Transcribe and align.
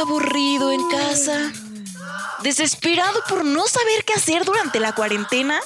aburrido 0.00 0.72
en 0.72 0.80
casa, 0.88 1.52
desesperado 2.42 3.20
por 3.28 3.44
no 3.44 3.66
saber 3.66 4.04
qué 4.04 4.14
hacer 4.14 4.44
durante 4.44 4.80
la 4.80 4.94
cuarentena. 4.94 5.60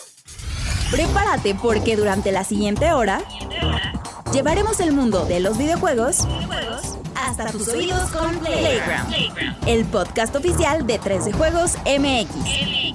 Prepárate 0.91 1.55
porque 1.55 1.97
durante 1.97 2.33
la 2.33 2.45
siguiente 2.45 2.93
hora 2.93 3.23
llevaremos 4.33 4.81
el 4.81 4.93
mundo 4.93 5.25
de 5.25 5.41
los 5.41 5.59
videojuegos 5.59 6.27
hasta 7.15 7.51
tus 7.51 7.69
oídos 7.69 8.11
con 8.11 8.39
Playground, 8.39 9.15
el 9.67 9.85
podcast 9.87 10.37
oficial 10.37 10.87
de 10.87 10.99
13 10.99 11.33
Juegos 11.33 11.73
MX. 11.85 12.86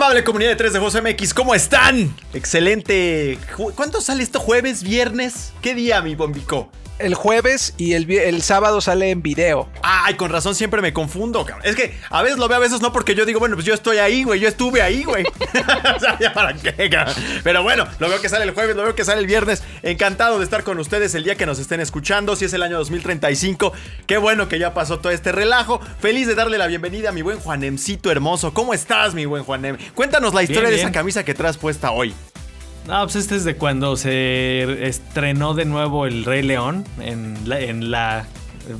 Amable 0.00 0.24
comunidad 0.24 0.52
de 0.52 0.56
3 0.56 0.72
de 0.72 0.78
Juegos 0.78 1.02
MX, 1.02 1.34
¿cómo 1.34 1.54
están? 1.54 2.16
Excelente. 2.32 3.38
¿Cuándo 3.76 4.00
sale 4.00 4.22
esto? 4.22 4.40
¿Jueves? 4.40 4.82
¿Viernes? 4.82 5.52
¿Qué 5.60 5.74
día, 5.74 6.00
mi 6.00 6.14
bombico? 6.14 6.70
El 7.00 7.14
jueves 7.14 7.74
y 7.76 7.94
el, 7.94 8.10
el 8.10 8.42
sábado 8.42 8.80
sale 8.80 9.10
en 9.10 9.22
video. 9.22 9.68
Ay, 9.82 10.14
con 10.14 10.30
razón 10.30 10.54
siempre 10.54 10.82
me 10.82 10.92
confundo, 10.92 11.44
cabrón. 11.44 11.66
Es 11.66 11.76
que 11.76 11.94
a 12.10 12.22
veces 12.22 12.38
lo 12.38 12.48
veo, 12.48 12.58
a 12.58 12.60
veces 12.60 12.80
no, 12.80 12.92
porque 12.92 13.14
yo 13.14 13.24
digo, 13.26 13.40
bueno, 13.40 13.56
pues 13.56 13.66
yo 13.66 13.74
estoy 13.74 13.98
ahí, 13.98 14.24
güey, 14.24 14.40
yo 14.40 14.48
estuve 14.48 14.82
ahí, 14.82 15.04
güey. 15.04 15.24
o 15.96 16.00
sea, 16.00 16.18
ya 16.18 16.32
para 16.32 16.54
qué, 16.54 16.90
cabrón. 16.90 17.14
Pero 17.42 17.62
bueno, 17.62 17.86
lo 17.98 18.08
veo 18.08 18.20
que 18.20 18.28
sale 18.28 18.44
el 18.44 18.52
jueves, 18.52 18.76
lo 18.76 18.82
veo 18.82 18.94
que 18.94 19.04
sale 19.04 19.20
el 19.20 19.26
viernes. 19.26 19.62
Encantado 19.82 20.38
de 20.38 20.44
estar 20.44 20.62
con 20.62 20.78
ustedes 20.78 21.14
el 21.14 21.24
día 21.24 21.36
que 21.36 21.46
nos 21.46 21.58
estén 21.58 21.80
escuchando, 21.80 22.36
si 22.36 22.44
es 22.44 22.52
el 22.52 22.62
año 22.62 22.76
2035. 22.78 23.72
Qué 24.06 24.18
bueno 24.18 24.48
que 24.48 24.58
ya 24.58 24.74
pasó 24.74 25.00
todo 25.00 25.12
este 25.12 25.32
relajo. 25.32 25.80
Feliz 26.00 26.26
de 26.26 26.34
darle 26.34 26.58
la 26.58 26.66
bienvenida 26.66 27.10
a 27.10 27.12
mi 27.12 27.22
buen 27.22 27.38
Juanemcito 27.38 28.10
hermoso. 28.10 28.54
¿Cómo 28.54 28.74
estás, 28.74 29.14
mi 29.14 29.26
buen 29.26 29.44
Juanem? 29.44 29.76
Cuéntanos 29.94 30.34
la 30.34 30.42
historia 30.42 30.68
Bien, 30.68 30.76
de 30.76 30.82
esa 30.82 30.92
camisa 30.92 31.24
que 31.24 31.34
traes 31.34 31.56
puesta 31.56 31.90
hoy. 31.90 32.14
No, 32.86 33.02
pues 33.04 33.16
este 33.16 33.36
es 33.36 33.44
de 33.44 33.54
cuando 33.56 33.96
se 33.96 34.86
estrenó 34.86 35.54
de 35.54 35.64
nuevo 35.64 36.06
el 36.06 36.24
Rey 36.24 36.42
León 36.42 36.84
en 37.00 37.36
la, 37.48 37.60
en 37.60 37.90
la 37.90 38.26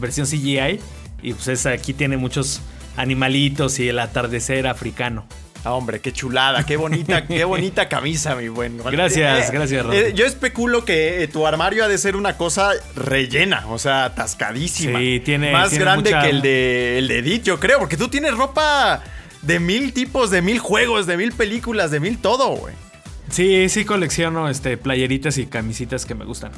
versión 0.01 0.27
CGI. 0.27 0.81
Y 1.23 1.34
pues 1.34 1.48
es, 1.48 1.67
aquí 1.67 1.92
tiene 1.95 2.17
muchos 2.17 2.61
animalitos 2.97 3.79
y 3.79 3.89
el 3.89 3.98
atardecer 3.98 4.67
africano. 4.67 5.27
Ah, 5.62 5.75
hombre, 5.75 6.01
qué 6.01 6.11
chulada, 6.11 6.65
qué 6.65 6.77
bonita, 6.79 7.27
qué 7.29 7.45
bonita 7.45 7.87
camisa, 7.89 8.34
mi 8.34 8.48
buen. 8.48 8.79
Gracias, 8.79 9.51
gracias, 9.51 9.84
Rodri. 9.84 9.98
eh, 9.98 10.12
yo 10.14 10.25
especulo 10.25 10.87
que 10.87 11.23
eh, 11.23 11.29
tu 11.29 11.47
armario 11.47 11.85
ha 11.85 11.89
de 11.89 11.98
ser 11.98 12.17
una 12.17 12.39
cosa 12.39 12.70
rellena, 12.97 13.67
o 13.69 13.79
sea, 13.79 14.07
atascadísima. 14.07 14.98
Sí, 14.98 15.20
tiene- 15.23 15.53
Más 15.53 15.69
tiene 15.69 15.85
grande 15.85 16.11
mucha- 16.11 16.23
que 16.23 16.31
el 16.31 16.41
de, 16.41 16.98
el 16.98 17.09
de 17.09 17.19
Edith, 17.19 17.42
yo 17.45 17.61
creo, 17.61 17.79
porque 17.79 17.98
tú 17.98 18.09
tienes 18.09 18.35
ropa 18.35 19.03
de 19.42 19.61
mil 19.61 19.92
tipos, 19.92 20.31
de 20.31 20.41
mil 20.41 20.59
juegos, 20.59 21.07
de 21.07 21.19
mil 21.19 21.33
películas, 21.33 21.91
de 21.91 22.01
mil 22.01 22.17
todo, 22.19 22.48
güey. 22.57 22.75
Sí, 23.31 23.69
sí 23.69 23.84
colecciono 23.84 24.48
este, 24.48 24.77
playeritas 24.77 25.39
y 25.39 25.47
camisitas 25.47 26.05
que 26.05 26.14
me 26.14 26.25
gustan. 26.25 26.53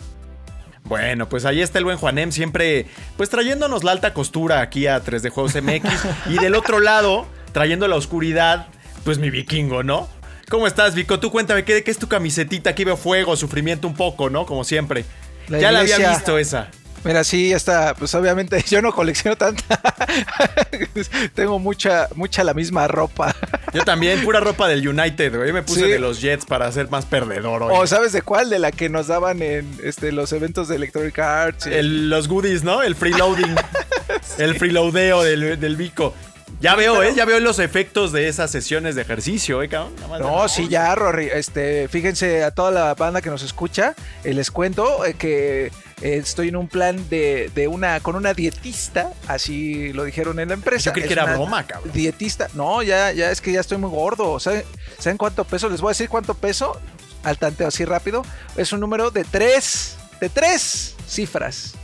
Bueno, 0.84 1.28
pues 1.28 1.45
ahí 1.45 1.61
está 1.61 1.78
el 1.78 1.84
buen 1.84 1.97
Juanem, 1.97 2.33
siempre 2.33 2.87
pues 3.17 3.31
trayéndonos 3.31 3.84
la 3.84 3.92
alta 3.92 4.12
costura 4.12 4.61
aquí 4.61 4.87
a 4.87 5.03
3D 5.03 5.31
Juegos 5.31 5.55
MX. 5.55 6.31
y 6.31 6.39
del 6.39 6.55
otro 6.55 6.81
lado, 6.81 7.27
trayendo 7.53 7.87
la 7.89 7.97
oscuridad, 7.97 8.67
pues 9.05 9.19
mi 9.19 9.31
vikingo, 9.31 9.83
¿no? 9.83 10.09
¿Cómo 10.48 10.67
estás, 10.67 10.95
Vico? 10.95 11.19
Tú 11.19 11.31
cuéntame, 11.31 11.65
¿qué, 11.65 11.83
qué 11.83 11.91
es 11.91 11.98
tu 11.98 12.09
camisetita? 12.09 12.70
Aquí 12.70 12.84
veo 12.84 12.97
fuego, 12.97 13.37
sufrimiento 13.37 13.89
un 13.89 13.95
poco, 13.95 14.28
¿no? 14.28 14.45
Como 14.45 14.65
siempre. 14.65 15.05
La 15.48 15.59
ya 15.61 15.73
la 15.73 15.81
había 15.81 16.11
visto 16.11 16.37
esa. 16.37 16.70
Mira, 17.05 17.25
sí, 17.25 17.53
está, 17.53 17.95
pues 17.95 18.14
obviamente 18.14 18.62
yo 18.69 18.81
no 18.81 18.92
colecciono 18.92 19.36
tanta. 19.36 19.81
Tengo 21.34 21.59
mucha, 21.59 22.09
mucha 22.14 22.44
la 22.44 22.55
misma 22.55 22.86
ropa. 22.89 23.34
Yo 23.72 23.83
también, 23.84 24.22
pura 24.22 24.41
ropa 24.41 24.69
del 24.69 24.86
United, 24.86 25.36
güey. 25.36 25.53
Me 25.53 25.62
puse 25.62 25.83
Sí. 25.84 25.89
de 25.91 25.98
los 25.98 26.20
Jets 26.20 26.47
para 26.47 26.70
ser 26.70 26.89
más 26.91 27.05
perdedor 27.06 27.62
hoy. 27.64 27.72
¿O 27.77 27.86
sabes 27.86 28.12
de 28.12 28.22
cuál? 28.22 28.50
De 28.50 28.59
la 28.59 28.70
que 28.70 28.89
nos 28.89 29.09
daban 29.09 29.42
en 29.42 29.69
este, 29.83 30.12
los 30.12 30.33
eventos 30.33 30.69
de 30.69 30.77
Electronic 30.77 31.19
Arts. 31.19 31.67
y- 31.67 31.75
El- 31.75 32.10
los 32.10 32.28
goodies, 32.28 32.62
¿no? 32.62 32.82
El 32.82 32.94
freeloading. 32.94 33.54
El 34.38 34.54
freeloadeo 34.56 35.22
del, 35.22 35.59
del 35.59 35.77
Vico. 35.77 36.15
Ya 36.60 36.77
veo, 36.77 37.03
¿eh? 37.03 37.12
Ya 37.16 37.25
veo 37.25 37.41
los 37.41 37.59
efectos 37.59 38.12
de 38.12 38.28
esas 38.28 38.50
sesiones 38.50 38.94
de 38.94 39.03
ejercicio, 39.03 39.62
¿eh, 39.62 39.69
cabrón? 39.69 39.94
Nada 39.97 40.09
más 40.09 40.19
de- 40.21 40.25
No, 40.25 40.48
sí, 40.48 40.69
ya, 40.69 40.94
Rory. 40.94 41.28
Este, 41.32 41.88
fíjense 41.88 42.44
a 42.44 42.53
toda 42.53 42.71
la 42.71 42.94
banda 42.94 43.21
que 43.21 43.31
nos 43.31 43.43
escucha, 43.43 43.94
eh, 44.22 44.32
les 44.34 44.50
cuento 44.53 45.04
eh, 45.04 45.15
que 45.15 45.72
eh, 46.03 46.17
estoy 46.17 46.49
en 46.49 46.57
un 46.57 46.69
plan 46.69 47.09
de, 47.09 47.51
de 47.55 47.69
una 47.69 48.01
con 48.01 48.17
una 48.17 48.35
dietista, 48.35 49.13
así 49.29 49.93
lo 49.93 50.05
dijeron 50.05 50.39
en 50.41 50.49
la 50.49 50.55
empresa. 50.55 50.87
Yo 50.91 50.93
creí 50.93 51.05
Es 51.05 51.09
que 51.09 51.13
era 51.15 51.25
broma, 51.35 51.67
cabrón. 51.67 51.91
Dietista, 51.93 52.49
no, 52.55 52.83
ya, 52.83 53.13
ya 53.13 53.31
es 53.31 53.41
que 53.41 53.53
ya 53.53 53.61
estoy 53.61 53.79
muy 53.79 53.91
gordo. 53.91 54.39
¿Saben, 54.41 54.65
¿Saben 54.99 55.17
cuánto 55.17 55.45
peso? 55.45 55.69
Les 55.69 55.81
voy 55.81 55.91
a 55.91 55.93
decir 55.93 56.09
cuánto 56.09 56.35
peso 56.35 56.81
al 57.23 57.39
tanteo 57.39 57.69
así 57.69 57.85
rápido. 57.85 58.25
Es 58.57 58.73
un 58.73 58.81
número 58.81 59.11
de 59.11 59.25
tres, 59.25 59.97
de 60.21 60.29
tres 60.29 60.97
cifras. 61.09 61.75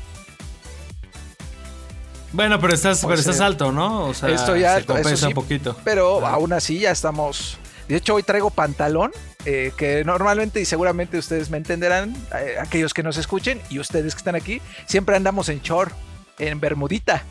Bueno, 2.33 2.61
pero 2.61 2.75
estás, 2.75 2.99
pero 2.99 3.09
Pues, 3.09 3.21
estás 3.21 3.41
eh, 3.41 3.45
alto, 3.45 3.73
¿no? 3.73 4.07
O 4.09 4.15
sea, 4.15 4.29
Estoy 4.29 4.61
se 4.61 4.67
alto, 4.67 4.93
eso 4.93 5.03
compensa 5.03 5.21
sí, 5.23 5.27
un 5.29 5.35
poquito. 5.35 5.77
Pero 5.85 6.27
Ah. 6.27 6.33
aún 6.33 6.53
así 6.53 6.79
ya 6.81 6.91
estamos. 6.91 7.57
De 7.89 7.97
hecho, 7.97 8.15
hoy 8.15 8.23
traigo 8.23 8.51
pantalón, 8.51 9.13
eh, 9.45 9.73
que 9.77 10.05
normalmente 10.05 10.61
y 10.61 10.65
seguramente 10.65 11.17
ustedes 11.19 11.49
me 11.51 11.57
entenderán, 11.57 12.15
eh, 12.39 12.57
aquellos 12.61 12.93
que 12.95 13.03
nos 13.03 13.17
escuchen 13.17 13.61
y 13.71 13.79
ustedes 13.79 14.15
que 14.15 14.19
están 14.19 14.35
aquí, 14.35 14.61
siempre 14.87 15.17
andamos 15.17 15.49
en 15.49 15.61
short, 15.63 15.93
en 16.39 16.61
bermudita. 16.61 17.25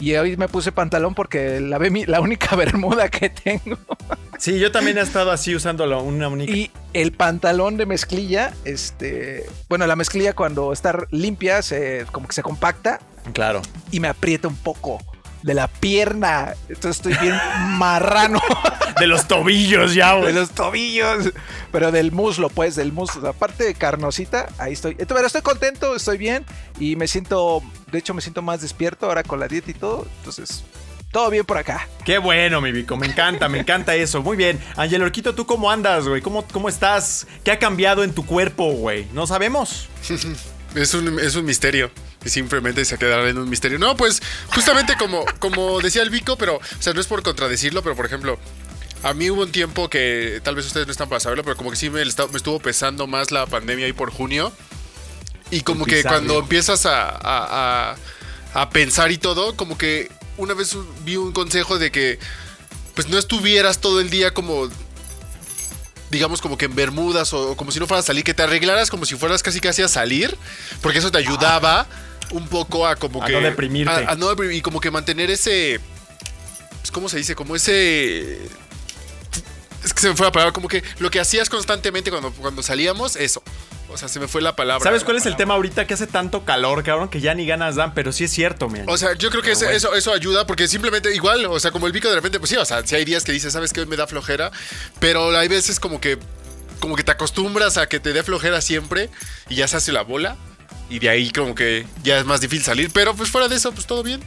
Y 0.00 0.14
hoy 0.14 0.36
me 0.36 0.46
puse 0.46 0.70
pantalón 0.70 1.16
porque 1.16 1.58
la, 1.58 1.78
la 2.06 2.20
única 2.20 2.54
bermuda 2.56 3.08
que 3.08 3.28
tengo. 3.30 3.76
Sí, 4.38 4.60
yo 4.60 4.70
también 4.70 4.96
he 4.98 5.00
estado 5.00 5.32
así 5.32 5.56
usando 5.56 5.84
la- 5.86 5.98
una 5.98 6.28
única. 6.28 6.52
Y 6.52 6.70
el 6.92 7.10
pantalón 7.10 7.76
de 7.76 7.86
mezclilla, 7.86 8.54
este, 8.64 9.46
bueno, 9.68 9.84
la 9.88 9.96
mezclilla 9.96 10.34
cuando 10.34 10.72
está 10.72 10.96
limpia, 11.10 11.62
se, 11.62 12.06
como 12.12 12.28
que 12.28 12.34
se 12.34 12.42
compacta 12.44 13.00
Claro. 13.32 13.60
y 13.90 13.98
me 13.98 14.06
aprieta 14.06 14.46
un 14.46 14.54
poco 14.56 15.00
de 15.42 15.54
la 15.54 15.68
pierna. 15.68 16.54
Entonces 16.68 16.96
estoy 16.96 17.14
bien 17.20 17.34
marrano. 17.76 18.40
De 18.98 19.06
los 19.06 19.28
tobillos 19.28 19.94
ya, 19.94 20.14
de 20.16 20.20
güey. 20.22 20.34
los 20.34 20.50
tobillos, 20.50 21.32
pero 21.70 21.92
del 21.92 22.10
muslo, 22.10 22.48
pues, 22.48 22.74
del 22.74 22.92
muslo. 22.92 23.28
Aparte 23.28 23.62
de 23.62 23.74
carnosita, 23.74 24.48
ahí 24.58 24.72
estoy. 24.72 24.96
Pero 24.96 25.24
estoy 25.24 25.42
contento, 25.42 25.94
estoy 25.94 26.18
bien 26.18 26.44
y 26.80 26.96
me 26.96 27.06
siento, 27.06 27.62
de 27.92 27.98
hecho, 28.00 28.12
me 28.12 28.20
siento 28.22 28.42
más 28.42 28.60
despierto 28.60 29.06
ahora 29.06 29.22
con 29.22 29.38
la 29.38 29.46
dieta 29.46 29.70
y 29.70 29.74
todo. 29.74 30.04
Entonces, 30.18 30.64
todo 31.12 31.30
bien 31.30 31.44
por 31.44 31.58
acá. 31.58 31.86
Qué 32.04 32.18
bueno, 32.18 32.60
mi 32.60 32.72
Vico. 32.72 32.96
Me 32.96 33.06
encanta, 33.06 33.48
me 33.48 33.60
encanta 33.60 33.94
eso. 33.94 34.20
Muy 34.20 34.36
bien. 34.36 34.58
Angel 34.74 35.00
Orquito, 35.02 35.32
¿tú 35.32 35.46
cómo 35.46 35.70
andas, 35.70 36.08
güey? 36.08 36.20
¿Cómo, 36.20 36.44
¿Cómo 36.48 36.68
estás? 36.68 37.28
¿Qué 37.44 37.52
ha 37.52 37.58
cambiado 37.60 38.02
en 38.02 38.12
tu 38.12 38.26
cuerpo, 38.26 38.72
güey? 38.72 39.06
No 39.12 39.28
sabemos. 39.28 39.88
Es 40.74 40.92
un, 40.92 41.18
es 41.18 41.34
un 41.34 41.46
misterio. 41.46 41.90
Y 42.24 42.30
simplemente 42.30 42.84
se 42.84 42.98
quedará 42.98 43.28
en 43.28 43.38
un 43.38 43.48
misterio. 43.48 43.78
No, 43.78 43.96
pues 43.96 44.20
justamente 44.54 44.96
como, 44.98 45.24
como 45.38 45.80
decía 45.80 46.02
el 46.02 46.10
Vico, 46.10 46.36
pero, 46.36 46.56
o 46.56 46.82
sea, 46.82 46.92
no 46.92 47.00
es 47.00 47.06
por 47.06 47.22
contradecirlo, 47.22 47.82
pero 47.82 47.94
por 47.96 48.06
ejemplo, 48.06 48.38
a 49.04 49.14
mí 49.14 49.30
hubo 49.30 49.42
un 49.42 49.52
tiempo 49.52 49.88
que 49.88 50.40
tal 50.42 50.56
vez 50.56 50.66
ustedes 50.66 50.86
no 50.86 50.90
están 50.90 51.08
para 51.08 51.20
saberlo, 51.20 51.44
pero 51.44 51.56
como 51.56 51.70
que 51.70 51.76
sí 51.76 51.88
me, 51.90 52.02
estuvo 52.02 52.58
pesando 52.58 53.06
más 53.06 53.30
la 53.30 53.46
pandemia 53.46 53.86
ahí 53.86 53.92
por 53.92 54.10
junio. 54.10 54.52
Y 55.50 55.60
como 55.62 55.84
que 55.86 56.02
cuando 56.10 56.34
empiezas 56.40 56.84
a, 56.86 57.08
a- 57.08 57.92
a- 57.92 57.96
a 58.54 58.70
pensar 58.70 59.12
y 59.12 59.18
todo, 59.18 59.54
como 59.56 59.78
que 59.78 60.10
una 60.36 60.54
vez 60.54 60.76
vi 61.04 61.16
un 61.16 61.32
consejo 61.32 61.78
de 61.78 61.90
que 61.92 62.18
pues 62.94 63.08
no 63.08 63.16
estuvieras 63.18 63.78
todo 63.78 64.00
el 64.00 64.10
día 64.10 64.34
como 64.34 64.68
digamos 66.10 66.40
como 66.40 66.56
que 66.56 66.64
en 66.64 66.74
bermudas 66.74 67.32
o, 67.34 67.50
o 67.52 67.56
como 67.56 67.70
si 67.70 67.78
no 67.78 67.86
fueras 67.86 68.04
a 68.04 68.08
salir, 68.08 68.24
que 68.24 68.34
te 68.34 68.42
arreglaras 68.42 68.90
como 68.90 69.04
si 69.04 69.14
fueras 69.16 69.42
casi 69.42 69.60
casi 69.60 69.82
a 69.82 69.88
salir, 69.88 70.36
porque 70.80 70.98
eso 70.98 71.10
te 71.10 71.18
ayudaba 71.18 71.86
un 72.32 72.46
poco 72.48 72.86
a 72.86 72.96
como 72.96 73.22
A 73.22 73.26
que 73.26 73.32
no 73.32 73.40
deprimirte. 73.40 73.92
a- 73.92 74.10
a 74.12 74.14
no 74.16 74.30
deprim- 74.34 74.54
y 74.54 74.60
como 74.62 74.80
que 74.80 74.90
mantener 74.90 75.30
ese 75.30 75.80
pues, 76.80 76.90
¿cómo 76.90 77.08
se 77.08 77.16
dice? 77.18 77.34
Como 77.34 77.54
ese 77.56 78.38
es 79.84 79.94
que 79.94 80.00
se 80.00 80.08
me 80.10 80.16
fue 80.16 80.26
la 80.26 80.32
palabra, 80.32 80.52
como 80.52 80.68
que 80.68 80.82
lo 80.98 81.10
que 81.10 81.20
hacías 81.20 81.48
constantemente 81.48 82.10
cuando, 82.10 82.32
cuando 82.32 82.62
salíamos, 82.62 83.16
eso. 83.16 83.42
O 83.90 83.96
sea, 83.96 84.06
se 84.08 84.20
me 84.20 84.28
fue 84.28 84.42
la 84.42 84.54
palabra. 84.54 84.84
¿Sabes 84.84 85.02
cuál 85.02 85.16
es 85.16 85.24
el 85.24 85.34
tema 85.36 85.54
ahorita? 85.54 85.86
Que 85.86 85.94
hace 85.94 86.06
tanto 86.06 86.44
calor, 86.44 86.84
cabrón, 86.84 87.08
que 87.08 87.20
ya 87.20 87.32
ni 87.34 87.46
ganas 87.46 87.76
dan, 87.76 87.94
pero 87.94 88.12
sí 88.12 88.24
es 88.24 88.30
cierto, 88.30 88.68
man. 88.68 88.84
O 88.86 88.98
sea, 88.98 89.14
yo 89.14 89.30
creo 89.30 89.42
que 89.42 89.52
ese- 89.52 89.74
eso, 89.74 89.94
eso 89.94 90.12
ayuda 90.12 90.46
porque 90.46 90.68
simplemente 90.68 91.14
igual, 91.14 91.46
o 91.46 91.58
sea, 91.58 91.70
como 91.70 91.86
el 91.86 91.92
pico 91.94 92.06
de 92.08 92.14
repente, 92.16 92.38
pues 92.38 92.50
sí, 92.50 92.56
o 92.56 92.64
sea, 92.66 92.86
si 92.86 92.96
hay 92.96 93.06
días 93.06 93.24
que 93.24 93.32
dices, 93.32 93.50
sabes 93.52 93.72
hoy 93.78 93.86
me 93.86 93.96
da 93.96 94.06
flojera, 94.06 94.50
pero 95.00 95.34
hay 95.38 95.48
veces 95.48 95.80
como 95.80 96.00
que, 96.02 96.18
como 96.80 96.96
que 96.96 97.02
te 97.02 97.12
acostumbras 97.12 97.78
a 97.78 97.88
que 97.88 97.98
te 97.98 98.12
dé 98.12 98.22
flojera 98.22 98.60
siempre 98.60 99.08
y 99.48 99.54
ya 99.54 99.66
se 99.68 99.78
hace 99.78 99.90
la 99.92 100.02
bola 100.02 100.36
y 100.90 100.98
de 100.98 101.08
ahí 101.08 101.30
como 101.30 101.54
que 101.54 101.84
ya 102.02 102.18
es 102.18 102.24
más 102.24 102.40
difícil 102.40 102.64
salir, 102.64 102.90
pero 102.92 103.14
pues 103.14 103.30
fuera 103.30 103.48
de 103.48 103.56
eso, 103.56 103.72
pues 103.72 103.86
todo 103.86 104.02
bien. 104.02 104.20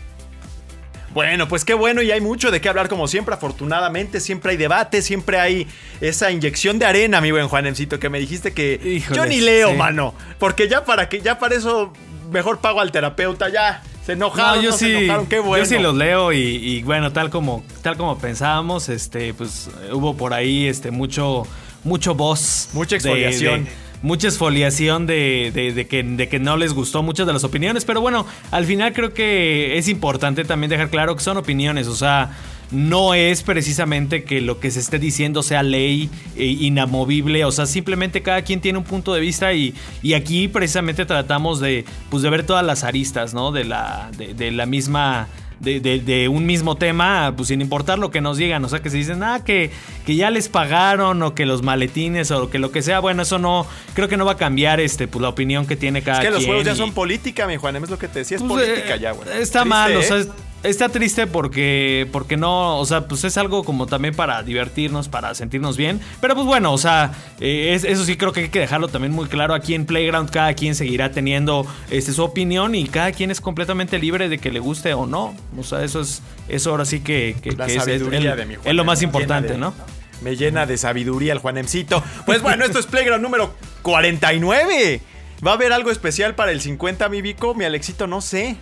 Bueno, 1.13 1.49
pues 1.49 1.65
qué 1.65 1.73
bueno 1.73 2.01
y 2.01 2.09
hay 2.09 2.21
mucho 2.21 2.51
de 2.51 2.61
qué 2.61 2.69
hablar 2.69 2.87
como 2.87 3.05
siempre, 3.05 3.35
afortunadamente, 3.35 4.21
siempre 4.21 4.51
hay 4.51 4.57
debate, 4.57 5.01
siempre 5.01 5.39
hay 5.41 5.67
esa 5.99 6.31
inyección 6.31 6.79
de 6.79 6.85
arena, 6.85 7.19
mi 7.19 7.31
buen 7.31 7.49
Juanemcito, 7.49 7.99
que 7.99 8.07
me 8.09 8.17
dijiste 8.17 8.53
que 8.53 8.79
Híjoles, 8.81 9.17
yo 9.17 9.25
ni 9.25 9.41
leo, 9.41 9.71
sí. 9.71 9.75
mano, 9.75 10.13
porque 10.39 10.69
ya 10.69 10.85
para 10.85 11.09
que 11.09 11.19
ya 11.19 11.37
para 11.37 11.55
eso 11.55 11.91
mejor 12.31 12.59
pago 12.59 12.79
al 12.79 12.93
terapeuta, 12.93 13.49
ya 13.49 13.83
Se 14.05 14.13
enojaron, 14.13 14.55
No, 14.55 14.61
yo 14.63 14.69
no 14.71 14.77
se 14.77 14.85
sí, 14.85 14.91
enojaron, 14.95 15.27
qué 15.27 15.39
bueno. 15.39 15.63
yo 15.63 15.69
sí 15.69 15.77
los 15.79 15.95
leo 15.95 16.31
y, 16.31 16.39
y 16.39 16.81
bueno, 16.83 17.11
tal 17.11 17.29
como, 17.29 17.61
tal 17.81 17.97
como 17.97 18.17
pensábamos, 18.17 18.87
este, 18.87 19.33
pues 19.33 19.69
hubo 19.91 20.15
por 20.15 20.33
ahí 20.33 20.65
este 20.67 20.91
mucho, 20.91 21.45
mucho 21.83 22.15
voz. 22.15 22.69
Mucha 22.71 22.91
de- 22.91 22.95
exfoliación. 22.95 23.65
de- 23.65 23.71
mucha 24.01 24.27
exfoliación 24.27 25.05
de, 25.05 25.51
de- 25.53 25.87
que, 25.87 26.39
no 26.39 26.57
les 26.57 26.73
gustó 26.73 27.03
muchas 27.03 27.27
de 27.27 27.33
las 27.33 27.43
opiniones. 27.43 27.85
Pero 27.85 28.01
bueno, 28.01 28.25
al 28.51 28.65
final 28.65 28.93
creo 28.93 29.13
que 29.13 29.77
es 29.77 29.87
importante 29.87 30.43
también 30.43 30.69
dejar 30.69 30.89
claro 30.89 31.15
que 31.15 31.23
son 31.23 31.37
opiniones. 31.37 31.87
O 31.87 31.95
sea, 31.95 32.31
no 32.71 33.13
es 33.13 33.43
precisamente 33.43 34.23
que 34.23 34.41
lo 34.41 34.59
que 34.59 34.71
se 34.71 34.79
esté 34.79 34.97
diciendo 34.97 35.43
sea 35.43 35.63
ley 35.63 36.09
eh, 36.35 36.45
inamovible. 36.45 37.45
O 37.45 37.51
sea, 37.51 37.65
simplemente 37.65 38.21
cada 38.21 38.41
quien 38.41 38.61
tiene 38.61 38.77
un 38.77 38.85
punto 38.85 39.13
de 39.13 39.21
vista 39.21 39.53
y, 39.53 39.73
aquí 40.15 40.47
precisamente 40.47 41.05
tratamos 41.05 41.59
de, 41.59 41.85
pues, 42.09 42.23
de 42.23 42.29
ver 42.29 42.45
todas 42.45 42.65
las 42.65 42.83
aristas, 42.83 43.33
¿no? 43.33 43.51
De 43.51 43.65
la, 43.65 44.09
de 44.17 44.51
la 44.51 44.65
misma... 44.65 45.27
De, 45.61 45.79
de- 45.79 45.99
de 45.99 46.27
un 46.27 46.45
mismo 46.47 46.75
tema, 46.75 47.33
pues 47.37 47.49
sin 47.49 47.61
importar 47.61 47.99
lo 47.99 48.09
que 48.09 48.19
nos 48.19 48.37
digan, 48.37 48.65
o 48.65 48.69
sea, 48.69 48.81
que 48.81 48.89
se 48.89 48.97
dicen, 48.97 49.21
ah, 49.21 49.43
que, 49.45 49.69
que 50.07 50.15
ya 50.15 50.31
les 50.31 50.49
pagaron, 50.49 51.21
o 51.21 51.35
que 51.35 51.45
los 51.45 51.61
maletines, 51.61 52.31
o 52.31 52.49
que 52.49 52.57
lo 52.57 52.71
que 52.71 52.81
sea, 52.81 52.99
bueno, 52.99 53.21
eso 53.21 53.37
no, 53.37 53.67
creo 53.93 54.07
que 54.07 54.17
no 54.17 54.25
va 54.25 54.31
a 54.31 54.37
cambiar 54.37 54.79
este, 54.79 55.07
pues 55.07 55.21
la 55.21 55.29
opinión 55.29 55.67
que 55.67 55.75
tiene 55.75 56.01
cada 56.01 56.17
Es 56.19 56.25
que 56.25 56.29
los 56.31 56.39
quien 56.39 56.49
juegos 56.49 56.65
ya 56.65 56.75
son 56.75 56.93
política, 56.93 57.45
mi 57.45 57.57
Juan, 57.57 57.75
es 57.75 57.89
lo 57.91 57.99
que 57.99 58.07
te 58.07 58.19
decía, 58.19 58.37
es 58.37 58.43
pues, 58.43 58.67
política 58.67 58.95
eh, 58.95 58.99
ya, 58.99 59.11
güey. 59.11 59.27
Está 59.29 59.59
Triste, 59.61 59.65
mal, 59.65 59.95
o 59.95 59.99
¿eh? 59.99 60.03
sea, 60.03 60.17
es- 60.17 60.29
está 60.63 60.89
triste 60.89 61.27
porque, 61.27 62.07
porque 62.11 62.37
no, 62.37 62.77
o 62.79 62.85
sea, 62.85 63.07
pues 63.07 63.23
es 63.23 63.37
algo 63.37 63.63
como 63.63 63.87
también 63.87 64.13
para 64.15 64.43
divertirnos, 64.43 65.07
para 65.09 65.33
sentirnos 65.35 65.77
bien. 65.77 65.99
Pero 66.21 66.35
pues 66.35 66.45
bueno, 66.45 66.71
o 66.73 66.77
sea, 66.77 67.11
eh, 67.39 67.73
es- 67.73 67.83
eso 67.83 68.05
sí 68.05 68.17
creo 68.17 68.31
que 68.31 68.41
hay 68.41 68.49
que 68.49 68.59
dejarlo 68.59 68.87
también 68.87 69.13
muy 69.13 69.27
claro. 69.27 69.53
Aquí 69.53 69.73
en 69.73 69.85
Playground 69.85 70.29
cada 70.29 70.53
quien 70.53 70.75
seguirá 70.75 71.11
teniendo 71.11 71.65
este, 71.89 72.11
su 72.13 72.23
opinión 72.23 72.75
y 72.75 72.85
cada 72.87 73.11
quien 73.11 73.31
es 73.31 73.41
completamente 73.41 73.97
libre 73.99 74.29
de 74.29 74.37
que 74.37 74.51
le 74.51 74.59
guste 74.59 74.93
o 74.93 75.05
no. 75.05 75.35
O 75.57 75.63
sea, 75.63 75.83
eso 75.83 76.01
es, 76.01 76.21
eso 76.47 76.71
ahora 76.71 76.85
sí 76.85 76.99
que, 77.01 77.35
que- 77.41 77.51
La 77.53 77.65
que 77.65 77.75
es, 77.75 77.87
es- 77.87 78.01
el- 78.01 78.35
de 78.37 78.45
mi 78.45 78.55
es 78.63 78.73
lo 78.73 78.83
más 78.85 79.01
importante, 79.01 79.53
de- 79.53 79.57
¿no? 79.59 79.73
Me 80.21 80.35
llena 80.35 80.67
de 80.67 80.77
sabiduría 80.77 81.33
el 81.33 81.39
Juanemcito. 81.39 82.03
Pues 82.27 82.43
bueno, 82.43 82.63
esto 82.63 82.77
es 82.77 82.85
Playground 82.85 83.23
número 83.23 83.55
49. 83.81 85.01
¿Va 85.45 85.51
a 85.51 85.53
haber 85.55 85.73
algo 85.73 85.89
especial 85.89 86.35
para 86.35 86.51
el 86.51 86.61
50, 86.61 87.09
mi 87.09 87.23
Vico? 87.23 87.55
Mi 87.55 87.65
Alexito, 87.65 88.05
no 88.05 88.21
sé. 88.21 88.55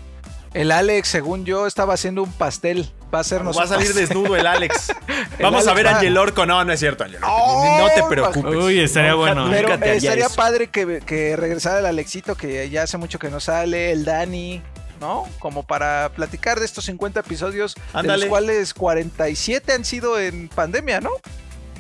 El 0.54 0.72
Alex, 0.72 1.08
según 1.08 1.46
yo, 1.46 1.68
estaba 1.68 1.94
haciendo 1.94 2.24
un 2.24 2.32
pastel. 2.32 2.90
Va 3.14 3.20
a 3.20 3.22
hacernos 3.22 3.58
Va 3.58 3.64
a 3.64 3.68
salir 3.68 3.88
pastel. 3.88 4.08
desnudo 4.08 4.36
el 4.36 4.46
Alex. 4.48 4.90
El 5.40 5.44
Vamos 5.44 5.68
a 5.68 5.74
ver 5.74 5.86
va- 5.86 5.92
a 5.92 5.96
Angel 5.98 6.18
Orco. 6.18 6.46
No, 6.46 6.64
no 6.66 6.74
es 6.74 6.80
cierto, 6.80 7.04
Angel 7.04 7.24
Orco. 7.24 7.28
No, 7.66 7.78
no 7.80 7.88
te 7.94 8.04
preocupes. 8.04 8.56
Uy, 8.56 8.80
estaría 8.80 9.14
bueno, 9.14 9.48
¿eh? 9.48 9.52
Pero 9.56 9.74
eh, 9.86 9.96
estaría 9.98 10.26
eso. 10.26 10.36
padre 10.36 10.68
que, 10.68 11.02
que 11.06 11.36
regresara 11.36 11.80
el 11.80 11.86
Alexito, 11.86 12.36
que 12.36 12.70
ya 12.70 12.84
hace 12.84 12.98
mucho 12.98 13.18
que 13.20 13.30
no 13.30 13.40
sale, 13.40 13.92
el 13.92 14.06
Dani, 14.06 14.62
¿no? 15.00 15.26
Como 15.40 15.64
para 15.64 16.10
platicar 16.16 16.60
de 16.60 16.66
estos 16.66 16.86
50 16.86 17.20
episodios, 17.22 17.76
de 17.76 17.82
Ándale. 17.94 18.22
los 18.26 18.30
cuales 18.30 18.74
47 18.74 19.72
han 19.74 19.86
sido 19.86 20.20
en 20.20 20.50
pandemia, 20.50 21.00
¿no? 21.00 21.12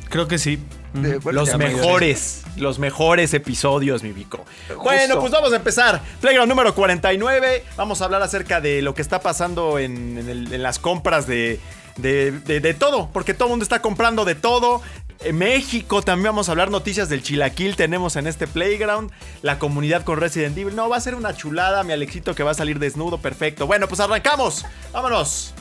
Creo 0.10 0.28
que 0.28 0.38
sí. 0.38 0.60
De- 0.94 1.18
Ujú. 1.18 1.20
bueno, 1.22 1.40
Los 1.42 1.56
mejores, 1.58 2.42
los 2.58 2.80
mejores 2.80 3.34
episodios, 3.36 4.02
mi 4.02 4.12
Vico. 4.12 4.46
Justo. 4.68 4.84
Bueno, 4.84 5.20
pues 5.20 5.32
vamos 5.32 5.54
a 5.54 5.58
empezar. 5.58 6.02
Playground 6.20 6.50
número 6.50 6.74
49. 6.74 7.64
Vamos 7.78 8.02
a 8.02 8.06
hablar 8.06 8.22
acerca 8.24 8.60
de 8.60 8.82
lo 8.82 8.94
que 8.96 9.02
está 9.04 9.20
pasando 9.22 9.78
en, 9.80 10.18
en 10.18 10.30
el- 10.30 10.52
en 10.54 10.64
las 10.64 10.80
compras 10.80 11.28
de, 11.28 11.60
de, 11.98 12.32
de- 12.32 12.60
de 12.60 12.74
todo, 12.74 13.10
porque 13.14 13.34
todo 13.36 13.46
el 13.46 13.50
mundo 13.52 13.64
está 13.64 13.82
comprando 13.82 14.26
de 14.26 14.34
todo. 14.36 14.82
En 15.22 15.38
México 15.38 16.02
también 16.02 16.28
vamos 16.28 16.48
a 16.48 16.54
hablar 16.54 16.72
noticias 16.72 17.10
del 17.10 17.22
chilaquil 17.22 17.76
tenemos 17.76 18.16
en 18.16 18.26
este 18.26 18.48
playground. 18.48 19.12
La 19.42 19.60
comunidad 19.60 20.04
con 20.06 20.18
Resident 20.20 20.58
Evil. 20.58 20.76
No, 20.76 20.88
va 20.90 20.96
a 20.98 21.02
ser 21.02 21.14
una 21.14 21.36
chulada, 21.36 21.84
mi 21.84 21.92
Alexito 21.94 22.34
que 22.34 22.42
va 22.42 22.52
a 22.52 22.56
salir 22.56 22.80
desnudo, 22.80 23.18
perfecto. 23.20 23.68
Bueno, 23.68 23.88
pues 23.88 24.00
arrancamos. 24.00 24.66
Vámonos. 24.94 25.54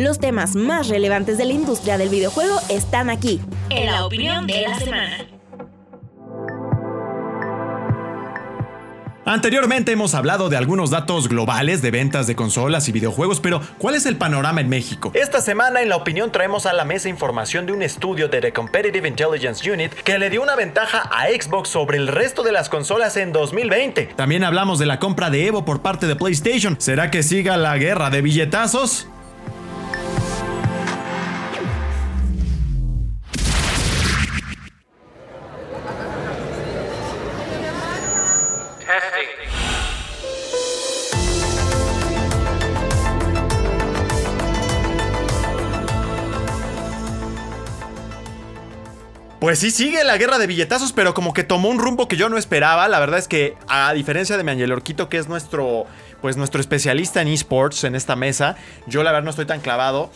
Los 0.00 0.18
temas 0.18 0.54
más 0.56 0.88
relevantes 0.88 1.36
de 1.36 1.44
la 1.44 1.52
industria 1.52 1.98
del 1.98 2.08
videojuego 2.08 2.58
están 2.70 3.10
aquí. 3.10 3.38
En 3.68 3.84
la 3.84 4.06
opinión 4.06 4.46
de 4.46 4.62
la 4.62 4.78
semana. 4.78 5.26
Anteriormente 9.26 9.92
hemos 9.92 10.14
hablado 10.14 10.48
de 10.48 10.56
algunos 10.56 10.88
datos 10.88 11.28
globales 11.28 11.82
de 11.82 11.90
ventas 11.90 12.26
de 12.26 12.34
consolas 12.34 12.88
y 12.88 12.92
videojuegos, 12.92 13.40
pero 13.40 13.60
¿cuál 13.76 13.94
es 13.94 14.06
el 14.06 14.16
panorama 14.16 14.62
en 14.62 14.70
México? 14.70 15.12
Esta 15.12 15.42
semana 15.42 15.82
en 15.82 15.90
la 15.90 15.96
opinión 15.96 16.32
traemos 16.32 16.64
a 16.64 16.72
la 16.72 16.86
mesa 16.86 17.10
información 17.10 17.66
de 17.66 17.72
un 17.72 17.82
estudio 17.82 18.26
de 18.28 18.40
The 18.40 18.54
Competitive 18.54 19.06
Intelligence 19.06 19.70
Unit 19.70 19.92
que 19.92 20.18
le 20.18 20.30
dio 20.30 20.42
una 20.42 20.56
ventaja 20.56 21.10
a 21.12 21.26
Xbox 21.26 21.68
sobre 21.68 21.98
el 21.98 22.08
resto 22.08 22.42
de 22.42 22.52
las 22.52 22.70
consolas 22.70 23.18
en 23.18 23.32
2020. 23.32 24.14
También 24.16 24.44
hablamos 24.44 24.78
de 24.78 24.86
la 24.86 24.98
compra 24.98 25.28
de 25.28 25.46
Evo 25.46 25.66
por 25.66 25.82
parte 25.82 26.06
de 26.06 26.16
PlayStation. 26.16 26.76
¿Será 26.80 27.10
que 27.10 27.22
siga 27.22 27.58
la 27.58 27.76
guerra 27.76 28.08
de 28.08 28.22
billetazos? 28.22 29.06
Pues 49.40 49.58
sí, 49.58 49.70
sigue 49.70 50.04
la 50.04 50.18
guerra 50.18 50.38
de 50.38 50.46
billetazos, 50.46 50.92
pero 50.92 51.14
como 51.14 51.32
que 51.32 51.44
tomó 51.44 51.70
un 51.70 51.78
rumbo 51.78 52.08
que 52.08 52.18
yo 52.18 52.28
no 52.28 52.36
esperaba. 52.36 52.88
La 52.88 53.00
verdad 53.00 53.18
es 53.18 53.26
que, 53.26 53.56
a 53.68 53.94
diferencia 53.94 54.36
de 54.36 54.44
mi 54.44 54.62
Orquito, 54.64 55.08
que 55.08 55.16
es 55.16 55.28
nuestro, 55.28 55.86
pues, 56.20 56.36
nuestro 56.36 56.60
especialista 56.60 57.22
en 57.22 57.28
esports 57.28 57.84
en 57.84 57.94
esta 57.94 58.16
mesa, 58.16 58.56
yo 58.86 59.02
la 59.02 59.12
verdad 59.12 59.24
no 59.24 59.30
estoy 59.30 59.46
tan 59.46 59.60
clavado. 59.60 60.10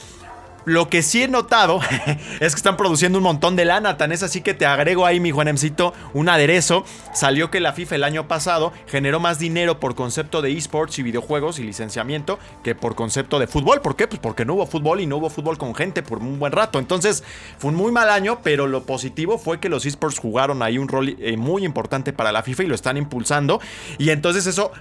Lo 0.64 0.88
que 0.88 1.02
sí 1.02 1.22
he 1.22 1.28
notado 1.28 1.80
es 2.40 2.54
que 2.54 2.58
están 2.58 2.76
produciendo 2.76 3.18
un 3.18 3.24
montón 3.24 3.54
de 3.54 3.64
lana, 3.64 3.96
tan 3.96 4.12
es 4.12 4.22
así 4.22 4.40
que 4.40 4.54
te 4.54 4.64
agrego 4.64 5.04
ahí, 5.04 5.20
mi 5.20 5.30
Juanemcito, 5.30 5.92
un 6.14 6.28
aderezo. 6.28 6.84
Salió 7.12 7.50
que 7.50 7.60
la 7.60 7.72
FIFA 7.72 7.96
el 7.96 8.04
año 8.04 8.28
pasado 8.28 8.72
generó 8.86 9.20
más 9.20 9.38
dinero 9.38 9.78
por 9.78 9.94
concepto 9.94 10.40
de 10.40 10.52
esports 10.52 10.98
y 10.98 11.02
videojuegos 11.02 11.58
y 11.58 11.64
licenciamiento 11.64 12.38
que 12.62 12.74
por 12.74 12.94
concepto 12.94 13.38
de 13.38 13.46
fútbol. 13.46 13.82
¿Por 13.82 13.94
qué? 13.96 14.08
Pues 14.08 14.20
porque 14.20 14.44
no 14.44 14.54
hubo 14.54 14.66
fútbol 14.66 15.00
y 15.00 15.06
no 15.06 15.18
hubo 15.18 15.28
fútbol 15.28 15.58
con 15.58 15.74
gente 15.74 16.02
por 16.02 16.18
un 16.18 16.38
buen 16.38 16.52
rato. 16.52 16.78
Entonces 16.78 17.24
fue 17.58 17.70
un 17.70 17.76
muy 17.76 17.92
mal 17.92 18.08
año, 18.08 18.40
pero 18.42 18.66
lo 18.66 18.84
positivo 18.84 19.38
fue 19.38 19.60
que 19.60 19.68
los 19.68 19.84
esports 19.84 20.18
jugaron 20.18 20.62
ahí 20.62 20.78
un 20.78 20.88
rol 20.88 21.16
eh, 21.18 21.36
muy 21.36 21.64
importante 21.64 22.12
para 22.12 22.32
la 22.32 22.42
FIFA 22.42 22.64
y 22.64 22.66
lo 22.68 22.74
están 22.74 22.96
impulsando. 22.96 23.60
Y 23.98 24.10
entonces 24.10 24.46
eso 24.46 24.72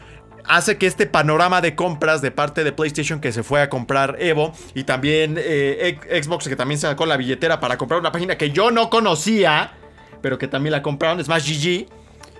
hace 0.45 0.77
que 0.77 0.87
este 0.87 1.05
panorama 1.05 1.61
de 1.61 1.75
compras 1.75 2.21
de 2.21 2.31
parte 2.31 2.63
de 2.63 2.71
PlayStation 2.71 3.19
que 3.19 3.31
se 3.31 3.43
fue 3.43 3.61
a 3.61 3.69
comprar 3.69 4.17
Evo 4.19 4.53
y 4.73 4.83
también 4.83 5.35
eh, 5.37 5.99
Xbox 6.23 6.47
que 6.47 6.55
también 6.55 6.79
sacó 6.79 7.05
la 7.05 7.17
billetera 7.17 7.59
para 7.59 7.77
comprar 7.77 7.99
una 7.99 8.11
página 8.11 8.37
que 8.37 8.51
yo 8.51 8.71
no 8.71 8.89
conocía, 8.89 9.73
pero 10.21 10.37
que 10.37 10.47
también 10.47 10.71
la 10.71 10.81
compraron, 10.81 11.23
Smash 11.23 11.49
GG, 11.49 11.87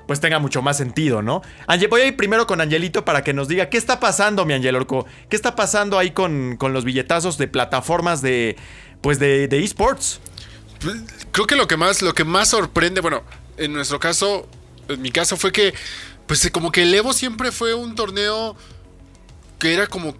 pues 0.07 0.19
tenga 0.19 0.39
mucho 0.39 0.61
más 0.61 0.77
sentido, 0.77 1.21
¿no? 1.21 1.41
Angel, 1.67 1.87
voy 1.87 2.01
a 2.01 2.07
ir 2.07 2.15
primero 2.15 2.45
con 2.45 2.59
Angelito 2.61 3.05
para 3.05 3.23
que 3.23 3.33
nos 3.33 3.47
diga 3.47 3.69
qué 3.69 3.77
está 3.77 3.99
pasando, 3.99 4.45
mi 4.45 4.53
Angel 4.53 4.75
Orco, 4.75 5.05
qué 5.29 5.35
está 5.35 5.55
pasando 5.55 5.97
ahí 5.97 6.11
con, 6.11 6.57
con 6.57 6.73
los 6.73 6.83
billetazos 6.83 7.37
de 7.37 7.47
plataformas 7.47 8.21
de, 8.21 8.57
pues 9.01 9.19
de, 9.19 9.47
de 9.47 9.63
esports. 9.63 10.19
Creo 11.31 11.47
que 11.47 11.55
lo 11.55 11.67
que 11.67 11.77
más, 11.77 12.01
lo 12.01 12.13
que 12.13 12.25
más 12.25 12.49
sorprende, 12.49 12.99
bueno, 12.99 13.23
en 13.57 13.71
nuestro 13.71 13.99
caso, 13.99 14.47
en 14.89 15.01
mi 15.01 15.11
caso 15.11 15.37
fue 15.37 15.53
que, 15.53 15.73
pues 16.27 16.49
como 16.51 16.71
que 16.71 16.83
el 16.83 16.93
Evo 16.93 17.13
siempre 17.13 17.51
fue 17.51 17.73
un 17.73 17.95
torneo 17.95 18.55
que 19.59 19.73
era 19.73 19.87
como, 19.87 20.15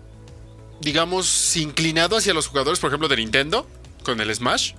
digamos, 0.82 1.56
inclinado 1.58 2.18
hacia 2.18 2.34
los 2.34 2.48
jugadores, 2.48 2.80
por 2.80 2.90
ejemplo, 2.90 3.08
de 3.08 3.18
Nintendo, 3.18 3.68
con 4.04 4.20
el 4.20 4.34
Smash. 4.34 4.74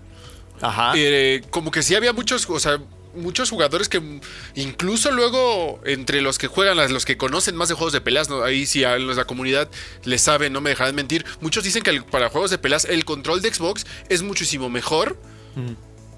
Ajá. 0.61 0.93
Eh, 0.97 1.43
como 1.51 1.71
que 1.71 1.83
sí 1.83 1.95
había 1.95 2.13
muchos, 2.13 2.49
o 2.49 2.61
sea, 2.61 2.79
muchos 3.15 3.51
jugadores 3.51 3.89
que 3.89 4.21
incluso 4.55 5.11
luego 5.13 5.81
entre 5.85 6.21
los 6.21 6.39
que 6.39 6.47
juegan, 6.49 6.77
los 6.93 7.05
que 7.05 7.17
conocen 7.17 7.55
más 7.57 7.69
de 7.69 7.75
juegos 7.75 7.93
de 7.93 8.01
peleas, 8.01 8.29
¿no? 8.29 8.43
ahí 8.43 8.67
sí 8.67 8.83
a 8.85 8.99
la 8.99 9.25
comunidad 9.25 9.69
les 10.05 10.21
saben, 10.23 10.53
no 10.53 10.61
me 10.61 10.71
dejarán 10.71 10.95
mentir, 10.97 11.25
muchos 11.41 11.63
dicen 11.63 11.83
que 11.83 11.91
el- 11.91 12.05
para 12.05 12.29
juegos 12.29 12.51
de 12.51 12.59
peleas 12.59 12.85
el 12.87 13.05
control 13.05 13.41
de 13.41 13.55
Xbox 13.55 13.87
es 14.09 14.23
muchísimo 14.23 14.69
mejor 14.69 15.17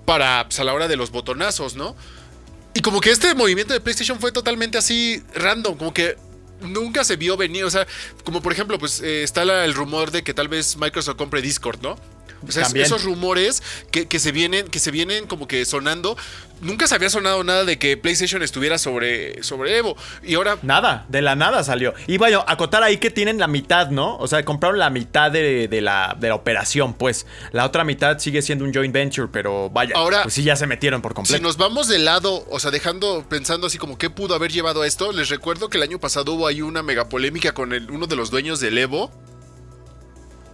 para 0.06 0.44
pues, 0.48 0.58
a 0.60 0.64
la 0.64 0.72
hora 0.72 0.88
de 0.88 0.96
los 0.96 1.10
botonazos, 1.10 1.74
¿no? 1.76 1.96
Y 2.76 2.80
como 2.82 3.00
que 3.00 3.10
este 3.10 3.34
movimiento 3.34 3.72
de 3.72 3.80
PlayStation 3.80 4.20
fue 4.20 4.32
totalmente 4.32 4.76
así 4.76 5.22
random, 5.34 5.78
como 5.78 5.94
que 5.94 6.18
nunca 6.60 7.04
se 7.04 7.16
vio 7.16 7.34
venir, 7.34 7.64
o 7.64 7.70
sea, 7.70 7.86
como 8.22 8.42
por 8.42 8.52
ejemplo, 8.52 8.78
pues 8.78 9.00
eh, 9.00 9.22
está 9.22 9.44
el 9.64 9.72
rumor 9.72 10.10
de 10.10 10.22
que 10.22 10.34
tal 10.34 10.48
vez 10.48 10.76
Microsoft 10.76 11.16
compre 11.16 11.40
Discord, 11.40 11.80
¿no? 11.80 11.96
O 12.46 12.50
sea, 12.52 12.62
es- 12.62 12.68
También. 12.68 12.86
esos 12.86 13.04
rumores 13.04 13.62
que, 13.90 14.06
que 14.06 14.18
se 14.18 14.32
vienen, 14.32 14.66
que 14.68 14.78
se 14.78 14.90
vienen 14.90 15.26
como 15.26 15.46
que 15.48 15.64
sonando. 15.64 16.16
Nunca 16.62 16.86
se 16.86 16.94
había 16.94 17.10
sonado 17.10 17.44
nada 17.44 17.64
de 17.66 17.78
que 17.78 17.98
PlayStation 17.98 18.42
estuviera 18.42 18.78
sobre, 18.78 19.42
sobre 19.42 19.76
Evo. 19.76 19.94
Y 20.22 20.36
ahora 20.36 20.56
Nada, 20.62 21.04
de 21.10 21.20
la 21.20 21.36
nada 21.36 21.62
salió. 21.64 21.92
Y 22.06 22.16
bueno, 22.16 22.42
acotar 22.48 22.82
ahí 22.82 22.96
que 22.96 23.10
tienen 23.10 23.36
la 23.38 23.46
mitad, 23.46 23.90
¿no? 23.90 24.16
O 24.16 24.26
sea, 24.26 24.42
compraron 24.42 24.78
la 24.78 24.88
mitad 24.88 25.30
de, 25.30 25.68
de 25.68 25.80
la, 25.82 26.16
de 26.18 26.28
la 26.28 26.34
operación, 26.34 26.94
pues. 26.94 27.26
La 27.52 27.66
otra 27.66 27.84
mitad 27.84 28.18
sigue 28.20 28.40
siendo 28.40 28.64
un 28.64 28.72
joint 28.72 28.94
venture, 28.94 29.28
pero 29.30 29.68
vaya, 29.68 29.94
Ahora- 29.96 30.22
pues 30.22 30.32
sí 30.32 30.44
ya 30.44 30.56
se 30.56 30.66
metieron 30.66 31.02
por 31.02 31.12
Si 31.12 31.16
completo. 31.16 31.42
nos 31.42 31.58
vamos 31.58 31.88
de 31.88 31.98
lado, 31.98 32.46
o 32.48 32.58
sea, 32.58 32.70
dejando, 32.70 33.26
pensando 33.28 33.66
así 33.66 33.76
como 33.76 33.98
qué 33.98 34.08
pudo 34.08 34.34
haber 34.34 34.50
llevado 34.50 34.80
a 34.80 34.86
esto, 34.86 35.12
les 35.12 35.28
recuerdo 35.28 35.68
que 35.68 35.76
el 35.76 35.82
año 35.82 35.98
pasado 36.00 36.32
hubo 36.32 36.46
ahí 36.46 36.62
una 36.62 36.82
mega 36.82 37.10
polémica 37.10 37.52
con 37.52 37.74
el, 37.74 37.90
uno 37.90 38.06
de 38.06 38.16
los 38.16 38.30
dueños 38.30 38.60
del 38.60 38.78
Evo. 38.78 39.10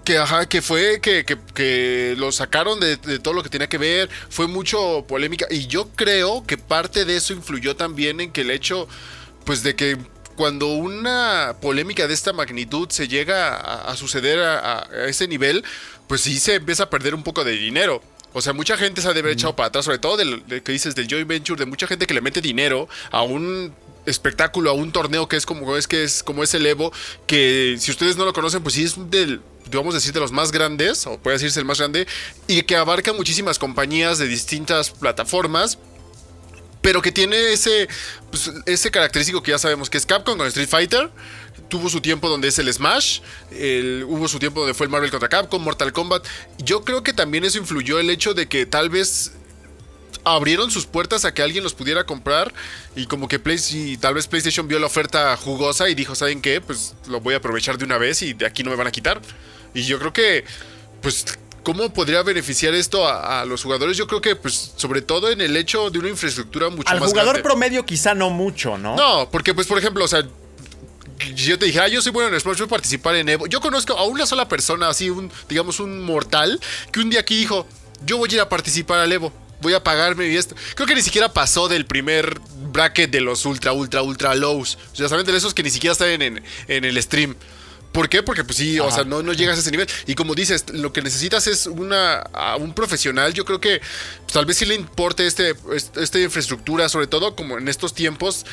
Que, 0.04 0.18
ajá, 0.18 0.48
que 0.48 0.62
fue 0.62 1.00
que, 1.00 1.24
que- 1.24 1.38
que 1.54 2.14
lo 2.18 2.32
sacaron 2.32 2.80
de, 2.80 2.96
de 2.96 3.18
todo 3.20 3.34
lo 3.34 3.42
que 3.42 3.48
tenía 3.48 3.68
que 3.68 3.78
ver. 3.78 4.10
Fue 4.30 4.48
mucho 4.48 5.04
polémica. 5.06 5.46
Y 5.50 5.66
yo 5.68 5.88
creo 5.94 6.44
que 6.44 6.58
parte 6.58 7.04
de 7.04 7.16
eso 7.16 7.32
influyó 7.32 7.76
también 7.76 8.20
en 8.20 8.32
que 8.32 8.40
el 8.40 8.50
hecho, 8.50 8.88
pues 9.44 9.62
de 9.62 9.76
que 9.76 9.96
cuando 10.34 10.66
una 10.68 11.54
polémica 11.60 12.08
de 12.08 12.14
esta 12.14 12.32
magnitud 12.32 12.88
se 12.90 13.06
llega 13.06 13.54
a, 13.54 13.92
a 13.92 13.96
suceder 13.96 14.40
a, 14.40 14.88
ese 15.06 15.28
nivel, 15.28 15.62
pues 16.08 16.22
sí 16.22 16.40
se 16.40 16.54
empieza 16.56 16.84
a 16.84 16.90
perder 16.90 17.14
un 17.14 17.22
poco 17.22 17.44
de 17.44 17.52
dinero. 17.52 18.02
O 18.32 18.40
sea, 18.42 18.52
mucha 18.54 18.76
gente 18.78 19.02
se 19.02 19.08
ha 19.08 19.12
de 19.12 19.20
haber 19.20 19.32
echado 19.32 19.54
para 19.54 19.68
atrás, 19.68 19.84
sobre 19.84 19.98
todo 19.98 20.16
del, 20.16 20.42
de 20.48 20.62
que 20.62 20.72
dices 20.72 20.94
del 20.94 21.06
joint 21.08 21.28
venture, 21.28 21.58
de 21.60 21.66
mucha 21.66 21.86
gente 21.86 22.06
que 22.06 22.14
le 22.14 22.22
mete 22.22 22.40
dinero 22.40 22.88
a 23.10 23.22
un 23.22 23.74
espectáculo, 24.06 24.70
a 24.70 24.72
un 24.72 24.92
torneo 24.92 25.28
que 25.28 25.36
es 25.36 25.46
como 25.46 25.76
es 25.76 25.86
que 25.86 26.04
es 26.04 26.22
como 26.22 26.42
es 26.42 26.54
el 26.54 26.66
Evo, 26.66 26.92
que 27.26 27.76
si 27.78 27.90
ustedes 27.90 28.16
no 28.16 28.24
lo 28.24 28.32
conocen, 28.32 28.62
pues 28.62 28.74
sí 28.74 28.84
es 28.84 28.94
del 29.10 29.40
vamos 29.70 29.94
decir 29.94 30.12
de 30.12 30.20
los 30.20 30.32
más 30.32 30.52
grandes, 30.52 31.06
o 31.06 31.18
puede 31.18 31.36
decirse 31.36 31.58
el 31.58 31.64
más 31.64 31.78
grande, 31.78 32.06
y 32.46 32.62
que 32.62 32.76
abarca 32.76 33.12
muchísimas 33.12 33.58
compañías 33.58 34.18
de 34.18 34.28
distintas 34.28 34.90
plataformas 34.90 35.78
pero 36.82 37.00
que 37.00 37.12
tiene 37.12 37.52
ese, 37.52 37.88
pues, 38.30 38.50
ese 38.66 38.90
característico 38.90 39.42
que 39.42 39.52
ya 39.52 39.58
sabemos 39.58 39.88
que 39.88 39.96
es 39.96 40.04
Capcom 40.04 40.36
con 40.36 40.46
Street 40.48 40.68
Fighter. 40.68 41.10
Tuvo 41.68 41.88
su 41.88 42.00
tiempo 42.00 42.28
donde 42.28 42.48
es 42.48 42.58
el 42.58 42.70
Smash, 42.70 43.20
hubo 44.06 44.28
su 44.28 44.38
tiempo 44.38 44.60
donde 44.60 44.74
fue 44.74 44.84
el 44.84 44.90
Marvel 44.90 45.10
contra 45.10 45.28
Capcom, 45.28 45.62
Mortal 45.62 45.92
Kombat. 45.92 46.26
Yo 46.58 46.84
creo 46.84 47.02
que 47.02 47.14
también 47.14 47.44
eso 47.44 47.56
influyó 47.56 47.98
el 47.98 48.10
hecho 48.10 48.34
de 48.34 48.46
que 48.46 48.66
tal 48.66 48.90
vez 48.90 49.32
abrieron 50.24 50.70
sus 50.70 50.86
puertas 50.86 51.24
a 51.24 51.34
que 51.34 51.42
alguien 51.42 51.64
los 51.64 51.74
pudiera 51.74 52.04
comprar 52.04 52.52
y 52.94 53.06
como 53.06 53.28
que 53.28 53.38
Play, 53.38 53.58
y 53.70 53.96
tal 53.96 54.14
vez 54.14 54.26
PlayStation 54.26 54.68
vio 54.68 54.78
la 54.78 54.86
oferta 54.86 55.36
jugosa 55.36 55.88
y 55.88 55.94
dijo, 55.94 56.14
¿saben 56.14 56.40
qué? 56.40 56.60
Pues 56.60 56.94
lo 57.08 57.20
voy 57.20 57.34
a 57.34 57.38
aprovechar 57.38 57.78
de 57.78 57.84
una 57.84 57.98
vez 57.98 58.22
y 58.22 58.32
de 58.32 58.46
aquí 58.46 58.62
no 58.62 58.70
me 58.70 58.76
van 58.76 58.86
a 58.86 58.92
quitar. 58.92 59.20
Y 59.74 59.82
yo 59.82 59.98
creo 59.98 60.12
que, 60.12 60.44
pues, 61.00 61.24
¿cómo 61.62 61.92
podría 61.92 62.22
beneficiar 62.22 62.74
esto 62.74 63.06
a, 63.06 63.40
a 63.40 63.44
los 63.44 63.62
jugadores? 63.62 63.96
Yo 63.96 64.06
creo 64.06 64.20
que, 64.20 64.36
pues, 64.36 64.72
sobre 64.76 65.02
todo 65.02 65.30
en 65.30 65.40
el 65.40 65.56
hecho 65.56 65.90
de 65.90 65.98
una 65.98 66.08
infraestructura 66.08 66.68
mucho 66.70 66.90
Al 66.90 67.00
más 67.00 67.08
jugador 67.08 67.34
grande. 67.34 67.48
promedio 67.48 67.84
quizá 67.84 68.14
no 68.14 68.30
mucho, 68.30 68.78
¿no? 68.78 68.96
No, 68.96 69.28
porque 69.30 69.54
pues 69.54 69.66
por 69.66 69.78
ejemplo, 69.78 70.04
o 70.04 70.08
sea, 70.08 70.22
si 71.18 71.34
yo 71.34 71.58
te 71.58 71.66
dije, 71.66 71.80
ah, 71.80 71.88
yo 71.88 72.02
soy 72.02 72.12
bueno 72.12 72.34
en 72.34 72.40
Smash, 72.40 72.58
voy 72.58 72.66
a 72.66 72.68
participar 72.68 73.14
en 73.16 73.28
Evo. 73.28 73.46
Yo 73.46 73.60
conozco 73.60 73.94
a 73.96 74.04
una 74.04 74.26
sola 74.26 74.48
persona, 74.48 74.88
así, 74.88 75.08
un, 75.08 75.30
digamos, 75.48 75.80
un 75.80 76.00
mortal, 76.00 76.60
que 76.92 77.00
un 77.00 77.10
día 77.10 77.20
aquí 77.20 77.36
dijo, 77.36 77.66
yo 78.04 78.18
voy 78.18 78.28
a 78.30 78.34
ir 78.34 78.40
a 78.40 78.48
participar 78.48 78.98
al 78.98 79.12
Evo. 79.12 79.32
Voy 79.62 79.72
a 79.74 79.82
pagarme 79.82 80.28
y 80.28 80.36
esto. 80.36 80.54
Creo 80.74 80.86
que 80.86 80.94
ni 80.94 81.02
siquiera 81.02 81.32
pasó 81.32 81.68
del 81.68 81.86
primer 81.86 82.38
bracket 82.72 83.10
de 83.10 83.20
los 83.20 83.46
ultra, 83.46 83.72
ultra, 83.72 84.02
ultra 84.02 84.34
lows. 84.34 84.76
O 84.92 84.96
sea, 84.96 85.08
saben 85.08 85.24
de 85.24 85.36
esos 85.36 85.54
que 85.54 85.62
ni 85.62 85.70
siquiera 85.70 85.92
están 85.92 86.20
en, 86.20 86.42
en 86.68 86.84
el 86.84 87.02
stream. 87.02 87.34
¿Por 87.92 88.08
qué? 88.08 88.22
Porque 88.22 88.42
pues 88.42 88.56
sí, 88.56 88.80
o 88.80 88.90
sea, 88.90 89.04
no, 89.04 89.22
no 89.22 89.34
llegas 89.34 89.58
a 89.58 89.60
ese 89.60 89.70
nivel. 89.70 89.86
Y 90.06 90.14
como 90.14 90.34
dices, 90.34 90.64
lo 90.72 90.92
que 90.94 91.02
necesitas 91.02 91.46
es 91.46 91.66
una, 91.66 92.20
a 92.32 92.56
un 92.56 92.74
profesional. 92.74 93.34
Yo 93.34 93.44
creo 93.44 93.60
que 93.60 93.80
pues, 93.80 94.32
tal 94.32 94.46
vez 94.46 94.56
sí 94.56 94.64
le 94.64 94.74
importe 94.74 95.26
este, 95.26 95.54
este- 95.74 96.02
esta 96.02 96.18
infraestructura, 96.18 96.88
sobre 96.88 97.06
todo 97.06 97.36
como 97.36 97.58
en 97.58 97.68
estos 97.68 97.94
tiempos. 97.94 98.46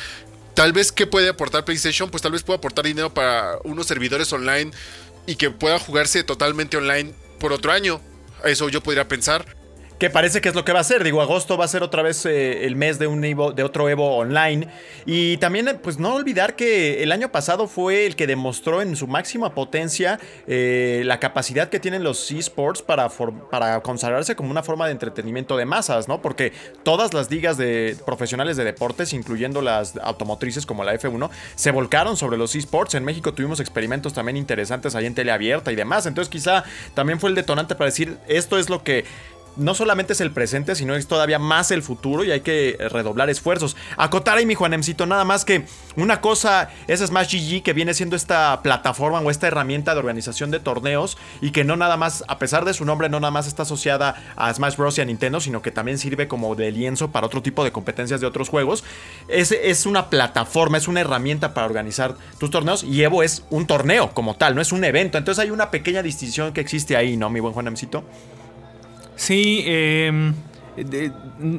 Tal 0.55 0.73
vez 0.73 0.91
que 0.91 1.07
puede 1.07 1.29
aportar 1.29 1.63
PlayStation, 1.63 2.09
pues 2.09 2.21
tal 2.21 2.33
vez 2.33 2.43
pueda 2.43 2.57
aportar 2.57 2.83
dinero 2.83 3.13
para 3.13 3.57
unos 3.63 3.87
servidores 3.87 4.33
online 4.33 4.71
y 5.25 5.35
que 5.37 5.49
pueda 5.51 5.79
jugarse 5.79 6.23
totalmente 6.25 6.75
online 6.75 7.13
por 7.39 7.53
otro 7.53 7.71
año. 7.71 8.01
Eso 8.43 8.67
yo 8.67 8.81
podría 8.83 9.07
pensar. 9.07 9.55
Que 9.99 10.09
parece 10.09 10.39
que 10.39 10.47
es 10.47 10.55
lo 10.55 10.63
que 10.63 10.71
va 10.71 10.79
a 10.79 10.83
ser. 10.85 11.03
Digo, 11.03 11.21
agosto 11.21 11.57
va 11.57 11.65
a 11.65 11.67
ser 11.67 11.83
otra 11.83 12.01
vez 12.01 12.25
eh, 12.25 12.65
el 12.65 12.77
mes 12.77 12.99
de 12.99 13.07
un 13.07 13.21
Evo, 13.25 13.51
de 13.51 13.63
otro 13.63 13.89
Evo 13.89 14.15
online. 14.15 14.69
Y 15.05 15.35
también, 15.37 15.77
pues 15.83 15.99
no 15.99 16.13
olvidar 16.13 16.55
que 16.55 17.03
el 17.03 17.11
año 17.11 17.33
pasado 17.33 17.67
fue 17.67 18.05
el 18.05 18.15
que 18.15 18.25
demostró 18.25 18.81
en 18.81 18.95
su 18.95 19.07
máxima 19.07 19.53
potencia 19.53 20.17
eh, 20.47 21.01
la 21.03 21.19
capacidad 21.19 21.67
que 21.67 21.81
tienen 21.81 22.05
los 22.05 22.31
esports 22.31 22.81
para, 22.81 23.09
para 23.09 23.81
consagrarse 23.81 24.37
como 24.37 24.51
una 24.51 24.63
forma 24.63 24.85
de 24.85 24.93
entretenimiento 24.93 25.57
de 25.57 25.65
masas, 25.65 26.07
¿no? 26.07 26.21
Porque 26.21 26.53
todas 26.83 27.13
las 27.13 27.29
ligas 27.29 27.57
de 27.57 27.97
profesionales 28.05 28.55
de 28.55 28.63
deportes, 28.63 29.11
incluyendo 29.11 29.61
las 29.61 29.97
automotrices 29.97 30.65
como 30.65 30.85
la 30.85 30.93
F1, 30.93 31.29
se 31.55 31.71
volcaron 31.71 32.15
sobre 32.15 32.37
los 32.37 32.55
esports. 32.55 32.95
En 32.95 33.03
México 33.03 33.33
tuvimos 33.33 33.59
experimentos 33.59 34.13
también 34.13 34.37
interesantes 34.37 34.95
ahí 34.95 35.07
en 35.07 35.13
teleabierta 35.13 35.73
y 35.73 35.75
demás. 35.75 36.05
Entonces, 36.05 36.31
quizá 36.31 36.63
también 36.93 37.19
fue 37.19 37.31
el 37.31 37.35
detonante 37.35 37.75
para 37.75 37.89
decir 37.89 38.17
esto 38.29 38.57
es 38.57 38.69
lo 38.69 38.81
que 38.81 39.03
no 39.59 39.75
solamente 39.75 40.13
es 40.13 40.21
el 40.21 40.31
presente, 40.31 40.75
sino 40.75 40.95
es 40.95 41.07
todavía 41.07 41.37
más 41.37 41.71
el 41.71 41.83
futuro 41.83 42.23
y 42.23 42.31
hay 42.31 42.41
que 42.41 42.77
redoblar 42.91 43.29
esfuerzos. 43.29 43.75
Acotar 43.97 44.37
ahí, 44.37 44.45
mi 44.45 44.55
Juanemcito, 44.55 45.05
nada 45.05 45.25
más 45.25 45.45
que 45.45 45.65
una 45.95 46.21
cosa 46.21 46.69
es 46.87 47.01
Smash 47.01 47.35
GG, 47.35 47.63
que 47.63 47.73
viene 47.73 47.93
siendo 47.93 48.15
esta 48.15 48.61
plataforma 48.63 49.19
o 49.19 49.29
esta 49.29 49.47
herramienta 49.47 49.93
de 49.93 49.99
organización 49.99 50.51
de 50.51 50.59
torneos 50.59 51.17
y 51.41 51.51
que 51.51 51.63
no 51.63 51.75
nada 51.75 51.97
más, 51.97 52.23
a 52.27 52.39
pesar 52.39 52.65
de 52.65 52.73
su 52.73 52.85
nombre, 52.85 53.09
no 53.09 53.19
nada 53.19 53.31
más 53.31 53.47
está 53.47 53.63
asociada 53.63 54.15
a 54.35 54.53
Smash 54.53 54.77
Bros. 54.77 54.97
y 54.97 55.01
a 55.01 55.05
Nintendo, 55.05 55.39
sino 55.39 55.61
que 55.61 55.71
también 55.71 55.97
sirve 55.97 56.27
como 56.27 56.55
de 56.55 56.71
lienzo 56.71 57.11
para 57.11 57.27
otro 57.27 57.41
tipo 57.41 57.63
de 57.63 57.71
competencias 57.71 58.21
de 58.21 58.27
otros 58.27 58.49
juegos. 58.49 58.83
Es, 59.27 59.51
es 59.51 59.85
una 59.85 60.09
plataforma, 60.09 60.77
es 60.77 60.87
una 60.87 61.01
herramienta 61.01 61.53
para 61.53 61.67
organizar 61.67 62.15
tus 62.39 62.49
torneos 62.49 62.83
y 62.83 63.03
Evo 63.03 63.23
es 63.23 63.43
un 63.49 63.67
torneo 63.67 64.11
como 64.13 64.35
tal, 64.35 64.55
no 64.55 64.61
es 64.61 64.71
un 64.71 64.83
evento. 64.83 65.17
Entonces 65.17 65.43
hay 65.43 65.51
una 65.51 65.71
pequeña 65.71 66.01
distinción 66.01 66.53
que 66.53 66.61
existe 66.61 66.95
ahí, 66.95 67.17
¿no, 67.17 67.29
mi 67.29 67.39
buen 67.39 67.53
Juanemcito? 67.53 68.03
Sí, 69.19 69.63
eh, 69.65 70.31
de- 70.77 71.11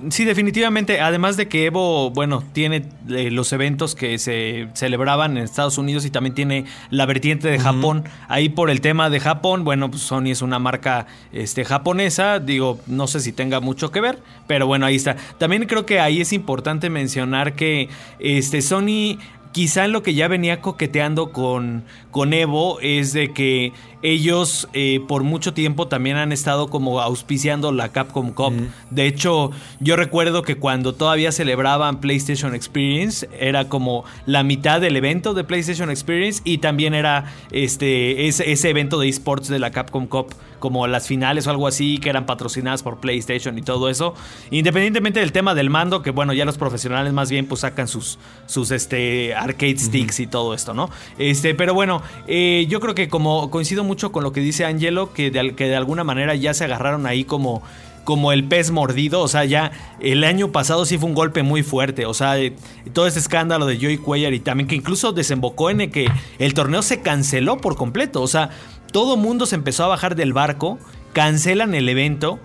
sí, 0.08 0.24
definitivamente. 0.24 1.00
Además 1.02 1.36
de 1.36 1.46
que 1.46 1.66
Evo, 1.66 2.10
bueno, 2.10 2.42
tiene 2.54 2.86
eh, 3.10 3.30
los 3.30 3.52
eventos 3.52 3.94
que 3.94 4.18
se 4.18 4.68
celebraban 4.72 5.36
en 5.36 5.44
Estados 5.44 5.76
Unidos 5.76 6.06
y 6.06 6.10
también 6.10 6.34
tiene 6.34 6.64
la 6.88 7.04
vertiente 7.04 7.48
de 7.50 7.58
Japón. 7.58 8.04
Ahí 8.28 8.48
por 8.48 8.70
el 8.70 8.80
tema 8.80 9.10
de 9.10 9.20
Japón, 9.20 9.62
bueno, 9.64 9.90
pues 9.90 10.00
Sony 10.02 10.28
es 10.30 10.40
una 10.40 10.58
marca 10.58 11.06
este, 11.32 11.66
japonesa. 11.66 12.38
Digo, 12.38 12.80
no 12.86 13.06
sé 13.06 13.20
si 13.20 13.30
tenga 13.32 13.60
mucho 13.60 13.90
que 13.90 14.00
ver, 14.00 14.18
pero 14.46 14.66
bueno, 14.66 14.86
ahí 14.86 14.96
está. 14.96 15.16
También 15.36 15.66
creo 15.66 15.84
que 15.84 16.00
ahí 16.00 16.22
es 16.22 16.32
importante 16.32 16.88
mencionar 16.88 17.54
que 17.56 17.90
este, 18.20 18.62
Sony 18.62 19.18
quizá 19.52 19.84
en 19.84 19.92
lo 19.92 20.02
que 20.04 20.14
ya 20.14 20.28
venía 20.28 20.60
coqueteando 20.60 21.32
con, 21.32 21.82
con 22.12 22.32
Evo 22.32 22.78
es 22.80 23.12
de 23.12 23.32
que 23.32 23.72
ellos 24.02 24.68
eh, 24.72 25.00
por 25.06 25.22
mucho 25.22 25.52
tiempo 25.52 25.88
también 25.88 26.16
han 26.16 26.32
estado 26.32 26.68
como 26.68 27.00
auspiciando 27.00 27.72
la 27.72 27.90
Capcom 27.90 28.32
Cup. 28.32 28.54
De 28.90 29.06
hecho, 29.06 29.50
yo 29.80 29.96
recuerdo 29.96 30.42
que 30.42 30.56
cuando 30.56 30.94
todavía 30.94 31.32
celebraban 31.32 32.00
PlayStation 32.00 32.54
Experience, 32.54 33.28
era 33.38 33.68
como 33.68 34.04
la 34.26 34.42
mitad 34.42 34.80
del 34.80 34.96
evento 34.96 35.34
de 35.34 35.44
PlayStation 35.44 35.90
Experience 35.90 36.40
y 36.44 36.58
también 36.58 36.94
era 36.94 37.32
este, 37.50 38.28
ese, 38.28 38.50
ese 38.52 38.70
evento 38.70 38.98
de 38.98 39.08
esports 39.08 39.48
de 39.48 39.58
la 39.58 39.70
Capcom 39.70 40.06
Cup, 40.06 40.34
como 40.58 40.86
las 40.86 41.06
finales 41.06 41.46
o 41.46 41.50
algo 41.50 41.66
así, 41.66 41.98
que 41.98 42.10
eran 42.10 42.26
patrocinadas 42.26 42.82
por 42.82 42.98
PlayStation 42.98 43.58
y 43.58 43.62
todo 43.62 43.88
eso. 43.88 44.14
Independientemente 44.50 45.20
del 45.20 45.32
tema 45.32 45.54
del 45.54 45.70
mando, 45.70 46.02
que 46.02 46.10
bueno, 46.10 46.32
ya 46.32 46.44
los 46.44 46.58
profesionales 46.58 47.12
más 47.12 47.30
bien 47.30 47.46
pues 47.46 47.62
sacan 47.62 47.88
sus, 47.88 48.18
sus 48.46 48.70
este, 48.70 49.34
arcade 49.34 49.78
sticks 49.78 50.20
y 50.20 50.26
todo 50.26 50.54
esto, 50.54 50.74
¿no? 50.74 50.90
Este, 51.18 51.54
pero 51.54 51.74
bueno, 51.74 52.02
eh, 52.26 52.66
yo 52.68 52.80
creo 52.80 52.94
que 52.94 53.08
como 53.08 53.50
coincido 53.50 53.84
mucho 53.90 54.12
con 54.12 54.22
lo 54.22 54.30
que 54.30 54.40
dice 54.40 54.64
Angelo, 54.64 55.12
que 55.12 55.32
de, 55.32 55.56
que 55.56 55.64
de 55.64 55.74
alguna 55.74 56.04
manera 56.04 56.36
ya 56.36 56.54
se 56.54 56.62
agarraron 56.62 57.06
ahí 57.06 57.24
como 57.24 57.60
como 58.04 58.32
el 58.32 58.44
pez 58.44 58.70
mordido, 58.70 59.20
o 59.20 59.28
sea, 59.28 59.44
ya 59.44 59.72
el 60.00 60.24
año 60.24 60.52
pasado 60.52 60.86
sí 60.86 60.96
fue 60.96 61.08
un 61.08 61.14
golpe 61.14 61.42
muy 61.42 61.62
fuerte, 61.62 62.06
o 62.06 62.14
sea, 62.14 62.38
eh, 62.38 62.54
todo 62.92 63.06
ese 63.06 63.18
escándalo 63.18 63.66
de 63.66 63.76
Joey 63.76 63.98
Cuellar 63.98 64.32
y 64.32 64.40
también 64.40 64.68
que 64.68 64.74
incluso 64.74 65.12
desembocó 65.12 65.70
en 65.70 65.82
el 65.82 65.90
que 65.90 66.08
el 66.38 66.54
torneo 66.54 66.82
se 66.82 67.02
canceló 67.02 67.58
por 67.58 67.76
completo, 67.76 68.22
o 68.22 68.26
sea, 68.26 68.50
todo 68.92 69.16
mundo 69.16 69.44
se 69.46 69.56
empezó 69.56 69.84
a 69.84 69.88
bajar 69.88 70.16
del 70.16 70.32
barco, 70.32 70.78
cancelan 71.12 71.74
el 71.74 71.88
evento 71.88 72.40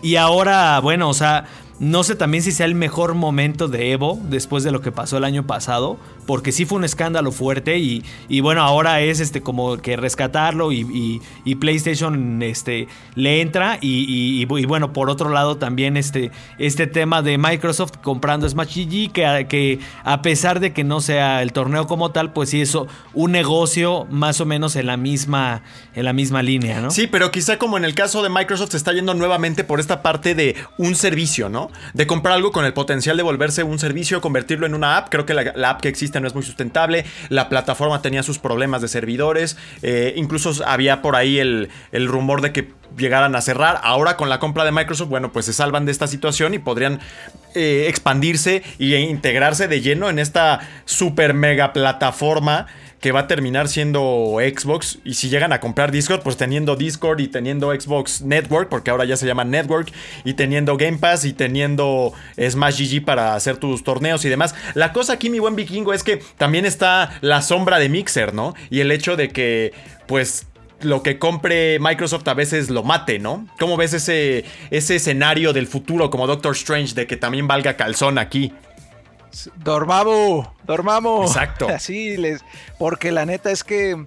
y 0.00 0.16
ahora, 0.16 0.80
bueno, 0.80 1.08
o 1.08 1.14
sea, 1.14 1.44
No 1.80 2.04
sé 2.04 2.14
también 2.14 2.42
si 2.44 2.52
sea 2.52 2.66
el 2.66 2.74
mejor 2.76 3.14
momento 3.14 3.66
de 3.68 3.90
Evo 3.92 4.20
después 4.30 4.62
de 4.62 4.70
lo 4.70 4.80
que 4.80 4.92
pasó 4.92 5.16
el 5.16 5.24
año 5.24 5.44
pasado, 5.46 5.98
porque 6.24 6.52
sí 6.52 6.64
fue 6.66 6.78
un 6.78 6.84
escándalo 6.84 7.32
fuerte 7.32 7.78
y, 7.78 8.04
y 8.28 8.40
bueno, 8.40 8.62
ahora 8.62 9.00
es 9.00 9.18
este 9.20 9.42
como 9.42 9.76
que 9.78 9.96
rescatarlo 9.96 10.70
y, 10.72 11.20
y- 11.44 11.54
PlayStation 11.56 12.42
este, 12.42 12.88
le 13.16 13.40
entra 13.40 13.78
y 13.80 14.44
bueno, 14.44 14.92
por 14.92 15.08
otro 15.10 15.30
lado 15.30 15.56
también 15.56 15.96
este, 15.96 16.30
este 16.58 16.86
tema 16.86 17.22
de 17.22 17.38
Microsoft 17.38 17.92
comprando 18.02 18.48
Smash 18.48 18.76
GG, 18.86 19.12
que, 19.12 19.46
que 19.48 19.78
a 20.04 20.22
pesar 20.22 20.60
de 20.60 20.72
que 20.72 20.84
no 20.84 21.00
sea 21.00 21.42
el 21.42 21.52
torneo 21.52 21.86
como 21.86 22.10
tal, 22.12 22.32
pues 22.32 22.50
sí 22.50 22.60
es 22.60 22.76
un 23.14 23.32
negocio 23.32 24.06
más 24.10 24.40
o 24.40 24.46
menos 24.46 24.76
en 24.76 24.86
la 24.86 24.96
misma, 24.96 25.62
en 25.94 26.04
la 26.04 26.12
misma 26.12 26.42
línea, 26.42 26.80
¿no? 26.80 26.90
Sí, 26.90 27.06
pero 27.06 27.30
quizá 27.30 27.58
como 27.58 27.76
en 27.78 27.84
el 27.84 27.94
caso 27.94 28.22
de 28.22 28.28
Microsoft 28.28 28.70
se 28.70 28.76
está 28.76 28.92
yendo 28.92 29.14
nuevamente 29.14 29.64
por 29.64 29.80
esta 29.80 30.02
parte 30.02 30.34
de 30.34 30.56
un 30.78 30.94
servicio, 30.94 31.48
¿no? 31.48 31.63
De 31.92 32.06
comprar 32.06 32.34
algo 32.34 32.52
con 32.52 32.64
el 32.64 32.72
potencial 32.72 33.16
de 33.16 33.22
volverse 33.22 33.62
un 33.62 33.78
servicio, 33.78 34.20
convertirlo 34.20 34.66
en 34.66 34.74
una 34.74 34.96
app. 34.96 35.08
Creo 35.10 35.26
que 35.26 35.34
la, 35.34 35.70
app 35.70 35.80
que 35.80 35.88
existe 35.88 36.20
no 36.20 36.26
es 36.26 36.34
muy 36.34 36.42
sustentable. 36.42 37.04
La 37.28 37.48
plataforma 37.48 38.02
tenía 38.02 38.22
sus 38.22 38.38
problemas 38.38 38.82
de 38.82 38.88
servidores. 38.88 39.56
eh, 39.82 40.14
incluso 40.16 40.52
había 40.66 41.02
por 41.02 41.16
ahí 41.16 41.38
el, 41.38 41.68
el 41.92 42.06
rumor 42.06 42.40
de 42.40 42.52
que 42.52 42.72
llegaran 42.96 43.34
a 43.34 43.40
cerrar. 43.40 43.80
Ahora 43.82 44.16
con 44.16 44.28
la 44.28 44.38
compra 44.38 44.64
de 44.64 44.72
Microsoft, 44.72 45.08
bueno, 45.08 45.32
pues 45.32 45.46
se 45.46 45.52
salvan 45.52 45.84
de 45.84 45.92
esta 45.92 46.06
situación 46.06 46.54
y 46.54 46.58
podrían 46.58 47.00
eh, 47.54 47.86
expandirse 47.88 48.62
e 48.78 49.00
integrarse 49.00 49.68
de 49.68 49.80
lleno 49.80 50.08
en 50.10 50.18
esta 50.18 50.60
super 50.84 51.34
mega 51.34 51.72
plataforma 51.72 52.66
que 53.04 53.12
va 53.12 53.20
a 53.20 53.26
terminar 53.26 53.68
siendo 53.68 54.38
Xbox. 54.40 54.98
Y 55.04 55.12
si 55.12 55.28
llegan 55.28 55.52
a 55.52 55.60
comprar 55.60 55.92
Discord, 55.92 56.22
pues 56.22 56.38
teniendo 56.38 56.74
Discord 56.74 57.20
y 57.20 57.28
teniendo 57.28 57.78
Xbox 57.78 58.22
Network, 58.22 58.70
porque 58.70 58.90
ahora 58.90 59.04
ya 59.04 59.18
se 59.18 59.26
llama 59.26 59.44
Network, 59.44 59.92
y 60.24 60.32
teniendo 60.32 60.78
Game 60.78 60.96
Pass 60.96 61.26
y 61.26 61.34
teniendo 61.34 62.14
Smash 62.40 62.80
GG 62.80 63.04
para 63.04 63.34
hacer 63.34 63.58
tus 63.58 63.84
torneos 63.84 64.24
y 64.24 64.30
demás. 64.30 64.54
La 64.72 64.94
cosa 64.94 65.12
aquí, 65.12 65.28
mi 65.28 65.38
buen 65.38 65.54
vikingo, 65.54 65.92
es 65.92 66.02
que 66.02 66.22
también 66.38 66.64
está 66.64 67.18
la 67.20 67.42
sombra 67.42 67.78
de 67.78 67.90
Mixer, 67.90 68.32
¿no? 68.32 68.54
Y 68.70 68.80
el 68.80 68.90
hecho 68.90 69.16
de 69.16 69.28
que, 69.28 69.74
pues 70.06 70.46
lo 70.80 71.02
que 71.02 71.18
compre 71.18 71.78
Microsoft 71.80 72.26
a 72.28 72.32
veces 72.32 72.70
lo 72.70 72.84
mate, 72.84 73.18
¿no? 73.18 73.46
¿Cómo 73.58 73.76
ves 73.76 73.92
ese, 73.92 74.46
ese 74.70 74.96
escenario 74.96 75.52
del 75.52 75.66
futuro 75.66 76.08
como 76.08 76.26
Doctor 76.26 76.54
Strange 76.54 76.94
de 76.94 77.06
que 77.06 77.18
también 77.18 77.46
valga 77.48 77.76
calzón 77.76 78.16
aquí? 78.16 78.54
Dormamos, 79.56 80.48
dormamos. 80.64 81.30
Exacto. 81.30 81.68
Así 81.74 82.16
les. 82.16 82.42
Porque 82.78 83.12
la 83.12 83.26
neta 83.26 83.50
es 83.50 83.64
que. 83.64 84.04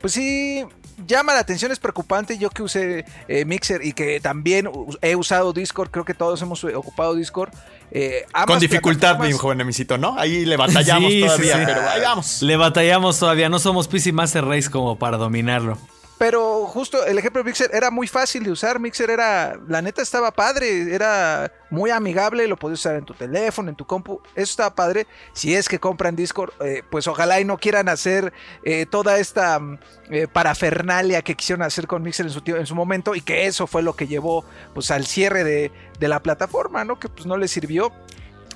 Pues 0.00 0.12
sí. 0.12 0.64
Llama 1.06 1.32
la 1.34 1.40
atención, 1.40 1.72
es 1.72 1.80
preocupante. 1.80 2.38
Yo 2.38 2.48
que 2.50 2.62
usé 2.62 3.04
eh, 3.26 3.44
Mixer 3.44 3.84
y 3.84 3.92
que 3.92 4.20
también 4.20 4.70
he 5.00 5.16
usado 5.16 5.52
Discord, 5.52 5.90
creo 5.90 6.04
que 6.04 6.14
todos 6.14 6.40
hemos 6.42 6.62
ocupado 6.62 7.14
Discord. 7.16 7.50
eh, 7.90 8.24
Con 8.46 8.60
dificultad, 8.60 9.18
mi 9.18 9.32
joven 9.32 9.60
emisito, 9.62 9.98
¿no? 9.98 10.16
Ahí 10.16 10.44
le 10.44 10.56
batallamos 10.56 11.10
Sí, 11.10 11.20
sí, 11.22 11.26
todavía, 11.26 11.58
sí. 11.58 11.62
pero 11.66 11.88
ahí 11.88 12.00
vamos. 12.02 12.42
Le 12.42 12.56
batallamos 12.56 13.18
todavía, 13.18 13.48
no 13.48 13.58
somos 13.58 13.88
PC 13.88 14.12
Master 14.12 14.44
Race 14.44 14.70
como 14.70 14.96
para 14.96 15.16
dominarlo. 15.16 15.76
Pero 16.22 16.66
justo 16.68 17.04
el 17.04 17.18
ejemplo 17.18 17.42
de 17.42 17.50
Mixer 17.50 17.68
era 17.74 17.90
muy 17.90 18.06
fácil 18.06 18.44
de 18.44 18.52
usar. 18.52 18.78
Mixer 18.78 19.10
era, 19.10 19.58
la 19.66 19.82
neta 19.82 20.02
estaba 20.02 20.30
padre, 20.30 20.94
era 20.94 21.50
muy 21.68 21.90
amigable, 21.90 22.46
lo 22.46 22.56
podías 22.56 22.78
usar 22.78 22.94
en 22.94 23.04
tu 23.04 23.12
teléfono, 23.12 23.70
en 23.70 23.74
tu 23.74 23.84
compu. 23.84 24.20
Eso 24.36 24.52
estaba 24.52 24.72
padre. 24.72 25.08
Si 25.32 25.52
es 25.56 25.68
que 25.68 25.80
compran 25.80 26.14
Discord, 26.14 26.52
eh, 26.60 26.84
pues 26.88 27.08
ojalá 27.08 27.40
y 27.40 27.44
no 27.44 27.58
quieran 27.58 27.88
hacer 27.88 28.32
eh, 28.62 28.86
toda 28.86 29.18
esta 29.18 29.58
mm, 29.58 29.78
eh, 30.10 30.28
parafernalia 30.32 31.22
que 31.22 31.34
quisieron 31.34 31.64
hacer 31.64 31.88
con 31.88 32.04
Mixer 32.04 32.26
en 32.26 32.66
su, 32.66 32.74
momento 32.76 33.16
y 33.16 33.20
que 33.20 33.46
eso 33.46 33.66
fue 33.66 33.82
lo 33.82 33.96
que 33.96 34.06
llevó 34.06 34.44
pues 34.74 34.92
al 34.92 35.06
cierre 35.06 35.42
de, 35.42 35.72
la 35.98 36.22
plataforma, 36.22 36.84
¿no? 36.84 37.00
Que 37.00 37.08
pues 37.08 37.26
no 37.26 37.36
les 37.36 37.50
sirvió. 37.50 37.90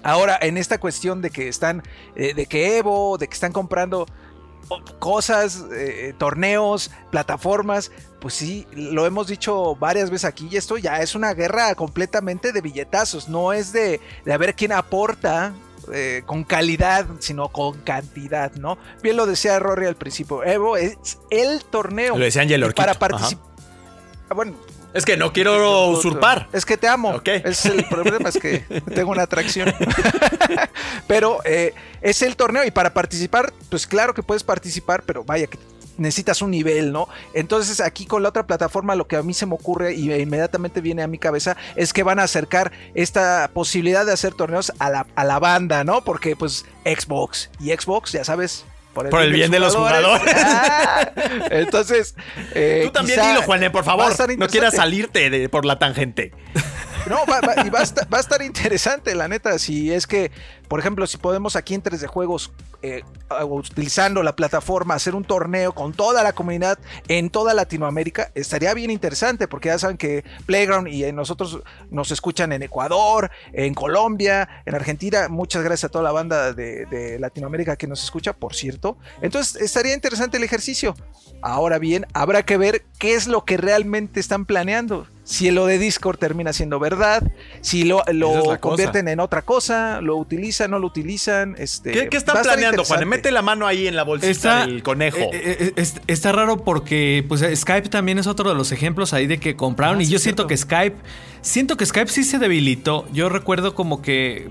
Ahora, 0.04 0.38
en 0.40 0.56
esta 0.56 0.78
cuestión 0.78 1.20
de 1.20 1.30
que 1.30 1.48
están, 1.48 1.82
de 2.14 2.46
que 2.46 2.78
Evo, 2.78 3.18
de 3.18 3.26
que 3.26 3.34
están 3.34 3.52
comprando 3.52 4.06
cosas, 4.98 5.64
eh, 5.72 6.14
torneos, 6.18 6.90
plataformas, 7.10 7.90
pues 8.20 8.34
sí, 8.34 8.66
lo 8.74 9.06
hemos 9.06 9.28
dicho 9.28 9.76
varias 9.76 10.10
veces 10.10 10.24
aquí 10.24 10.48
y 10.50 10.56
esto 10.56 10.78
ya 10.78 11.00
es 11.00 11.14
una 11.14 11.34
guerra 11.34 11.74
completamente 11.74 12.52
de 12.52 12.60
billetazos, 12.60 13.28
no 13.28 13.52
es 13.52 13.72
de, 13.72 14.00
de 14.24 14.32
a 14.32 14.38
ver 14.38 14.54
quién 14.54 14.72
aporta. 14.72 15.54
eh, 15.92 16.22
con 16.26 16.42
calidad, 16.42 17.06
sino 17.20 17.48
con 17.48 17.78
cantidad, 17.82 18.50
¿no? 18.56 18.76
Bien 19.04 19.16
lo 19.16 19.24
decía 19.24 19.60
Rory 19.60 19.86
al 19.86 19.94
principio. 19.94 20.42
Evo 20.42 20.76
es 20.76 20.96
el 21.30 21.62
torneo. 21.64 22.18
Lo 22.18 22.24
decía 22.24 22.42
Angel 22.42 22.60
Y 22.60 22.64
Orquito, 22.64 22.82
Para 22.82 22.94
participar. 22.94 23.44
Bueno, 24.34 24.54
Es 24.96 25.04
que 25.04 25.16
no 25.16 25.32
quiero 25.32 25.88
usurpar. 25.88 26.48
es 26.52 26.64
que 26.64 26.76
te 26.76 26.88
amo. 26.88 27.10
Ok. 27.10 27.28
Ese 27.28 27.50
es 27.50 27.66
el 27.66 27.84
problema, 27.84 28.28
es 28.28 28.38
que 28.38 28.60
tengo 28.94 29.10
una 29.10 29.22
atracción. 29.22 29.72
pero 31.06 31.40
eh, 31.44 31.74
es 32.00 32.22
el 32.22 32.34
torneo 32.36 32.64
y 32.64 32.70
para 32.70 32.94
participar, 32.94 33.52
pues 33.68 33.86
claro 33.86 34.14
que 34.14 34.22
puedes 34.22 34.42
participar, 34.42 35.02
pero 35.02 35.22
vaya 35.22 35.46
que 35.46 35.58
necesitas 35.98 36.42
un 36.42 36.50
nivel, 36.50 36.92
¿no? 36.92 37.08
Entonces 37.34 37.80
aquí 37.80 38.06
con 38.06 38.22
la 38.22 38.30
otra 38.30 38.46
plataforma 38.46 38.94
lo 38.94 39.06
que 39.06 39.16
a 39.16 39.22
mí 39.22 39.34
se 39.34 39.46
me 39.46 39.54
ocurre 39.54 39.94
y 39.94 40.12
inmediatamente 40.12 40.80
viene 40.80 41.02
a 41.02 41.06
mi 41.06 41.18
cabeza 41.18 41.56
es 41.74 41.92
que 41.92 42.02
van 42.02 42.18
a 42.18 42.24
acercar 42.24 42.72
esta 42.94 43.50
posibilidad 43.52 44.06
de 44.06 44.12
hacer 44.12 44.34
torneos 44.34 44.72
a 44.78 44.90
la, 44.90 45.06
a 45.14 45.24
la 45.24 45.38
banda, 45.38 45.84
¿no? 45.84 46.02
Porque 46.02 46.36
pues 46.36 46.64
Xbox 46.84 47.50
y 47.60 47.70
Xbox, 47.70 48.12
ya 48.12 48.24
sabes. 48.24 48.64
Por 49.04 49.22
el 49.22 49.32
bien 49.32 49.50
de 49.50 49.60
los 49.60 49.74
jugadores. 49.76 50.34
Ah, 50.48 51.10
entonces... 51.50 52.14
eh, 52.54 52.82
Tú 52.86 52.92
también 52.92 53.20
dilo, 53.20 53.42
Juané, 53.42 53.70
por 53.70 53.84
favor. 53.84 54.12
No 54.38 54.46
quieras 54.48 54.74
salirte 54.74 55.30
de- 55.30 55.48
por 55.48 55.64
la 55.64 55.78
tangente. 55.78 56.32
No, 57.06 57.24
va, 57.26 57.40
va- 57.40 57.64
y 57.64 57.70
va 57.70 57.80
a, 57.80 57.82
estar, 57.82 58.12
va 58.12 58.18
a 58.18 58.20
estar 58.20 58.42
interesante, 58.42 59.14
la 59.14 59.28
neta. 59.28 59.58
Si 59.58 59.92
es 59.92 60.06
que, 60.06 60.30
por 60.68 60.80
ejemplo, 60.80 61.06
si 61.06 61.18
podemos 61.18 61.54
aquí 61.56 61.74
en 61.74 61.82
3 61.82 62.00
de 62.00 62.06
Juegos, 62.08 62.52
eh, 62.82 63.02
utilizando 63.48 64.22
la 64.22 64.36
plataforma, 64.36 64.94
hacer 64.94 65.14
un 65.14 65.24
torneo 65.24 65.74
con 65.74 65.92
toda 65.92 66.22
la 66.22 66.32
comunidad 66.32 66.78
en 67.08 67.30
toda 67.30 67.54
Latinoamérica, 67.54 68.30
estaría 68.34 68.72
bien 68.74 68.90
interesante, 68.90 69.48
porque 69.48 69.68
ya 69.68 69.78
saben 69.78 69.96
que 69.96 70.24
Playground 70.46 70.88
y 70.88 71.04
eh, 71.04 71.12
nosotros 71.12 71.60
nos 71.90 72.10
escuchan 72.10 72.52
en 72.52 72.62
Ecuador, 72.62 73.30
en 73.52 73.74
Colombia, 73.74 74.48
en 74.64 74.74
Argentina. 74.74 75.28
Muchas 75.28 75.62
gracias 75.62 75.88
a 75.88 75.88
toda 75.90 76.04
la 76.04 76.12
banda 76.12 76.52
de, 76.52 76.86
de 76.86 77.18
Latinoamérica 77.18 77.76
que 77.76 77.86
nos 77.86 78.02
escucha, 78.02 78.32
por 78.32 78.54
cierto. 78.54 78.96
Entonces, 79.20 79.60
estaría 79.60 79.94
interesante 79.94 80.36
el 80.36 80.44
ejercicio. 80.44 80.94
Ahora 81.42 81.78
bien, 81.78 82.06
habrá 82.12 82.44
que 82.44 82.56
ver 82.56 82.84
qué 82.98 83.14
es 83.14 83.26
lo 83.26 83.44
que 83.44 83.56
realmente 83.56 84.20
están 84.20 84.46
planeando. 84.46 85.06
Si 85.28 85.50
lo 85.50 85.66
de 85.66 85.78
Discord 85.80 86.18
termina 86.18 86.52
siendo 86.52 86.78
verdad, 86.78 87.20
si 87.60 87.82
lo, 87.82 88.04
lo 88.12 88.52
es 88.52 88.58
convierten 88.60 89.08
en 89.08 89.18
otra 89.18 89.42
cosa, 89.42 90.00
lo 90.00 90.16
utilizan, 90.16 90.70
no 90.70 90.78
lo 90.78 90.86
utilizan. 90.86 91.56
Este, 91.58 91.90
¿Qué, 91.90 92.08
qué 92.08 92.16
están 92.16 92.40
planeando, 92.44 92.84
Juan? 92.84 93.08
Mete 93.08 93.32
la 93.32 93.42
mano 93.42 93.66
ahí 93.66 93.88
en 93.88 93.96
la 93.96 94.04
bolsita 94.04 94.30
Está, 94.30 94.66
del 94.66 94.84
conejo. 94.84 95.18
eh, 95.18 95.30
eh, 95.32 95.72
es- 95.74 96.00
está 96.06 96.30
raro 96.30 96.58
porque 96.62 97.24
pues 97.26 97.40
Skype 97.58 97.88
también 97.88 98.20
es 98.20 98.28
otro 98.28 98.48
de 98.48 98.54
los 98.54 98.70
ejemplos 98.70 99.12
ahí 99.12 99.26
de 99.26 99.38
que 99.40 99.56
compraron 99.56 99.98
Ah, 99.98 100.02
y 100.02 100.06
sí, 100.06 100.12
yo 100.12 100.18
siento 100.20 100.44
cierto. 100.44 100.48
que 100.48 100.56
Skype 100.58 100.96
siento 101.42 101.76
que 101.76 101.86
Skype 101.86 102.08
sí 102.10 102.22
se 102.22 102.38
debilitó. 102.38 103.04
Yo 103.12 103.28
recuerdo 103.28 103.74
como 103.74 104.00
que 104.02 104.48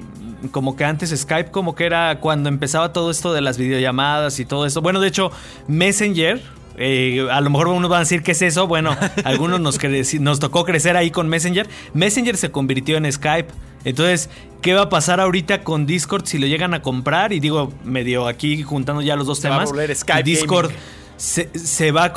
como 0.51 0.75
que 0.75 0.83
antes 0.83 1.09
Skype 1.17 1.51
como 1.51 1.73
que 1.73 1.85
era 1.85 2.19
cuando 2.19 2.49
empezaba 2.49 2.91
todo 2.91 3.11
esto 3.11 3.31
de 3.33 3.39
las 3.39 3.57
videollamadas 3.57 4.41
y 4.41 4.45
todo 4.45 4.65
eso. 4.65 4.81
Bueno, 4.81 4.99
de 4.99 5.07
hecho 5.07 5.31
Messenger 5.69 6.41
eh, 6.77 7.27
a 7.31 7.41
lo 7.41 7.49
mejor 7.49 7.67
unos 7.69 7.89
van 7.89 7.97
a 7.97 7.99
decir 8.01 8.21
qué 8.23 8.31
es 8.31 8.41
eso. 8.41 8.67
Bueno, 8.67 8.95
algunos 9.23 9.59
nos, 9.59 9.79
nos 10.19 10.39
tocó 10.39 10.65
crecer 10.65 10.97
ahí 10.97 11.11
con 11.11 11.29
Messenger. 11.29 11.67
Messenger 11.93 12.37
se 12.37 12.51
convirtió 12.51 12.97
en 12.97 13.11
Skype. 13.11 13.47
Entonces, 13.83 14.29
¿qué 14.61 14.73
va 14.73 14.83
a 14.83 14.89
pasar 14.89 15.19
ahorita 15.19 15.63
con 15.63 15.85
Discord 15.85 16.25
si 16.25 16.37
lo 16.39 16.47
llegan 16.47 16.73
a 16.73 16.81
comprar? 16.81 17.33
Y 17.33 17.39
digo, 17.39 17.71
medio 17.83 18.27
aquí 18.27 18.63
juntando 18.63 19.01
ya 19.01 19.15
los 19.15 19.27
dos 19.27 19.39
Se 19.39 19.47
va 19.47 19.55
a 19.55 19.57
temas. 19.59 19.69
volver 19.69 19.95
Skype 19.95 20.23
Discord 20.23 20.67
Gaming. 20.67 20.81
Se, 21.17 21.91
va 21.91 22.13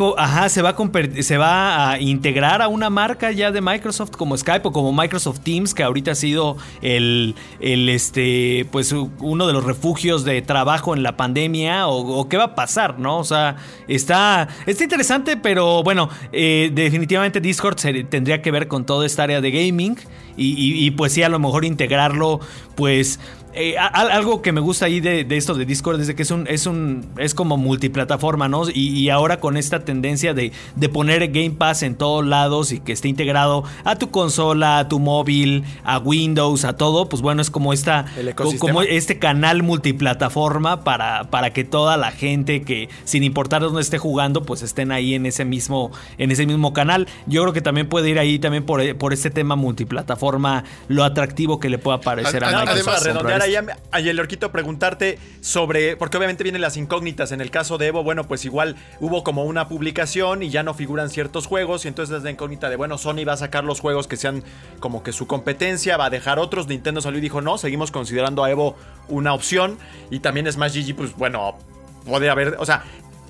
se 0.48 0.62
va 0.62 0.74
a 0.76 0.76
se 1.22 1.37
va 1.38 1.90
a 1.92 2.00
integrar 2.00 2.62
a 2.62 2.68
una 2.68 2.90
marca 2.90 3.30
ya 3.30 3.50
de 3.52 3.61
Microsoft 3.61 4.11
como 4.12 4.37
Skype 4.37 4.66
o 4.68 4.72
como 4.72 4.92
Microsoft 4.92 5.40
Teams, 5.40 5.72
que 5.74 5.82
ahorita 5.82 6.12
ha 6.12 6.14
sido 6.14 6.56
el, 6.82 7.34
el 7.61 7.88
este, 7.88 8.66
pues 8.72 8.92
uno 8.92 9.46
de 9.46 9.52
los 9.52 9.64
refugios 9.64 10.24
de 10.24 10.42
trabajo 10.42 10.94
en 10.96 11.02
la 11.02 11.16
pandemia, 11.16 11.87
o, 11.87 12.28
qué 12.28 12.37
va 12.37 12.44
a 12.44 12.54
pasar, 12.54 12.98
¿no? 12.98 13.18
O 13.18 13.24
sea, 13.24 13.56
está, 13.87 14.48
está 14.66 14.82
interesante, 14.84 15.37
pero 15.37 15.82
bueno, 15.82 16.08
eh, 16.32 16.70
definitivamente 16.74 17.40
Discord 17.40 17.78
se- 17.78 18.04
tendría 18.04 18.42
que 18.42 18.50
ver 18.50 18.68
con 18.68 18.84
toda 18.84 19.06
esta 19.06 19.22
área 19.24 19.40
de 19.40 19.50
gaming. 19.50 19.96
Y, 20.40 20.50
y- 20.52 20.87
y, 20.87 20.90
pues 20.92 21.12
sí, 21.12 21.24
a 21.24 21.28
lo 21.28 21.40
mejor 21.40 21.64
integrarlo, 21.64 22.38
pues 22.76 23.18
eh, 23.54 23.76
a- 23.78 23.87
a- 23.87 24.16
algo 24.16 24.42
que 24.42 24.52
me 24.52 24.61
gusta 24.61 24.87
ahí 24.87 25.00
de, 25.00 25.24
de 25.24 25.37
esto 25.37 25.54
de 25.54 25.64
Discord 25.64 26.00
es 26.00 26.06
de 26.06 26.14
que 26.14 26.22
es 26.22 26.30
un, 26.30 26.46
es 26.46 26.66
un, 26.66 27.06
es 27.18 27.34
como 27.34 27.56
multiplataforma, 27.56 28.48
¿no? 28.48 28.68
Y, 28.68 28.88
y 28.98 29.11
ahora 29.11 29.40
con 29.40 29.56
esta 29.56 29.80
tendencia 29.84 30.34
de, 30.34 30.52
de 30.76 30.88
poner 30.88 31.28
Game 31.28 31.50
Pass 31.52 31.82
en 31.82 31.94
todos 31.96 32.24
lados 32.26 32.72
y 32.72 32.80
que 32.80 32.92
esté 32.92 33.08
integrado 33.08 33.64
a 33.84 33.96
tu 33.96 34.11
consola, 34.11 34.78
a 34.78 34.88
tu 34.88 34.98
móvil, 34.98 35.64
a 35.84 35.98
Windows, 35.98 36.64
a 36.64 36.76
todo, 36.76 37.08
pues 37.08 37.22
bueno, 37.22 37.42
es 37.42 37.50
como 37.50 37.72
esta, 37.72 38.06
como 38.58 38.82
este 38.82 39.18
canal 39.18 39.62
multiplataforma 39.62 40.84
para, 40.84 41.24
para 41.30 41.52
que 41.52 41.64
toda 41.64 41.96
la 41.96 42.11
gente 42.12 42.62
que, 42.62 42.88
sin 43.04 43.22
importar 43.24 43.62
dónde 43.62 43.80
esté 43.80 43.98
jugando, 43.98 44.42
pues 44.44 44.62
estén 44.62 44.92
ahí 44.92 45.14
en 45.14 45.26
ese 45.26 45.44
mismo, 45.44 45.90
en 46.18 46.30
ese 46.30 46.46
mismo 46.46 46.72
canal. 46.72 47.08
Yo 47.26 47.42
creo 47.42 47.52
que 47.52 47.61
también 47.62 47.88
puede 47.88 48.08
ir 48.11 48.18
ahí 48.18 48.38
también 48.38 48.64
por, 48.64 48.96
por 48.96 49.12
este 49.12 49.30
tema 49.30 49.56
multiplataforma, 49.56 50.64
lo 50.88 51.04
atractivo 51.04 51.58
que 51.61 51.68
le 51.68 51.78
pueda 51.78 52.00
parecer 52.00 52.44
a 52.44 52.48
Microsoft 52.61 52.84
pues 53.22 53.38
para 53.38 53.51
comprar 53.51 53.68
redondear 53.68 53.77
esto. 53.79 53.83
ahí, 53.92 53.92
a- 53.92 53.96
a 53.96 54.01
Yelorquito, 54.01 54.53
preguntarte 54.53 55.18
sobre, 55.40 55.96
porque 55.96 56.16
obviamente 56.16 56.42
vienen 56.42 56.61
las 56.62 56.77
incógnitas. 56.77 57.33
En 57.33 57.40
el 57.40 57.51
caso 57.51 57.79
de 57.79 57.87
Evo, 57.88 58.03
bueno, 58.03 58.24
pues 58.29 58.44
igual 58.44 58.77
hubo 59.01 59.24
como 59.24 59.44
una 59.44 59.68
publicación 59.68 60.42
y 60.42 60.51
ya 60.51 60.62
no 60.62 60.74
figuran 60.74 61.11
ciertos 61.11 61.46
juegos. 61.46 61.85
Y 61.85 61.88
entonces 61.88 62.16
es 62.16 62.22
la 62.22 62.31
incógnita 62.31 62.68
de, 62.70 62.77
bueno, 62.77 62.98
Sony 62.98 63.24
va 63.27 63.33
a 63.35 63.37
sacar 63.37 63.64
los 63.64 63.81
juegos 63.81 64.07
que 64.09 64.16
sean 64.16 64.42
como 64.81 65.03
que 65.03 65.12
su 65.12 65.27
competencia, 65.27 65.96
va 65.96 66.07
a 66.07 66.11
dejar 66.11 66.38
otros. 66.38 66.66
Nintendo 66.68 67.01
salió 67.01 67.18
y 67.18 67.22
dijo, 67.22 67.40
no, 67.40 67.59
seguimos 67.59 67.90
considerando 67.90 68.44
a 68.44 68.51
Evo 68.51 68.77
una 69.09 69.35
opción. 69.35 69.79
Y 70.11 70.20
también 70.20 70.51
Smash 70.51 70.74
GG, 70.74 70.96
pues 70.96 71.14
bueno, 71.16 71.57
puede 72.05 72.31
haber, 72.31 72.57
o 72.59 72.66
sea. 72.66 72.85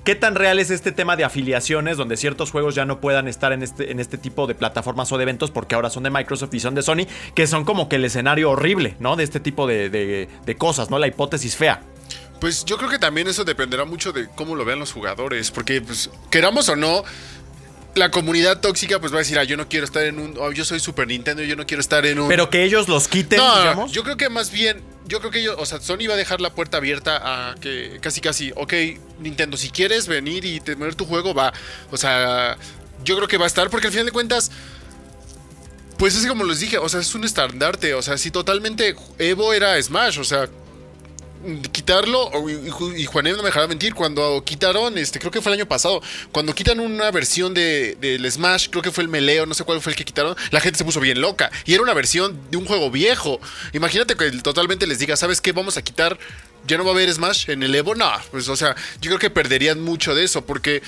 ¿Qué 0.09 0.15
tan 0.15 0.33
real 0.33 0.57
es 0.57 0.71
este 0.71 0.91
tema 0.91 1.15
de 1.17 1.23
afiliaciones 1.23 1.95
donde 1.95 2.17
ciertos 2.17 2.49
juegos 2.49 2.73
ya 2.73 2.83
no 2.83 2.99
puedan 2.99 3.27
estar 3.27 3.53
en 3.53 3.61
este, 3.61 3.91
en 3.91 3.99
este 3.99 4.17
tipo 4.17 4.47
de 4.47 4.55
plataformas 4.55 5.11
o 5.11 5.17
de 5.17 5.21
eventos 5.21 5.51
porque 5.51 5.75
ahora 5.75 5.91
son 5.91 6.01
de 6.01 6.09
Microsoft 6.09 6.51
y 6.55 6.59
son 6.59 6.73
de 6.73 6.81
Sony, 6.81 7.05
que 7.35 7.45
son 7.45 7.63
como 7.63 7.87
que 7.87 7.97
el 7.97 8.05
escenario 8.05 8.49
horrible, 8.49 8.95
¿no? 8.99 9.15
De 9.15 9.23
este 9.23 9.39
tipo 9.39 9.67
de, 9.67 9.91
de- 9.91 10.27
de 10.43 10.55
cosas, 10.55 10.89
¿no? 10.89 10.97
La 10.97 11.05
hipótesis 11.05 11.55
fea. 11.55 11.83
Pues 12.41 12.65
yo 12.65 12.77
creo 12.77 12.89
que 12.89 12.97
también 12.97 13.27
eso 13.27 13.43
dependerá 13.43 13.85
mucho 13.85 14.11
de 14.11 14.27
cómo 14.33 14.55
lo 14.55 14.65
vean 14.65 14.79
los 14.79 14.93
jugadores, 14.93 15.51
porque 15.51 15.79
pues 15.79 16.09
queramos 16.31 16.69
o 16.69 16.75
no, 16.75 17.03
la 17.95 18.11
comunidad 18.11 18.59
tóxica 18.59 18.99
pues 18.99 19.11
va 19.11 19.17
a 19.17 19.19
decir, 19.19 19.37
ah, 19.39 19.43
yo 19.43 19.57
no 19.57 19.67
quiero 19.67 19.85
estar 19.85 20.03
en 20.03 20.19
un, 20.19 20.35
oh, 20.37 20.51
yo 20.51 20.65
soy 20.65 20.79
Super 20.79 21.07
Nintendo, 21.07 21.43
yo 21.43 21.55
no 21.55 21.65
quiero 21.65 21.81
estar 21.81 22.05
en 22.05 22.19
un... 22.19 22.27
Pero 22.27 22.49
que 22.49 22.63
ellos 22.63 22.87
los 22.87 23.07
quiten, 23.07 23.39
no, 23.39 23.59
digamos. 23.59 23.91
yo 23.91 24.03
creo 24.03 24.17
que 24.17 24.29
más 24.29 24.51
bien, 24.51 24.81
yo 25.07 25.19
creo 25.19 25.31
que 25.31 25.39
ellos, 25.39 25.55
o 25.57 25.65
sea, 25.65 25.79
Sony 25.79 26.07
va 26.07 26.13
a 26.13 26.17
dejar 26.17 26.41
la 26.41 26.53
puerta 26.53 26.77
abierta 26.77 27.19
a 27.51 27.55
que 27.55 27.99
casi 28.01 28.21
casi, 28.21 28.51
ok, 28.55 28.73
Nintendo, 29.19 29.57
si 29.57 29.69
quieres 29.69 30.07
venir 30.07 30.45
y 30.45 30.59
tener 30.59 30.95
tu 30.95 31.05
juego, 31.05 31.33
va. 31.33 31.51
O 31.91 31.97
sea, 31.97 32.57
yo 33.03 33.15
creo 33.15 33.27
que 33.27 33.37
va 33.37 33.45
a 33.45 33.47
estar, 33.47 33.69
porque 33.69 33.87
al 33.87 33.93
final 33.93 34.05
de 34.05 34.11
cuentas, 34.11 34.51
pues 35.97 36.15
es 36.15 36.25
como 36.27 36.43
les 36.43 36.59
dije, 36.59 36.77
o 36.77 36.87
sea, 36.87 36.99
es 36.99 37.13
un 37.15 37.23
estandarte, 37.23 37.93
o 37.93 38.01
sea, 38.01 38.17
si 38.17 38.31
totalmente 38.31 38.95
Evo 39.17 39.53
era 39.53 39.81
Smash, 39.81 40.19
o 40.19 40.23
sea, 40.23 40.47
quitarlo, 41.71 42.29
y 42.95 43.05
Juanem 43.05 43.35
no 43.35 43.43
me 43.43 43.49
dejará 43.49 43.67
mentir, 43.67 43.93
cuando 43.93 44.43
quitaron, 44.43 44.97
este, 44.97 45.19
creo 45.19 45.31
que 45.31 45.41
fue 45.41 45.51
el 45.53 45.59
año 45.59 45.67
pasado, 45.67 46.01
cuando 46.31 46.53
quitan 46.53 46.79
una 46.79 47.11
versión 47.11 47.53
de, 47.53 47.97
del 47.99 48.29
Smash, 48.29 48.69
creo 48.69 48.81
que 48.81 48.91
fue 48.91 49.03
el 49.03 49.09
Meleo, 49.09 49.45
no 49.45 49.53
sé 49.53 49.63
cuál 49.63 49.81
fue 49.81 49.93
el 49.93 49.97
que 49.97 50.05
quitaron, 50.05 50.35
la 50.51 50.59
gente 50.59 50.77
se 50.77 50.85
puso 50.85 50.99
bien 50.99 51.21
loca. 51.21 51.49
Y 51.65 51.73
era 51.73 51.83
una 51.83 51.93
versión 51.93 52.39
de 52.51 52.57
un 52.57 52.65
juego 52.65 52.91
viejo. 52.91 53.39
Imagínate 53.73 54.15
que 54.15 54.31
totalmente 54.31 54.87
les 54.87 54.99
diga, 54.99 55.15
¿sabes 55.15 55.41
qué? 55.41 55.51
Vamos 55.51 55.77
a 55.77 55.81
quitar, 55.81 56.17
ya 56.67 56.77
no 56.77 56.83
va 56.83 56.91
a 56.91 56.93
haber 56.93 57.11
Smash 57.11 57.49
en 57.49 57.63
el 57.63 57.73
Evo. 57.75 57.95
No, 57.95 58.11
pues 58.31 58.47
o 58.49 58.55
sea, 58.55 58.75
yo 59.01 59.09
creo 59.09 59.19
que 59.19 59.29
perderían 59.29 59.81
mucho 59.81 60.15
de 60.15 60.23
eso, 60.23 60.45
porque 60.45 60.81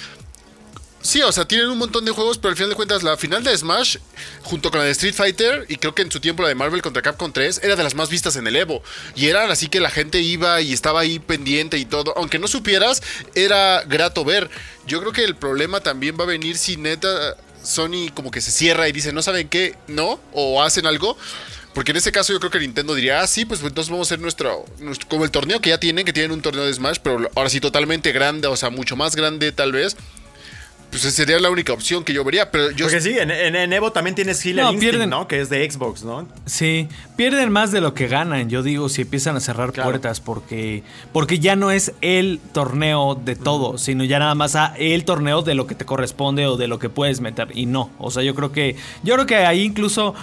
Sí, 1.03 1.21
o 1.23 1.31
sea, 1.31 1.45
tienen 1.45 1.67
un 1.69 1.79
montón 1.79 2.05
de 2.05 2.11
juegos, 2.11 2.37
pero 2.37 2.49
al 2.51 2.55
final 2.55 2.69
de 2.69 2.75
cuentas 2.75 3.01
la 3.01 3.17
final 3.17 3.43
de 3.43 3.57
Smash, 3.57 3.97
junto 4.43 4.69
con 4.69 4.79
la 4.79 4.85
de 4.85 4.91
Street 4.91 5.15
Fighter, 5.15 5.65
y 5.67 5.77
creo 5.77 5.95
que 5.95 6.03
en 6.03 6.11
su 6.11 6.19
tiempo 6.19 6.43
la 6.43 6.49
de 6.49 6.55
Marvel 6.55 6.83
contra 6.83 7.01
Capcom 7.01 7.31
3, 7.33 7.61
era 7.63 7.75
de 7.75 7.83
las 7.83 7.95
más 7.95 8.09
vistas 8.09 8.35
en 8.35 8.45
el 8.45 8.55
Evo. 8.55 8.83
Y 9.15 9.27
eran 9.27 9.49
así 9.49 9.67
que 9.67 9.79
la 9.79 9.89
gente 9.89 10.19
iba 10.21 10.61
y 10.61 10.73
estaba 10.73 10.99
ahí 10.99 11.17
pendiente 11.17 11.77
y 11.79 11.85
todo. 11.85 12.13
Aunque 12.17 12.37
no 12.37 12.47
supieras, 12.47 13.01
era 13.33 13.81
grato 13.87 14.23
ver. 14.23 14.49
Yo 14.85 14.99
creo 14.99 15.11
que 15.11 15.23
el 15.23 15.35
problema 15.35 15.79
también 15.81 16.15
va 16.19 16.23
a 16.23 16.27
venir 16.27 16.55
si 16.57 16.77
neta 16.77 17.35
Sony 17.63 18.11
como 18.13 18.29
que 18.29 18.39
se 18.41 18.51
cierra 18.51 18.87
y 18.87 18.91
dice, 18.91 19.11
no 19.11 19.23
saben 19.23 19.49
qué, 19.49 19.75
no, 19.87 20.19
o 20.33 20.61
hacen 20.61 20.85
algo. 20.85 21.17
Porque 21.73 21.91
en 21.91 21.97
ese 21.97 22.11
caso 22.11 22.31
yo 22.31 22.39
creo 22.39 22.51
que 22.51 22.59
Nintendo 22.59 22.93
diría, 22.93 23.21
ah, 23.21 23.27
sí, 23.27 23.45
pues 23.45 23.61
entonces 23.63 23.89
vamos 23.89 24.07
a 24.07 24.09
hacer 24.09 24.19
nuestro, 24.19 24.65
nuestro- 24.79 25.07
como 25.09 25.23
el 25.23 25.31
torneo 25.31 25.61
que 25.61 25.69
ya 25.69 25.79
tienen, 25.79 26.05
que 26.05 26.13
tienen 26.13 26.31
un 26.31 26.41
torneo 26.41 26.65
de 26.65 26.73
Smash, 26.73 26.97
pero 27.01 27.27
ahora 27.35 27.49
sí 27.49 27.59
totalmente 27.59 28.11
grande, 28.11 28.47
o 28.47 28.55
sea, 28.55 28.69
mucho 28.69 28.95
más 28.95 29.15
grande 29.15 29.51
tal 29.51 29.71
vez. 29.71 29.95
Pues 30.91 31.03
sería 31.03 31.39
la 31.39 31.49
única 31.49 31.71
opción 31.73 32.03
que 32.03 32.13
yo 32.13 32.23
vería, 32.23 32.51
pero 32.51 32.69
yo... 32.71 32.85
Porque 32.85 32.99
sí, 33.01 33.17
en, 33.17 33.31
en- 33.31 33.55
en 33.55 33.73
Evo 33.73 33.91
también 33.93 34.13
tienes 34.13 34.41
Killer 34.41 34.65
No, 34.65 34.71
Instinct, 34.73 34.91
pierden. 34.91 35.09
¿no? 35.09 35.27
Que 35.27 35.39
es 35.41 35.49
de 35.49 35.69
Xbox, 35.71 36.03
¿no? 36.03 36.27
Sí, 36.45 36.87
pierden 37.15 37.49
más 37.51 37.71
de 37.71 37.79
lo 37.81 37.93
que 37.93 38.07
ganan, 38.07 38.49
yo 38.49 38.61
digo, 38.61 38.89
si 38.89 39.03
empiezan 39.03 39.37
a 39.37 39.39
cerrar 39.39 39.71
Claro. 39.71 39.89
puertas, 39.89 40.19
porque, 40.19 40.83
porque 41.13 41.39
ya 41.39 41.55
no 41.55 41.71
es 41.71 41.93
el 42.01 42.41
torneo 42.51 43.15
de 43.15 43.35
todo, 43.37 43.77
sino 43.77 44.03
ya 44.03 44.19
nada 44.19 44.35
más 44.35 44.55
a 44.57 44.75
el 44.77 45.05
torneo 45.05 45.41
de 45.43 45.55
lo 45.55 45.65
que 45.65 45.75
te 45.75 45.85
corresponde 45.85 46.45
o 46.47 46.57
de 46.57 46.67
lo 46.67 46.77
que 46.77 46.89
puedes 46.89 47.21
meter. 47.21 47.47
Y 47.55 47.67
no, 47.67 47.89
o 47.97 48.11
sea, 48.11 48.21
yo 48.23 48.35
creo 48.35 48.51
que, 48.51 48.75
yo 49.03 49.13
creo 49.15 49.25
que 49.25 49.35
ahí 49.37 49.61
incluso 49.63 50.13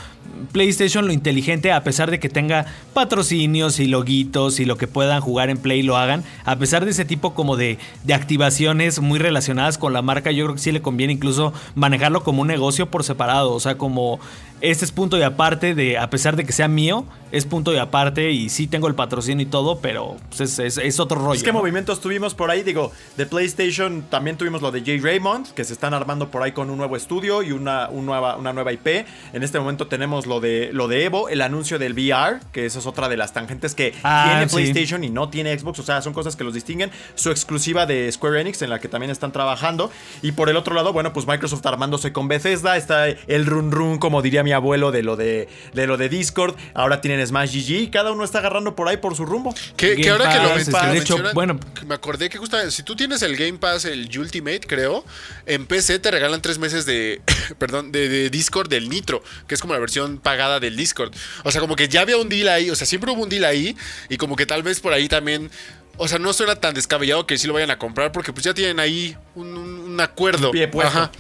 PlayStation 0.52 1.06
lo 1.06 1.12
inteligente, 1.12 1.72
a 1.72 1.82
pesar 1.82 2.10
de 2.10 2.18
que 2.18 2.28
tenga 2.28 2.66
patrocinios 2.94 3.80
y 3.80 3.86
loguitos 3.86 4.60
y 4.60 4.64
lo 4.64 4.76
que 4.76 4.86
puedan 4.86 5.20
jugar 5.20 5.50
en 5.50 5.58
Play 5.58 5.82
lo 5.82 5.96
hagan, 5.96 6.24
a 6.44 6.56
pesar 6.56 6.84
de 6.84 6.90
ese 6.90 7.04
tipo 7.04 7.34
como 7.34 7.56
de, 7.56 7.78
de 8.04 8.14
activaciones 8.14 9.00
muy 9.00 9.18
relacionadas 9.18 9.78
con 9.78 9.92
la 9.92 10.02
marca, 10.02 10.30
yo 10.30 10.44
creo 10.44 10.54
que 10.54 10.62
sí 10.62 10.72
le 10.72 10.82
conviene 10.82 11.12
incluso 11.12 11.52
manejarlo 11.74 12.22
como 12.22 12.42
un 12.42 12.48
negocio 12.48 12.90
por 12.90 13.04
separado, 13.04 13.52
o 13.52 13.60
sea, 13.60 13.76
como 13.76 14.20
este 14.60 14.84
es 14.84 14.92
punto 14.92 15.16
y 15.18 15.22
aparte 15.22 15.74
de, 15.74 15.98
a 15.98 16.10
pesar 16.10 16.36
de 16.36 16.44
que 16.44 16.52
sea 16.52 16.68
mío, 16.68 17.04
es 17.30 17.44
punto 17.44 17.74
y 17.74 17.76
aparte 17.76 18.30
y 18.32 18.48
sí 18.48 18.66
tengo 18.66 18.88
el 18.88 18.94
patrocinio 18.94 19.42
y 19.44 19.50
todo, 19.50 19.80
pero 19.80 20.16
pues, 20.28 20.40
es, 20.40 20.58
es- 20.58 20.78
es 20.78 20.98
otro 20.98 21.18
rollo. 21.18 21.34
Es 21.34 21.42
que 21.42 21.52
¿no? 21.52 21.58
movimientos 21.58 22.00
tuvimos 22.00 22.34
por 22.34 22.50
ahí, 22.50 22.62
digo, 22.62 22.90
de 23.18 23.26
PlayStation 23.26 24.02
también 24.08 24.36
tuvimos 24.38 24.62
lo 24.62 24.70
de 24.70 24.80
Jay 24.82 24.98
Raymond, 24.98 25.48
que 25.52 25.62
se 25.64 25.74
están 25.74 25.92
armando 25.92 26.30
por 26.30 26.42
ahí 26.42 26.52
con 26.52 26.70
un 26.70 26.78
nuevo 26.78 26.96
estudio 26.96 27.42
y 27.42 27.52
una, 27.52 27.88
un 27.90 28.06
nueva, 28.06 28.36
una 28.36 28.52
nueva 28.54 28.72
IP. 28.72 28.86
En 29.34 29.42
este 29.42 29.58
momento 29.58 29.86
tenemos 29.88 30.24
lo 30.26 30.40
de, 30.40 30.70
lo 30.72 30.88
de 30.88 31.04
Evo, 31.04 31.28
el 31.28 31.42
anuncio 31.42 31.78
del 31.78 31.92
VR, 31.92 32.40
que 32.52 32.64
esa 32.64 32.78
es 32.78 32.86
otra 32.86 33.08
de 33.10 33.16
las 33.18 33.32
tangentes 33.34 33.74
que 33.74 33.92
Ah, 34.02 34.28
tiene 34.30 34.48
sí. 34.48 34.56
PlayStation 34.56 35.04
y 35.04 35.10
no 35.10 35.28
tiene 35.28 35.56
Xbox, 35.58 35.80
o 35.80 35.82
sea, 35.82 36.00
son 36.00 36.14
cosas 36.14 36.34
que 36.34 36.44
los 36.44 36.54
distinguen. 36.54 36.90
Su 37.14 37.30
exclusiva 37.30 37.84
de 37.84 38.10
Square 38.10 38.40
Enix, 38.40 38.62
en 38.62 38.70
la 38.70 38.78
que 38.80 38.88
también 38.88 39.10
están 39.10 39.32
trabajando. 39.32 39.90
Y 40.22 40.32
por 40.32 40.48
el 40.48 40.56
otro 40.56 40.74
lado, 40.74 40.94
bueno, 40.94 41.12
pues 41.12 41.26
Microsoft 41.26 41.64
armándose 41.66 42.12
con 42.12 42.26
Bethesda, 42.26 42.76
está 42.78 43.06
el 43.08 43.44
run 43.46 43.70
run, 43.70 43.98
como 43.98 44.22
diría 44.22 44.42
mi 44.42 44.47
abuelo, 44.52 44.90
de 44.92 45.02
lo 45.02 45.16
de, 45.16 45.48
de 45.74 45.86
lo 45.86 45.96
de 45.96 46.08
Discord. 46.08 46.56
Ahora 46.74 47.00
tienen 47.00 47.26
Smash 47.26 47.52
GG 47.52 47.70
y 47.82 47.88
cada 47.90 48.12
uno 48.12 48.24
está 48.24 48.38
agarrando 48.38 48.74
por 48.76 48.88
ahí 48.88 48.96
por 48.98 49.14
su 49.16 49.24
rumbo. 49.26 49.54
Que, 49.76 49.96
que 49.96 50.10
ahora 50.10 50.28
que 50.30 50.36
lo, 50.38 50.48
Pass, 50.48 50.50
men- 50.50 50.60
este, 50.60 50.72
lo 50.72 50.78
de 50.92 50.98
hecho, 50.98 51.14
mencionan, 51.14 51.34
bueno. 51.34 51.60
me 51.86 51.94
acordé 51.94 52.28
que 52.28 52.38
justamente 52.38 52.70
si 52.72 52.82
tú 52.82 52.96
tienes 52.96 53.22
el 53.22 53.36
Game 53.36 53.58
Pass, 53.58 53.84
el 53.84 54.08
Ultimate, 54.18 54.60
creo, 54.60 55.04
en 55.46 55.66
PC 55.66 55.98
te 55.98 56.10
regalan 56.10 56.40
tres 56.42 56.58
meses 56.58 56.86
de, 56.86 57.20
perdón, 57.58 57.92
de, 57.92 58.08
de 58.08 58.30
Discord 58.30 58.68
del 58.68 58.88
Nitro, 58.88 59.22
que 59.46 59.54
es 59.54 59.60
como 59.60 59.72
la 59.74 59.80
versión 59.80 60.18
pagada 60.18 60.60
del 60.60 60.76
Discord. 60.76 61.12
O 61.44 61.50
sea, 61.50 61.60
como 61.60 61.76
que 61.76 61.88
ya 61.88 62.00
había 62.02 62.16
un 62.16 62.28
deal 62.28 62.48
ahí, 62.48 62.70
o 62.70 62.76
sea, 62.76 62.86
siempre 62.86 63.10
hubo 63.12 63.22
un 63.22 63.28
deal 63.28 63.44
ahí 63.44 63.76
y 64.08 64.16
como 64.16 64.36
que 64.36 64.46
tal 64.46 64.62
vez 64.62 64.80
por 64.80 64.92
ahí 64.92 65.08
también, 65.08 65.50
o 65.96 66.06
sea, 66.08 66.18
no 66.18 66.32
suena 66.32 66.56
tan 66.56 66.74
descabellado 66.74 67.26
que 67.26 67.38
sí 67.38 67.46
lo 67.46 67.54
vayan 67.54 67.70
a 67.70 67.78
comprar 67.78 68.12
porque 68.12 68.32
pues 68.32 68.44
ya 68.44 68.54
tienen 68.54 68.78
ahí 68.80 69.16
un, 69.34 69.56
un- 69.56 69.78
un 69.80 70.00
acuerdo. 70.00 70.48
Un 70.48 70.52
pie 70.52 70.68
puesto. 70.68 70.96
Ajá. 70.98 71.10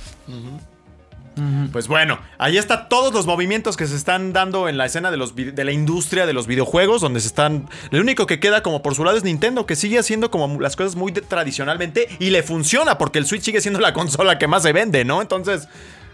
Pues 1.72 1.88
bueno, 1.88 2.18
ahí 2.38 2.56
está 2.56 2.88
todos 2.88 3.12
los 3.12 3.26
movimientos 3.26 3.76
que 3.76 3.86
se 3.86 3.96
están 3.96 4.32
dando 4.32 4.68
en 4.68 4.76
la 4.76 4.86
escena 4.86 5.10
de, 5.10 5.16
los, 5.16 5.34
de 5.34 5.64
la 5.64 5.72
industria 5.72 6.26
de 6.26 6.32
los 6.32 6.46
videojuegos, 6.46 7.00
donde 7.00 7.20
se 7.20 7.28
están... 7.28 7.68
Lo 7.90 8.00
único 8.00 8.26
que 8.26 8.40
queda 8.40 8.62
como 8.62 8.82
por 8.82 8.94
su 8.94 9.04
lado 9.04 9.16
es 9.16 9.24
Nintendo, 9.24 9.66
que 9.66 9.76
sigue 9.76 9.98
haciendo 9.98 10.30
como 10.30 10.60
las 10.60 10.76
cosas 10.76 10.96
muy 10.96 11.12
tradicionalmente 11.12 12.08
y 12.18 12.30
le 12.30 12.42
funciona, 12.42 12.98
porque 12.98 13.18
el 13.18 13.26
Switch 13.26 13.42
sigue 13.42 13.60
siendo 13.60 13.80
la 13.80 13.92
consola 13.92 14.38
que 14.38 14.46
más 14.46 14.62
se 14.62 14.72
vende, 14.72 15.04
¿no? 15.04 15.22
Entonces, 15.22 15.68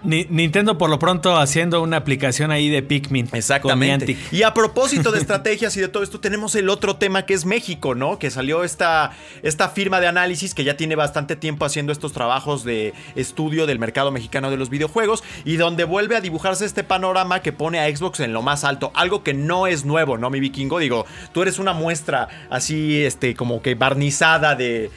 Ni- 0.04 0.26
Nintendo 0.30 0.78
por 0.78 0.90
lo 0.90 0.98
pronto 0.98 1.36
haciendo 1.36 1.82
una 1.82 1.96
aplicación 1.96 2.50
ahí 2.50 2.68
de 2.68 2.82
Pikmin. 2.82 3.28
exactamente. 3.32 4.16
Y 4.30 4.42
a 4.42 4.54
propósito 4.54 5.10
de 5.12 5.18
estrategias 5.24 5.76
y 5.76 5.80
de 5.80 5.88
todo 5.88 6.02
esto, 6.02 6.20
tenemos 6.20 6.54
el 6.54 6.68
otro 6.68 6.96
tema 6.96 7.26
que 7.26 7.34
es 7.34 7.44
México, 7.44 7.94
¿no? 7.94 8.18
Que 8.18 8.30
salió 8.30 8.64
esta, 8.64 9.12
esta 9.42 9.68
firma 9.70 10.00
de 10.00 10.06
análisis 10.06 10.54
que 10.54 10.64
ya 10.64 10.76
tiene 10.76 10.94
bastante 10.96 11.36
tiempo 11.36 11.64
haciendo 11.64 11.92
estos 11.92 12.12
trabajos 12.12 12.64
de 12.64 12.92
estudio 13.16 13.66
del 13.66 13.78
mercado 13.78 14.10
mexicano 14.10 14.50
de 14.50 14.56
los 14.56 14.68
videojuegos 14.70 15.24
y 15.44 15.56
donde 15.56 15.84
vuelve 15.84 16.16
a 16.16 16.20
dibujarse 16.20 16.64
este 16.66 16.84
panorama 16.84 17.40
que 17.40 17.52
pone 17.52 17.80
a 17.80 17.94
Xbox 17.96 18.20
en 18.20 18.32
lo 18.32 18.42
más 18.42 18.64
alto, 18.64 18.92
algo 18.94 19.22
que 19.22 19.34
no 19.34 19.66
es 19.66 19.84
nuevo, 19.84 20.18
¿no, 20.18 20.30
mi 20.30 20.40
vikingo? 20.40 20.78
Digo, 20.78 21.06
tú 21.32 21.42
eres 21.42 21.58
una 21.58 21.72
muestra 21.72 22.28
así, 22.50 23.02
este, 23.04 23.34
como 23.34 23.62
que 23.62 23.74
barnizada 23.74 24.54
de, 24.54 24.90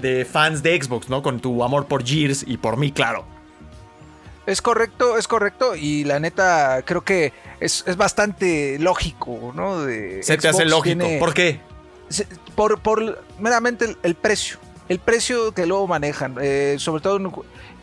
de 0.00 0.24
fans 0.24 0.62
de 0.62 0.80
Xbox, 0.82 1.08
¿no? 1.08 1.22
Con 1.22 1.40
tu 1.40 1.62
amor 1.62 1.86
por 1.86 2.06
Gears 2.06 2.44
y 2.48 2.56
por 2.56 2.76
mí, 2.76 2.90
claro. 2.92 3.26
Es 4.46 4.60
correcto, 4.62 5.16
es 5.18 5.26
correcto. 5.28 5.74
Y 5.76 6.04
la 6.04 6.20
neta, 6.20 6.82
creo 6.84 7.02
que 7.02 7.32
es, 7.60 7.84
es 7.86 7.96
bastante 7.96 8.78
lógico, 8.78 9.52
¿no? 9.54 9.82
De 9.82 10.22
Se 10.22 10.36
te 10.36 10.48
hace 10.48 10.64
lógico. 10.64 10.98
tiene- 11.04 11.18
¿Por 11.18 11.32
qué? 11.34 11.60
por, 12.54 12.78
por 12.80 13.22
meramente 13.40 13.86
el, 13.86 13.96
el 14.02 14.14
precio. 14.14 14.58
el 14.88 14.98
precio 14.98 15.52
que 15.52 15.64
luego 15.66 15.86
manejan, 15.88 16.36
eh, 16.40 16.76
sobre 16.78 17.02
todo 17.02 17.16
en- 17.16 17.32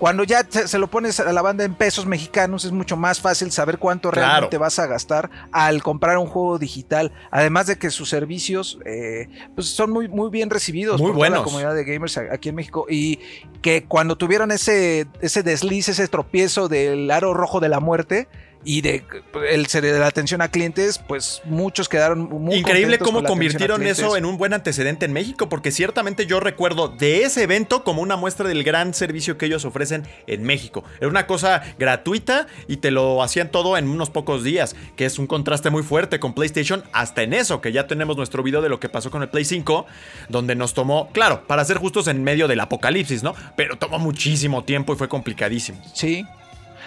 cuando 0.02 0.24
ya 0.24 0.44
se, 0.50 0.68
se 0.68 0.80
lo 0.80 0.88
pones 0.88 1.20
a 1.20 1.32
la 1.32 1.44
banda 1.44 1.64
en 1.64 1.76
pesos 1.76 2.08
mexicanos, 2.08 2.66
es 2.66 2.72
mucho 2.72 2.98
más 2.98 3.22
fácil 3.22 3.52
saber 3.52 3.78
cuánto 3.78 4.10
Claro. 4.10 4.28
realmente 4.28 4.58
vas 4.58 4.80
a 4.80 4.88
gastar 4.88 5.30
al 5.52 5.84
comprar 5.84 6.18
un 6.18 6.26
juego 6.26 6.58
digital. 6.58 7.12
Además 7.30 7.68
de 7.68 7.78
que 7.78 7.92
sus 7.92 8.10
servicios 8.10 8.80
eh, 8.84 9.30
pues 9.54 9.68
son 9.68 9.92
muy, 9.92 10.08
muy 10.08 10.32
bien 10.32 10.50
recibidos 10.50 11.00
Muy 11.00 11.12
por 11.12 11.18
toda 11.20 11.30
la 11.30 11.44
comunidad 11.44 11.76
de 11.76 11.84
gamers 11.84 12.18
aquí 12.18 12.50
en 12.50 12.56
México. 12.56 12.88
Y 12.90 13.20
que 13.62 13.84
cuando 13.84 14.16
tuvieron 14.16 14.52
ese, 14.52 15.06
ese 15.22 15.44
desliz, 15.44 15.88
ese 15.88 16.08
tropiezo 16.08 16.68
del 16.68 17.12
aro 17.12 17.36
rojo 17.36 17.60
de 17.60 17.70
la 17.70 17.80
muerte. 17.80 18.28
Y 18.64 18.82
de, 18.82 19.04
el, 19.50 19.66
de 19.66 20.00
la 20.00 20.08
atención 20.08 20.42
a 20.42 20.50
clientes, 20.50 21.00
pues 21.00 21.42
muchos 21.46 21.90
quedaron 21.90 22.30
muy 22.30 22.58
Increíble 22.58 23.00
cómo 23.00 23.20
con 23.20 23.26
convirtieron 23.26 23.86
eso 23.88 24.18
en 24.18 24.26
un 24.26 24.38
buen 24.38 24.54
antecedente 24.54 25.06
en 25.06 25.14
México, 25.14 25.50
porque 25.50 25.72
ciertamente 25.72 26.28
yo 26.28 26.40
recuerdo 26.40 26.88
de 26.90 27.24
ese 27.24 27.44
evento 27.44 27.84
como 27.84 28.02
una 28.02 28.18
muestra 28.18 28.48
del 28.48 28.64
gran 28.64 28.94
servicio 28.94 29.38
que 29.38 29.48
ellos 29.48 29.66
ofrecen 29.66 30.08
en 30.28 30.44
México. 30.44 30.84
Era 31.00 31.08
una 31.08 31.26
cosa 31.26 31.64
gratuita 31.80 32.48
y 32.68 32.78
te 32.78 32.92
lo 32.92 33.24
hacían 33.24 33.50
todo 33.50 33.78
en 33.78 33.88
unos 33.88 34.10
pocos 34.10 34.44
días, 34.44 34.76
que 34.96 35.06
es 35.06 35.18
un 35.18 35.28
contraste 35.28 35.70
muy 35.70 35.82
fuerte 35.82 36.20
con 36.20 36.34
PlayStation, 36.34 36.84
hasta 36.92 37.24
en 37.24 37.34
eso, 37.34 37.62
que 37.62 37.72
ya 37.72 37.88
tenemos 37.88 38.16
nuestro 38.16 38.44
video 38.44 38.62
de 38.62 38.70
lo 38.70 38.80
que 38.80 38.90
pasó 38.90 39.10
con 39.10 39.24
el 39.24 39.30
Play 39.30 39.46
5, 39.46 39.86
donde 40.30 40.56
nos 40.56 40.74
tomó, 40.74 41.10
claro, 41.12 41.48
para 41.48 41.66
ser 41.66 41.78
justos 41.78 42.08
en 42.08 42.24
medio 42.24 42.48
del 42.48 42.60
apocalipsis, 42.60 43.24
¿no? 43.24 43.34
Pero 43.56 43.78
tomó 43.78 43.98
muchísimo 43.98 44.64
tiempo 44.64 44.94
y 44.94 44.98
fue 44.98 45.10
complicadísimo. 45.10 45.82
Sí. 45.94 46.26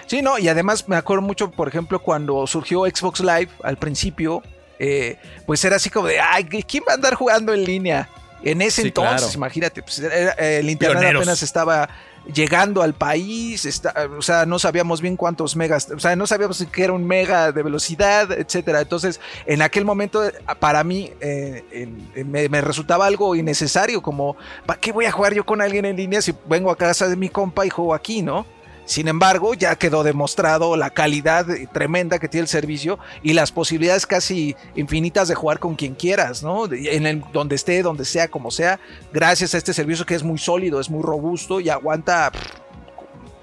Sí, 0.07 0.23
no, 0.23 0.38
y 0.38 0.49
además 0.49 0.88
me 0.88 0.97
acuerdo 0.97 1.23
mucho, 1.23 1.51
por 1.51 1.69
ejemplo, 1.69 1.99
cuando 2.01 2.47
surgió 2.47 2.85
Xbox 2.85 3.21
Live 3.21 3.49
al 3.62 3.77
principio, 3.77 4.43
eh, 4.79 5.17
pues 5.47 5.64
era 5.64 5.77
así 5.77 5.88
como 5.90 6.07
de, 6.09 6.21
ay, 6.21 6.45
¿quién 6.45 6.85
va 6.87 6.93
a 6.93 6.95
andar 6.97 7.14
jugando 7.14 7.53
en 7.55 7.64
línea? 7.64 8.09
En 8.43 8.61
ese 8.61 8.83
Sí, 8.83 8.88
entonces, 8.88 9.21
claro. 9.23 9.33
imagínate, 9.35 9.83
pues, 9.83 9.99
era- 10.01 10.33
eh, 10.38 10.59
el 10.59 10.69
internet 10.69 10.99
Pioneros. 10.99 11.23
apenas 11.23 11.43
estaba 11.43 11.88
llegando 12.33 12.83
al 12.83 12.93
país, 12.95 13.64
está- 13.64 13.95
o 14.19 14.21
sea, 14.23 14.45
no 14.47 14.59
sabíamos 14.59 15.01
bien 15.01 15.17
cuántos 15.17 15.57
megas, 15.57 15.90
o 15.90 15.99
sea, 15.99 16.14
no 16.17 16.27
sabíamos 16.27 16.59
si 16.59 16.67
que 16.67 16.85
era 16.85 16.93
un 16.93 17.07
mega 17.07 17.53
de 17.53 17.62
velocidad, 17.62 18.31
etcétera. 18.33 18.81
Entonces, 18.83 19.21
en 19.47 19.62
aquel 19.62 19.85
momento, 19.87 20.23
para 20.59 20.85
mí, 20.85 21.11
eh, 21.21 21.88
me, 22.27 22.49
me 22.51 22.61
resultaba 22.61 23.07
algo 23.07 23.35
innecesario, 23.35 24.03
como, 24.03 24.37
¿para 24.67 24.79
qué 24.81 24.93
voy 24.93 25.07
a 25.07 25.12
jugar 25.12 25.33
yo 25.35 25.45
con 25.45 25.61
alguien 25.62 25.85
en 25.87 25.97
línea 25.97 26.21
si 26.21 26.35
vengo 26.47 26.71
a 26.71 26.77
casa 26.77 27.09
de 27.09 27.17
mi 27.17 27.29
compa 27.31 27.64
y 27.64 27.71
juego 27.71 27.95
aquí, 27.95 28.21
no? 28.23 28.47
Sin 28.85 29.09
embargo, 29.09 29.55
ya 29.55 29.77
quedó 29.77 30.03
demostrado 30.03 30.77
la 30.77 30.90
calidad 30.90 31.47
tremenda 31.73 32.18
que 32.18 32.29
tiene 32.29 32.42
el 32.42 32.49
servicio 32.49 32.99
y 33.23 33.33
las 33.33 33.51
posibilidades 33.53 34.07
casi 34.07 34.57
infinitas 34.75 35.29
de 35.29 35.35
jugar 35.35 35.59
con 35.59 35.75
quien 35.75 35.94
quieras, 35.94 36.42
¿no? 36.42 36.66
En 36.73 37.07
el, 37.07 37.25
donde 37.33 37.55
esté, 37.55 37.83
donde 37.83 38.05
sea, 38.05 38.29
como 38.29 38.51
sea, 38.51 38.79
gracias 39.12 39.55
a 39.55 39.59
este 39.59 39.73
servicio 39.73 40.05
que 40.05 40.14
es 40.14 40.23
muy 40.23 40.38
sólido, 40.38 40.81
es 40.81 40.90
muy 40.90 41.03
robusto 41.03 41.61
y 41.61 41.70
aguanta 41.70 42.31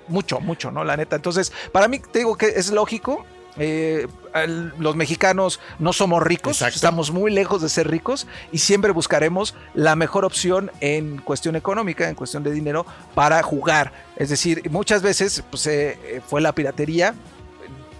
mucho, 0.07 0.39
mucho, 0.39 0.71
¿no? 0.71 0.83
La 0.83 0.95
neta. 0.97 1.15
Entonces, 1.15 1.51
para 1.71 1.87
mí, 1.87 1.99
te 1.99 2.19
digo 2.19 2.37
que 2.37 2.47
es 2.47 2.71
lógico. 2.71 3.25
eh, 3.57 4.07
los 4.77 4.95
mexicanos 4.95 5.59
no 5.79 5.93
somos 5.93 6.21
ricos, 6.23 6.53
Exacto. 6.57 6.75
estamos 6.75 7.11
muy 7.11 7.31
lejos 7.31 7.61
de 7.61 7.69
ser 7.69 7.89
ricos 7.89 8.27
y 8.51 8.59
siempre 8.59 8.91
buscaremos 8.91 9.55
la 9.73 9.95
mejor 9.95 10.25
opción 10.25 10.71
en 10.79 11.17
cuestión 11.17 11.55
económica, 11.55 12.07
en 12.09 12.15
cuestión 12.15 12.43
de 12.43 12.51
dinero, 12.51 12.85
para 13.15 13.41
jugar. 13.43 13.91
Es 14.15 14.29
decir, 14.29 14.69
muchas 14.71 15.01
veces 15.01 15.43
pues, 15.49 15.67
eh, 15.67 15.99
eh, 16.03 16.21
fue 16.25 16.41
la 16.41 16.53
piratería, 16.53 17.13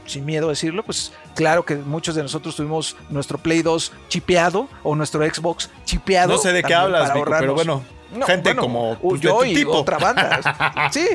sin 0.06 0.26
miedo 0.26 0.48
a 0.48 0.50
decirlo, 0.50 0.84
pues 0.84 1.14
claro 1.36 1.64
que 1.64 1.76
muchos 1.76 2.16
de 2.16 2.24
nosotros 2.24 2.56
tuvimos 2.56 2.98
nuestro 3.10 3.38
Play 3.38 3.62
2 3.62 3.92
chipeado 4.10 4.68
o 4.84 4.96
nuestro 4.96 5.24
Xbox 5.24 5.70
chipeado. 5.86 6.34
No 6.34 6.38
sé 6.38 6.52
de 6.54 6.64
qué 6.64 6.74
hablas, 6.74 7.14
Mico, 7.14 7.30
pero 7.30 7.54
bueno, 7.54 7.84
No, 8.14 8.26
gente 8.26 8.50
bueno, 8.50 8.62
como 8.62 8.96
de 8.96 9.20
yo 9.20 9.38
tu 9.40 9.46
y 9.46 9.54
tipo. 9.54 9.72
otra 9.74 9.98
banda. 10.00 10.90
sí, 10.92 11.08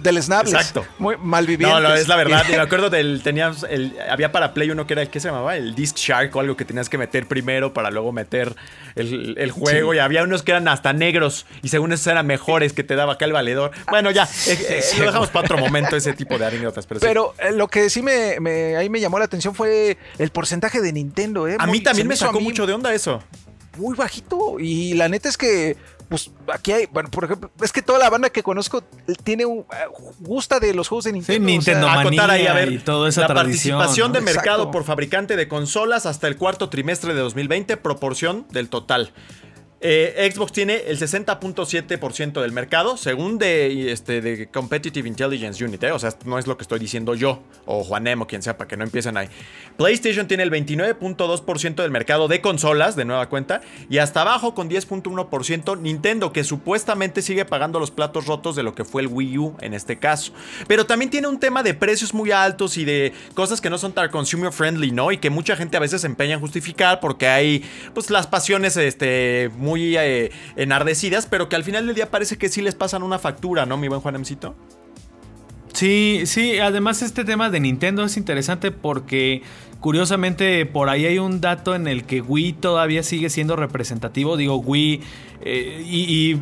del 0.00 0.22
Snables. 0.22 0.54
Exacto. 0.54 0.86
Muy 0.98 1.16
malvivientes. 1.18 1.82
No, 1.82 1.88
no, 1.88 1.94
es 1.94 2.08
la 2.08 2.16
verdad. 2.16 2.44
Me 2.50 2.56
acuerdo 2.56 2.88
del. 2.90 3.22
Tenías 3.22 3.64
el, 3.68 3.96
había 4.10 4.32
para 4.32 4.54
Play 4.54 4.70
uno 4.70 4.86
que 4.86 4.94
era 4.94 5.02
el 5.02 5.08
que 5.10 5.20
se 5.20 5.28
llamaba 5.28 5.56
el 5.56 5.74
Disc 5.74 5.96
Shark 5.96 6.34
o 6.36 6.40
algo 6.40 6.56
que 6.56 6.64
tenías 6.64 6.88
que 6.88 6.98
meter 6.98 7.26
primero 7.28 7.74
para 7.74 7.90
luego 7.90 8.12
meter 8.12 8.54
el, 8.94 9.34
el 9.38 9.50
juego. 9.50 9.92
Y 9.94 9.98
había 9.98 10.22
unos 10.22 10.42
que 10.42 10.52
eran 10.52 10.68
hasta 10.68 10.92
negros. 10.92 11.46
Y 11.62 11.68
según 11.68 11.92
esos 11.92 12.06
eran 12.06 12.26
mejores 12.26 12.72
que 12.72 12.84
te 12.84 12.94
daba 12.96 13.14
acá 13.14 13.24
el 13.24 13.32
valedor. 13.32 13.70
Bueno, 13.90 14.10
ya. 14.10 14.24
eh, 14.46 14.58
eh, 14.68 14.82
lo 14.98 15.06
dejamos 15.06 15.28
para 15.30 15.44
otro 15.44 15.58
momento, 15.58 15.96
ese 15.96 16.12
tipo 16.12 16.38
de 16.38 16.46
anécdotas. 16.46 16.86
Pero, 17.00 17.34
eh, 17.38 17.52
lo 17.52 17.68
que 17.68 17.90
sí 17.90 18.02
me, 18.02 18.38
me- 18.40 18.76
ahí 18.76 18.88
me 18.88 19.00
llamó 19.00 19.18
la 19.18 19.24
atención 19.26 19.54
fue 19.54 19.96
el 20.18 20.30
porcentaje 20.30 20.80
de 20.80 20.92
Nintendo, 20.92 21.48
¿eh? 21.48 21.56
a 21.58 21.66
mí 21.66 21.80
también 21.80 22.06
me 22.08 22.16
sacó 22.16 22.38
mí 22.38 22.44
mucho 22.44 22.66
de 22.66 22.72
onda 22.72 22.92
eso. 22.94 23.22
Muy 23.78 23.96
bajito. 23.96 24.56
Y 24.60 24.92
la 24.94 25.08
neta 25.08 25.28
es 25.30 25.38
que, 25.38 25.76
pues, 26.12 26.30
aquí 26.52 26.72
hay, 26.72 26.84
bueno, 26.92 27.10
por 27.10 27.24
ejemplo, 27.24 27.50
es 27.62 27.72
que 27.72 27.80
toda 27.80 27.98
la 27.98 28.10
banda 28.10 28.28
que 28.28 28.42
conozco 28.42 28.84
tiene 29.24 29.46
un, 29.46 29.60
eh, 29.60 29.64
gusta 30.20 30.60
de 30.60 30.74
los 30.74 30.86
juegos 30.86 31.06
de 31.06 31.12
Nintendo. 31.12 31.46
Nintendo 31.46 31.86
o 31.86 31.90
sea, 31.90 32.04
Manía 32.04 32.10
acotar 32.10 32.30
ahí, 32.30 32.46
a 32.46 32.52
ver, 32.52 32.70
y 32.70 32.78
toda 32.80 33.08
esa 33.08 33.22
la 33.22 33.28
tradición, 33.28 33.78
participación 33.78 34.12
¿no? 34.12 34.18
de 34.18 34.20
mercado 34.20 34.58
Exacto. 34.64 34.70
por 34.72 34.84
fabricante 34.84 35.36
de 35.36 35.48
consolas 35.48 36.04
hasta 36.04 36.28
el 36.28 36.36
cuarto 36.36 36.68
trimestre 36.68 37.14
de 37.14 37.20
2020, 37.20 37.78
proporción 37.78 38.44
del 38.50 38.68
total. 38.68 39.14
Eh, 39.84 40.30
Xbox 40.32 40.52
tiene 40.52 40.76
el 40.86 40.96
60.7% 40.96 42.40
del 42.40 42.52
mercado, 42.52 42.96
según 42.96 43.36
de, 43.38 43.90
este, 43.90 44.20
de 44.20 44.46
Competitive 44.46 45.08
Intelligence 45.08 45.64
Unit. 45.64 45.82
¿eh? 45.82 45.90
O 45.90 45.98
sea, 45.98 46.14
no 46.24 46.38
es 46.38 46.46
lo 46.46 46.56
que 46.56 46.62
estoy 46.62 46.78
diciendo 46.78 47.16
yo, 47.16 47.42
o 47.66 47.82
Juanem, 47.82 48.22
o 48.22 48.28
quien 48.28 48.42
sea, 48.42 48.56
para 48.56 48.68
que 48.68 48.76
no 48.76 48.84
empiecen 48.84 49.16
ahí. 49.16 49.28
PlayStation 49.76 50.28
tiene 50.28 50.44
el 50.44 50.52
29.2% 50.52 51.74
del 51.74 51.90
mercado 51.90 52.28
de 52.28 52.40
consolas, 52.40 52.94
de 52.94 53.04
nueva 53.04 53.28
cuenta, 53.28 53.60
y 53.90 53.98
hasta 53.98 54.20
abajo 54.20 54.54
con 54.54 54.70
10.1% 54.70 55.80
Nintendo, 55.80 56.32
que 56.32 56.44
supuestamente 56.44 57.20
sigue 57.20 57.44
pagando 57.44 57.80
los 57.80 57.90
platos 57.90 58.26
rotos 58.26 58.54
de 58.54 58.62
lo 58.62 58.76
que 58.76 58.84
fue 58.84 59.02
el 59.02 59.08
Wii 59.08 59.38
U 59.38 59.56
en 59.60 59.74
este 59.74 59.98
caso. 59.98 60.32
Pero 60.68 60.86
también 60.86 61.10
tiene 61.10 61.26
un 61.26 61.40
tema 61.40 61.64
de 61.64 61.74
precios 61.74 62.14
muy 62.14 62.30
altos 62.30 62.78
y 62.78 62.84
de 62.84 63.12
cosas 63.34 63.60
que 63.60 63.68
no 63.68 63.78
son 63.78 63.92
tan 63.92 64.10
consumer 64.10 64.52
friendly, 64.52 64.92
¿no? 64.92 65.10
Y 65.10 65.18
que 65.18 65.28
mucha 65.28 65.56
gente 65.56 65.76
a 65.76 65.80
veces 65.80 66.02
se 66.02 66.06
empeña 66.06 66.34
en 66.34 66.40
justificar 66.40 67.00
porque 67.00 67.26
hay, 67.26 67.64
pues, 67.94 68.10
las 68.10 68.28
pasiones 68.28 68.76
este, 68.76 69.50
muy 69.56 69.71
eh, 69.76 70.30
enardecidas, 70.56 71.26
pero 71.26 71.48
que 71.48 71.56
al 71.56 71.64
final 71.64 71.86
del 71.86 71.94
día 71.94 72.10
parece 72.10 72.38
que 72.38 72.48
sí 72.48 72.62
les 72.62 72.74
pasan 72.74 73.02
una 73.02 73.18
factura, 73.18 73.66
¿no, 73.66 73.76
mi 73.76 73.88
buen 73.88 74.00
Juanemcito? 74.00 74.54
Sí, 75.72 76.22
sí, 76.26 76.58
además 76.58 77.02
este 77.02 77.24
tema 77.24 77.50
de 77.50 77.60
Nintendo 77.60 78.04
es 78.04 78.16
interesante 78.16 78.70
porque 78.70 79.42
curiosamente 79.80 80.64
por 80.66 80.88
ahí 80.88 81.06
hay 81.06 81.18
un 81.18 81.40
dato 81.40 81.74
en 81.74 81.88
el 81.88 82.04
que 82.04 82.20
Wii 82.20 82.52
todavía 82.54 83.02
sigue 83.02 83.30
siendo 83.30 83.56
representativo. 83.56 84.36
Digo, 84.36 84.56
Wii 84.56 85.00
eh, 85.40 85.82
y 85.84 86.36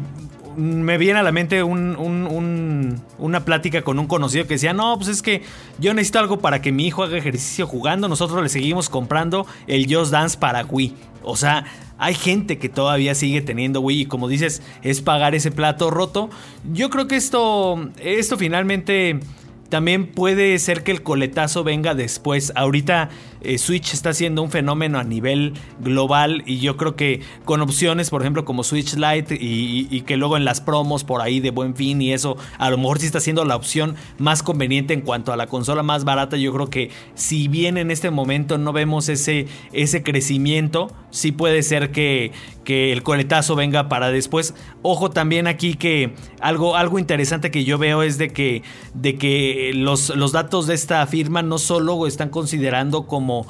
me 0.57 0.99
viene 0.99 1.19
a 1.19 1.23
la 1.23 1.33
mente 1.33 1.63
un- 1.63 1.97
un- 1.97 2.27
un- 2.27 3.01
una 3.19 3.45
plática 3.45 3.83
con 3.83 3.99
un 3.99 4.07
conocido 4.07 4.47
que 4.47 4.55
decía, 4.55 4.73
no, 4.73 4.97
pues 4.97 5.09
es 5.09 5.23
que 5.23 5.43
yo 5.79 5.95
necesito 5.95 6.19
algo 6.19 6.39
para 6.41 6.61
que 6.61 6.73
mi 6.73 6.87
hijo 6.87 7.03
haga 7.03 7.17
ejercicio 7.17 7.67
jugando, 7.67 8.09
nosotros 8.09 8.43
le 8.43 8.49
seguimos 8.49 8.89
comprando 8.89 9.47
el 9.67 9.93
Just 9.93 10.13
Dance 10.13 10.39
para 10.39 10.65
Wii. 10.65 10.95
O 11.23 11.37
sea, 11.37 11.65
hay 11.99 12.15
gente 12.15 12.59
que 12.59 12.69
todavía 12.69 13.15
sigue 13.15 13.43
teniendo 13.43 13.81
Wii 13.81 14.03
y 14.03 14.07
como 14.07 14.27
dices, 14.29 14.63
es 14.83 15.01
pagar 15.03 15.35
ese 15.35 15.51
plato 15.51 15.91
roto. 15.91 16.31
Yo 16.73 16.89
creo 16.91 17.07
que 17.07 17.17
esto, 17.17 17.91
esto 18.03 18.39
finalmente 18.39 19.21
también 19.69 20.07
puede 20.09 20.59
ser 20.59 20.83
que 20.83 20.91
el 20.93 21.03
coletazo 21.03 21.63
venga 21.63 21.95
después. 21.95 22.53
Ahorita 22.57 23.11
eh, 23.42 23.59
Switch 23.59 23.92
está 23.94 24.12
siendo 24.12 24.42
un 24.42 24.50
fenómeno 24.50 24.98
a 24.98 25.05
nivel 25.05 25.55
global 25.81 26.42
y 26.46 26.59
yo 26.59 26.76
creo 26.76 26.96
que 26.96 27.20
con 27.44 27.61
opciones, 27.61 28.11
por 28.11 28.22
ejemplo, 28.22 28.44
como 28.44 28.64
Switch 28.64 28.94
Lite 28.94 29.35
y, 29.35 29.87
y- 29.90 30.00
que 30.03 30.16
luego 30.16 30.37
en 30.37 30.44
las 30.44 30.61
promos 30.61 31.05
por 31.05 31.20
ahí 31.22 31.40
de 31.40 31.50
buen 31.50 31.74
fin 31.76 32.00
y 32.03 32.12
eso, 32.12 32.37
a 32.59 32.70
lo 32.70 32.79
mejor 32.79 32.98
sí 32.98 33.07
está 33.07 33.20
siendo 33.20 33.44
la 33.44 33.55
opción 33.57 33.94
más 34.18 34.42
conveniente 34.42 34.94
en 34.94 35.03
cuanto 35.03 35.33
a 35.33 35.37
la 35.37 35.46
consola 35.46 35.83
más 35.83 36.05
barata. 36.05 36.37
Yo 36.37 36.53
creo 36.53 36.68
que 36.70 36.90
si 37.14 37.48
bien 37.48 37.76
en 37.79 37.90
este 37.90 38.11
momento 38.11 38.59
no 38.59 38.72
vemos 38.72 39.09
ese, 39.09 39.46
ese 39.72 40.03
crecimiento, 40.03 40.90
sí 41.11 41.33
puede 41.33 41.62
ser 41.62 41.92
que, 41.92 42.33
que 42.64 42.92
el 42.92 43.03
coletazo 43.03 43.55
venga 43.57 43.88
para 43.88 44.11
después. 44.11 44.55
Ojo 44.83 45.11
también 45.11 45.46
aquí 45.46 45.74
que 45.74 46.14
algo, 46.40 46.76
algo 46.76 46.98
interesante 46.98 47.50
que 47.50 47.64
yo 47.64 47.79
veo 47.79 48.03
es 48.03 48.18
de 48.18 48.31
que, 48.31 48.62
de 48.94 49.16
que 49.16 49.72
los, 49.74 50.11
los 50.16 50.33
datos 50.33 50.66
de 50.66 50.74
esta 50.74 51.07
firma 51.07 51.42
no 51.42 51.59
solo 51.59 52.07
están 52.07 52.31
considerando 52.31 53.07
como 53.07 53.30
も 53.31 53.47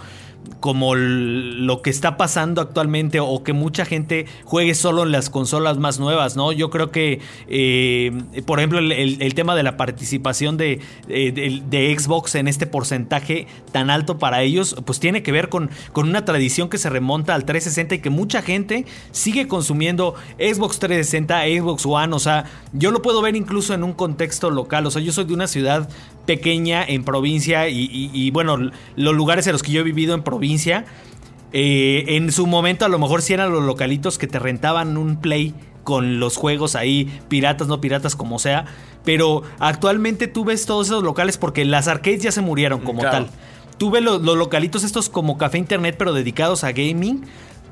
como 0.60 0.94
lo 0.94 1.80
que 1.80 1.88
está 1.90 2.16
pasando 2.18 2.60
actualmente 2.60 3.18
o 3.20 3.42
que 3.42 3.52
mucha 3.54 3.84
gente 3.86 4.26
juegue 4.44 4.74
solo 4.74 5.04
en 5.04 5.12
las 5.12 5.30
consolas 5.30 5.78
más 5.78 5.98
nuevas, 5.98 6.36
¿no? 6.36 6.52
Yo 6.52 6.68
creo 6.68 6.90
que, 6.90 7.20
eh, 7.48 8.12
por 8.44 8.58
ejemplo, 8.58 8.78
el, 8.78 9.34
tema 9.34 9.54
de 9.54 9.62
la 9.62 9.76
participación 9.76 10.56
de, 10.56 10.80
eh, 11.08 11.32
de- 11.66 11.96
Xbox 11.98 12.34
en 12.34 12.46
este 12.46 12.66
porcentaje 12.66 13.46
tan 13.72 13.88
alto 13.90 14.18
para 14.18 14.42
ellos, 14.42 14.76
pues 14.84 15.00
tiene 15.00 15.22
que 15.22 15.32
ver 15.32 15.48
con, 15.48 15.70
con 15.92 16.08
una 16.08 16.24
tradición 16.24 16.68
que 16.68 16.78
se 16.78 16.90
remonta 16.90 17.34
al 17.34 17.44
360 17.44 17.94
y 17.94 17.98
que 18.00 18.10
mucha 18.10 18.42
gente 18.42 18.84
sigue 19.12 19.48
consumiendo 19.48 20.14
Xbox 20.38 20.78
360, 20.78 21.42
Xbox 21.58 21.86
One, 21.86 22.14
o 22.14 22.18
sea, 22.18 22.44
yo 22.72 22.90
lo 22.90 23.02
puedo 23.02 23.22
ver 23.22 23.34
incluso 23.34 23.72
en 23.74 23.82
un 23.82 23.92
contexto 23.94 24.50
local, 24.50 24.86
o 24.86 24.90
sea, 24.90 25.00
yo 25.02 25.12
soy 25.12 25.24
de 25.24 25.34
una 25.34 25.46
ciudad 25.46 25.88
pequeña 26.26 26.84
en 26.84 27.02
provincia 27.02 27.68
y- 27.68 27.88
y, 28.12 28.30
bueno, 28.30 28.56
los 28.94 29.14
lugares 29.14 29.46
en 29.48 29.52
los 29.52 29.62
que 29.64 29.72
yo 29.72 29.80
he 29.80 29.84
vivido 29.84 30.14
en 30.14 30.22
provincia, 30.22 30.29
eh, 31.52 32.04
en 32.08 32.30
su 32.32 32.46
momento 32.46 32.84
a 32.84 32.88
lo 32.88 32.98
mejor 32.98 33.22
sí 33.22 33.32
eran 33.32 33.52
los 33.52 33.62
localitos 33.64 34.18
que 34.18 34.26
te 34.26 34.38
rentaban 34.38 34.96
un 34.96 35.16
play 35.16 35.54
con 35.84 36.20
los 36.20 36.36
juegos 36.36 36.76
ahí, 36.76 37.10
piratas, 37.28 37.66
no 37.66 37.80
piratas, 37.80 38.14
como 38.14 38.38
sea. 38.38 38.66
Pero 39.04 39.42
actualmente 39.58 40.28
tú 40.28 40.44
ves 40.44 40.66
todos 40.66 40.88
esos 40.88 41.02
locales 41.02 41.38
porque 41.38 41.64
las 41.64 41.88
arcades 41.88 42.22
ya 42.22 42.32
se 42.32 42.42
murieron 42.42 42.80
como 42.80 43.00
Claro. 43.00 43.26
tal. 43.26 43.30
Tú 43.78 43.90
ves 43.90 44.02
los, 44.02 44.20
los 44.22 44.36
localitos 44.36 44.84
estos 44.84 45.08
como 45.08 45.38
café 45.38 45.58
internet, 45.58 45.96
pero 45.98 46.12
dedicados 46.12 46.64
a 46.64 46.72
gaming. 46.72 47.24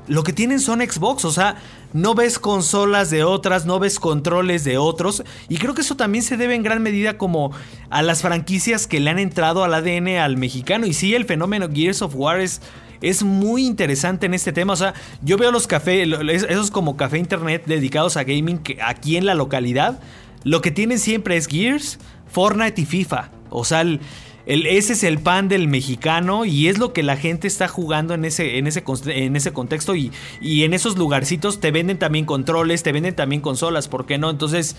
Lo 0.07 0.23
que 0.23 0.33
tienen 0.33 0.59
son 0.59 0.79
Xbox, 0.81 1.23
o 1.23 1.31
sea, 1.31 1.57
no 1.93 2.13
ves 2.15 2.37
consolas 2.39 3.09
de 3.09 3.23
otras, 3.23 3.65
no 3.65 3.79
ves 3.79 3.99
controles 3.99 4.63
de 4.63 4.77
otros. 4.77 5.23
Y 5.47 5.57
creo 5.57 5.73
que 5.73 5.81
eso 5.81 5.95
también 5.95 6.23
se 6.23 6.37
debe 6.37 6.55
en 6.55 6.63
gran 6.63 6.81
medida 6.83 7.17
como 7.17 7.51
a 7.89 8.01
las 8.01 8.21
franquicias 8.21 8.85
que 8.87 8.99
le 8.99 9.09
han 9.09 9.19
entrado 9.19 9.63
al 9.63 9.73
ADN 9.73 10.17
al 10.17 10.37
mexicano. 10.37 10.85
Y 10.85 10.93
sí, 10.93 11.15
el 11.15 11.25
fenómeno 11.25 11.67
Gears 11.73 12.01
of 12.01 12.13
War 12.15 12.39
es, 12.39 12.61
es 13.01 13.23
muy 13.23 13.65
interesante 13.65 14.25
en 14.27 14.33
este 14.33 14.51
tema. 14.51 14.73
O 14.73 14.75
sea, 14.75 14.93
yo 15.23 15.37
veo 15.37 15.51
los 15.51 15.65
café, 15.67 16.05
lo- 16.05 16.21
es- 16.31 16.43
esos 16.43 16.69
como 16.71 16.95
café 16.97 17.17
internet 17.17 17.63
dedicados 17.65 18.17
a 18.17 18.23
gaming 18.23 18.61
aquí 18.83 19.17
en 19.17 19.25
la 19.25 19.33
localidad. 19.35 19.99
Lo 20.43 20.61
que 20.61 20.71
tienen 20.71 20.99
siempre 20.99 21.37
es 21.37 21.47
Gears, 21.47 21.99
Fortnite 22.31 22.81
y 22.81 22.85
FIFA. 22.85 23.31
O 23.49 23.65
sea, 23.65 23.81
el- 23.81 23.99
el- 24.49 24.65
ese 24.65 24.93
es 24.93 25.03
el 25.03 25.19
pan 25.19 25.47
del 25.47 25.67
mexicano 25.67 26.43
y 26.43 26.67
es 26.67 26.77
lo 26.79 26.91
que 26.91 27.03
la 27.03 27.15
gente 27.15 27.47
está 27.47 27.67
jugando 27.67 28.13
en 28.13 28.25
ese, 28.25 28.57
en 28.57 28.67
ese, 28.67 28.83
en 29.07 29.35
ese 29.35 29.53
contexto 29.53 29.95
y, 29.95 30.11
y 30.41 30.63
en 30.63 30.73
esos 30.73 30.97
lugarcitos 30.97 31.59
te 31.59 31.71
venden 31.71 31.97
también 31.99 32.25
controles, 32.25 32.83
te 32.83 32.91
venden 32.91 33.15
también 33.15 33.41
consolas, 33.41 33.87
¿por 33.87 34.05
qué 34.05 34.17
no? 34.17 34.29
Entonces, 34.29 34.75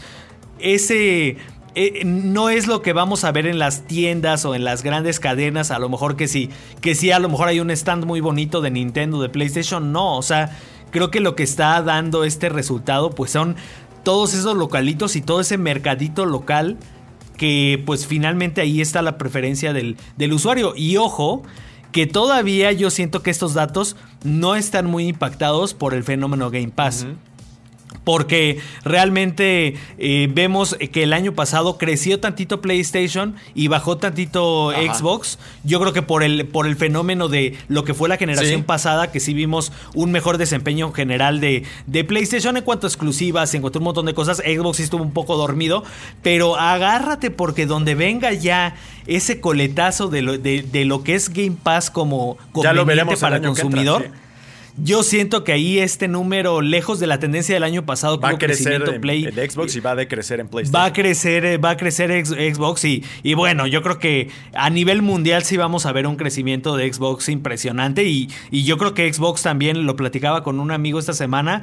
ese... 0.59 1.37
eh, 1.75 2.03
no 2.05 2.51
es 2.51 2.67
lo 2.67 2.83
que 2.83 2.93
vamos 2.93 3.25
a 3.25 3.33
ver 3.33 3.47
en 3.47 3.59
las 3.59 3.87
tiendas 3.87 4.45
o 4.45 4.55
en 4.55 4.65
las 4.65 4.83
grandes 4.83 5.21
cadenas, 5.21 5.71
a 5.71 5.79
lo 5.79 5.89
mejor 5.89 6.17
que 6.17 6.27
sí, 6.29 6.51
que 6.81 6.95
sí, 6.95 7.13
a 7.13 7.19
lo 7.21 7.29
mejor 7.29 7.49
hay 7.49 7.61
un 7.61 7.71
stand 7.71 8.05
muy 8.05 8.21
bonito 8.21 8.61
de 8.61 8.71
Nintendo, 8.71 9.23
de 9.23 9.29
PlayStation, 9.29 9.93
no, 9.93 10.17
o 10.17 10.23
sea, 10.23 10.59
creo 10.91 11.11
que 11.11 11.21
lo 11.21 11.37
que 11.37 11.45
está 11.45 11.81
dando 11.83 12.25
este 12.25 12.49
resultado 12.49 13.11
pues 13.11 13.31
son 13.31 13.55
todos 14.03 14.35
esos 14.35 14.57
localitos 14.57 15.15
y 15.15 15.21
todo 15.23 15.41
ese 15.41 15.59
mercadito 15.59 16.27
local 16.27 16.77
que 17.41 17.83
pues 17.87 18.07
finalmente 18.07 18.61
ahí 18.61 18.83
está 18.83 19.01
la 19.01 19.17
preferencia 19.17 19.73
del, 19.73 19.97
del 20.19 20.35
usuario. 20.35 20.75
Y 20.77 20.99
ojo, 20.99 21.43
que 21.91 22.07
todavía 22.07 22.71
yo 22.73 22.91
siento 22.91 23.23
que 23.23 23.31
estos 23.31 23.55
datos 23.55 23.97
no 24.25 24.57
están 24.57 24.85
muy 24.85 25.09
impactados 25.09 25.73
por 25.73 25.95
el 25.95 26.05
fenómeno 26.05 26.51
Game 26.51 26.69
Pass. 26.69 27.07
Porque 28.11 28.59
realmente 28.83 29.77
eh, 29.99 30.29
vemos 30.33 30.77
que 30.93 31.05
el 31.05 31.13
año 31.13 31.33
pasado 31.33 31.79
creció 31.79 32.19
tantito 32.19 32.61
PlayStation 32.61 33.37
y 33.55 33.69
bajó 33.69 33.99
tantito 33.99 34.71
Ajá. 34.71 34.95
Xbox. 34.95 35.39
Yo 35.63 35.79
creo 35.81 35.93
que 35.93 36.03
por 36.03 36.25
el, 36.25 36.45
por 36.49 36.67
el 36.67 36.75
fenómeno 36.75 37.29
de 37.29 37.57
lo 37.69 37.85
que 37.85 37.95
fue 37.95 38.09
la 38.09 38.17
generación 38.17 38.61
Sí. 38.61 38.65
pasada, 38.67 39.13
que 39.13 39.21
sí 39.21 39.33
vimos 39.33 39.71
un 39.95 40.11
mejor 40.11 40.39
desempeño 40.39 40.91
general 40.93 41.39
de, 41.41 41.63
de 41.87 42.03
PlayStation 42.03 42.57
en 42.57 42.65
cuanto 42.65 42.89
a 42.89 42.91
exclusivas, 42.91 43.55
en 43.55 43.61
cuanto 43.61 43.79
a 43.79 43.81
un 43.81 43.85
montón 43.85 44.07
de 44.07 44.15
cosas. 44.15 44.39
Xbox 44.39 44.79
sí 44.79 44.83
estuvo 44.83 45.05
un 45.05 45.13
poco 45.13 45.37
dormido, 45.37 45.85
pero 46.23 46.57
agárrate 46.59 47.31
porque 47.31 47.67
donde 47.67 47.95
venga 47.95 48.33
ya 48.33 48.75
ese 49.07 49.41
coletazo 49.41 50.09
de 50.09 50.23
lo, 50.23 50.37
de, 50.37 50.63
de 50.63 50.85
lo 50.85 51.05
que 51.05 51.15
es 51.15 51.29
Game 51.29 51.57
Pass 51.63 51.91
como 51.93 52.37
Ya 52.57 52.73
lo 52.73 52.81
conveniente 52.81 52.87
veremos 52.87 53.21
para 53.21 53.37
el 53.37 53.45
entra, 53.45 53.63
consumidor. 53.63 54.03
sí. 54.03 54.11
Yo 54.77 55.03
siento 55.03 55.45
que 55.45 55.53
ahí 55.53 55.79
este 55.79 56.09
número, 56.09 56.63
lejos 56.63 56.99
de 57.01 57.07
la 57.07 57.19
tendencia 57.19 57.55
del 57.55 57.65
año 57.65 57.85
pasado, 57.85 58.19
Va 58.19 58.31
a 58.31 58.39
crecer 58.39 58.83
en, 58.89 59.01
Play, 59.01 59.25
en 59.25 59.51
Xbox 59.51 59.77
y 59.77 59.81
va 59.81 59.91
a 59.91 59.95
decrecer 59.97 60.41
en 60.41 60.49
PlayStation. 60.49 60.81
Va 60.81 60.87
a 60.87 60.93
crecer, 60.93 61.45
eh, 61.45 61.59
va 61.59 61.71
a 61.71 61.77
crecer 61.77 62.11
ex- 62.11 62.31
Xbox 62.31 62.85
y, 62.85 63.05
y 63.23 63.35
bueno, 63.35 63.67
yo 63.67 63.83
creo 63.83 63.99
que 63.99 64.29
a 64.55 64.71
nivel 64.71 65.03
mundial 65.03 65.43
sí 65.45 65.57
vamos 65.57 65.87
a 65.87 65.93
ver 65.93 66.07
un 66.07 66.17
crecimiento 66.17 66.77
de 66.77 66.91
Xbox 66.93 67.29
impresionante 67.29 68.05
y, 68.05 68.31
y 68.51 68.65
yo 68.65 68.79
creo 68.79 68.95
que 68.95 69.13
Xbox 69.13 69.43
también 69.43 69.85
lo 69.87 69.97
platicaba 69.97 70.43
con 70.43 70.61
un 70.61 70.71
amigo 70.71 70.99
esta 70.99 71.13
semana. 71.13 71.63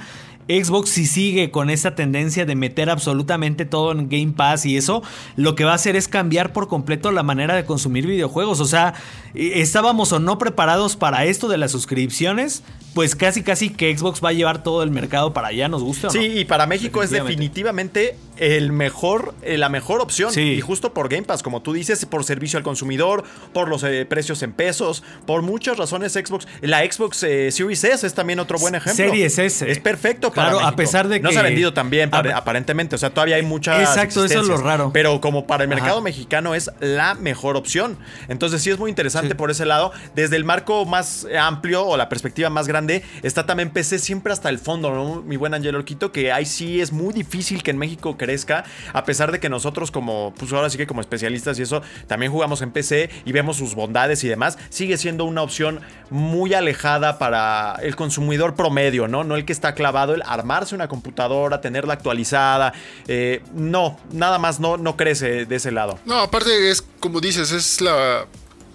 Xbox 0.50 0.92
si 0.92 1.06
sigue 1.06 1.52
con 1.52 1.70
esa 1.70 1.94
tendencia 1.94 2.46
de 2.46 2.56
meter 2.56 2.90
absolutamente 2.90 3.66
todo 3.66 3.92
en 3.92 4.08
Game 4.08 4.32
Pass 4.32 4.66
y 4.66 4.78
eso, 4.78 5.04
lo 5.36 5.56
que 5.56 5.66
va 5.66 5.74
a 5.74 5.76
hacer 5.76 5.98
es 5.98 6.08
cambiar 6.08 6.54
por 6.54 6.70
completo 6.70 7.12
la 7.12 7.22
manera 7.22 7.54
de 7.56 7.66
consumir 7.66 8.08
videojuegos. 8.08 8.62
O 8.62 8.66
sea, 8.66 8.94
estábamos 9.38 10.12
o 10.12 10.20
no 10.20 10.38
preparados 10.38 10.96
para 10.96 11.26
esto 11.26 11.48
de 11.48 11.58
las 11.58 11.72
suscripciones, 11.72 12.64
pues 12.94 13.16
casi 13.16 13.44
casi 13.44 13.70
que 13.70 13.96
Xbox 13.96 14.24
va 14.24 14.30
a 14.30 14.34
llevar 14.34 14.64
todo 14.64 14.82
el 14.84 14.90
mercado 14.92 15.32
para 15.34 15.50
allá, 15.50 15.68
nos 15.70 15.84
gusta. 15.84 16.08
o 16.08 16.14
no? 16.14 16.20
Sí, 16.20 16.26
y 16.40 16.46
para 16.46 16.66
México 16.66 17.04
es 17.04 17.12
definitivamente 17.12 18.16
el 18.38 18.72
mejor, 18.72 19.34
eh, 19.44 19.58
la 19.58 19.70
mejor 19.70 20.00
opción. 20.02 20.32
Sí. 20.32 20.42
Y 20.42 20.62
justo 20.62 20.94
por 20.94 21.10
Game 21.10 21.24
Pass, 21.24 21.42
como 21.44 21.62
tú 21.62 21.74
dices, 21.74 22.06
por 22.06 22.24
servicio 22.24 22.58
al 22.58 22.64
consumidor, 22.64 23.24
por 23.54 23.68
los 23.70 23.84
eh, 23.84 24.06
precios 24.08 24.42
en 24.44 24.52
pesos, 24.54 25.04
por 25.26 25.42
muchas 25.44 25.78
razones 25.78 26.14
Xbox. 26.14 26.48
La 26.62 26.80
Xbox 26.90 27.22
eh, 27.24 27.52
Series 27.52 27.84
S 27.84 28.06
es 28.06 28.14
también 28.14 28.40
otro 28.40 28.58
buen 28.60 28.74
ejemplo. 28.76 29.06
Series 29.06 29.38
S. 29.38 29.70
Es 29.70 29.80
perfecto 29.80 30.32
para 30.32 30.50
Claro, 30.50 30.60
a 30.60 30.62
México. 30.72 30.78
pesar 30.78 31.08
de 31.08 31.20
No 31.20 31.30
que- 31.30 31.34
se 31.36 31.40
ha 31.40 31.44
vendido 31.44 31.74
tan 31.74 31.90
bien, 31.90 32.10
aparentemente. 32.14 32.96
O 32.96 32.98
sea, 33.00 33.12
todavía 33.12 33.36
hay 33.36 33.44
muchas 33.44 33.80
Exacto, 33.82 34.26
eso 34.26 34.42
es 34.42 34.48
lo 34.48 34.58
raro. 34.58 34.92
Pero 34.94 35.20
como 35.22 35.46
para 35.48 35.64
el 35.64 35.70
mercado 35.70 35.98
Ajá. 35.98 36.02
mexicano 36.02 36.56
es 36.56 36.72
la 36.80 37.14
mejor 37.16 37.56
opción. 37.58 37.98
Entonces 38.28 38.62
sí 38.62 38.70
es 38.72 38.80
muy 38.80 38.90
interesante 38.90 39.27
Sí. 39.30 39.36
por 39.36 39.52
ese 39.52 39.66
lado. 39.66 39.92
Desde 40.16 40.36
el 40.36 40.44
marco 40.46 40.86
más 40.86 41.28
amplio 41.40 41.86
o 41.86 41.98
la 41.98 42.10
perspectiva 42.10 42.50
más 42.50 42.68
grande, 42.68 43.04
está 43.24 43.46
también 43.46 43.70
PC 43.70 44.00
siempre 44.00 44.34
hasta 44.34 44.50
el 44.50 44.60
fondo, 44.60 44.92
¿no? 44.92 45.22
Mi 45.22 45.38
buen 45.38 45.54
Angelo 45.54 45.78
Orquito, 45.78 46.12
que 46.12 46.32
ahí 46.32 46.46
sí 46.46 46.82
es 46.82 46.92
muy 46.92 47.14
difícil 47.14 47.64
que 47.64 47.72
en 47.72 47.78
México 47.78 48.18
crezca, 48.18 48.64
a 48.94 49.04
pesar 49.04 49.32
de 49.32 49.40
que 49.40 49.50
nosotros 49.50 49.92
como, 49.92 50.34
pues 50.38 50.52
ahora 50.54 50.70
sí 50.70 50.78
que 50.78 50.88
como 50.88 51.02
especialistas 51.02 51.60
y 51.60 51.64
eso, 51.64 51.82
también 52.08 52.32
jugamos 52.32 52.62
en 52.62 52.72
PC 52.72 53.10
y 53.26 53.32
vemos 53.32 53.58
sus 53.58 53.76
bondades 53.76 54.24
y 54.24 54.28
demás, 54.28 54.58
sigue 54.70 54.98
siendo 54.98 55.26
una 55.26 55.42
opción 55.42 55.82
muy 56.10 56.54
alejada 56.54 57.20
para 57.20 57.76
el 57.82 57.96
consumidor 57.96 58.56
promedio, 58.56 59.08
¿no? 59.08 59.24
No 59.24 59.36
el 59.36 59.46
que 59.46 59.54
está 59.54 59.76
clavado, 59.76 60.14
el 60.14 60.24
armarse 60.26 60.76
una 60.76 60.88
computadora, 60.88 61.62
tenerla 61.62 61.94
actualizada, 61.94 62.74
eh, 63.08 63.42
no, 63.54 64.00
nada 64.12 64.40
más 64.40 64.60
no, 64.60 64.78
no 64.78 64.96
crece 64.98 65.46
de 65.46 65.56
ese 65.56 65.72
lado. 65.72 66.00
No, 66.06 66.20
aparte 66.20 66.70
es, 66.70 66.84
como 67.00 67.20
dices, 67.20 67.52
es 67.52 67.82
la, 67.82 68.26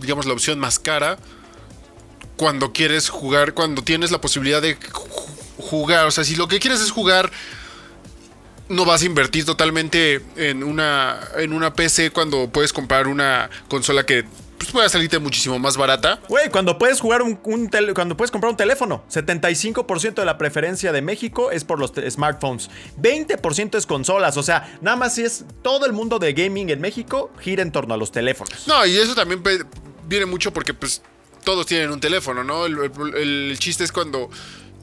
digamos, 0.02 0.26
la 0.26 0.32
opción 0.34 0.58
más 0.58 0.78
cara 0.78 1.18
cuando 2.36 2.72
quieres 2.72 3.08
jugar, 3.08 3.54
cuando 3.54 3.82
tienes 3.82 4.10
la 4.10 4.20
posibilidad 4.20 4.60
de 4.60 4.78
ju- 4.78 5.00
jugar. 5.58 6.06
O 6.06 6.10
sea, 6.10 6.24
si 6.24 6.34
lo 6.36 6.48
que 6.48 6.58
quieres 6.60 6.80
es 6.80 6.90
jugar, 6.90 7.30
no 8.68 8.84
vas 8.84 9.02
a 9.02 9.06
invertir 9.06 9.44
totalmente 9.44 10.22
en 10.36 10.62
una, 10.64 11.20
en 11.36 11.52
una 11.52 11.74
PC 11.74 12.10
cuando 12.10 12.48
puedes 12.50 12.72
comprar 12.72 13.06
una 13.06 13.50
consola 13.68 14.04
que 14.06 14.24
pues, 14.56 14.70
pueda 14.72 14.88
salirte 14.88 15.18
muchísimo 15.18 15.58
más 15.58 15.76
barata. 15.76 16.20
Güey, 16.28 16.48
cuando 16.50 16.78
puedes 16.78 17.00
jugar 17.00 17.20
un, 17.22 17.38
un 17.44 17.68
tele- 17.68 17.92
cuando 17.94 18.16
puedes 18.16 18.30
comprar 18.30 18.50
un 18.50 18.56
teléfono, 18.56 19.04
75% 19.12 20.14
de 20.14 20.24
la 20.24 20.38
preferencia 20.38 20.90
de 20.90 21.02
México 21.02 21.50
es 21.50 21.64
por 21.64 21.78
los 21.78 21.92
smartphones, 22.10 22.70
20% 23.00 23.76
es 23.76 23.86
consolas, 23.86 24.36
o 24.36 24.42
sea, 24.42 24.78
nada 24.80 24.96
más 24.96 25.16
si 25.16 25.22
es 25.24 25.44
todo 25.62 25.84
el 25.84 25.92
mundo 25.92 26.18
de 26.18 26.32
gaming 26.32 26.70
en 26.70 26.80
México 26.80 27.30
gira 27.40 27.62
en 27.62 27.72
torno 27.72 27.92
a 27.94 27.96
los 27.98 28.10
teléfonos. 28.10 28.66
No, 28.66 28.86
y 28.86 28.96
eso 28.96 29.14
también 29.14 29.42
viene 30.12 30.26
mucho 30.26 30.52
porque 30.52 30.74
pues 30.74 31.02
todos 31.42 31.66
tienen 31.66 31.90
un 31.90 32.00
teléfono, 32.00 32.44
¿no? 32.44 32.66
El, 32.66 33.56
chiste 33.58 33.82
es 33.82 33.92
cuando 33.92 34.30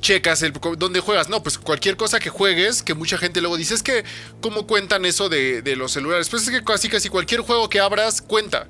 checas 0.02 0.42
el 0.42 0.54
dónde 0.78 1.00
juegas. 1.00 1.30
No, 1.30 1.44
pues 1.44 1.58
cualquier 1.58 1.98
cosa 1.98 2.20
que 2.20 2.30
juegues, 2.30 2.82
que 2.82 2.96
mucha 2.96 3.18
gente 3.18 3.40
luego 3.40 3.56
dice, 3.56 3.76
es 3.76 3.84
que 3.84 4.04
¿cómo 4.42 4.66
cuentan 4.66 5.06
eso 5.06 5.30
de, 5.30 5.62
los 5.78 5.92
celulares? 5.92 6.30
Pues 6.30 6.44
es 6.44 6.50
que 6.50 6.64
casi 6.64 6.90
casi 6.90 7.10
cualquier 7.10 7.42
juego 7.42 7.70
que 7.70 7.80
abras 7.80 8.22
cuenta. 8.22 8.68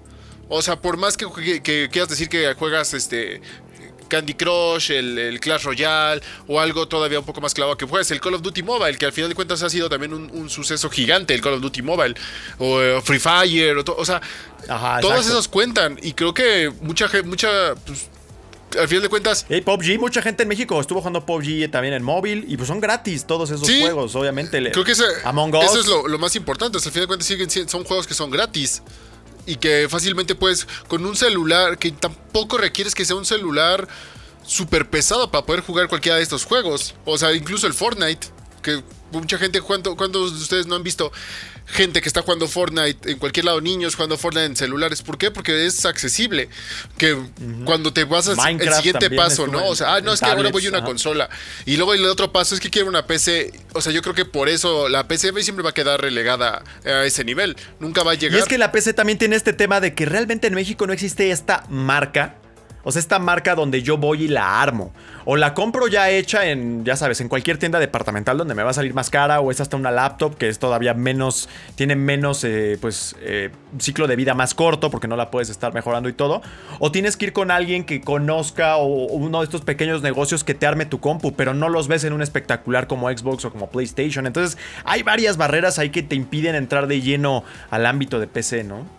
O 0.50 0.62
sea, 0.62 0.82
por 0.82 0.98
más 0.98 1.15
que 1.15 1.62
quieras 1.63 2.10
decir 2.10 2.28
que 2.28 2.54
juegas 2.56 2.93
este 2.93 3.41
Candy 4.10 4.34
Crush, 4.34 4.91
el, 4.91 5.17
el 5.17 5.39
Clash 5.39 5.63
Royale 5.63 6.22
o 6.48 6.60
algo 6.60 6.88
todavía 6.88 7.19
un 7.19 7.26
poco 7.26 7.39
más 7.39 7.54
clavado 7.54 7.78
que 7.78 7.86
juegues 7.86 8.12
el 8.12 8.19
Call 8.19 8.34
of 8.34 8.41
Duty 8.41 8.63
Mobile, 8.63 8.98
que 8.98 9.06
al 9.06 9.13
final 9.13 9.30
de 9.30 9.36
cuentas 9.36 9.63
ha 9.63 9.69
sido 9.69 9.88
también 9.88 10.13
un, 10.13 10.30
un 10.34 10.50
suceso 10.50 10.89
gigante 10.89 11.34
el 11.34 11.41
Call 11.41 11.54
of 11.54 11.62
Duty 11.62 11.82
Mobile 11.82 12.15
o 12.58 12.82
eh, 12.82 13.02
Free 13.02 13.19
Fire 13.19 13.78
o, 13.78 13.84
o 13.98 14.06
sea, 14.06 14.22
Ajá, 14.67 15.00
todos 15.00 15.26
esos 15.26 15.48
cuentan 15.48 15.98
y 16.02 16.12
creo 16.13 16.34
que 16.34 16.72
mucha 16.82 17.08
gente, 17.08 17.28
mucha, 17.28 17.76
pues, 17.86 18.10
al 18.80 18.88
final 18.88 19.02
de 19.04 19.10
cuentas, 19.10 19.45
Hey, 19.50 19.62
PUBG, 19.62 19.98
mucha 20.00 20.22
gente 20.22 20.43
en 20.43 20.50
México 20.50 20.80
estuvo 20.80 21.00
jugando 21.00 21.26
PUBG 21.26 21.72
también 21.72 21.93
en 21.95 22.04
móvil 22.04 22.45
y 22.48 22.56
pues 22.58 22.67
son 22.67 22.80
gratis 22.80 23.26
todos 23.26 23.50
esos 23.50 23.65
Sí. 23.65 23.82
juegos, 23.82 24.13
obviamente. 24.15 24.62
Creo 24.72 24.84
que 24.84 24.91
ese- 24.91 25.06
Among 25.24 25.56
Us. 25.56 25.65
eso 25.65 25.80
es 25.80 25.88
lo, 25.88 26.08
lo 26.08 26.19
más 26.19 26.36
importante. 26.36 26.78
al 26.78 26.82
final 26.84 27.02
de 27.02 27.08
cuentas 27.08 27.28
siguen 27.28 27.50
son 27.69 27.84
juegos 27.84 28.06
que 28.06 28.13
son 28.13 28.30
gratis 28.30 28.84
y 29.49 29.55
que 29.57 29.88
fácilmente 29.89 30.35
puedes 30.35 30.67
con 30.88 31.05
un 31.05 31.15
celular 31.15 31.77
que 31.77 31.91
tampoco 31.91 32.57
requieres 32.57 32.93
que 32.95 33.03
sea 33.05 33.15
un 33.15 33.25
celular 33.25 33.88
súper 34.45 34.89
pesado 34.89 35.31
para 35.31 35.45
poder 35.45 35.62
jugar 35.62 35.88
cualquiera 35.88 36.17
de 36.17 36.23
estos 36.23 36.45
juegos. 36.45 36.95
O 37.05 37.17
sea, 37.17 37.33
incluso 37.33 37.67
el 37.67 37.73
Fortnite, 37.73 38.27
que 38.62 38.83
mucha 39.12 39.38
gente, 39.38 39.62
¿cuánto- 39.62 39.95
¿cuántos 39.95 40.33
de 40.35 40.41
ustedes 40.41 40.67
no 40.67 40.75
han 40.75 40.83
visto 40.83 41.12
gente 41.71 42.01
que 42.01 42.08
está 42.08 42.21
jugando 42.21 42.47
Fortnite 42.47 43.12
en 43.12 43.17
cualquier 43.17 43.45
lado, 43.45 43.62
niños 43.62 43.95
jugando 43.95 44.17
Fortnite 44.17 44.45
en 44.45 44.55
celulares? 44.55 45.01
¿Por 45.01 45.17
qué? 45.17 45.32
Porque 45.32 45.65
es 45.65 45.86
accesible. 45.86 46.49
Que 46.97 47.17
cuando 47.65 47.93
te 47.93 48.03
vas 48.03 48.27
al 48.27 48.62
el 48.62 48.73
siguiente 48.73 49.10
paso, 49.12 49.47
¿no? 49.47 49.65
O 49.67 49.75
sea, 49.75 49.95
ah, 49.95 50.01
no, 50.01 50.13
es 50.13 50.19
que 50.19 50.25
ahora 50.25 50.49
voy 50.49 50.65
a 50.65 50.69
una 50.69 50.79
ajá. 50.79 50.88
consola. 50.88 51.29
Y 51.65 51.77
luego 51.77 51.93
el 51.93 52.05
otro 52.05 52.32
paso 52.32 52.55
es 52.55 52.62
que 52.62 52.69
quiero 52.69 52.88
una 52.89 53.05
PC. 53.05 53.51
O 53.73 53.82
sea, 53.82 53.91
yo 53.91 54.01
creo 54.01 54.15
que 54.15 54.25
por 54.25 54.49
eso 54.49 54.89
la 54.89 55.08
PC 55.08 55.32
siempre 55.43 55.63
va 55.63 55.69
a 55.71 55.73
quedar 55.73 56.01
relegada 56.01 56.63
a 56.86 57.05
ese 57.05 57.23
nivel. 57.23 57.55
Nunca 57.79 58.03
va 58.03 58.12
a 58.12 58.15
Y 58.15 58.17
llegar. 58.17 58.39
es 58.39 58.45
que 58.45 58.58
la 58.58 58.71
PC 58.71 58.93
también 58.93 59.17
tiene 59.17 59.36
este 59.36 59.53
tema 59.53 59.79
de 59.79 59.93
que 59.93 60.05
realmente 60.05 60.47
en 60.47 60.55
México 60.55 60.88
no 60.88 60.93
existe 60.93 61.32
esta 61.32 61.63
marca 61.69 62.36
O 62.83 62.91
sea, 62.91 62.99
esta 62.99 63.19
marca 63.19 63.55
donde 63.55 63.81
yo 63.81 63.97
voy 63.97 64.23
y 64.23 64.27
la 64.27 64.61
armo. 64.61 64.91
O 65.25 65.35
la 65.35 65.53
compro 65.53 65.87
ya 65.87 66.09
hecha 66.09 66.45
en, 66.45 66.85
ya 66.85 66.95
sabes, 66.95 67.21
en 67.21 67.27
cualquier 67.27 67.57
tienda 67.57 67.79
departamental 67.79 68.37
donde 68.37 68.55
me 68.55 68.63
va 68.63 68.71
a 68.71 68.73
salir 68.73 68.93
más 68.93 69.09
cara. 69.09 69.41
O 69.41 69.51
es 69.51 69.61
hasta 69.61 69.77
una 69.77 69.91
laptop 69.91 70.35
que 70.37 70.47
es 70.47 70.59
todavía 70.59 70.93
menos, 70.93 71.49
tiene 71.75 71.95
menos, 71.95 72.43
eh, 72.43 72.77
pues, 72.79 73.15
eh, 73.21 73.49
ciclo 73.79 74.07
de 74.07 74.15
vida 74.15 74.33
más 74.33 74.53
corto 74.53 74.89
porque 74.89 75.07
no 75.07 75.15
la 75.15 75.29
puedes 75.29 75.49
estar 75.49 75.73
mejorando 75.73 76.09
y 76.09 76.13
todo. 76.13 76.41
O 76.79 76.91
tienes 76.91 77.17
que 77.17 77.27
ir 77.27 77.33
con 77.33 77.51
alguien 77.51 77.83
que 77.83 78.01
conozca 78.01 78.77
o, 78.77 78.85
o 78.85 79.13
uno 79.13 79.39
de 79.39 79.45
estos 79.45 79.61
pequeños 79.61 80.01
negocios 80.01 80.43
que 80.43 80.53
te 80.53 80.65
arme 80.65 80.85
tu 80.85 80.99
compu, 80.99 81.33
pero 81.33 81.53
no 81.53 81.69
los 81.69 81.87
ves 81.87 82.03
en 82.05 82.13
un 82.13 82.21
espectacular 82.21 82.87
como 82.87 83.09
Xbox 83.09 83.45
o 83.45 83.51
como 83.51 83.69
PlayStation. 83.69 84.25
Entonces, 84.25 84.57
hay 84.85 85.03
varias 85.03 85.37
barreras 85.37 85.79
ahí 85.79 85.89
que 85.89 86.03
te 86.03 86.15
impiden 86.15 86.55
entrar 86.55 86.87
de 86.87 87.01
lleno 87.01 87.43
al 87.69 87.85
ámbito 87.85 88.19
de 88.19 88.27
PC, 88.27 88.63
¿no? 88.63 88.98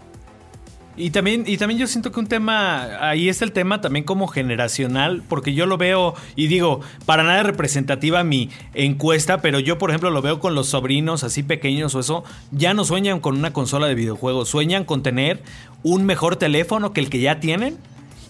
Y 0.96 1.10
también, 1.10 1.44
y 1.46 1.56
también 1.56 1.78
yo 1.78 1.86
siento 1.86 2.12
que 2.12 2.20
un 2.20 2.26
tema, 2.26 3.08
ahí 3.08 3.28
está 3.28 3.44
el 3.44 3.52
tema 3.52 3.80
también 3.80 4.04
como 4.04 4.26
generacional, 4.26 5.22
porque 5.28 5.54
yo 5.54 5.64
lo 5.64 5.78
veo 5.78 6.14
y 6.36 6.48
digo, 6.48 6.80
para 7.06 7.22
nada 7.22 7.42
representativa 7.42 8.24
mi 8.24 8.50
encuesta, 8.74 9.40
pero 9.40 9.60
yo 9.60 9.78
por 9.78 9.90
ejemplo 9.90 10.10
lo 10.10 10.20
veo 10.20 10.40
con 10.40 10.54
los 10.54 10.68
sobrinos 10.68 11.22
así 11.24 11.42
pequeños 11.42 11.94
o 11.94 12.00
eso, 12.00 12.24
ya 12.50 12.74
no 12.74 12.84
sueñan 12.84 13.20
con 13.20 13.38
una 13.38 13.52
consola 13.52 13.86
de 13.86 13.94
videojuegos, 13.94 14.48
sueñan 14.48 14.84
con 14.84 15.02
tener 15.02 15.42
un 15.82 16.04
mejor 16.04 16.36
teléfono 16.36 16.92
que 16.92 17.00
el 17.00 17.08
que 17.08 17.20
ya 17.20 17.40
tienen 17.40 17.78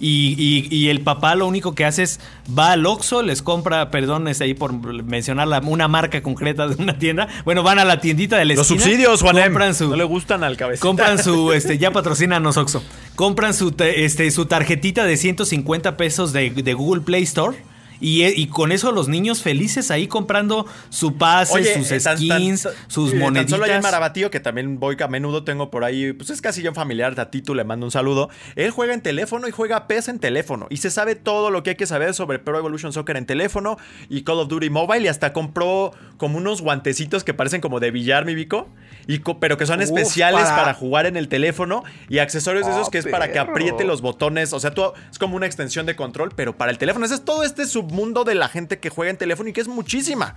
y, 0.00 0.34
y- 0.38 0.74
y 0.74 0.88
el 0.88 1.02
papá 1.02 1.34
lo 1.34 1.46
único 1.46 1.74
que 1.74 1.84
hace 1.84 2.02
es 2.04 2.20
va 2.58 2.72
al 2.72 2.86
Oxxo, 2.86 3.22
les 3.22 3.42
compra, 3.42 3.90
perdón, 3.90 4.26
es 4.28 4.40
ahí 4.40 4.54
por 4.54 4.72
mencionar 5.04 5.46
la- 5.46 5.60
una 5.60 5.86
marca 5.88 6.22
concreta 6.22 6.66
de 6.66 6.82
una 6.82 6.98
tienda. 6.98 7.28
Bueno, 7.44 7.62
van 7.62 7.78
a 7.78 7.84
la 7.84 8.00
tiendita 8.00 8.36
de 8.38 8.44
la 8.46 8.54
Los 8.54 8.66
esquina, 8.70 8.82
subsidios, 8.84 9.20
Juanem. 9.22 9.44
compran 9.44 9.74
su, 9.74 9.90
No 9.90 9.96
le 9.96 10.04
gustan 10.04 10.42
al 10.42 10.56
cabecita. 10.56 10.86
compran 10.86 11.22
su, 11.22 11.52
este, 11.52 11.78
ya 11.78 11.90
patrocínanos 11.92 12.56
Oxxo. 12.56 12.82
Compran 13.14 13.52
su, 13.54 13.72
te- 13.72 14.04
este, 14.04 14.30
su 14.30 14.46
tarjetita 14.46 15.04
de 15.04 15.16
150 15.16 15.96
pesos 15.96 16.32
de, 16.32 16.50
de 16.50 16.74
Google 16.74 17.02
Play 17.02 17.22
Store. 17.24 17.56
Y, 18.00 18.24
y 18.24 18.46
con 18.48 18.72
eso 18.72 18.92
los 18.92 19.08
niños 19.08 19.42
felices 19.42 19.90
ahí 19.90 20.06
comprando 20.06 20.66
su 20.88 21.16
pase, 21.16 21.74
sus 21.74 21.90
eh, 21.90 22.00
tan- 22.00 22.16
skins, 22.16 22.62
tan- 22.62 22.72
sus 22.88 23.10
eh, 23.10 23.12
tan 23.12 23.20
moneditas. 23.20 23.50
solo 23.50 23.64
allá 23.64 23.76
en 23.76 23.82
Marabatío, 23.82 24.30
que 24.30 24.40
también 24.40 24.80
voy 24.80 24.96
a 25.00 25.08
menudo, 25.08 25.44
tengo 25.44 25.70
por 25.70 25.84
ahí, 25.84 26.12
pues 26.12 26.30
es 26.30 26.40
casi 26.40 26.62
yo 26.62 26.70
un 26.70 26.74
familiar, 26.74 27.18
a 27.20 27.30
Tito 27.30 27.54
le 27.54 27.64
mando 27.64 27.86
un 27.86 27.92
saludo. 27.92 28.30
Él 28.56 28.70
juega 28.70 28.94
en 28.94 29.02
teléfono 29.02 29.46
y 29.48 29.50
juega 29.50 29.86
PES 29.86 30.08
en 30.08 30.18
teléfono. 30.18 30.66
Y 30.70 30.78
se 30.78 30.90
sabe 30.90 31.14
todo 31.14 31.50
lo 31.50 31.62
que 31.62 31.70
hay 31.70 31.76
que 31.76 31.86
saber 31.86 32.14
sobre 32.14 32.38
Pro 32.38 32.58
Evolution 32.58 32.92
Soccer 32.92 33.16
en 33.16 33.26
teléfono 33.26 33.76
y 34.08 34.22
Call 34.22 34.38
of 34.38 34.48
Duty 34.48 34.70
Mobile. 34.70 35.04
Y 35.04 35.08
hasta 35.08 35.32
compró 35.32 35.92
como 36.16 36.38
unos 36.38 36.62
guantecitos 36.62 37.24
que 37.24 37.34
parecen 37.34 37.60
como 37.60 37.80
de 37.80 37.90
billar, 37.90 38.24
mi 38.24 38.34
Vico. 38.34 38.68
Y 39.12 39.18
pero 39.40 39.56
que 39.58 39.66
son 39.66 39.78
Uf, 39.80 39.86
especiales 39.86 40.44
para... 40.44 40.56
para- 40.56 40.74
jugar 40.74 41.06
en 41.06 41.16
el 41.16 41.26
teléfono. 41.28 41.82
Y 42.08 42.18
accesorios 42.18 42.64
de 42.66 42.72
esos 42.72 42.86
Oh, 42.86 42.90
que 42.90 42.98
es 42.98 43.06
para 43.06 43.32
que 43.32 43.38
apriete 43.40 43.84
los 43.84 44.02
botones. 44.02 44.52
O 44.52 44.60
sea, 44.60 44.72
tú, 44.72 44.84
es 45.10 45.18
como 45.18 45.34
una 45.34 45.46
extensión 45.46 45.84
de 45.86 45.96
control, 45.96 46.30
pero 46.36 46.56
para 46.56 46.70
el 46.70 46.78
teléfono. 46.78 47.04
Ese 47.06 47.14
es 47.16 47.24
todo 47.24 47.42
este 47.42 47.66
submundo 47.66 48.22
de 48.22 48.36
la 48.36 48.48
gente 48.48 48.78
que 48.78 48.88
juega 48.88 49.10
en 49.10 49.16
teléfono 49.16 49.48
y 49.48 49.52
que 49.52 49.60
es 49.62 49.68
muchísima. 49.68 50.36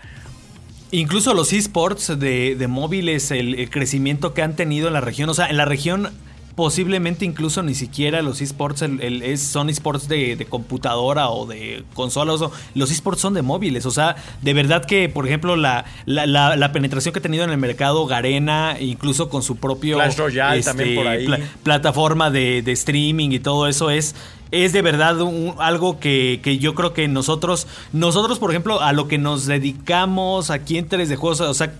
Incluso 0.91 1.33
los 1.33 1.53
esports 1.53 2.19
de, 2.19 2.55
de 2.55 2.67
móviles, 2.67 3.31
el, 3.31 3.55
el 3.59 3.69
crecimiento 3.69 4.33
que 4.33 4.41
han 4.41 4.55
tenido 4.55 4.87
en 4.87 4.93
la 4.93 5.01
región. 5.01 5.29
O 5.29 5.33
sea, 5.33 5.47
en 5.47 5.57
la 5.57 5.65
región 5.65 6.09
posiblemente 6.55 7.25
incluso 7.25 7.63
ni 7.63 7.73
siquiera 7.73 8.21
los 8.21 8.39
esports 8.41 8.83
el- 8.83 9.37
son 9.39 9.69
esports 9.69 10.07
de, 10.07 10.35
de 10.35 10.45
computadora 10.45 11.29
o 11.29 11.45
de 11.47 11.83
consolas. 11.93 12.41
o- 12.41 12.51
los 12.75 12.91
esports 12.91 13.21
son 13.21 13.33
de 13.33 13.41
móviles. 13.41 13.85
O 13.85 13.91
sea, 13.91 14.15
de 14.41 14.53
verdad 14.53 14.85
que, 14.85 15.09
por 15.09 15.25
ejemplo, 15.25 15.55
la, 15.55 15.85
la, 16.05 16.25
la- 16.27 16.55
la 16.55 16.71
penetración 16.71 17.11
que 17.11 17.19
ha 17.19 17.21
tenido 17.23 17.43
en 17.43 17.49
el 17.49 17.57
mercado 17.57 18.05
Garena, 18.05 18.77
incluso 18.79 19.29
con 19.29 19.41
su 19.41 19.55
propio 19.57 19.95
Clash 19.97 20.17
Royale 20.17 20.61
también 20.61 20.95
por 20.95 21.07
ahí. 21.07 21.27
plataforma 21.63 22.29
de, 22.29 22.61
de 22.61 22.71
streaming 22.73 23.31
y 23.31 23.39
todo 23.39 23.67
eso 23.67 23.89
es 23.89 24.15
es 24.51 24.71
de 24.71 24.83
verdad 24.83 25.19
un- 25.21 25.55
algo 25.57 25.99
que, 25.99 26.39
que 26.43 26.59
yo 26.59 26.75
creo 26.75 26.93
que 26.93 27.07
nosotros 27.07 27.65
nosotros 27.91 28.37
por 28.37 28.51
ejemplo 28.51 28.81
a 28.81 28.93
lo 28.93 29.07
que 29.07 29.17
nos 29.17 29.47
dedicamos 29.47 30.51
aquí 30.51 30.77
en 30.77 30.87
3 30.87 31.09
de 31.09 31.15
juegos 31.15 31.41
o 31.41 31.53
sea 31.55 31.73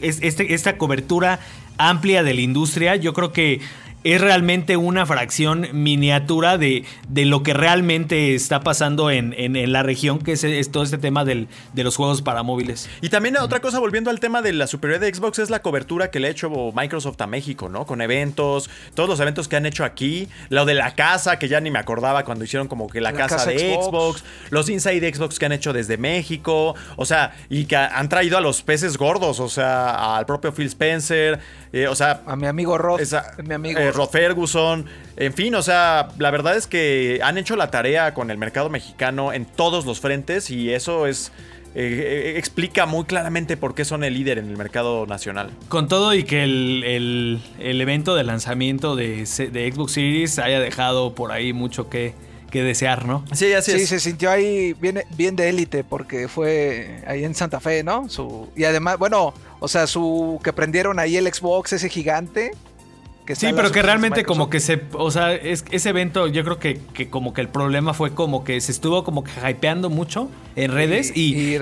es- 0.00 0.20
este, 0.22 0.54
esta 0.54 0.78
cobertura 0.78 1.40
amplia 1.76 2.22
de 2.22 2.34
la 2.34 2.40
industria 2.42 2.94
yo 2.94 3.12
creo 3.14 3.32
que 3.32 3.60
es 4.02 4.20
realmente 4.20 4.76
una 4.76 5.04
fracción 5.04 5.68
miniatura 5.72 6.56
de, 6.58 6.84
de 7.08 7.24
lo 7.26 7.42
que 7.42 7.52
realmente 7.52 8.34
está 8.34 8.60
pasando 8.60 9.10
en, 9.10 9.34
en- 9.36 9.56
en 9.56 9.72
la 9.72 9.82
región, 9.82 10.18
que 10.20 10.32
es, 10.32 10.44
es 10.44 10.70
todo 10.72 10.82
este 10.82 10.96
tema 10.98 11.24
del- 11.24 11.48
de 11.74 11.84
los 11.84 11.96
juegos 11.96 12.22
para 12.22 12.42
móviles. 12.42 12.88
Y 13.02 13.10
también 13.10 13.36
otra 13.38 13.60
cosa, 13.60 13.78
volviendo 13.78 14.08
al 14.10 14.18
tema 14.20 14.40
de 14.42 14.52
la 14.54 14.66
superioridad 14.66 15.06
de 15.06 15.14
Xbox, 15.14 15.38
es 15.38 15.50
la 15.50 15.60
cobertura 15.60 16.10
que 16.10 16.18
le 16.20 16.28
ha 16.28 16.30
hecho 16.30 16.50
Microsoft 16.74 17.20
a 17.20 17.26
México, 17.26 17.68
¿no? 17.68 17.84
Con 17.86 18.00
eventos, 18.00 18.70
todos 18.94 19.08
los 19.08 19.20
eventos 19.20 19.48
que 19.48 19.56
han 19.56 19.66
hecho 19.66 19.84
aquí, 19.84 20.28
lo 20.48 20.64
de 20.64 20.74
la 20.74 20.94
casa, 20.94 21.38
que 21.38 21.48
ya 21.48 21.60
ni 21.60 21.70
me 21.70 21.78
acordaba 21.78 22.24
cuando 22.24 22.44
hicieron 22.44 22.68
como 22.68 22.88
que 22.88 23.00
la, 23.00 23.12
La 23.12 23.18
casa, 23.18 23.36
casa 23.36 23.50
de 23.50 23.58
Xbox. 23.74 23.86
Xbox. 24.20 24.24
los 24.50 24.68
Inside 24.70 25.14
Xbox 25.14 25.38
que 25.38 25.46
han 25.46 25.52
hecho 25.52 25.72
desde 25.72 25.98
México, 25.98 26.74
o 26.96 27.04
sea, 27.04 27.34
y 27.50 27.64
que 27.66 27.76
han 27.76 28.08
traído 28.08 28.38
a 28.38 28.40
los 28.40 28.62
peces 28.62 28.96
gordos, 28.96 29.40
o 29.40 29.48
sea, 29.48 30.16
al 30.16 30.24
propio 30.26 30.52
Phil 30.52 30.66
Spencer, 30.68 31.38
eh, 31.72 31.86
o 31.86 31.94
sea, 31.94 32.22
A 32.26 32.34
mi 32.36 32.46
amigo 32.46 32.76
Roth. 32.78 33.00
esa- 33.00 33.34
mi 33.44 33.54
amigo 33.54 33.78
eh, 33.78 33.89
Roth. 33.92 34.06
Rod 34.06 34.10
Ferguson. 34.10 34.86
En 35.16 35.32
fin, 35.32 35.54
o 35.54 35.62
sea, 35.62 36.08
la 36.18 36.30
verdad 36.30 36.56
es 36.56 36.66
que 36.66 37.20
han 37.22 37.36
hecho 37.38 37.56
la 37.56 37.70
tarea 37.70 38.14
con 38.14 38.30
el 38.30 38.38
mercado 38.38 38.70
mexicano 38.70 39.32
en 39.32 39.44
todos 39.44 39.84
los 39.86 40.00
frentes 40.00 40.50
y 40.50 40.72
eso 40.72 41.06
es. 41.06 41.32
eh, 41.74 42.32
eh, 42.34 42.38
explica 42.38 42.84
muy 42.86 43.04
claramente 43.04 43.56
por 43.56 43.76
qué 43.76 43.84
son 43.84 44.02
el 44.02 44.14
líder 44.14 44.38
en 44.38 44.48
el 44.50 44.56
mercado 44.56 45.06
nacional. 45.06 45.50
Con 45.68 45.86
todo 45.86 46.14
y 46.14 46.24
que 46.24 46.42
el, 46.42 46.82
el- 46.84 47.40
el 47.60 47.80
evento 47.80 48.16
de 48.16 48.24
lanzamiento 48.24 48.96
de, 48.96 49.18
de 49.52 49.72
Xbox 49.72 49.92
Series 49.92 50.38
haya 50.40 50.58
dejado 50.58 51.14
por 51.14 51.30
ahí 51.30 51.52
mucho 51.52 51.88
que, 51.88 52.12
que 52.50 52.64
desear, 52.64 53.04
¿no? 53.06 53.24
Sí, 53.32 53.52
así 53.52 53.70
Sí, 53.70 53.82
es. 53.82 53.88
se 53.88 54.00
sintió 54.00 54.32
ahí 54.32 54.72
bien, 54.80 55.02
bien 55.16 55.36
de 55.36 55.48
élite 55.48 55.84
porque 55.84 56.26
fue 56.26 57.04
ahí 57.06 57.22
en 57.22 57.36
Santa 57.36 57.60
Fe, 57.60 57.84
¿no? 57.84 58.08
Su, 58.08 58.48
y 58.56 58.64
además, 58.64 58.98
bueno, 58.98 59.32
o 59.60 59.68
sea, 59.68 59.86
su 59.86 60.40
que 60.42 60.52
prendieron 60.52 60.98
ahí 60.98 61.16
el 61.18 61.32
Xbox, 61.32 61.72
ese 61.74 61.88
gigante. 61.88 62.50
Que 63.26 63.36
Sí, 63.36 63.46
pero 63.54 63.70
que 63.70 63.82
realmente 63.82 64.24
como 64.24 64.50
que 64.50 64.58
se, 64.60 64.82
o 64.94 65.10
sea, 65.10 65.32
es, 65.34 65.64
ese 65.70 65.90
evento 65.90 66.26
yo 66.26 66.42
creo 66.42 66.58
que, 66.58 66.80
que 66.94 67.08
como 67.10 67.32
que 67.32 67.40
el 67.42 67.48
problema 67.48 67.94
fue 67.94 68.12
como 68.12 68.42
que 68.42 68.60
se 68.60 68.72
estuvo 68.72 69.04
como 69.04 69.22
que 69.22 69.30
hypeando 69.48 69.88
mucho 69.88 70.28
en 70.56 70.72
redes 70.72 71.12
Y- 71.14 71.54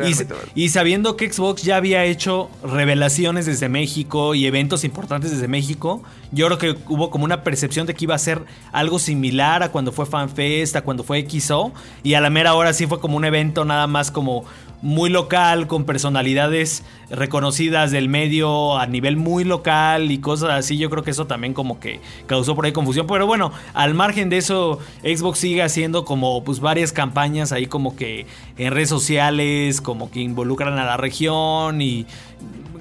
y, 0.54 0.64
y 0.64 0.68
sabiendo 0.70 1.16
que 1.16 1.30
Xbox 1.30 1.62
ya 1.62 1.76
había 1.76 2.04
hecho 2.04 2.48
revelaciones 2.64 3.44
desde 3.44 3.68
México 3.68 4.34
y 4.34 4.46
eventos 4.46 4.84
importantes 4.84 5.30
desde 5.30 5.46
México, 5.48 6.02
yo 6.32 6.46
creo 6.46 6.58
que 6.58 6.76
hubo 6.88 7.10
como 7.10 7.24
una 7.24 7.42
percepción 7.42 7.86
de 7.86 7.94
que 7.94 8.04
iba 8.06 8.14
a 8.14 8.18
ser 8.18 8.42
algo 8.72 8.98
similar 8.98 9.62
a 9.62 9.70
cuando 9.70 9.92
fue 9.92 10.06
FanFest, 10.06 10.76
a 10.76 10.82
cuando 10.82 11.04
fue 11.04 11.26
XO 11.28 11.72
y 12.02 12.14
a 12.14 12.20
la 12.22 12.30
mera 12.30 12.54
hora 12.54 12.72
sí 12.72 12.86
fue 12.86 12.98
como 13.00 13.16
un 13.16 13.24
evento 13.26 13.64
nada 13.66 13.86
más 13.86 14.10
como 14.10 14.44
muy 14.80 15.10
local, 15.10 15.66
con 15.66 15.84
personalidades 15.84 16.84
reconocidas 17.10 17.90
del 17.90 18.08
medio 18.08 18.78
a 18.78 18.86
nivel 18.86 19.16
muy 19.16 19.44
local 19.44 20.10
y 20.10 20.18
cosas 20.18 20.50
así. 20.50 20.78
Yo 20.78 20.90
creo 20.90 21.02
que 21.02 21.10
eso 21.10 21.26
también 21.26 21.54
como 21.54 21.80
que 21.80 22.00
causó 22.26 22.54
por 22.54 22.64
ahí 22.64 22.72
confusión. 22.72 23.06
Pero 23.06 23.26
bueno, 23.26 23.52
al 23.74 23.94
margen 23.94 24.28
de 24.30 24.38
eso, 24.38 24.78
Xbox 25.02 25.38
sigue 25.38 25.62
haciendo 25.62 26.04
como 26.04 26.44
pues 26.44 26.60
varias 26.60 26.92
campañas 26.92 27.52
ahí 27.52 27.66
como 27.66 27.96
que 27.96 28.26
en 28.56 28.72
redes 28.72 28.88
sociales, 28.88 29.80
como 29.80 30.10
que 30.10 30.20
involucran 30.20 30.78
a 30.78 30.84
la 30.84 30.96
región 30.96 31.80
y 31.82 32.06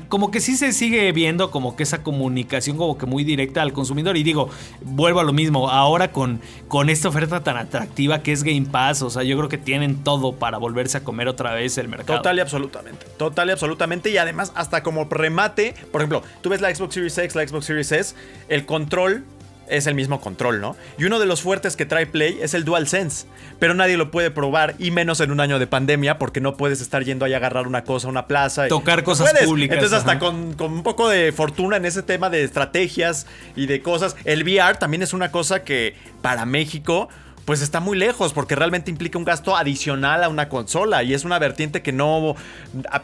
como 0.10 0.32
que 0.32 0.40
sí 0.40 0.58
se 0.58 0.74
sigue 0.74 1.12
viendo 1.12 1.52
como 1.52 1.76
que 1.76 1.84
esa 1.84 2.04
comunicación 2.04 2.78
como 2.78 2.98
que 2.98 3.06
muy 3.06 3.24
directa 3.24 3.62
al 3.62 3.74
consumidor. 3.74 4.18
Y 4.18 4.24
digo, 4.24 4.50
vuelvo 4.82 5.20
a 5.20 5.24
lo 5.24 5.34
mismo, 5.34 5.70
ahora 5.70 6.12
con, 6.12 6.42
con 6.68 6.90
esta 6.90 7.10
oferta 7.10 7.44
tan 7.44 7.58
atractiva 7.58 8.22
que 8.24 8.32
es 8.32 8.44
Game 8.44 8.68
Pass, 8.72 9.02
o 9.02 9.10
sea, 9.10 9.24
yo 9.24 9.38
creo 9.38 9.50
que 9.50 9.58
tienen 9.58 10.04
todo 10.04 10.34
para 10.34 10.58
volverse 10.58 10.98
a 10.98 11.04
comer 11.04 11.28
otra 11.28 11.54
vez 11.54 11.78
el 11.78 11.88
mercado. 11.88 12.20
Total 12.20 12.38
y 12.38 12.42
absolutamente. 12.42 13.06
Total 13.18 13.48
y 13.50 13.52
absolutamente. 13.52 14.10
Y 14.10 14.18
además, 14.18 14.52
hasta 14.56 14.84
como 14.84 15.06
remate, 15.06 15.76
por 15.92 16.02
ejemplo, 16.02 16.24
tú 16.42 16.50
ves 16.50 16.62
la 16.62 16.74
Xbox 16.74 16.94
Series 16.94 17.18
X, 17.18 17.36
la 17.36 17.48
Xbox 17.48 17.66
Series 17.66 17.92
S, 17.92 18.16
el 18.50 18.66
control 18.66 19.26
es 19.70 19.88
el 19.88 19.96
mismo 19.96 20.22
control, 20.22 20.62
¿no? 20.62 20.76
Y 20.98 21.06
uno 21.06 21.20
de 21.20 21.26
los 21.26 21.42
fuertes 21.42 21.76
que 21.76 21.86
trae 21.86 22.06
Play 22.06 22.40
es 22.42 22.54
el 22.54 22.66
DualSense. 22.66 23.28
Pero 23.60 23.74
nadie 23.74 23.98
lo 23.98 24.12
puede 24.12 24.32
probar, 24.32 24.76
y 24.80 24.92
menos 24.92 25.20
en 25.20 25.32
un 25.32 25.40
año 25.40 25.60
de 25.60 25.68
pandemia, 25.68 26.18
porque 26.18 26.42
no 26.42 26.58
puedes 26.58 26.82
estar 26.82 27.04
yendo 27.04 27.26
ahí 27.26 27.34
a 27.34 27.38
agarrar 27.38 27.68
una 27.68 27.84
cosa 27.84 28.08
una 28.08 28.28
plaza. 28.28 28.68
Tocar 28.68 29.04
cosas 29.04 29.34
públicas, 29.46 29.76
Entonces, 29.76 29.98
hasta 29.98 30.20
con, 30.20 30.54
con 30.54 30.72
un 30.72 30.84
poco 30.84 31.10
de 31.10 31.32
fortuna 31.32 31.78
en 31.78 31.86
ese 31.86 32.04
tema 32.04 32.30
de 32.30 32.44
estrategias 32.44 33.28
y 33.56 33.66
de 33.66 33.82
cosas. 33.82 34.16
El 34.24 34.44
VR 34.44 34.78
también 34.78 35.04
es 35.04 35.14
una 35.14 35.32
cosa 35.32 35.64
que 35.64 35.96
para 36.22 36.46
México 36.46 37.10
pues 37.48 37.62
está 37.62 37.80
muy 37.80 37.98
lejos 37.98 38.34
porque 38.34 38.56
realmente 38.58 38.92
implica 38.92 39.18
un 39.18 39.24
gasto 39.24 39.56
adicional 39.56 40.22
a 40.22 40.28
una 40.28 40.50
consola 40.50 41.02
y 41.04 41.14
es 41.14 41.24
una 41.24 41.40
vertiente 41.40 41.82
que 41.82 41.94
no 41.94 42.36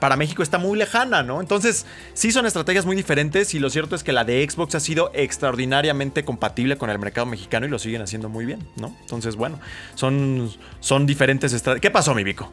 para 0.01 0.17
México 0.17 0.43
está 0.43 0.57
muy 0.57 0.77
lejana, 0.77 1.23
¿no? 1.23 1.39
Entonces, 1.39 1.85
sí 2.13 2.29
son 2.33 2.45
estrategias 2.45 2.85
muy 2.85 2.97
diferentes 2.97 3.53
y 3.53 3.59
lo 3.59 3.69
cierto 3.69 3.95
es 3.95 4.03
que 4.03 4.11
la 4.11 4.25
de 4.25 4.45
Xbox 4.45 4.75
ha 4.75 4.81
sido 4.81 5.11
extraordinariamente 5.13 6.25
compatible 6.25 6.77
con 6.77 6.89
el 6.89 6.99
mercado 6.99 7.25
mexicano 7.25 7.65
y 7.67 7.69
lo 7.69 7.79
siguen 7.79 8.01
haciendo 8.01 8.27
muy 8.27 8.45
bien, 8.45 8.59
¿no? 8.75 8.93
Entonces, 8.99 9.37
bueno, 9.37 9.61
son, 9.95 10.51
son 10.81 11.05
diferentes 11.05 11.53
estrategias. 11.53 11.81
¿Qué 11.81 11.91
pasó, 11.91 12.13
mi 12.13 12.25
Vico? 12.25 12.51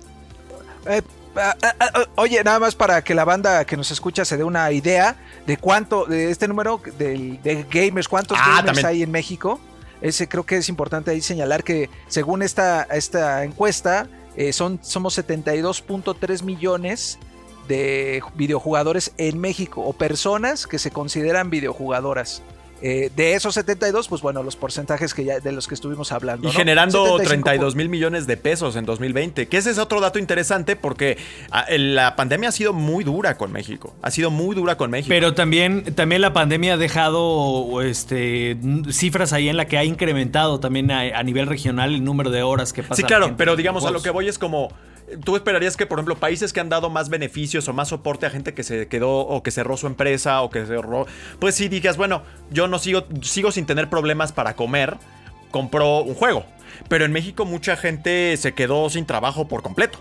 Eh, 0.86 1.02
ah, 1.34 1.56
ah, 1.60 1.74
ah, 1.80 2.04
oye, 2.14 2.40
nada 2.44 2.60
más 2.60 2.76
para 2.76 3.02
que 3.02 3.16
la 3.16 3.24
banda 3.24 3.64
que 3.64 3.76
nos 3.76 3.90
escucha 3.90 4.24
se 4.24 4.36
dé 4.36 4.44
una 4.44 4.70
idea 4.70 5.16
de 5.44 5.56
cuánto, 5.56 6.04
de 6.06 6.30
este 6.30 6.46
número 6.46 6.80
del- 6.98 7.42
de, 7.42 7.66
gamers, 7.68 8.06
cuántos 8.06 8.38
Ah, 8.40 8.44
gamers 8.46 8.66
también. 8.66 8.86
hay 8.86 9.02
en 9.02 9.10
México. 9.10 9.58
Ese 10.00 10.28
creo 10.28 10.44
que 10.44 10.56
es 10.56 10.68
importante 10.68 11.10
ahí 11.10 11.20
señalar 11.20 11.64
que 11.64 11.90
según 12.08 12.42
esta, 12.42 12.82
esta 12.82 13.44
encuesta, 13.44 14.08
eh, 14.36 14.52
son, 14.52 14.78
somos 14.82 15.18
72.3 15.18 16.42
millones 16.42 17.18
de 17.68 18.22
videojugadores 18.34 19.12
en 19.16 19.38
México 19.38 19.82
o 19.82 19.92
personas 19.92 20.66
que 20.66 20.78
se 20.78 20.90
consideran 20.90 21.50
videojugadoras. 21.50 22.42
Eh, 22.82 23.10
de 23.14 23.34
esos 23.34 23.54
72, 23.54 24.08
pues 24.08 24.22
bueno, 24.22 24.42
los 24.42 24.56
porcentajes 24.56 25.14
que 25.14 25.24
ya, 25.24 25.40
de 25.40 25.52
los 25.52 25.68
que 25.68 25.74
estuvimos 25.74 26.12
hablando. 26.12 26.48
Y 26.48 26.50
¿no? 26.50 26.56
generando 26.56 27.18
75 27.18 27.28
32 27.28 27.76
mil 27.76 27.88
millones 27.88 28.26
de 28.26 28.36
pesos 28.36 28.76
en 28.76 28.84
2020. 28.86 29.48
Que 29.48 29.56
ese 29.56 29.70
es 29.70 29.78
otro 29.78 30.00
dato 30.00 30.18
interesante 30.18 30.76
porque 30.76 31.18
ah, 31.50 31.66
la 31.70 32.16
pandemia 32.16 32.48
ha 32.48 32.52
sido 32.52 32.72
muy 32.72 33.04
dura 33.04 33.36
con 33.36 33.52
México. 33.52 33.94
Ha 34.02 34.10
sido 34.10 34.30
muy 34.30 34.54
dura 34.54 34.76
con 34.76 34.90
México. 34.90 35.10
Pero 35.10 35.34
también, 35.34 35.94
también 35.94 36.22
la 36.22 36.32
pandemia 36.32 36.74
ha 36.74 36.76
dejado 36.76 37.82
este, 37.82 38.56
cifras 38.90 39.32
ahí 39.32 39.48
en 39.48 39.56
la 39.56 39.66
que 39.66 39.78
ha 39.78 39.84
incrementado 39.84 40.60
también 40.60 40.90
a, 40.90 41.00
a 41.00 41.22
nivel 41.22 41.46
regional 41.46 41.94
el 41.94 42.04
número 42.04 42.30
de 42.30 42.42
horas 42.42 42.72
que 42.72 42.82
pasa. 42.82 42.96
Sí, 42.96 43.02
la 43.02 43.08
claro, 43.08 43.34
pero 43.36 43.56
digamos 43.56 43.84
a 43.84 43.90
lo 43.90 44.02
que 44.02 44.10
voy 44.10 44.28
es 44.28 44.38
como. 44.38 44.72
Tú 45.24 45.34
esperarías 45.34 45.76
que, 45.76 45.86
por 45.86 45.98
ejemplo, 45.98 46.14
países 46.14 46.52
que 46.52 46.60
han 46.60 46.68
dado 46.68 46.88
más 46.88 47.08
beneficios 47.08 47.66
o 47.66 47.72
más 47.72 47.88
soporte 47.88 48.26
a 48.26 48.30
gente 48.30 48.54
que 48.54 48.62
se 48.62 48.86
quedó 48.86 49.10
o 49.18 49.42
que 49.42 49.50
cerró 49.50 49.76
su 49.76 49.88
empresa 49.88 50.40
o 50.42 50.50
que 50.50 50.64
cerró. 50.64 51.04
Pues 51.40 51.56
sí, 51.56 51.68
digas, 51.68 51.96
bueno, 51.96 52.22
yo 52.52 52.68
no 52.70 52.78
sigo, 52.78 53.04
sigo 53.22 53.52
sin 53.52 53.66
tener 53.66 53.90
problemas 53.90 54.32
para 54.32 54.54
comer, 54.56 54.96
compró 55.50 56.00
un 56.00 56.14
juego. 56.14 56.44
Pero 56.88 57.04
en 57.04 57.12
México 57.12 57.44
mucha 57.44 57.76
gente 57.76 58.36
se 58.36 58.54
quedó 58.54 58.88
sin 58.88 59.06
trabajo 59.06 59.48
por 59.48 59.62
completo. 59.62 59.98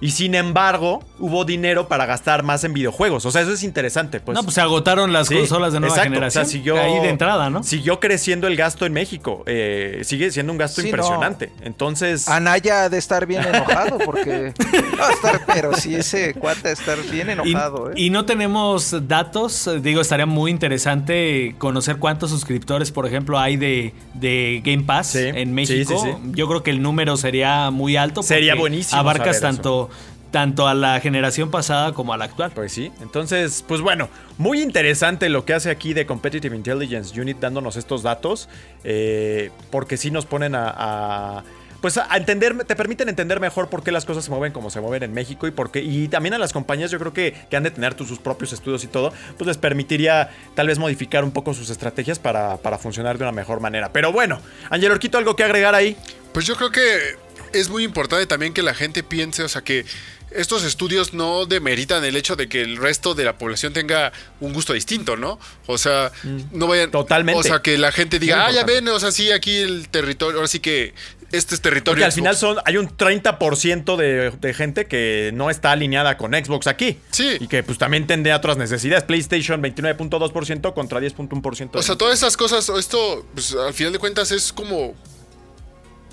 Y 0.00 0.12
sin 0.12 0.34
embargo, 0.34 1.04
hubo 1.18 1.44
dinero 1.44 1.86
para 1.88 2.06
gastar 2.06 2.42
más 2.42 2.64
en 2.64 2.72
videojuegos. 2.72 3.26
O 3.26 3.30
sea, 3.30 3.42
eso 3.42 3.52
es 3.52 3.62
interesante. 3.62 4.18
Pues. 4.20 4.34
no, 4.34 4.42
pues 4.42 4.54
se 4.54 4.60
agotaron 4.62 5.12
las 5.12 5.28
Sí, 5.28 5.34
consolas 5.34 5.72
de 5.74 5.80
nueva 5.80 5.94
exacto. 5.94 6.10
generación. 6.14 6.42
O 6.42 6.46
sea, 6.46 6.50
siguió, 6.52 6.80
ahí 6.80 7.00
de 7.00 7.10
entrada, 7.10 7.50
¿no? 7.50 7.62
Siguió 7.62 8.00
creciendo 8.00 8.46
el 8.46 8.56
gasto 8.56 8.86
en 8.86 8.94
México. 8.94 9.42
Eh, 9.46 10.00
sigue 10.04 10.30
siendo 10.30 10.52
un 10.52 10.58
gasto 10.58 10.80
Sí, 10.80 10.88
impresionante. 10.88 11.52
Entonces. 11.62 12.28
Anaya 12.28 12.84
ha 12.84 12.88
de 12.88 12.96
estar 12.98 13.26
bien 13.26 13.44
enojado 13.44 13.98
porque. 13.98 14.54
Va 15.00 15.08
a 15.08 15.12
estar, 15.12 15.42
pero 15.46 15.74
sí, 15.74 15.94
ese 15.94 16.32
cuate 16.34 16.60
ha 16.60 16.68
de 16.68 16.72
estar 16.72 16.98
bien 17.10 17.28
Y, 17.28 17.32
enojado, 17.32 17.90
¿eh? 17.90 17.94
y 17.96 18.10
no 18.10 18.24
tenemos 18.24 18.94
datos, 19.08 19.68
digo, 19.82 20.00
estaría 20.00 20.26
muy 20.26 20.50
interesante 20.50 21.54
conocer 21.58 21.96
cuántos 21.96 22.30
suscriptores, 22.30 22.90
por 22.90 23.06
ejemplo, 23.06 23.38
hay 23.38 23.56
de, 23.56 23.92
de 24.14 24.62
Game 24.64 24.84
Pass 24.84 25.08
Sí, 25.08 25.18
en 25.20 25.52
México. 25.54 26.00
sí, 26.02 26.10
sí. 26.10 26.30
Yo 26.34 26.48
creo 26.48 26.62
que 26.62 26.70
el 26.70 26.80
número 26.82 27.16
sería 27.16 27.70
muy 27.70 27.96
alto. 27.96 28.22
Sería 28.22 28.54
buenísimo 28.54 28.98
Abarcas 29.00 29.38
saber 29.38 29.56
tanto, 29.56 29.89
tanto 30.30 30.68
a 30.68 30.74
la 30.74 31.00
generación 31.00 31.50
pasada 31.50 31.92
como 31.92 32.12
a 32.12 32.16
la 32.16 32.26
actual. 32.26 32.52
Pues 32.54 32.72
sí, 32.72 32.92
entonces, 33.00 33.64
pues 33.66 33.80
bueno, 33.80 34.08
muy 34.38 34.60
interesante 34.62 35.28
lo 35.28 35.44
que 35.44 35.54
hace 35.54 35.70
aquí 35.70 35.92
de 35.94 36.06
Competitive 36.06 36.54
Intelligence 36.54 37.20
Unit 37.20 37.38
dándonos 37.38 37.76
estos 37.76 38.02
datos, 38.02 38.48
eh, 38.84 39.50
porque 39.70 39.96
sí 39.96 40.10
nos 40.10 40.26
ponen 40.26 40.54
a, 40.54 40.72
a, 40.76 41.44
pues 41.80 41.96
a 41.96 42.14
entender, 42.16 42.56
te 42.64 42.76
permiten 42.76 43.08
entender 43.08 43.40
mejor 43.40 43.68
por 43.68 43.82
qué 43.82 43.90
las 43.90 44.04
cosas 44.04 44.24
se 44.24 44.30
mueven 44.30 44.52
como 44.52 44.68
se 44.70 44.80
mueven 44.80 45.02
en 45.02 45.14
México 45.14 45.46
y 45.46 45.50
por 45.50 45.70
qué, 45.70 45.80
y 45.82 46.08
también 46.08 46.34
a 46.34 46.38
las 46.38 46.52
compañías 46.52 46.90
yo 46.90 46.98
creo 46.98 47.12
que, 47.12 47.34
que 47.48 47.56
han 47.56 47.62
de 47.62 47.70
tener 47.70 47.94
tus- 47.94 48.06
sus 48.08 48.18
propios 48.18 48.52
estudios 48.52 48.84
y 48.84 48.86
todo, 48.86 49.12
pues 49.38 49.48
les 49.48 49.56
permitiría 49.58 50.30
tal 50.54 50.66
vez 50.66 50.78
modificar 50.78 51.24
un 51.24 51.30
poco 51.30 51.54
sus 51.54 51.70
estrategias 51.70 52.18
para, 52.18 52.58
para 52.58 52.76
funcionar 52.78 53.16
de 53.18 53.24
una 53.24 53.32
mejor 53.32 53.60
manera. 53.60 53.92
Pero 53.92 54.12
bueno, 54.12 54.40
Angelo 54.68 54.92
Orquito, 54.94 55.16
¿algo 55.18 55.34
que 55.36 55.44
agregar 55.44 55.74
ahí? 55.74 55.96
Pues 56.32 56.46
yo 56.46 56.54
creo 56.54 56.70
que 56.70 57.16
es 57.52 57.68
muy 57.68 57.84
importante 57.84 58.26
también 58.26 58.52
que 58.52 58.62
la 58.62 58.74
gente 58.74 59.02
piense, 59.02 59.42
o 59.42 59.48
sea, 59.48 59.62
que 59.62 59.84
estos 60.30 60.62
estudios 60.64 61.12
no 61.12 61.46
demeritan 61.46 62.04
el 62.04 62.16
hecho 62.16 62.36
de 62.36 62.48
que 62.48 62.62
el 62.62 62.76
resto 62.76 63.14
de 63.14 63.24
la 63.24 63.36
población 63.36 63.72
tenga 63.72 64.12
un 64.40 64.52
gusto 64.52 64.72
distinto, 64.72 65.16
¿no? 65.16 65.38
O 65.66 65.76
sea, 65.76 66.12
no 66.52 66.66
vayan... 66.66 66.88
Mm. 66.88 66.92
Totalmente. 66.92 67.40
O 67.40 67.42
sea, 67.42 67.62
que 67.62 67.78
la 67.78 67.92
gente 67.92 68.18
diga, 68.18 68.46
ah, 68.46 68.52
ya 68.52 68.64
ven, 68.64 68.86
o 68.88 69.00
sea, 69.00 69.10
sí, 69.10 69.32
aquí 69.32 69.56
el 69.56 69.88
territorio, 69.88 70.36
ahora 70.36 70.48
sí 70.48 70.60
que 70.60 70.94
este 71.32 71.54
es 71.54 71.60
territorio. 71.60 71.94
Porque 71.94 72.04
al 72.04 72.12
final 72.12 72.36
son, 72.36 72.58
hay 72.64 72.76
un 72.76 72.88
30% 72.88 73.96
de, 73.96 74.30
de 74.30 74.54
gente 74.54 74.86
que 74.86 75.30
no 75.34 75.50
está 75.50 75.72
alineada 75.72 76.16
con 76.16 76.32
Xbox 76.32 76.66
aquí. 76.66 76.98
Sí. 77.10 77.36
Y 77.40 77.46
que 77.46 77.62
pues 77.62 77.78
también 77.78 78.06
tendría 78.06 78.36
otras 78.36 78.56
necesidades. 78.56 79.04
PlayStation 79.04 79.62
29.2% 79.62 80.74
contra 80.74 81.00
10.1%. 81.00 81.70
O 81.74 81.82
sea, 81.82 81.96
todas 81.96 82.18
esas 82.18 82.36
cosas, 82.36 82.68
esto, 82.68 83.26
pues 83.34 83.54
al 83.54 83.74
final 83.74 83.92
de 83.92 83.98
cuentas 83.98 84.32
es 84.32 84.52
como. 84.52 84.94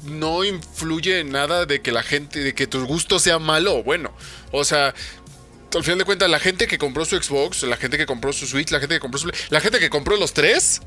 No 0.04 0.44
influye 0.44 1.20
en 1.20 1.32
nada 1.32 1.66
de 1.66 1.82
que 1.82 1.92
la 1.92 2.04
gente, 2.04 2.40
de 2.40 2.54
que 2.54 2.68
tu 2.68 2.86
gusto 2.86 3.20
sea 3.20 3.40
malo 3.40 3.78
o 3.78 3.84
bueno. 3.84 4.14
O 4.52 4.64
sea, 4.64 4.94
al 5.76 5.84
final 5.84 5.98
de 6.00 6.06
cuentas, 6.06 6.30
la 6.30 6.40
gente 6.40 6.68
que 6.68 6.78
compró 6.78 7.06
su 7.06 7.22
Xbox, 7.22 7.64
la 7.64 7.78
gente 7.78 7.98
que 7.98 8.06
compró 8.06 8.32
su 8.34 8.48
Switch, 8.48 8.72
la 8.72 8.80
gente 8.80 8.96
que 8.96 9.00
compró 9.00 9.20
su. 9.20 9.32
La 9.50 9.60
gente 9.60 9.80
que 9.80 9.90
compró 9.90 10.16
los 10.18 10.34
tres, 10.34 10.82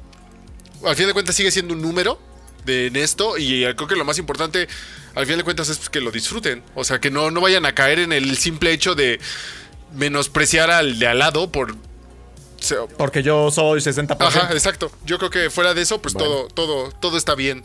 al 0.85 0.95
final 0.97 1.09
de 1.09 1.13
cuentas 1.13 1.37
sigue 1.37 1.51
siendo 1.51 1.75
un 1.75 1.83
número 1.83 2.19
de 2.65 2.87
en 2.87 2.97
esto. 2.97 3.37
Y 3.39 3.63
creo 3.75 3.89
que 3.89 3.97
lo 3.97 4.05
más 4.05 4.19
importante, 4.19 4.69
al 5.15 5.27
final 5.27 5.39
de 5.39 5.45
cuentas, 5.45 5.69
es 5.69 5.89
que 5.91 6.01
lo 6.01 6.11
disfruten. 6.11 6.63
O 6.75 6.85
sea, 6.85 7.01
que 7.01 7.11
no, 7.11 7.31
no 7.31 7.41
vayan 7.41 7.67
a 7.67 7.75
caer 7.75 7.99
en 7.99 8.13
el 8.13 8.37
simple 8.37 8.73
hecho 8.73 8.95
de 8.95 9.21
menospreciar 9.95 10.71
al 10.71 10.99
de 10.99 11.07
al 11.07 11.19
lado 11.19 11.51
por. 11.51 11.77
Porque 12.99 13.23
yo 13.23 13.51
soy 13.51 13.81
60%. 13.81 14.17
Ajá, 14.21 14.53
exacto. 14.53 14.93
Yo 15.05 15.19
creo 15.19 15.31
que 15.31 15.51
fuera 15.51 15.73
de 15.73 15.83
eso, 15.83 16.03
pues 16.03 16.15
Bueno. 16.15 16.29
todo, 16.29 16.49
todo, 16.49 16.93
todo 16.93 17.17
está 17.17 17.35
bien. 17.35 17.65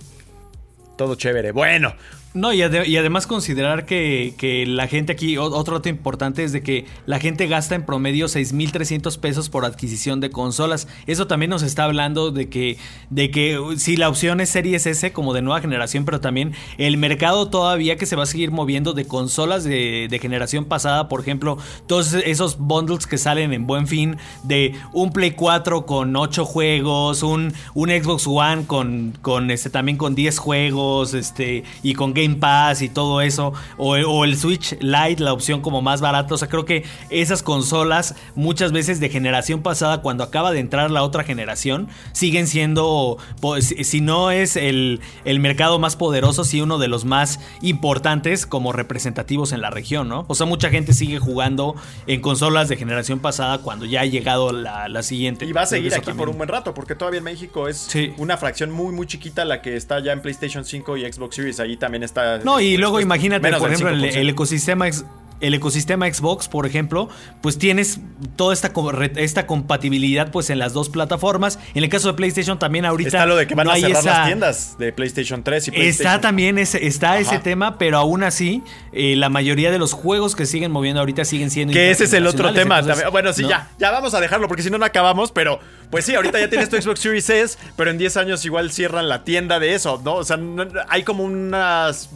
Todo 0.95 1.15
chévere. 1.15 1.51
Bueno, 1.51 1.93
No, 2.35 2.51
y, 2.51 2.59
ade- 2.61 2.85
y 2.85 2.97
además 2.97 3.27
considerar 3.27 3.85
que, 3.85 4.33
que 4.37 4.65
la 4.65 4.87
gente 4.87 5.13
aquí, 5.13 5.37
otro 5.37 5.77
dato 5.77 5.87
importante 5.87 6.43
es 6.43 6.51
de 6.51 6.61
que 6.61 6.85
la 7.05 7.17
gente 7.17 7.47
gasta 7.47 7.75
en 7.75 7.85
promedio 7.85 8.27
6.300 8.27 9.17
pesos 9.19 9.47
por 9.47 9.63
adquisición 9.63 10.19
de 10.19 10.31
consolas. 10.31 10.89
Eso 11.07 11.27
también 11.27 11.49
nos 11.51 11.63
está 11.63 11.85
hablando 11.85 12.31
de 12.31 12.49
que, 12.49 12.77
de 13.09 13.31
que 13.31 13.57
uh, 13.57 13.77
si 13.77 13.95
la 13.95 14.09
opción 14.09 14.41
es 14.41 14.49
Series 14.49 14.85
S 14.85 15.13
como 15.13 15.33
de 15.33 15.41
nueva 15.43 15.61
generación, 15.61 16.03
pero 16.03 16.19
también 16.19 16.51
el 16.77 16.97
mercado 16.97 17.47
todavía 17.47 17.95
que 17.95 18.05
se 18.05 18.17
va 18.17 18.23
a 18.23 18.25
seguir 18.25 18.51
moviendo 18.51 18.91
de 18.91 19.05
consolas 19.07 19.63
de, 19.63 20.07
de 20.09 20.19
generación 20.19 20.65
pasada, 20.65 21.07
por 21.07 21.21
ejemplo, 21.21 21.57
todos 21.87 22.13
esos 22.15 22.57
bundles 22.57 23.07
que 23.07 23.17
salen 23.17 23.53
en 23.53 23.65
buen 23.65 23.87
fin 23.87 24.17
de 24.43 24.73
un 24.91 25.13
Play 25.13 25.31
4 25.31 25.85
con 25.85 26.13
8 26.13 26.43
juegos, 26.43 27.23
un, 27.23 27.53
un 27.75 27.89
Xbox 27.91 28.27
One 28.27 28.65
con, 28.67 29.13
con 29.21 29.51
este, 29.51 29.69
también 29.69 29.97
con 29.97 30.15
10 30.15 30.37
juegos, 30.37 31.13
este, 31.13 31.63
y 31.81 31.93
con 31.93 32.13
Game 32.13 32.24
Pass 32.39 32.81
y 32.81 32.89
todo 32.89 33.21
eso, 33.21 33.53
o, 33.77 33.95
o 33.95 34.25
el 34.25 34.37
Switch 34.37 34.75
Lite, 34.81 35.21
la 35.23 35.33
opción 35.33 35.61
como 35.61 35.81
más 35.83 36.01
barata. 36.01 36.33
O 36.33 36.37
sea, 36.37 36.47
creo 36.49 36.65
que 36.65 36.83
esas 37.11 37.43
consolas, 37.43 38.15
muchas 38.35 38.71
veces 38.71 38.99
de 38.99 39.09
generación 39.09 39.61
pasada, 39.61 40.01
cuando 40.01 40.23
acaba 40.23 40.51
de 40.51 40.59
entrar 40.59 40.89
la 40.89 41.03
otra 41.03 41.23
generación, 41.23 41.87
siguen 42.13 42.47
siendo, 42.47 43.17
pues, 43.41 43.75
si 43.83 44.01
no 44.01 44.31
es 44.31 44.55
el, 44.55 45.01
el 45.25 45.39
mercado 45.39 45.77
más 45.77 45.95
poderoso, 45.95 46.43
sí 46.43 46.61
uno 46.61 46.79
de 46.79 46.87
los 46.87 47.05
más 47.05 47.39
importantes 47.61 48.45
como 48.45 48.71
representativos 48.71 49.51
en 49.51 49.61
la 49.61 49.69
región, 49.69 50.07
¿no? 50.09 50.25
O 50.27 50.33
sea, 50.35 50.45
mucha 50.47 50.69
gente 50.69 50.93
sigue 50.93 51.19
jugando 51.19 51.75
en 52.07 52.21
consolas 52.21 52.69
de 52.69 52.77
generación 52.77 53.19
pasada 53.19 53.59
cuando 53.59 53.85
ya 53.85 54.01
ha 54.01 54.05
llegado 54.05 54.51
la, 54.51 54.87
la 54.87 55.03
siguiente. 55.03 55.45
y 55.45 55.51
va 55.51 55.61
a 55.63 55.65
seguir 55.65 55.93
aquí 55.93 56.05
también- 56.05 56.17
por 56.17 56.29
un 56.29 56.37
buen 56.37 56.49
rato, 56.49 56.73
porque 56.73 56.95
todavía 56.95 57.17
en 57.19 57.25
México 57.25 57.67
es 57.67 57.77
Sí. 57.77 58.13
una 58.17 58.37
fracción 58.37 58.71
muy, 58.71 58.93
muy 58.93 59.05
chiquita 59.07 59.43
la 59.45 59.61
que 59.61 59.75
está 59.75 59.99
ya 59.99 60.13
en 60.13 60.21
PlayStation 60.21 60.63
5 60.65 60.95
y 60.97 61.11
Xbox 61.11 61.35
Series. 61.35 61.59
Ahí 61.59 61.75
también 61.77 62.03
está. 62.03 62.14
No, 62.43 62.59
y 62.59 62.77
luego 62.77 62.99
imagínate, 62.99 63.51
por 63.53 63.71
ejemplo, 63.71 63.89
el, 63.89 64.01
5%. 64.03 64.15
el 64.15 64.29
ecosistema 64.29 64.87
ex- 64.87 65.05
el 65.41 65.53
ecosistema 65.53 66.11
Xbox, 66.11 66.47
por 66.47 66.65
ejemplo, 66.65 67.09
pues 67.41 67.57
tienes 67.57 67.99
toda 68.35 68.53
esta, 68.53 68.71
esta 69.17 69.45
compatibilidad 69.47 70.31
pues 70.31 70.49
en 70.49 70.59
las 70.59 70.73
dos 70.73 70.89
plataformas. 70.89 71.59
En 71.73 71.83
el 71.83 71.89
caso 71.89 72.07
de 72.07 72.13
PlayStation 72.13 72.57
también 72.57 72.85
ahorita 72.85 73.07
Está 73.09 73.25
lo 73.25 73.35
de 73.35 73.45
que 73.47 73.53
van 73.55 73.67
no 73.67 73.73
a 73.73 73.75
cerrar 73.75 73.91
esa- 73.99 74.09
las 74.19 74.25
tiendas 74.27 74.75
de 74.79 74.93
PlayStation 74.93 75.43
3 75.43 75.67
y 75.67 75.71
PlayStation 75.71 76.07
Está 76.13 76.21
también 76.21 76.57
ese, 76.57 76.87
está 76.87 77.19
ese 77.19 77.39
tema, 77.39 77.77
pero 77.77 77.97
aún 77.97 78.23
así, 78.23 78.63
eh, 78.93 79.15
la 79.17 79.29
mayoría 79.29 79.71
de 79.71 79.77
los 79.79 79.93
juegos 79.93 80.35
que 80.35 80.45
siguen 80.45 80.71
moviendo 80.71 80.99
ahorita 81.01 81.25
siguen 81.25 81.51
siendo 81.51 81.73
Que 81.73 81.91
ese 81.91 82.05
es 82.05 82.13
el 82.13 82.27
otro 82.27 82.53
tema. 82.53 82.79
entonces, 82.79 83.03
también. 83.03 83.11
Bueno, 83.11 83.33
sí, 83.33 83.41
¿no? 83.43 83.49
ya, 83.49 83.69
ya 83.77 83.91
vamos 83.91 84.13
a 84.13 84.19
dejarlo 84.21 84.47
porque 84.47 84.63
si 84.63 84.69
no, 84.69 84.77
no 84.77 84.85
acabamos. 84.85 85.31
Pero, 85.31 85.59
pues 85.91 86.05
sí, 86.05 86.15
ahorita 86.15 86.39
ya 86.39 86.49
tienes 86.49 86.69
tu 86.69 86.81
Xbox 86.81 86.99
Series 87.01 87.29
S, 87.29 87.57
pero 87.75 87.91
en 87.91 87.97
10 87.97 88.15
años 88.17 88.45
igual 88.45 88.71
cierran 88.71 89.09
la 89.09 89.23
tienda 89.23 89.59
de 89.59 89.75
eso, 89.75 90.01
¿no? 90.03 90.15
O 90.15 90.23
sea, 90.23 90.37
no- 90.37 90.65
hay 90.87 91.03
como 91.03 91.23
unas 91.23 92.09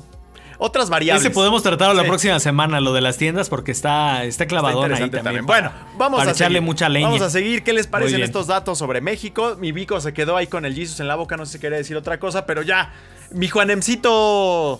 otras 0.59 0.89
variables. 0.91 1.25
Ese 1.25 1.33
podemos 1.33 1.63
tratarlo 1.63 1.95
la 1.95 2.03
Sí. 2.03 2.07
próxima 2.09 2.39
semana, 2.39 2.79
lo 2.79 2.93
de 2.93 3.01
las 3.01 3.17
tiendas, 3.17 3.49
porque 3.49 3.71
está, 3.71 4.23
está 4.25 4.45
clavadón 4.45 4.93
ahí 4.93 5.09
también. 5.09 5.45
Bueno, 5.47 5.71
vamos 5.97 6.19
para 6.19 6.29
a 6.31 6.33
echarle 6.33 6.57
seguir. 6.57 6.65
mucha 6.67 6.87
leña. 6.89 7.07
Vamos 7.07 7.21
a 7.23 7.29
seguir. 7.31 7.63
¿Qué 7.63 7.73
les 7.73 7.87
parecen 7.87 8.21
estos 8.21 8.45
datos 8.45 8.77
sobre 8.77 9.01
México? 9.01 9.55
Mi 9.59 9.71
Vico 9.71 9.99
se 10.01 10.13
quedó 10.13 10.37
ahí 10.37 10.45
con 10.47 10.65
el 10.65 10.75
Jesus 10.75 10.99
en 10.99 11.07
la 11.07 11.15
boca, 11.15 11.35
no 11.37 11.45
sé 11.47 11.53
si 11.53 11.59
quería 11.59 11.77
decir 11.79 11.97
otra 11.97 12.19
cosa, 12.19 12.45
pero 12.45 12.61
ya. 12.61 12.93
Mi 13.31 13.47
Juanemcito 13.47 14.79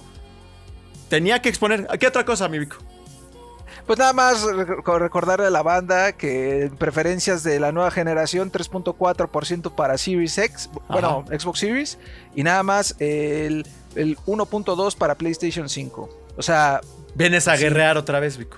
tenía 1.07 1.41
que 1.41 1.49
exponer. 1.49 1.87
¿Qué 1.99 2.07
otra 2.07 2.25
cosa, 2.25 2.47
mi 2.49 2.59
Vico? 2.59 2.77
Pues 3.87 3.97
nada 3.97 4.13
más 4.13 4.43
rec- 4.43 4.99
recordarle 4.99 5.47
a 5.47 5.49
la 5.49 5.63
banda 5.63 6.11
que 6.11 6.65
en 6.65 6.77
preferencias 6.77 7.41
de 7.41 7.59
la 7.59 7.71
nueva 7.71 7.89
generación 7.89 8.51
3.4% 8.51 9.73
para 9.75 9.97
Series 9.97 10.37
X, 10.37 10.69
bueno, 10.89 11.25
Xbox 11.27 11.59
Series, 11.59 11.97
y 12.35 12.43
nada 12.43 12.61
más 12.61 12.95
el, 12.99 13.65
el 13.95 14.17
1.2 14.25 14.95
para 14.95 15.15
PlayStation 15.15 15.69
5. 15.69 16.09
O 16.37 16.41
sea, 16.41 16.81
Vienes 17.15 17.47
a 17.47 17.55
guerrear 17.55 17.97
otra 17.97 18.19
vez, 18.19 18.37
Vico. 18.37 18.57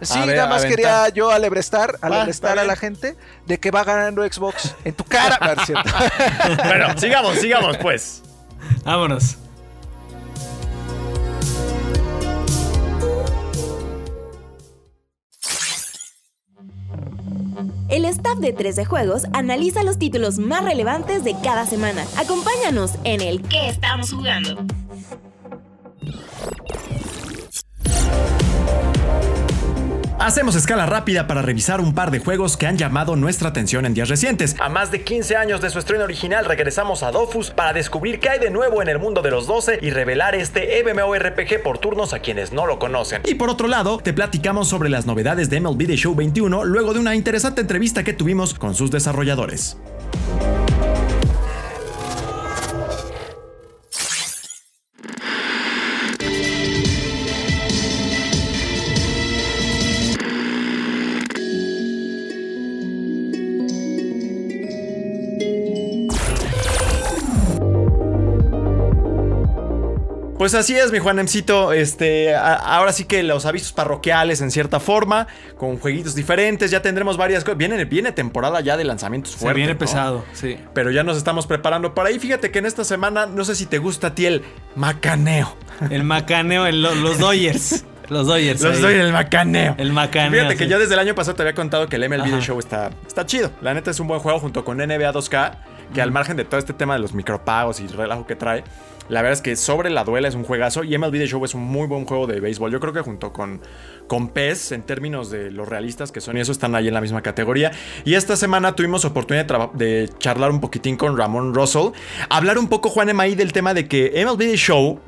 sí, 0.00 0.18
ver, 0.20 0.36
nada 0.36 0.48
más 0.48 0.64
aventar. 0.64 0.70
quería 0.70 1.08
yo 1.10 1.30
alebrestar, 1.30 1.98
alebrestar 2.00 2.58
a 2.58 2.64
la 2.64 2.76
gente 2.76 3.16
de 3.46 3.58
que 3.58 3.70
va 3.70 3.84
ganando 3.84 4.22
Xbox 4.22 4.74
en 4.84 4.94
tu 4.94 5.04
cara. 5.04 5.38
Bueno, 6.64 6.98
sigamos, 6.98 7.36
sigamos, 7.38 7.76
pues. 7.78 8.22
Vámonos. 8.84 9.36
De 18.42 18.52
13 18.52 18.84
Juegos 18.84 19.26
analiza 19.32 19.82
los 19.84 19.98
títulos 19.98 20.38
más 20.38 20.64
relevantes 20.64 21.24
de 21.24 21.34
cada 21.42 21.64
semana. 21.64 22.04
Acompáñanos 22.18 22.92
en 23.04 23.22
el 23.22 23.40
¿Qué 23.42 23.68
estamos 23.68 24.12
jugando? 24.12 24.56
Hacemos 30.22 30.54
escala 30.54 30.86
rápida 30.86 31.26
para 31.26 31.42
revisar 31.42 31.80
un 31.80 31.96
par 31.96 32.12
de 32.12 32.20
juegos 32.20 32.56
que 32.56 32.68
han 32.68 32.78
llamado 32.78 33.16
nuestra 33.16 33.48
atención 33.48 33.86
en 33.86 33.92
días 33.92 34.08
recientes. 34.08 34.54
A 34.60 34.68
más 34.68 34.92
de 34.92 35.02
15 35.02 35.34
años 35.34 35.60
de 35.60 35.68
su 35.68 35.80
estreno 35.80 36.04
original, 36.04 36.44
regresamos 36.44 37.02
a 37.02 37.10
Dofus 37.10 37.50
para 37.50 37.72
descubrir 37.72 38.20
qué 38.20 38.28
hay 38.28 38.38
de 38.38 38.48
nuevo 38.48 38.82
en 38.82 38.88
el 38.88 39.00
mundo 39.00 39.20
de 39.20 39.32
los 39.32 39.48
12 39.48 39.80
y 39.82 39.90
revelar 39.90 40.36
este 40.36 40.80
MMORPG 40.84 41.60
por 41.64 41.78
turnos 41.78 42.14
a 42.14 42.20
quienes 42.20 42.52
no 42.52 42.66
lo 42.66 42.78
conocen. 42.78 43.22
Y 43.24 43.34
por 43.34 43.50
otro 43.50 43.66
lado, 43.66 43.98
te 43.98 44.12
platicamos 44.12 44.68
sobre 44.68 44.90
las 44.90 45.06
novedades 45.06 45.50
de 45.50 45.60
MLB 45.60 45.88
The 45.88 45.96
Show 45.96 46.14
21 46.14 46.66
luego 46.66 46.94
de 46.94 47.00
una 47.00 47.16
interesante 47.16 47.60
entrevista 47.60 48.04
que 48.04 48.12
tuvimos 48.12 48.54
con 48.54 48.76
sus 48.76 48.92
desarrolladores. 48.92 49.76
Pues 70.42 70.54
así 70.54 70.76
es, 70.76 70.90
mi 70.90 70.98
Juanemcito. 70.98 71.72
Este, 71.72 72.34
a- 72.34 72.54
ahora 72.56 72.92
sí 72.92 73.04
que 73.04 73.22
los 73.22 73.46
avisos 73.46 73.72
parroquiales, 73.72 74.40
en 74.40 74.50
cierta 74.50 74.80
forma, 74.80 75.28
con 75.56 75.78
jueguitos 75.78 76.16
diferentes. 76.16 76.72
Ya 76.72 76.82
tendremos 76.82 77.16
varias 77.16 77.44
cosas. 77.44 77.58
Viene, 77.58 77.84
viene 77.84 78.10
temporada 78.10 78.60
ya 78.60 78.76
de 78.76 78.82
lanzamientos 78.82 79.34
Se 79.34 79.38
fuertes. 79.38 79.56
viene 79.58 79.74
¿no? 79.74 79.78
pesado, 79.78 80.24
sí. 80.32 80.58
Pero 80.74 80.90
ya 80.90 81.04
nos 81.04 81.16
estamos 81.16 81.46
preparando 81.46 81.94
para 81.94 82.08
ahí. 82.08 82.18
Fíjate 82.18 82.50
que 82.50 82.58
en 82.58 82.66
esta 82.66 82.82
semana, 82.82 83.26
no 83.26 83.44
sé 83.44 83.54
si 83.54 83.66
te 83.66 83.78
gusta 83.78 84.08
a 84.08 84.14
ti 84.16 84.26
el 84.26 84.42
macaneo. 84.74 85.56
El 85.90 86.02
macaneo, 86.02 86.66
el- 86.66 86.82
los 86.82 87.18
Dodgers. 87.20 87.84
Los 88.08 88.26
Dodgers. 88.26 88.60
Los 88.62 88.80
doy 88.80 88.94
el 88.94 89.12
macaneo. 89.12 89.76
El 89.78 89.92
macaneo. 89.92 90.32
Fíjate 90.40 90.56
que 90.56 90.64
sí. 90.64 90.70
yo 90.70 90.80
desde 90.80 90.94
el 90.94 90.98
año 91.00 91.14
pasado 91.14 91.36
te 91.36 91.42
había 91.42 91.54
contado 91.54 91.86
que 91.88 91.94
el 91.94 92.02
MLB 92.08 92.24
The 92.24 92.30
Ajá. 92.32 92.40
Show 92.40 92.58
está, 92.58 92.90
está 93.06 93.24
chido. 93.26 93.52
La 93.62 93.74
neta 93.74 93.92
es 93.92 94.00
un 94.00 94.08
buen 94.08 94.18
juego 94.18 94.40
junto 94.40 94.64
con 94.64 94.78
NBA 94.78 95.12
2K, 95.12 95.52
que 95.94 96.02
al 96.02 96.10
margen 96.10 96.36
de 96.36 96.44
todo 96.44 96.58
este 96.58 96.72
tema 96.72 96.94
de 96.94 96.98
los 97.00 97.14
micropagos 97.14 97.78
y 97.78 97.86
relajo 97.86 98.26
que 98.26 98.34
trae, 98.34 98.64
la 99.08 99.20
verdad 99.22 99.32
es 99.34 99.42
que 99.42 99.56
sobre 99.56 99.90
la 99.90 100.04
duela 100.04 100.28
es 100.28 100.34
un 100.34 100.44
juegazo 100.44 100.84
y 100.84 100.96
MLB 100.96 101.12
The 101.12 101.26
Show 101.26 101.44
es 101.44 101.54
un 101.54 101.62
muy 101.62 101.86
buen 101.86 102.04
juego 102.04 102.26
de 102.26 102.40
béisbol. 102.40 102.70
Yo 102.70 102.80
creo 102.80 102.92
que 102.92 103.00
junto 103.00 103.32
con, 103.32 103.60
con 104.06 104.28
PES, 104.28 104.72
en 104.72 104.82
términos 104.82 105.30
de 105.30 105.50
los 105.50 105.68
realistas 105.68 106.12
que 106.12 106.20
son 106.20 106.36
y 106.36 106.40
eso, 106.40 106.52
están 106.52 106.74
ahí 106.74 106.88
en 106.88 106.94
la 106.94 107.00
misma 107.00 107.22
categoría. 107.22 107.72
Y 108.04 108.14
esta 108.14 108.36
semana 108.36 108.74
tuvimos 108.74 109.04
oportunidad 109.04 109.72
de, 109.72 110.10
charlar 110.18 110.50
un 110.50 110.60
poquitín 110.60 110.96
con 110.96 111.16
Ramón 111.16 111.54
Russell, 111.54 111.90
hablar 112.28 112.58
un 112.58 112.68
poco, 112.68 112.88
Juan 112.90 113.08
Emaí, 113.08 113.34
del 113.34 113.52
tema 113.52 113.74
de 113.74 113.88
que 113.88 114.24
MLB 114.24 114.38
The 114.38 114.56
Show 114.56 115.00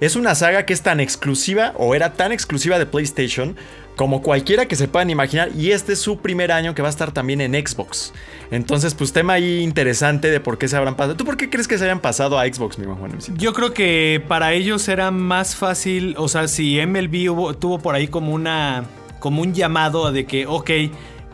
es 0.00 0.16
una 0.16 0.34
saga 0.34 0.66
que 0.66 0.72
es 0.72 0.82
tan 0.82 1.00
exclusiva 1.00 1.72
o 1.76 1.94
era 1.94 2.12
tan 2.12 2.32
exclusiva 2.32 2.78
de 2.78 2.86
PlayStation 2.86 3.56
como 3.96 4.20
cualquiera 4.22 4.66
que 4.68 4.76
se 4.76 4.88
puedan 4.88 5.08
imaginar 5.10 5.50
y 5.56 5.70
este 5.72 5.94
es 5.94 5.98
su 6.00 6.18
primer 6.18 6.52
año 6.52 6.74
que 6.74 6.82
va 6.82 6.88
a 6.88 6.90
estar 6.90 7.12
también 7.12 7.40
en 7.40 7.54
Xbox. 7.54 8.12
Entonces, 8.50 8.94
pues 8.94 9.12
tema 9.12 9.32
ahí 9.32 9.60
interesante 9.62 10.30
de 10.30 10.38
por 10.38 10.58
qué 10.58 10.68
se 10.68 10.76
habrán 10.76 10.94
pasado. 10.96 11.16
¿Tú 11.16 11.24
por 11.24 11.36
qué 11.38 11.48
crees 11.50 11.66
que 11.66 11.78
se 11.78 11.84
hayan 11.84 12.00
pasado 12.00 12.38
a 12.38 12.44
Xbox, 12.46 12.78
mi 12.78 12.84
Juan? 12.86 13.18
Yo 13.36 13.52
creo 13.54 13.72
que 13.72 14.22
para 14.28 14.52
ellos 14.52 14.86
era 14.88 15.10
más 15.10 15.56
fácil, 15.56 16.14
o 16.18 16.28
sea, 16.28 16.46
si 16.46 16.78
MLB 16.78 17.30
hubo- 17.30 17.54
tuvo 17.54 17.78
por 17.78 17.94
ahí 17.94 18.06
como 18.08 18.32
una 18.32 18.84
como 19.18 19.40
un 19.42 19.54
llamado 19.54 20.12
de 20.12 20.26
que, 20.26 20.46
ok, 20.46 20.70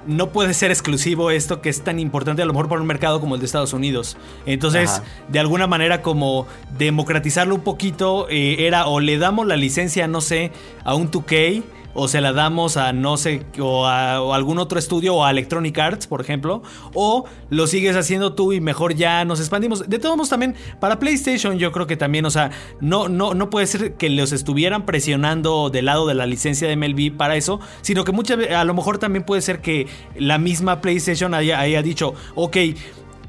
no 0.06 0.30
puede 0.30 0.54
ser 0.54 0.70
exclusivo 0.70 1.30
esto 1.30 1.60
que 1.60 1.68
es 1.68 1.82
tan 1.82 1.98
importante 1.98 2.42
a 2.42 2.44
lo 2.44 2.52
mejor 2.52 2.68
para 2.68 2.80
un 2.80 2.86
mercado 2.86 3.20
como 3.20 3.34
el 3.34 3.40
de 3.40 3.46
Estados 3.46 3.72
Unidos. 3.72 4.16
Entonces, 4.46 4.88
Ajá. 4.90 5.04
de 5.28 5.38
alguna 5.40 5.66
manera 5.66 6.00
como 6.00 6.46
democratizarlo 6.78 7.54
un 7.54 7.60
poquito, 7.62 8.28
eh, 8.30 8.66
era 8.66 8.86
o 8.86 9.00
le 9.00 9.18
damos 9.18 9.46
la 9.46 9.56
licencia, 9.56 10.06
no 10.08 10.20
sé, 10.20 10.52
a 10.84 10.94
un 10.94 11.10
2K. 11.10 11.62
O 11.94 12.08
se 12.08 12.20
la 12.20 12.32
damos 12.32 12.76
a 12.76 12.92
no 12.92 13.16
sé, 13.16 13.44
o 13.60 13.86
a 13.86 14.16
algún 14.34 14.58
otro 14.58 14.78
estudio, 14.78 15.14
o 15.16 15.24
a 15.24 15.30
Electronic 15.30 15.78
Arts, 15.78 16.06
por 16.06 16.20
ejemplo. 16.20 16.62
O 16.94 17.24
lo 17.50 17.66
sigues 17.66 17.96
haciendo 17.96 18.34
tú 18.34 18.52
y 18.52 18.60
mejor 18.60 18.94
ya 18.94 19.24
nos 19.24 19.40
expandimos. 19.40 19.88
De 19.88 19.98
todos 19.98 20.16
modos, 20.16 20.30
también 20.30 20.54
para 20.80 20.98
PlayStation, 20.98 21.58
yo 21.58 21.72
creo 21.72 21.86
que 21.86 21.96
también, 21.96 22.24
o 22.24 22.30
sea, 22.30 22.50
no, 22.80 23.08
no, 23.08 23.34
no 23.34 23.50
puede 23.50 23.66
ser 23.66 23.94
que 23.94 24.10
los 24.10 24.32
estuvieran 24.32 24.86
presionando 24.86 25.70
del 25.70 25.86
lado 25.86 26.06
de 26.06 26.14
la 26.14 26.26
licencia 26.26 26.68
de 26.68 26.76
MLB 26.76 27.16
para 27.16 27.36
eso, 27.36 27.60
sino 27.82 28.04
que 28.04 28.12
muchas 28.12 28.38
a 28.50 28.64
lo 28.64 28.74
mejor 28.74 28.98
también 28.98 29.24
puede 29.24 29.42
ser 29.42 29.60
que 29.60 29.86
la 30.16 30.38
misma 30.38 30.80
PlayStation 30.80 31.34
haya, 31.34 31.60
haya 31.60 31.82
dicho, 31.82 32.14
ok, 32.34 32.56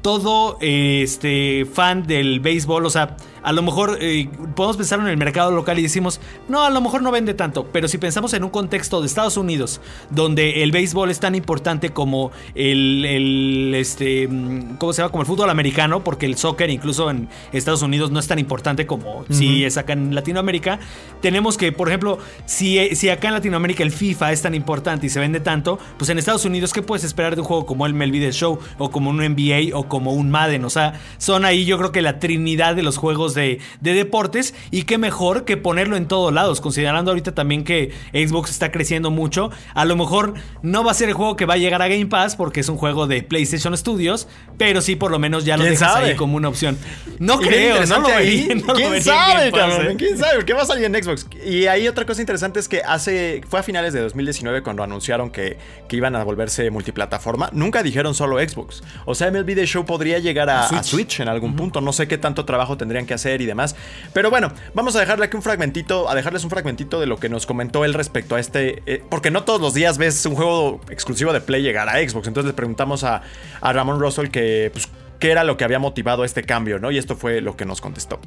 todo 0.04 0.58
eh, 0.60 1.00
este 1.02 1.64
fan 1.64 2.06
del 2.06 2.38
béisbol, 2.38 2.84
o 2.84 2.90
sea, 2.90 3.16
a 3.42 3.52
lo 3.52 3.62
mejor 3.62 3.96
eh, 4.02 4.28
podemos 4.54 4.76
pensar 4.76 5.00
en 5.00 5.06
el 5.06 5.16
mercado 5.16 5.50
local 5.50 5.78
y 5.78 5.82
decimos, 5.82 6.20
no, 6.46 6.62
a 6.62 6.68
lo 6.68 6.82
mejor 6.82 7.00
no 7.00 7.10
vende 7.10 7.32
tanto, 7.32 7.66
pero 7.72 7.88
si 7.88 7.96
pensamos 7.96 8.34
en 8.34 8.44
un 8.44 8.50
contexto 8.50 9.00
de 9.00 9.06
Estados 9.06 9.38
Unidos, 9.38 9.80
donde 10.10 10.62
el 10.62 10.72
béisbol 10.72 11.10
es 11.10 11.20
tan 11.20 11.34
importante 11.34 11.88
como 11.88 12.32
el, 12.54 13.02
el, 13.06 13.74
este, 13.74 14.28
mm, 14.28 14.76
¿cómo 14.76 14.92
se 14.92 15.00
llama? 15.00 15.10
Como 15.10 15.22
el 15.22 15.26
fútbol 15.26 15.48
americano, 15.48 16.04
porque 16.04 16.26
el 16.26 16.36
soccer 16.36 16.68
incluso 16.68 17.10
en 17.10 17.30
Estados 17.54 17.80
Unidos 17.80 18.10
no 18.10 18.20
es 18.20 18.28
tan 18.28 18.38
importante 18.38 18.86
como 18.86 19.24
si 19.30 19.64
es 19.64 19.78
acá 19.78 19.94
en 19.94 20.14
Latinoamérica, 20.14 20.80
tenemos 21.22 21.56
que, 21.56 21.72
por 21.72 21.88
ejemplo, 21.88 22.18
si, 22.44 22.94
si 22.94 23.08
acá 23.08 23.28
en 23.28 23.34
Latinoamérica 23.34 23.82
el 23.82 23.90
FIFA 23.90 24.32
es 24.32 24.42
tan 24.42 24.54
importante 24.54 25.06
y 25.06 25.08
se 25.08 25.18
vende 25.18 25.40
tanto, 25.40 25.78
pues 25.96 26.10
en 26.10 26.18
Estados 26.18 26.44
Unidos, 26.44 26.74
¿qué 26.74 26.82
puedes 26.82 27.04
esperar 27.04 27.36
de 27.36 27.40
un 27.40 27.46
juego 27.46 27.64
como 27.64 27.86
el 27.86 27.94
The 27.94 28.32
Show 28.32 28.58
o 28.76 28.90
como 28.90 29.08
un 29.08 29.16
NBA 29.16 29.74
o 29.74 29.88
como 29.88 29.93
un 29.96 30.30
Madden? 30.30 30.64
O 30.64 30.70
sea, 30.70 31.00
son 31.18 31.44
ahí 31.44 31.64
yo 31.64 31.78
creo 31.78 31.92
que 31.92 32.02
la 32.02 32.18
trinidad 32.18 32.74
de 32.74 32.82
los 32.82 32.96
juegos 32.96 33.34
de, 33.34 33.60
de 33.80 33.94
deportes 33.94 34.54
y 34.70 34.82
qué 34.82 34.98
mejor 34.98 35.44
que 35.44 35.56
ponerlo 35.56 35.96
en 35.96 36.06
todos 36.08 36.32
lados, 36.32 36.60
considerando 36.60 37.10
ahorita 37.10 37.34
también 37.34 37.64
que 37.64 37.92
Xbox 38.12 38.50
está 38.50 38.70
creciendo 38.70 39.10
mucho. 39.10 39.50
A 39.74 39.84
lo 39.84 39.96
mejor 39.96 40.34
no 40.62 40.84
va 40.84 40.90
a 40.90 40.94
ser 40.94 41.08
el 41.08 41.14
juego 41.14 41.36
que 41.36 41.46
va 41.46 41.54
a 41.54 41.58
llegar 41.58 41.82
a 41.82 41.88
Game 41.88 42.06
Pass 42.06 42.36
porque 42.36 42.60
es 42.60 42.68
un 42.68 42.76
juego 42.76 43.06
de 43.06 43.22
PlayStation 43.22 43.76
Studios, 43.76 44.28
pero 44.58 44.80
sí 44.80 44.96
por 44.96 45.10
lo 45.10 45.18
menos 45.18 45.44
ya 45.44 45.56
lo 45.56 45.62
¿Quién 45.62 45.74
dejas 45.74 45.92
sabe? 45.92 46.10
ahí 46.10 46.16
como 46.16 46.36
una 46.36 46.48
opción. 46.48 46.78
No 47.18 47.38
creo, 47.38 47.84
no 47.86 48.00
lo 48.00 48.08
vería, 48.08 48.54
no 48.66 48.74
¿Quién 48.74 49.02
sabe, 49.02 49.52
cabrón? 49.52 49.86
¿eh? 49.88 49.94
¿Quién 49.96 50.18
sabe? 50.18 50.44
¿Qué 50.44 50.52
va 50.52 50.62
a 50.62 50.66
salir 50.66 50.84
en 50.84 51.02
Xbox? 51.02 51.26
Y 51.44 51.66
ahí 51.66 51.88
otra 51.88 52.04
cosa 52.04 52.20
interesante 52.20 52.60
es 52.60 52.68
que 52.68 52.82
hace 52.82 53.42
fue 53.48 53.60
a 53.60 53.62
finales 53.62 53.92
de 53.92 54.00
2019 54.00 54.62
cuando 54.62 54.82
anunciaron 54.82 55.30
que, 55.30 55.58
que 55.88 55.96
iban 55.96 56.16
a 56.16 56.24
volverse 56.24 56.70
multiplataforma. 56.70 57.50
Nunca 57.52 57.82
dijeron 57.82 58.14
solo 58.14 58.38
Xbox. 58.38 58.82
O 59.04 59.14
sea, 59.14 59.30
MLB 59.30 59.54
The 59.54 59.66
Show 59.66 59.83
podría 59.84 60.18
llegar 60.18 60.50
a, 60.50 60.64
a 60.64 60.68
Switch. 60.68 60.84
Switch. 60.84 61.20
en 61.20 61.28
algún 61.28 61.56
punto. 61.56 61.80
No 61.80 61.92
sé 61.92 62.08
qué 62.08 62.18
tanto 62.18 62.44
trabajo 62.44 62.76
tendrían 62.76 63.06
que 63.06 63.14
hacer 63.14 63.40
y 63.40 63.46
demás. 63.46 63.76
Pero 64.12 64.30
bueno, 64.30 64.52
vamos 64.74 64.96
a 64.96 65.00
dejarle 65.00 65.26
aquí 65.26 65.36
un 65.36 65.42
fragmentito, 65.42 66.08
a 66.08 66.14
dejarles 66.14 66.44
un 66.44 66.50
fragmentito 66.50 67.00
de 67.00 67.06
lo 67.06 67.18
que 67.18 67.28
nos 67.28 67.46
comentó 67.46 67.84
él 67.84 67.94
respecto 67.94 68.34
a 68.36 68.40
este. 68.40 68.82
eh, 68.86 69.02
porque 69.08 69.30
no 69.30 69.44
todos 69.44 69.60
los 69.60 69.74
días 69.74 69.98
ves 69.98 70.24
un 70.26 70.34
juego 70.34 70.80
exclusivo 70.90 71.32
de 71.32 71.40
Play 71.40 71.62
llegar 71.62 71.88
a 71.88 71.94
Xbox. 72.06 72.26
Entonces 72.28 72.48
le 72.48 72.54
preguntamos 72.54 73.04
a, 73.04 73.22
a 73.60 73.72
Ramón 73.72 74.00
Russell 74.00 74.28
que. 74.28 74.70
Pues, 74.72 74.88
qué 75.18 75.30
era 75.30 75.44
lo 75.44 75.56
que 75.56 75.64
había 75.64 75.78
motivado 75.78 76.24
este 76.24 76.42
cambio, 76.42 76.78
¿no? 76.78 76.90
Y 76.90 76.98
esto 76.98 77.16
fue 77.16 77.40
lo 77.40 77.56
que 77.56 77.64
nos 77.64 77.80
contestó. 77.80 78.20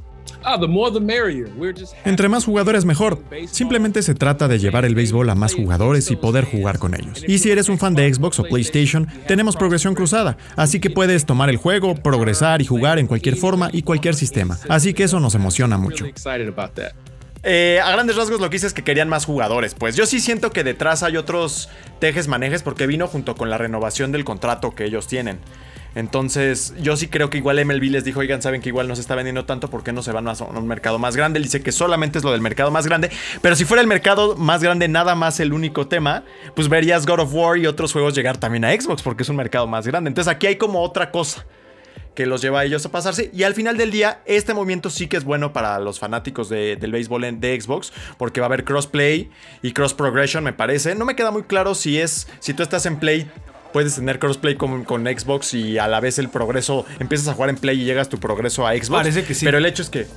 Ah, 0.49 0.57
Entre 2.05 2.29
más 2.29 2.45
jugadores 2.45 2.85
mejor. 2.85 3.21
Simplemente 3.51 4.01
se 4.01 4.15
trata 4.15 4.47
de 4.47 4.59
llevar 4.59 4.85
el 4.85 4.95
béisbol 4.95 5.29
a 5.29 5.35
más 5.35 5.53
jugadores 5.53 6.09
y 6.09 6.15
poder 6.15 6.45
jugar 6.45 6.79
con 6.79 6.93
ellos. 6.93 7.21
Y 7.27 7.39
si 7.39 7.51
eres 7.51 7.67
un 7.67 7.77
fan 7.77 7.95
de 7.95 8.13
Xbox 8.13 8.39
o 8.39 8.43
PlayStation, 8.43 9.09
tenemos 9.27 9.57
progresión 9.57 9.93
cruzada, 9.93 10.37
así 10.55 10.79
que 10.79 10.89
puedes 10.89 11.25
tomar 11.25 11.49
el 11.49 11.57
juego, 11.57 11.95
progresar 11.95 12.61
y 12.61 12.65
jugar 12.65 12.97
en 12.97 13.07
cualquier 13.07 13.35
forma 13.35 13.69
y 13.73 13.81
cualquier 13.81 14.15
sistema. 14.15 14.57
Así 14.69 14.93
que 14.93 15.03
eso 15.03 15.19
nos 15.19 15.35
emociona 15.35 15.77
mucho. 15.77 16.05
Eh, 17.43 17.81
a 17.83 17.91
grandes 17.91 18.15
rasgos 18.15 18.39
lo 18.39 18.49
que 18.49 18.55
hice 18.55 18.67
es 18.67 18.73
que 18.73 18.85
querían 18.85 19.09
más 19.09 19.25
jugadores. 19.25 19.73
Pues 19.73 19.97
yo 19.97 20.05
sí 20.05 20.21
siento 20.21 20.51
que 20.51 20.63
detrás 20.63 21.03
hay 21.03 21.17
otros 21.17 21.67
tejes 21.99 22.29
manejes 22.29 22.63
porque 22.63 22.87
vino 22.87 23.07
junto 23.07 23.35
con 23.35 23.49
la 23.49 23.57
renovación 23.57 24.13
del 24.13 24.23
contrato 24.23 24.73
que 24.75 24.85
ellos 24.85 25.07
tienen. 25.07 25.39
Entonces, 25.97 26.75
yo 26.79 26.95
sí 26.95 27.07
creo 27.07 27.31
que 27.31 27.39
igual 27.39 27.57
MLB 27.65 27.89
les 27.89 28.03
dijo, 28.03 28.19
oigan, 28.19 28.39
saben 28.41 28.61
que 28.61 28.69
igual 28.69 28.87
no 28.87 28.95
se 28.95 29.01
está 29.01 29.15
vendiendo 29.15 29.45
tanto, 29.45 29.67
¿por 29.69 29.83
qué 29.83 29.91
no 29.91 30.03
se 30.03 30.11
van 30.11 30.27
a 30.27 30.33
un 30.33 30.67
mercado 30.67 30.99
más 30.99 31.15
grande? 31.15 31.37
Él 31.37 31.43
dice 31.43 31.61
que 31.63 31.71
solamente 31.71 32.19
es 32.19 32.23
lo 32.23 32.31
del 32.31 32.41
mercado 32.41 32.69
más 32.69 32.85
grande, 32.85 33.09
pero 33.41 33.55
si 33.55 33.65
fuera 33.65 33.81
el 33.81 33.87
mercado 33.87 34.35
más 34.35 34.61
grande 34.61 34.87
nada 34.87 35.15
más 35.15 35.39
el 35.39 35.53
único 35.53 35.87
tema, 35.87 36.23
pues 36.55 36.69
verías 36.69 37.07
God 37.07 37.21
of 37.21 37.33
War 37.33 37.57
y 37.57 37.65
otros 37.65 37.93
juegos 37.93 38.13
llegar 38.13 38.37
también 38.37 38.63
a 38.63 38.71
Xbox, 38.79 39.01
porque 39.01 39.23
es 39.23 39.29
un 39.29 39.37
mercado 39.37 39.65
más 39.65 39.87
grande. 39.87 40.09
Entonces 40.09 40.31
aquí 40.31 40.45
hay 40.45 40.57
como 40.57 40.81
otra 40.83 41.09
cosa 41.09 41.45
que 42.13 42.25
los 42.27 42.41
lleva 42.41 42.59
a 42.59 42.65
ellos 42.65 42.85
a 42.85 42.91
pasarse. 42.91 43.29
Y 43.33 43.41
al 43.43 43.53
final 43.55 43.75
del 43.77 43.89
día, 43.89 44.21
este 44.25 44.53
movimiento 44.53 44.89
sí 44.91 45.07
que 45.07 45.17
es 45.17 45.23
bueno 45.23 45.51
para 45.53 45.79
los 45.79 45.99
fanáticos 45.99 46.47
de- 46.49 46.75
del 46.75 46.91
béisbol 46.91 47.23
en- 47.23 47.39
de 47.39 47.59
Xbox, 47.59 47.91
porque 48.17 48.39
va 48.39 48.45
a 48.45 48.49
haber 48.49 48.63
crossplay 48.65 49.29
y 49.61 49.71
cross 49.71 49.93
progression, 49.93 50.43
me 50.43 50.53
parece. 50.53 50.95
No 50.95 51.05
me 51.05 51.15
queda 51.15 51.29
muy 51.31 51.43
claro 51.43 51.75
si 51.75 51.99
es, 51.99 52.27
si 52.39 52.53
tú 52.55 52.63
estás 52.63 52.85
en 52.87 52.97
Play, 52.97 53.29
puedes 53.71 53.95
tener 53.95 54.19
crossplay 54.19 54.55
con, 54.55 54.83
con 54.83 55.05
Xbox 55.05 55.53
y 55.53 55.77
a 55.77 55.87
la 55.87 55.99
vez 55.99 56.19
el 56.19 56.29
progreso, 56.29 56.85
empiezas 56.99 57.27
a 57.27 57.33
jugar 57.33 57.49
en 57.49 57.57
Play 57.57 57.81
y 57.81 57.85
llegas 57.85 58.09
tu 58.09 58.19
progreso 58.19 58.65
a 58.65 58.73
Xbox. 58.73 58.89
Parece 58.89 59.23
que 59.23 59.33
sí. 59.33 59.45
Pero 59.45 59.57
el 59.57 59.65
hecho 59.65 59.81
es 59.83 59.89
que... 59.89 60.07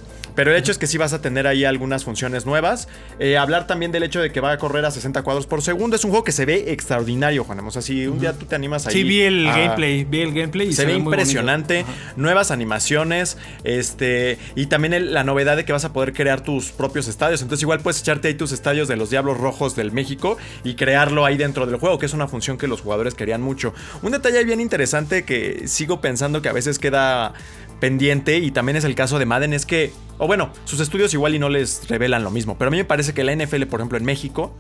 Pero 0.41 0.53
el 0.53 0.57
hecho 0.57 0.73
es 0.73 0.79
que 0.79 0.87
sí 0.87 0.97
vas 0.97 1.13
a 1.13 1.21
tener 1.21 1.47
ahí 1.47 1.67
algunas 1.67 2.03
funciones 2.03 2.47
nuevas. 2.47 2.89
Eh, 3.19 3.37
hablar 3.37 3.67
también 3.67 3.93
del 3.93 4.05
hecho 4.05 4.23
de 4.23 4.33
que 4.33 4.41
va 4.41 4.53
a 4.53 4.57
correr 4.57 4.87
a 4.87 4.91
60 4.91 5.21
cuadros 5.21 5.47
por 5.47 5.61
segundo. 5.61 5.97
Es 5.97 6.05
un 6.05 6.13
juego 6.13 6.25
que 6.25 6.33
se 6.33 6.47
ve 6.47 6.73
extraordinario, 6.73 7.45
Juan. 7.45 7.61
O 7.61 7.71
sea, 7.71 7.83
si 7.83 8.07
un 8.07 8.19
día 8.21 8.33
tú 8.33 8.47
te 8.47 8.55
animas 8.55 8.87
ahí. 8.87 8.95
Sí, 8.95 9.03
vi 9.05 9.21
el 9.21 9.47
a- 9.47 9.55
gameplay, 9.55 10.05
vi 10.05 10.23
el 10.23 10.33
gameplay 10.33 10.69
y 10.69 10.73
se, 10.73 10.87
ve 10.87 10.95
muy 10.97 11.03
impresionante, 11.13 11.85
nuevas 12.17 12.51
animaciones, 12.51 13.37
este 13.65 14.39
y 14.55 14.65
también 14.65 14.95
el- 14.95 15.13
la 15.13 15.25
novedad 15.25 15.59
de 15.59 15.67
que 15.67 15.75
vas 15.75 15.85
a 15.85 15.93
poder 15.93 16.15
crear 16.15 16.41
tus 16.41 16.71
propios 16.73 17.07
estadios. 17.07 17.43
Entonces 17.43 17.61
igual 17.61 17.81
puedes 17.81 18.01
echarte 18.01 18.29
ahí 18.29 18.35
tus 18.35 18.53
estadios 18.53 18.89
de 18.89 18.97
los 18.97 19.11
Diablos 19.11 19.37
Rojos 19.37 19.77
del 19.77 19.93
México 19.93 20.39
y 20.65 20.75
crearlo 20.75 21.27
ahí 21.27 21.37
dentro 21.37 21.67
del 21.67 21.77
juego, 21.77 21.99
que 21.99 22.07
es 22.07 22.15
una 22.15 22.29
función 22.29 22.57
que 22.57 22.67
los 22.67 22.81
jugadores 22.81 23.13
querían 23.13 23.43
mucho. 23.43 23.75
Un 24.01 24.13
detalle 24.13 24.43
bien 24.45 24.61
interesante 24.61 25.27
que 25.27 25.69
sigo 25.69 26.01
pensando 26.01 26.41
que 26.41 26.49
a 26.49 26.55
veces 26.55 26.79
queda 26.79 27.35
pendiente 27.81 28.39
y 28.39 28.51
también 28.51 28.77
es 28.77 28.85
el 28.85 28.95
caso 28.95 29.19
de 29.19 29.27
Madden 29.27 29.53
es 29.53 29.67
que, 29.67 29.93
o 30.19 30.27
bueno, 30.27 30.53
sus 30.65 30.81
estudios 30.81 31.13
igual 31.15 31.35
y 31.35 31.39
no 31.39 31.49
les 31.49 31.89
revelan 31.89 32.23
lo 32.23 32.31
mismo, 32.31 32.57
pero 32.59 32.69
a 32.69 32.71
mí 32.71 32.77
me 32.77 32.85
parece 32.85 33.15
que 33.15 33.25
la 33.25 33.35
NFL, 33.35 33.65
por 33.65 33.81
ejemplo, 33.81 33.99
en 33.99 34.05
México 34.05 34.53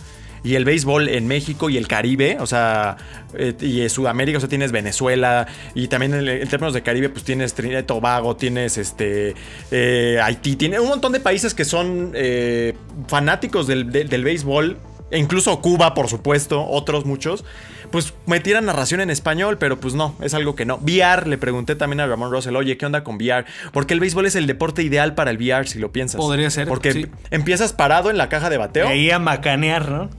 y 0.43 0.55
el 0.55 0.64
béisbol 0.64 1.09
en 1.11 1.27
México 1.29 1.68
y 1.68 1.77
el 1.77 1.87
Caribe, 1.87 2.39
o 2.41 2.47
sea, 2.47 2.97
eh, 3.35 3.55
y 3.61 3.87
Sudamérica, 3.91 4.39
o 4.39 4.41
sea, 4.41 4.49
tienes 4.49 4.73
Venezuela 4.73 5.47
y 5.75 5.89
también 5.89 6.14
en, 6.14 6.49
términos 6.49 6.73
de 6.73 6.83
Caribe, 6.83 7.11
pues 7.11 7.25
tienes 7.25 7.53
Trinidad 7.53 7.81
y 7.81 7.83
Tobago, 7.83 8.37
tienes 8.37 8.79
este 8.79 9.35
eh, 9.71 10.18
Haití, 10.23 10.57
tiene 10.57 10.81
un 10.81 10.89
montón 10.89 11.12
de 11.12 11.21
países 11.21 11.53
que 11.53 11.66
son 11.66 12.12
eh, 12.14 12.75
fanáticos 13.07 13.66
del, 13.66 13.93
del- 13.93 14.09
del 14.09 14.25
béisbol, 14.25 14.79
e 15.11 15.18
incluso 15.18 15.61
Cuba, 15.61 15.93
por 15.93 16.09
supuesto, 16.09 16.64
otros 16.66 17.05
muchos. 17.05 17.45
Pues 17.91 18.14
metieran 18.26 18.66
narración 18.66 19.01
en 19.01 19.11
español, 19.11 19.59
pero 19.59 19.80
pues 19.80 19.95
no, 19.95 20.14
es 20.20 20.34
algo 20.34 20.55
que 20.55 20.64
no. 20.64 20.76
VR, 20.78 21.26
le 21.26 21.38
pregunté 21.38 21.74
también 21.74 22.01
a 22.01 22.07
Ramón 22.07 22.30
Russell, 22.30 22.55
oye, 22.57 22.76
¿qué 22.76 22.86
onda 22.86 23.03
con 23.03 23.16
VR? 23.16 23.45
Porque 23.72 23.95
el 23.95 24.01
béisbol 24.01 24.26
es 24.26 24.36
el 24.36 24.47
deporte 24.47 24.82
ideal 24.82 25.14
para 25.14 25.30
el 25.30 25.38
VR, 25.38 25.66
si 25.66 25.78
lo 25.78 25.91
piensas. 25.91 26.20
Podría 26.20 26.51
ser, 26.51 26.68
Porque 26.68 26.93
sí. 26.93 27.07
empiezas 27.30 27.72
parado 27.72 28.11
en 28.11 28.18
la 28.18 28.28
caja 28.28 28.49
de 28.49 28.59
bateo. 28.59 28.86
De 28.86 28.93
ahí 28.93 29.11
a 29.11 29.18
macanear, 29.18 29.91
¿no? 29.91 30.11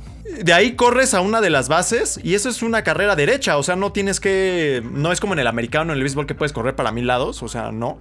De 0.44 0.54
ahí 0.54 0.76
corres 0.76 1.14
a 1.14 1.22
una 1.22 1.42
de 1.42 1.50
las 1.50 1.68
bases 1.68 2.20
y 2.24 2.36
eso 2.36 2.50
es 2.50 2.62
una 2.62 2.84
carrera 2.84 3.16
derecha. 3.16 3.58
O 3.58 3.64
sea, 3.64 3.76
no 3.76 3.92
tienes 3.92 4.20
que. 4.20 4.82
No 4.92 5.12
es 5.12 5.20
como 5.20 5.34
en 5.34 5.40
el 5.40 5.48
americano, 5.48 5.92
en 5.92 5.98
el 5.98 6.04
béisbol 6.04 6.26
que 6.26 6.36
puedes 6.36 6.54
correr 6.54 6.76
para 6.76 6.92
mil 6.92 7.08
lados. 7.08 7.44
O 7.44 7.48
sea, 7.48 7.72
no. 7.72 8.00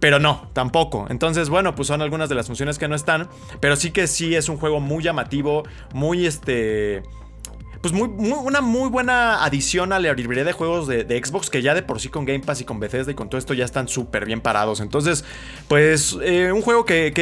Pero 0.00 0.18
no, 0.18 0.50
tampoco. 0.52 1.06
Entonces, 1.10 1.48
bueno, 1.48 1.74
pues 1.74 1.88
son 1.88 2.02
algunas 2.02 2.28
de 2.28 2.34
las 2.34 2.46
funciones 2.46 2.78
que 2.78 2.88
no 2.88 2.94
están. 2.94 3.28
Pero 3.60 3.76
sí 3.76 3.90
que 3.90 4.06
sí 4.06 4.34
es 4.34 4.48
un 4.48 4.56
juego 4.56 4.80
muy 4.80 5.02
llamativo, 5.02 5.64
muy 5.92 6.26
este. 6.26 7.02
Pues 7.84 7.92
muy, 7.92 8.08
una 8.08 8.62
muy 8.62 8.88
buena 8.88 9.44
adición 9.44 9.92
a 9.92 9.98
la 9.98 10.14
librería 10.14 10.42
de 10.42 10.52
juegos 10.52 10.88
de, 10.88 11.04
de 11.04 11.22
Xbox, 11.22 11.50
que 11.50 11.60
ya 11.60 11.74
de 11.74 11.82
por 11.82 12.00
sí 12.00 12.08
con 12.08 12.24
Game 12.24 12.40
Pass 12.40 12.62
y 12.62 12.64
con 12.64 12.80
Bethesda 12.80 13.12
y 13.12 13.14
con 13.14 13.28
todo 13.28 13.38
esto 13.38 13.52
ya 13.52 13.66
están 13.66 13.88
súper 13.88 14.24
bien 14.24 14.40
parados. 14.40 14.80
Entonces, 14.80 15.22
pues 15.68 16.16
eh, 16.22 16.50
un 16.50 16.62
juego 16.62 16.86
que, 16.86 17.12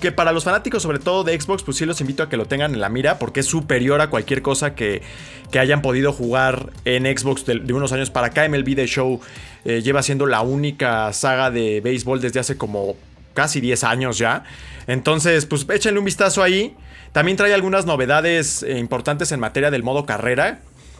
que- 0.00 0.12
para 0.12 0.32
los 0.32 0.44
fanáticos, 0.44 0.82
sobre 0.82 1.00
todo 1.00 1.22
de 1.22 1.38
Xbox, 1.38 1.62
pues 1.64 1.76
sí 1.76 1.84
los 1.84 2.00
invito 2.00 2.22
a 2.22 2.30
que 2.30 2.38
lo 2.38 2.46
tengan 2.46 2.72
en 2.72 2.80
la 2.80 2.88
mira, 2.88 3.18
porque 3.18 3.40
es 3.40 3.46
superior 3.46 4.00
a 4.00 4.08
cualquier 4.08 4.40
cosa 4.40 4.74
que, 4.74 5.02
que 5.50 5.58
hayan 5.58 5.82
podido 5.82 6.14
jugar 6.14 6.70
en 6.86 7.04
Xbox 7.04 7.44
de, 7.44 7.58
de 7.58 7.72
unos 7.74 7.92
años 7.92 8.08
para 8.08 8.28
acá. 8.28 8.48
MLB 8.48 8.74
The 8.74 8.86
Show 8.86 9.20
eh, 9.66 9.82
lleva 9.82 10.02
siendo 10.02 10.24
la 10.24 10.40
única 10.40 11.12
saga 11.12 11.50
de 11.50 11.82
béisbol 11.82 12.22
desde 12.22 12.40
hace 12.40 12.56
como 12.56 12.96
casi 13.34 13.60
10 13.60 13.84
años 13.84 14.16
ya. 14.16 14.44
Entonces, 14.86 15.44
pues 15.44 15.66
échenle 15.68 15.98
un 15.98 16.06
vistazo 16.06 16.42
ahí. 16.42 16.74
También 17.16 17.38
trae 17.38 17.54
algunas 17.54 17.86
novedades 17.86 18.62
eh, 18.62 18.78
importantes 18.78 19.32
en 19.32 19.40
materia 19.40 19.70
del 19.70 19.82
modo 19.82 20.04
carrera, 20.04 20.58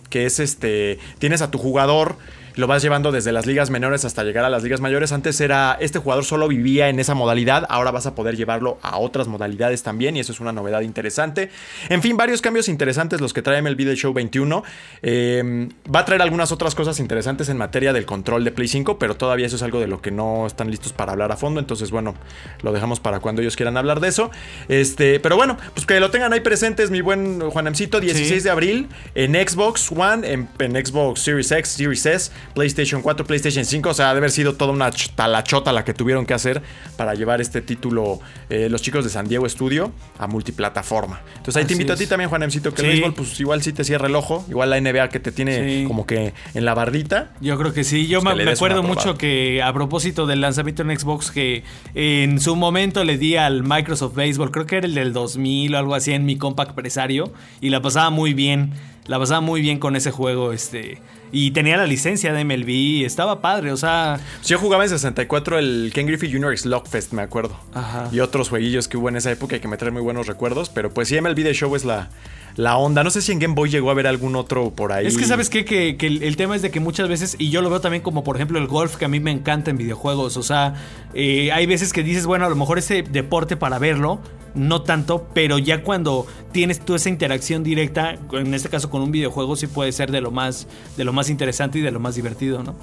que 0.08 0.24
es 0.24 0.40
este, 0.40 0.98
tienes 1.18 1.42
a 1.42 1.50
tu 1.50 1.58
jugador, 1.58 2.16
lo 2.56 2.66
vas 2.66 2.82
llevando 2.82 3.12
desde 3.12 3.32
las 3.32 3.46
ligas 3.46 3.70
menores 3.70 4.04
hasta 4.04 4.24
llegar 4.24 4.44
a 4.44 4.48
las 4.50 4.62
ligas 4.62 4.80
mayores. 4.80 5.12
Antes 5.12 5.40
era, 5.40 5.76
este 5.80 5.98
jugador 5.98 6.24
solo 6.24 6.48
vivía 6.48 6.88
en 6.88 6.98
esa 6.98 7.14
modalidad, 7.14 7.66
ahora 7.68 7.90
vas 7.90 8.06
a 8.06 8.14
poder 8.14 8.36
llevarlo 8.36 8.78
a 8.82 8.98
otras 8.98 9.28
modalidades 9.28 9.82
también 9.82 10.16
y 10.16 10.20
eso 10.20 10.32
es 10.32 10.40
una 10.40 10.52
novedad 10.52 10.80
interesante. 10.80 11.50
En 11.88 12.02
fin, 12.02 12.16
varios 12.16 12.40
cambios 12.42 12.68
interesantes 12.68 13.20
los 13.20 13.32
que 13.32 13.42
trae 13.42 13.60
MLB 13.62 13.76
The 13.78 13.94
Show 13.96 14.12
21. 14.12 14.64
Eh, 15.02 15.68
va 15.94 16.00
a 16.00 16.04
traer 16.04 16.22
algunas 16.22 16.50
otras 16.52 16.74
cosas 16.74 16.98
interesantes 16.98 17.48
en 17.48 17.56
materia 17.56 17.92
del 17.92 18.06
control 18.06 18.42
de 18.44 18.52
Play 18.52 18.68
5, 18.68 18.98
pero 18.98 19.16
todavía 19.16 19.46
eso 19.46 19.56
es 19.56 19.62
algo 19.62 19.78
de 19.80 19.86
lo 19.86 20.00
que 20.00 20.10
no 20.10 20.46
están 20.46 20.70
listos 20.70 20.92
para 20.92 21.12
hablar 21.12 21.32
a 21.32 21.36
fondo, 21.36 21.60
entonces 21.60 21.90
bueno, 21.90 22.14
lo 22.62 22.72
dejamos 22.72 23.00
para 23.00 23.20
cuando 23.20 23.42
ellos 23.42 23.56
quieran 23.56 23.76
hablar 23.76 24.00
de 24.00 24.08
eso. 24.08 24.30
Este, 24.68 25.20
pero 25.20 25.36
bueno, 25.36 25.56
pues 25.74 25.86
que 25.86 26.00
lo 26.00 26.10
tengan 26.10 26.32
ahí 26.32 26.40
presentes, 26.40 26.90
mi 26.90 27.00
buen 27.02 27.40
Juanemcito, 27.50 28.00
16 28.00 28.26
Sí. 28.26 28.40
de 28.40 28.50
abril 28.50 28.88
en 29.14 29.34
Xbox 29.34 29.92
One, 29.92 30.26
en, 30.30 30.48
en 30.58 30.72
Xbox 30.86 31.20
Series 31.20 31.50
X, 31.52 31.68
Series 31.72 32.06
S, 32.06 32.30
PlayStation 32.54 33.02
4, 33.02 33.26
PlayStation 33.26 33.64
5. 33.64 33.88
O 33.90 33.94
sea, 33.94 34.10
ha 34.10 34.12
de 34.12 34.18
haber 34.18 34.30
sido 34.30 34.54
toda 34.54 34.72
una 34.72 34.90
ch- 34.90 35.10
talachota 35.14 35.72
la 35.72 35.84
que 35.84 35.94
tuvieron 35.94 36.26
que 36.26 36.34
hacer 36.34 36.62
para 36.96 37.14
llevar 37.14 37.40
este 37.40 37.60
título 37.60 38.20
eh, 38.50 38.68
los 38.70 38.82
chicos 38.82 39.04
de 39.04 39.10
San 39.10 39.28
Diego 39.28 39.48
Studio 39.48 39.92
a 40.18 40.26
multiplataforma. 40.26 41.20
Entonces 41.36 41.56
ahí 41.56 41.64
te 41.66 41.72
invito 41.74 41.92
a 41.92 41.96
ti 41.96 42.06
también, 42.06 42.30
Juanemcito, 42.30 42.72
que 42.72 42.82
Sí. 42.82 42.86
el 42.86 42.92
béisbol 42.92 43.14
pues 43.14 43.38
igual 43.40 43.62
sí 43.62 43.72
te 43.72 43.84
cierra 43.84 44.06
el 44.08 44.14
ojo, 44.14 44.44
igual 44.48 44.70
la 44.70 44.80
NBA 44.80 45.08
que 45.08 45.20
te 45.20 45.32
tiene 45.32 45.80
Sí. 45.82 45.84
como 45.86 46.06
que 46.06 46.32
en 46.54 46.64
la 46.64 46.74
bardita. 46.74 47.30
Yo 47.40 47.58
creo 47.58 47.72
que 47.72 47.84
sí. 47.84 48.06
Yo 48.06 48.20
Pues 48.22 48.36
me, 48.36 48.50
acuerdo 48.50 48.82
mucho 48.82 49.16
que 49.16 49.62
a 49.62 49.72
propósito 49.72 50.26
del 50.26 50.40
lanzamiento 50.40 50.82
en 50.82 50.98
Xbox 50.98 51.30
que 51.30 51.64
en 51.94 52.40
su 52.40 52.56
momento 52.56 53.04
le 53.04 53.18
di 53.18 53.36
al 53.36 53.62
Microsoft 53.62 54.14
Baseball, 54.14 54.50
creo 54.50 54.66
que 54.66 54.76
era 54.76 54.86
el 54.86 54.94
del 54.94 55.12
2000 55.12 55.74
o 55.74 55.78
algo 55.78 55.94
así 55.94 56.12
en 56.12 56.24
mi 56.24 56.36
compact 56.36 56.72
presario 56.74 57.32
y 57.60 57.70
la 57.70 57.80
pasaba 57.82 58.10
muy 58.10 58.34
bien. 58.34 58.72
La 59.06 59.18
pasaba 59.18 59.40
muy 59.40 59.60
bien 59.60 59.78
con 59.78 59.94
ese 59.94 60.10
juego, 60.10 60.52
este 60.52 60.98
y 61.32 61.50
tenía 61.50 61.76
la 61.76 61.86
licencia 61.86 62.32
de 62.32 62.44
MLB, 62.44 62.68
y 62.68 63.04
estaba 63.04 63.40
padre, 63.40 63.72
o 63.72 63.76
sea, 63.76 64.20
yo 64.44 64.58
jugaba 64.58 64.84
en 64.84 64.90
64 64.90 65.58
el 65.58 65.90
Ken 65.94 66.06
Griffey 66.06 66.32
Jr. 66.32 66.56
Slugfest, 66.56 67.12
me 67.12 67.22
acuerdo. 67.22 67.58
Ajá. 67.74 68.08
Y 68.12 68.20
otros 68.20 68.48
jueguillos 68.48 68.88
que 68.88 68.96
hubo 68.96 69.08
en 69.08 69.16
esa 69.16 69.30
época 69.30 69.56
y 69.56 69.60
que 69.60 69.68
me 69.68 69.76
traen 69.76 69.94
muy 69.94 70.02
buenos 70.02 70.26
recuerdos. 70.26 70.68
Pero 70.68 70.92
pues 70.92 71.08
sí, 71.08 71.20
MLB 71.20 71.36
The 71.36 71.54
Show 71.54 71.74
es 71.76 71.84
la, 71.84 72.10
la 72.56 72.76
onda. 72.76 73.04
No 73.04 73.10
sé 73.10 73.22
si 73.22 73.32
en 73.32 73.38
Game 73.38 73.54
Boy 73.54 73.70
llegó 73.70 73.88
a 73.90 73.92
haber 73.92 74.06
algún 74.06 74.34
otro 74.34 74.70
por 74.70 74.92
ahí. 74.92 75.06
Es 75.06 75.16
que 75.16 75.24
sabes 75.24 75.50
qué? 75.50 75.64
que, 75.64 75.96
que 75.96 76.06
el, 76.06 76.22
el 76.22 76.36
tema 76.36 76.56
es 76.56 76.62
de 76.62 76.70
que 76.70 76.80
muchas 76.80 77.08
veces, 77.08 77.36
y 77.38 77.50
yo 77.50 77.62
lo 77.62 77.70
veo 77.70 77.80
también 77.80 78.02
como 78.02 78.24
por 78.24 78.36
ejemplo 78.36 78.58
el 78.58 78.66
golf, 78.66 78.96
que 78.96 79.04
a 79.04 79.08
mí 79.08 79.20
me 79.20 79.30
encanta 79.30 79.70
en 79.70 79.76
videojuegos, 79.76 80.36
o 80.36 80.42
sea, 80.42 80.74
eh, 81.14 81.52
hay 81.52 81.66
veces 81.66 81.92
que 81.92 82.02
dices, 82.02 82.26
bueno, 82.26 82.46
a 82.46 82.48
lo 82.48 82.56
mejor 82.56 82.78
ese 82.78 83.02
deporte 83.02 83.56
para 83.56 83.78
verlo, 83.78 84.20
no 84.54 84.82
tanto, 84.82 85.28
pero 85.34 85.58
ya 85.58 85.82
cuando 85.82 86.26
tienes 86.52 86.80
tú 86.80 86.94
esa 86.94 87.10
interacción 87.10 87.62
directa, 87.62 88.18
en 88.32 88.54
este 88.54 88.68
caso 88.68 88.90
con 88.90 89.02
un 89.02 89.10
videojuego, 89.10 89.54
sí 89.56 89.66
puede 89.66 89.92
ser 89.92 90.10
de 90.10 90.20
lo 90.20 90.30
más, 90.30 90.66
de 90.96 91.04
lo 91.04 91.12
más 91.12 91.28
interesante 91.28 91.78
y 91.78 91.82
de 91.82 91.90
lo 91.90 92.00
más 92.00 92.14
divertido, 92.14 92.62
¿no? 92.62 92.74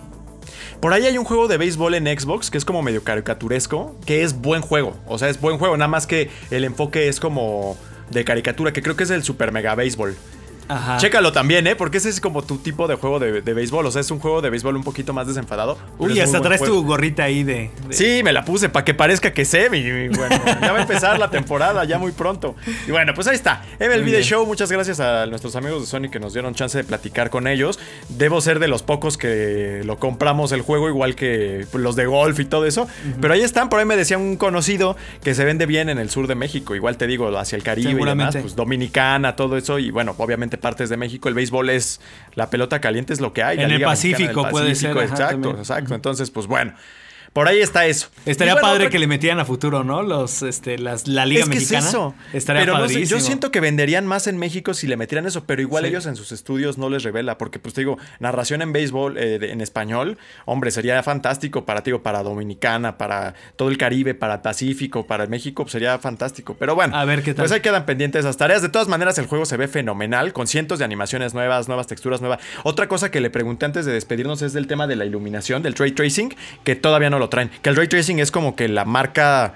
Por 0.80 0.94
ahí 0.94 1.06
hay 1.06 1.18
un 1.18 1.24
juego 1.24 1.48
de 1.48 1.58
béisbol 1.58 1.96
en 1.96 2.06
Xbox 2.08 2.52
que 2.52 2.58
es 2.58 2.66
como 2.66 2.82
medio 2.82 3.04
caricaturesco, 3.04 3.96
que 4.06 4.24
es 4.24 4.40
buen 4.42 4.62
juego. 4.62 4.98
O 5.08 5.18
sea, 5.18 5.30
es 5.30 5.40
buen 5.40 5.58
juego, 5.58 5.78
nada 5.78 5.88
más 5.88 6.08
que 6.08 6.30
el 6.52 6.66
enfoque 6.66 7.08
es 7.08 7.20
como 7.20 7.78
de 8.14 8.24
caricatura, 8.26 8.72
que 8.74 8.82
creo 8.82 8.96
que 8.96 9.04
es 9.04 9.10
el 9.10 9.24
Super 9.24 9.52
Mega 9.52 9.76
Béisbol. 9.76 10.16
Ajá. 10.68 10.98
Chécalo 10.98 11.32
también, 11.32 11.68
¿eh? 11.68 11.76
Porque 11.76 11.98
ese 11.98 12.10
es 12.10 12.20
como 12.22 12.42
tu 12.44 12.58
tipo 12.58 12.88
de 12.88 12.96
juego 12.96 13.20
de, 13.20 13.42
de 13.42 13.54
béisbol. 13.54 13.86
O 13.86 13.92
sea, 13.92 14.02
es 14.02 14.12
un 14.12 14.20
juego 14.20 14.42
de 14.42 14.50
béisbol 14.50 14.76
un 14.76 14.84
poquito 14.84 15.14
más 15.14 15.28
desenfadado. 15.28 15.78
Uy, 15.98 16.20
hasta 16.20 16.42
traes 16.42 16.60
juego. 16.60 16.76
tu 16.82 16.86
gorrita 16.86 17.24
ahí 17.24 17.44
de... 17.44 17.70
de- 17.88 17.94
Sí, 17.94 18.22
me 18.24 18.34
la 18.34 18.46
puse 18.46 18.70
para 18.70 18.86
que 18.86 18.94
parezca 18.94 19.32
que 19.34 19.46
sé. 19.46 19.70
mi- 19.70 19.82
mi- 19.84 20.08
bueno, 20.10 20.36
ya 20.62 20.72
va 20.72 20.80
a 20.80 20.82
empezar 20.82 21.20
la 21.20 21.30
temporada, 21.30 21.84
ya 21.86 21.98
muy 22.00 22.12
pronto. 22.12 22.56
Y 22.88 22.92
bueno, 22.92 23.14
pues 23.14 23.28
ahí 23.28 23.36
está. 23.36 23.64
MLB 23.80 24.06
The. 24.06 24.24
Show, 24.24 24.46
muchas 24.46 24.72
gracias 24.72 25.00
a 25.00 25.26
nuestros 25.26 25.56
amigos 25.56 25.82
de 25.82 25.88
Sony 25.88 26.10
que 26.12 26.20
nos 26.20 26.34
dieron 26.34 26.54
chance 26.56 26.78
de 26.78 26.84
platicar 26.84 27.30
con 27.30 27.48
ellos. 27.48 27.80
Debo 28.10 28.42
ser 28.42 28.60
de 28.60 28.68
los 28.68 28.84
pocos 28.84 29.18
que 29.18 29.82
lo 29.86 29.98
compramos 29.98 30.52
el 30.52 30.62
juego, 30.62 30.88
igual 30.90 31.16
que 31.16 31.66
pues, 31.72 31.84
los 31.84 31.96
de 31.96 32.06
golf 32.06 32.40
y 32.40 32.46
todo 32.46 32.66
eso. 32.66 32.88
Pero 33.22 33.34
ahí 33.34 33.42
están, 33.42 33.70
por 33.70 33.80
ahí 33.80 33.86
me 33.86 33.96
decía 33.98 34.18
un 34.18 34.38
conocido 34.38 34.96
que 35.24 35.34
se 35.36 35.44
vende 35.46 35.66
bien 35.66 35.90
en 35.90 36.00
el 36.00 36.10
sur 36.10 36.28
de 36.28 36.36
México. 36.36 36.76
Igual 36.76 36.98
te 36.98 37.08
digo, 37.08 37.38
hacia 37.38 37.56
el 37.56 37.64
Caribe 37.64 37.92
y 37.92 37.94
demás, 38.06 38.36
pues 38.42 38.56
Dominicana, 38.56 39.36
todo 39.36 39.58
eso. 39.58 39.80
Y 39.80 39.92
bueno, 39.92 40.16
obviamente 40.18 40.53
partes 40.58 40.90
de 40.90 40.98
México. 40.98 41.30
El 41.30 41.36
béisbol 41.36 41.70
es 41.70 42.02
la 42.36 42.50
pelota 42.50 42.82
caliente, 42.82 43.14
es 43.14 43.22
lo 43.22 43.34
que 43.34 43.44
hay. 43.44 43.58
la 43.58 43.64
En 43.64 43.72
el 43.72 43.78
Liga 43.78 43.90
Mexicana 43.90 44.18
del 44.18 44.28
Pacífico 44.28 44.50
puede 44.50 44.76
ser, 44.76 44.98
Exacto, 44.98 45.58
exacto. 45.58 45.96
Entonces, 45.96 46.32
pues 46.32 46.48
bueno. 46.48 46.74
Por 47.34 47.48
ahí 47.48 47.60
está 47.62 47.86
eso. 47.88 48.10
Estaría 48.28 48.54
bueno, 48.54 48.68
padre 48.68 48.90
que 48.92 49.00
le 49.00 49.08
metieran 49.08 49.40
a 49.40 49.46
futuro, 49.46 49.84
¿no? 49.84 50.04
Los, 50.04 50.44
este, 50.44 50.78
las, 50.78 51.08
la 51.08 51.26
Liga 51.26 51.42
es 51.42 51.50
que 51.50 51.56
Mexicana. 51.56 51.80
es 51.80 51.86
eso. 51.88 52.14
Estaría 52.32 52.62
pero 52.62 52.74
no 52.74 52.88
sé, 52.88 52.94
padrísimo. 52.94 53.20
yo 53.20 53.26
siento 53.26 53.52
que 53.52 53.60
venderían 53.60 54.06
más 54.06 54.28
en 54.28 54.38
México 54.38 54.74
si 54.76 54.86
le 54.88 54.98
metieran 54.98 55.26
eso, 55.26 55.44
pero 55.46 55.62
igual 55.62 55.84
Sí. 55.84 55.90
ellos 55.90 56.06
en 56.06 56.16
sus 56.16 56.32
estudios 56.32 56.78
no 56.78 56.90
les 56.92 57.02
revela, 57.04 57.38
porque 57.40 57.58
pues 57.60 57.74
te 57.74 57.82
digo, 57.82 57.98
narración 58.20 58.62
en 58.62 58.72
béisbol 58.72 59.18
eh, 59.18 59.40
en 59.52 59.62
español, 59.62 60.18
hombre, 60.46 60.70
sería 60.72 61.02
fantástico 61.02 61.66
para 61.66 61.82
ti, 61.82 61.90
digo, 61.90 62.04
para 62.04 62.22
Dominicana, 62.24 62.98
para 62.98 63.34
todo 63.56 63.70
el 63.70 63.78
Caribe, 63.78 64.14
para 64.14 64.42
Pacífico, 64.44 65.08
para 65.08 65.26
México, 65.26 65.64
pues, 65.64 65.72
sería 65.72 65.98
fantástico. 66.00 66.56
Pero 66.60 66.76
bueno, 66.76 66.96
A 66.96 67.04
ver 67.06 67.24
qué 67.24 67.34
tal. 67.34 67.44
pues 67.44 67.52
ahí 67.52 67.62
quedan 67.62 67.86
pendientes 67.86 68.20
esas 68.20 68.38
tareas. 68.38 68.62
De 68.62 68.70
todas 68.70 68.88
maneras, 68.88 69.18
el 69.18 69.26
juego 69.26 69.46
se 69.46 69.58
ve 69.58 69.68
fenomenal, 69.68 70.34
con 70.34 70.46
cientos 70.46 70.78
de 70.80 70.86
animaciones 70.86 71.34
nuevas, 71.34 71.68
nuevas 71.68 71.88
texturas 71.88 72.22
nuevas. 72.22 72.40
Otra 72.64 72.88
cosa 72.88 73.10
que 73.10 73.20
le 73.22 73.30
pregunté 73.32 73.66
antes 73.66 73.86
de 73.86 73.92
despedirnos 73.92 74.42
es 74.44 74.54
del 74.54 74.68
tema 74.68 74.86
de 74.86 74.96
la 74.96 75.06
iluminación, 75.06 75.64
del 75.64 75.74
ray 75.74 75.92
tracing, 75.94 76.36
que 76.64 76.76
todavía 76.76 77.10
no 77.10 77.20
lo 77.20 77.23
traen. 77.30 77.50
Que 77.62 77.70
el 77.70 77.76
ray 77.76 77.88
tracing 77.88 78.20
es 78.20 78.32
como 78.32 78.56
que 78.56 78.68
la 78.68 78.86
marca 78.86 79.54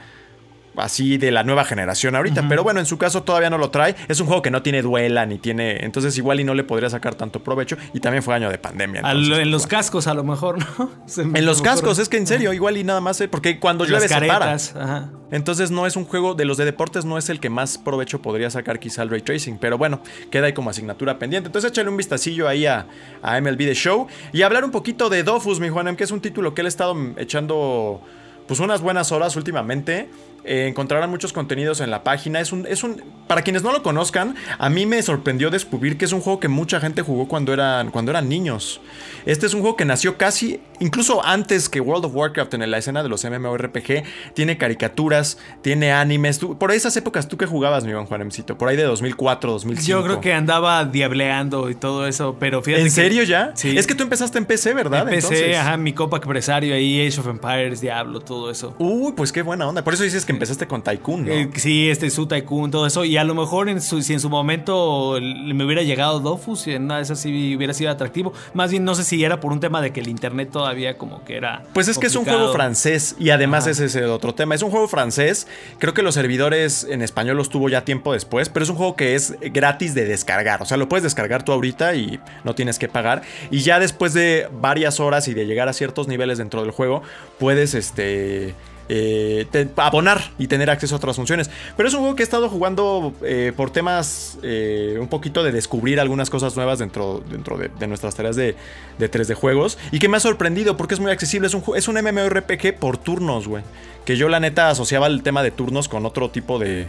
así 0.77 1.17
de 1.17 1.31
la 1.31 1.43
nueva 1.43 1.63
generación 1.65 2.15
ahorita. 2.15 2.47
Pero 2.47 2.63
bueno, 2.63 2.79
en 2.79 2.85
su 2.85 2.97
caso 2.97 3.23
todavía 3.23 3.49
no 3.49 3.57
lo 3.57 3.69
trae. 3.69 3.95
Es 4.07 4.19
un 4.19 4.27
juego 4.27 4.41
que 4.41 4.51
no 4.51 4.61
tiene 4.61 4.81
duela 4.81 5.25
ni 5.25 5.37
tiene. 5.37 5.83
Entonces, 5.83 6.17
igual 6.17 6.39
y 6.39 6.43
no 6.43 6.53
le 6.53 6.63
podría 6.63 6.89
sacar 6.89 7.15
tanto 7.15 7.43
provecho. 7.43 7.77
Y 7.93 7.99
también 7.99 8.23
fue 8.23 8.35
año 8.35 8.49
de 8.49 8.57
pandemia. 8.57 9.01
En 9.01 9.29
los 9.29 9.39
bueno. 9.39 9.59
cascos, 9.67 10.07
a 10.07 10.13
lo 10.13 10.23
mejor, 10.23 10.59
¿no? 10.59 10.89
Se 11.05 11.23
me 11.23 11.39
En 11.39 11.45
los 11.45 11.59
ocurre. 11.59 11.71
cascos, 11.71 11.99
es 11.99 12.09
que 12.09 12.17
en 12.17 12.27
serio, 12.27 12.53
igual 12.53 12.77
y 12.77 12.83
nada 12.83 13.01
más, 13.01 13.19
eh, 13.21 13.27
porque 13.27 13.59
cuando 13.59 13.83
Las 13.85 13.91
llueve 13.91 14.07
se 14.07 14.15
para. 14.15 14.27
caretas. 14.39 14.75
Ajá. 14.75 15.09
Entonces 15.29 15.71
no 15.71 15.85
es 15.85 15.97
un 15.97 16.05
juego 16.05 16.35
de 16.35 16.45
los 16.45 16.55
de 16.55 16.63
deportes, 16.63 17.03
no 17.03 17.17
es 17.17 17.29
el 17.29 17.41
que 17.41 17.49
más 17.49 17.77
provecho 17.77 18.21
podría 18.21 18.49
sacar 18.49 18.79
quizá 18.79 19.03
el 19.03 19.09
ray 19.09 19.21
tracing, 19.21 19.57
pero 19.57 19.77
bueno, 19.77 19.99
queda 20.31 20.45
ahí 20.45 20.53
como 20.53 20.69
asignatura 20.69 21.19
pendiente. 21.19 21.47
Entonces 21.47 21.69
échale 21.71 21.89
un 21.89 21.97
vistacillo 21.97 22.47
ahí 22.47 22.65
a, 22.65 22.87
a 23.21 23.41
MLB 23.41 23.57
The 23.57 23.73
Show 23.75 24.07
y 24.31 24.43
hablar 24.43 24.63
un 24.63 24.71
poquito 24.71 25.09
de 25.09 25.23
Dofus, 25.23 25.59
mi 25.59 25.67
Juanem, 25.67 25.97
que 25.97 26.05
es 26.05 26.11
un 26.11 26.21
título 26.21 26.53
que 26.53 26.61
él 26.61 26.67
ha 26.67 26.69
estado 26.69 26.95
echando 27.17 28.01
pues 28.47 28.61
unas 28.61 28.79
buenas 28.79 29.11
horas 29.11 29.35
últimamente. 29.35 30.07
Eh, 30.47 30.67
encontrarán 30.67 31.09
muchos 31.09 31.33
contenidos 31.33 31.81
en 31.81 31.91
la 31.91 32.03
página. 32.03 32.39
Es 32.39 32.51
un, 32.51 32.65
es 32.65 32.83
un. 32.83 33.03
Para 33.27 33.41
quienes 33.41 33.63
no 33.63 33.71
lo 33.73 33.83
conozcan, 33.83 34.35
a 34.57 34.69
mí 34.69 34.85
me 34.85 35.01
sorprendió 35.01 35.49
descubrir 35.49 35.97
que 35.97 36.05
es 36.05 36.13
un 36.13 36.21
juego 36.21 36.39
que 36.39 36.47
mucha 36.47 36.79
gente 36.79 37.01
jugó 37.01 37.27
cuando 37.27 37.51
eran, 37.53 37.91
cuando 37.91 38.11
eran 38.11 38.29
niños. 38.29 38.79
Este 39.25 39.45
es 39.45 39.53
un 39.53 39.59
juego 39.59 39.75
que 39.75 39.83
nació 39.83 40.17
casi, 40.17 40.61
incluso 40.79 41.25
antes 41.25 41.67
que 41.67 41.81
World 41.81 42.05
of 42.05 42.15
Warcraft 42.15 42.53
en 42.53 42.71
la 42.71 42.77
escena 42.77 43.03
de 43.03 43.09
los 43.09 43.25
MMORPG. 43.25 44.03
Tiene 44.33 44.57
caricaturas, 44.57 45.37
tiene 45.61 45.91
animes. 45.91 46.39
Tú- 46.39 46.57
por 46.57 46.71
esas 46.71 46.95
épocas, 46.95 47.27
¿tú 47.27 47.35
qué 47.37 47.45
jugabas, 47.45 47.83
mi 47.83 47.91
buen 47.93 48.05
Juanemcito? 48.05 48.57
Por 48.57 48.69
ahí 48.69 48.77
de 48.77 48.83
2004, 48.83 49.51
2005. 49.51 49.87
Yo 49.89 50.03
creo 50.05 50.21
que 50.21 50.33
andaba 50.33 50.85
diableando 50.85 51.69
y 51.69 51.75
todo 51.75 52.07
eso, 52.07 52.37
pero 52.39 52.61
fíjate. 52.61 52.81
¿En 52.83 52.87
que- 52.87 52.91
serio 52.91 53.23
ya? 53.23 53.51
Sí. 53.55 53.77
Es 53.77 53.85
que 53.87 53.95
tú 53.95 54.03
empezaste 54.03 54.37
en 54.37 54.45
PC, 54.45 54.73
¿verdad? 54.73 55.01
Empecé, 55.01 55.27
Entonces- 55.35 55.57
ajá, 55.57 55.75
mi 55.77 55.91
copa 55.93 56.17
empresario 56.17 56.73
ahí, 56.73 57.05
Age 57.05 57.19
of 57.19 57.27
Empires, 57.27 57.81
Diablo, 57.81 58.21
todo 58.21 58.49
eso. 58.49 58.73
Uy, 58.79 59.11
pues 59.17 59.31
qué 59.33 59.41
buena 59.41 59.67
onda. 59.67 59.83
Por 59.83 59.93
eso 59.93 60.03
dices 60.03 60.23
que 60.25 60.31
empezaste 60.37 60.67
con 60.67 60.81
Tycoon, 60.81 61.25
¿no? 61.25 61.31
Eh, 61.31 61.49
sí, 61.55 61.89
este 61.89 62.09
su 62.09 62.25
Tycoon, 62.27 62.71
todo 62.71 62.87
eso. 62.87 63.03
Y 63.05 63.17
a 63.17 63.23
lo 63.23 63.35
mejor 63.35 63.69
en 63.69 63.81
su- 63.81 64.01
si 64.01 64.13
en 64.13 64.19
su 64.19 64.29
momento 64.29 65.17
me 65.21 65.63
hubiera 65.65 65.81
llegado 65.83 66.19
Dofus, 66.19 66.67
y 66.67 66.71
en 66.73 66.83
una 66.85 66.97
de 66.97 67.03
esas 67.03 67.19
sí 67.19 67.55
hubiera 67.55 67.73
sido 67.73 67.91
atractivo. 67.91 68.33
Más 68.53 68.71
bien 68.71 68.83
no 68.83 68.95
sé 68.95 69.03
si 69.03 69.23
era 69.23 69.39
por 69.39 69.51
un 69.51 69.59
tema 69.59 69.81
de 69.81 69.91
que 69.91 69.99
el 69.99 70.07
internet 70.07 70.49
todavía 70.51 70.97
como 70.97 71.23
que 71.25 71.35
era. 71.37 71.63
Pues 71.73 71.87
es 71.87 71.97
que 71.97 72.07
es 72.07 72.15
un 72.15 72.25
juego 72.25 72.51
francés 72.53 73.15
y 73.19 73.29
además 73.31 73.63
Ajá. 73.63 73.71
ese 73.71 73.85
es 73.85 73.95
el 73.95 74.05
otro 74.05 74.33
tema. 74.33 74.55
Es 74.55 74.61
un 74.61 74.71
juego 74.71 74.87
francés. 74.87 75.47
Creo 75.79 75.93
que 75.93 76.01
los 76.01 76.15
servidores 76.15 76.85
en 76.89 77.01
español 77.01 77.37
los 77.37 77.49
tuvo 77.49 77.69
ya 77.69 77.83
tiempo 77.85 78.13
después, 78.13 78.49
pero 78.49 78.63
es 78.63 78.69
un 78.69 78.75
juego 78.77 78.95
que 78.95 79.15
es 79.15 79.35
gratis 79.53 79.93
de 79.93 80.05
descargar. 80.05 80.61
O 80.61 80.65
sea, 80.65 80.77
lo 80.77 80.87
puedes 80.89 81.03
descargar 81.03 81.43
tú 81.43 81.51
ahorita 81.51 81.95
y 81.95 82.19
no 82.43 82.55
tienes 82.55 82.79
que 82.79 82.87
pagar. 82.87 83.21
Y 83.51 83.59
ya 83.59 83.79
después 83.79 84.13
de 84.13 84.47
varias 84.61 84.99
horas 84.99 85.27
y 85.27 85.33
de 85.33 85.45
llegar 85.45 85.67
a 85.69 85.73
ciertos 85.73 86.07
niveles 86.07 86.37
dentro 86.37 86.61
del 86.61 86.71
juego, 86.71 87.01
puedes 87.39 87.73
este. 87.73 88.53
Eh, 88.89 89.67
abonar 89.75 90.31
y 90.37 90.47
tener 90.47 90.69
acceso 90.69 90.95
a 90.95 90.97
otras 90.97 91.15
funciones. 91.15 91.49
Pero 91.75 91.89
es 91.89 91.95
un 91.95 92.01
juego 92.01 92.15
que 92.15 92.23
he 92.23 92.25
estado 92.25 92.49
jugando 92.49 93.13
eh, 93.23 93.53
por 93.55 93.71
temas 93.71 94.37
eh, 94.43 94.97
un 94.99 95.07
poquito 95.07 95.43
de 95.43 95.51
descubrir 95.51 95.99
algunas 95.99 96.29
cosas 96.29 96.55
nuevas 96.55 96.79
dentro, 96.79 97.23
dentro 97.29 97.57
de, 97.57 97.87
nuestras 97.87 98.15
tareas 98.15 98.35
de, 98.35 98.55
de 98.97 99.11
3D 99.11 99.33
juegos. 99.35 99.77
Y 99.91 99.99
que 99.99 100.09
me 100.09 100.17
ha 100.17 100.19
sorprendido 100.19 100.77
porque 100.77 100.93
es 100.93 100.99
muy 100.99 101.11
accesible. 101.11 101.47
Es 101.47 101.53
un, 101.53 101.63
es 101.75 101.87
un 101.87 101.95
MMORPG 101.95 102.75
por 102.79 102.97
turnos, 102.97 103.47
güey. 103.47 103.63
Que 104.05 104.15
yo 104.15 104.29
la 104.29 104.39
neta 104.39 104.69
asociaba 104.69 105.07
el 105.07 105.23
tema 105.23 105.43
de 105.43 105.51
turnos 105.51 105.89
con 105.89 106.05
otro 106.05 106.29
tipo 106.29 106.59
de... 106.59 106.87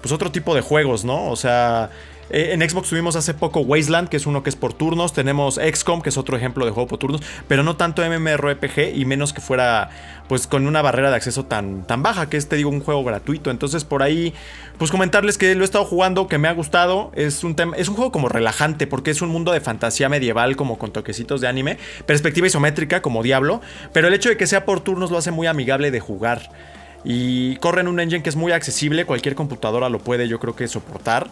Pues 0.00 0.12
otro 0.12 0.30
tipo 0.30 0.54
de 0.54 0.60
juegos, 0.60 1.04
¿no? 1.04 1.30
O 1.30 1.36
sea... 1.36 1.90
eh, 2.30 2.50
En 2.52 2.68
Xbox 2.68 2.88
tuvimos 2.88 3.16
hace 3.16 3.34
poco 3.34 3.60
Wasteland, 3.60 4.08
que 4.08 4.16
es 4.16 4.26
uno 4.26 4.42
que 4.42 4.50
es 4.50 4.56
por 4.56 4.72
turnos. 4.72 5.12
Tenemos 5.12 5.56
XCOM, 5.56 6.02
que 6.02 6.08
es 6.08 6.16
otro 6.16 6.36
ejemplo 6.36 6.64
de 6.64 6.72
juego 6.72 6.88
por 6.88 6.98
turnos. 6.98 7.22
Pero 7.46 7.62
no 7.62 7.76
tanto 7.76 8.02
MMORPG 8.02 8.94
y 8.94 9.04
menos 9.04 9.32
que 9.32 9.40
fuera 9.40 9.90
pues 10.28 10.46
con 10.46 10.66
una 10.66 10.82
barrera 10.82 11.08
de 11.08 11.16
acceso 11.16 11.46
tan, 11.46 11.86
tan 11.86 12.02
baja, 12.02 12.28
que 12.28 12.36
es, 12.36 12.48
te 12.48 12.56
digo, 12.56 12.68
un 12.70 12.80
juego 12.80 13.02
gratuito. 13.02 13.50
Entonces 13.50 13.84
por 13.84 14.02
ahí, 14.02 14.34
pues 14.76 14.90
comentarles 14.90 15.38
que 15.38 15.54
lo 15.54 15.62
he 15.62 15.64
estado 15.64 15.84
jugando, 15.84 16.28
que 16.28 16.38
me 16.38 16.48
ha 16.48 16.52
gustado. 16.52 17.10
Es 17.14 17.44
un, 17.44 17.56
es 17.76 17.88
un 17.88 17.94
juego 17.94 18.12
como 18.12 18.28
relajante, 18.28 18.86
porque 18.86 19.10
es 19.10 19.22
un 19.22 19.30
mundo 19.30 19.52
de 19.52 19.60
fantasía 19.60 20.08
medieval, 20.08 20.56
como 20.56 20.78
con 20.78 20.92
toquecitos 20.92 21.40
de 21.40 21.48
anime. 21.48 21.78
Perspectiva 22.06 22.46
isométrica, 22.46 23.02
como 23.02 23.22
Diablo. 23.22 23.60
Pero 23.92 24.08
el 24.08 24.14
hecho 24.14 24.28
de 24.28 24.36
que 24.36 24.46
sea 24.46 24.64
por 24.64 24.80
turnos 24.80 25.10
lo 25.10 25.18
hace 25.18 25.30
muy 25.30 25.46
amigable 25.46 25.90
de 25.90 26.00
jugar. 26.00 26.50
Y 27.04 27.56
corre 27.56 27.80
en 27.80 27.88
un 27.88 28.00
engine 28.00 28.22
que 28.22 28.28
es 28.28 28.36
muy 28.36 28.52
accesible, 28.52 29.04
cualquier 29.04 29.34
computadora 29.34 29.88
lo 29.88 30.00
puede 30.00 30.28
yo 30.28 30.40
creo 30.40 30.56
que 30.56 30.68
soportar. 30.68 31.30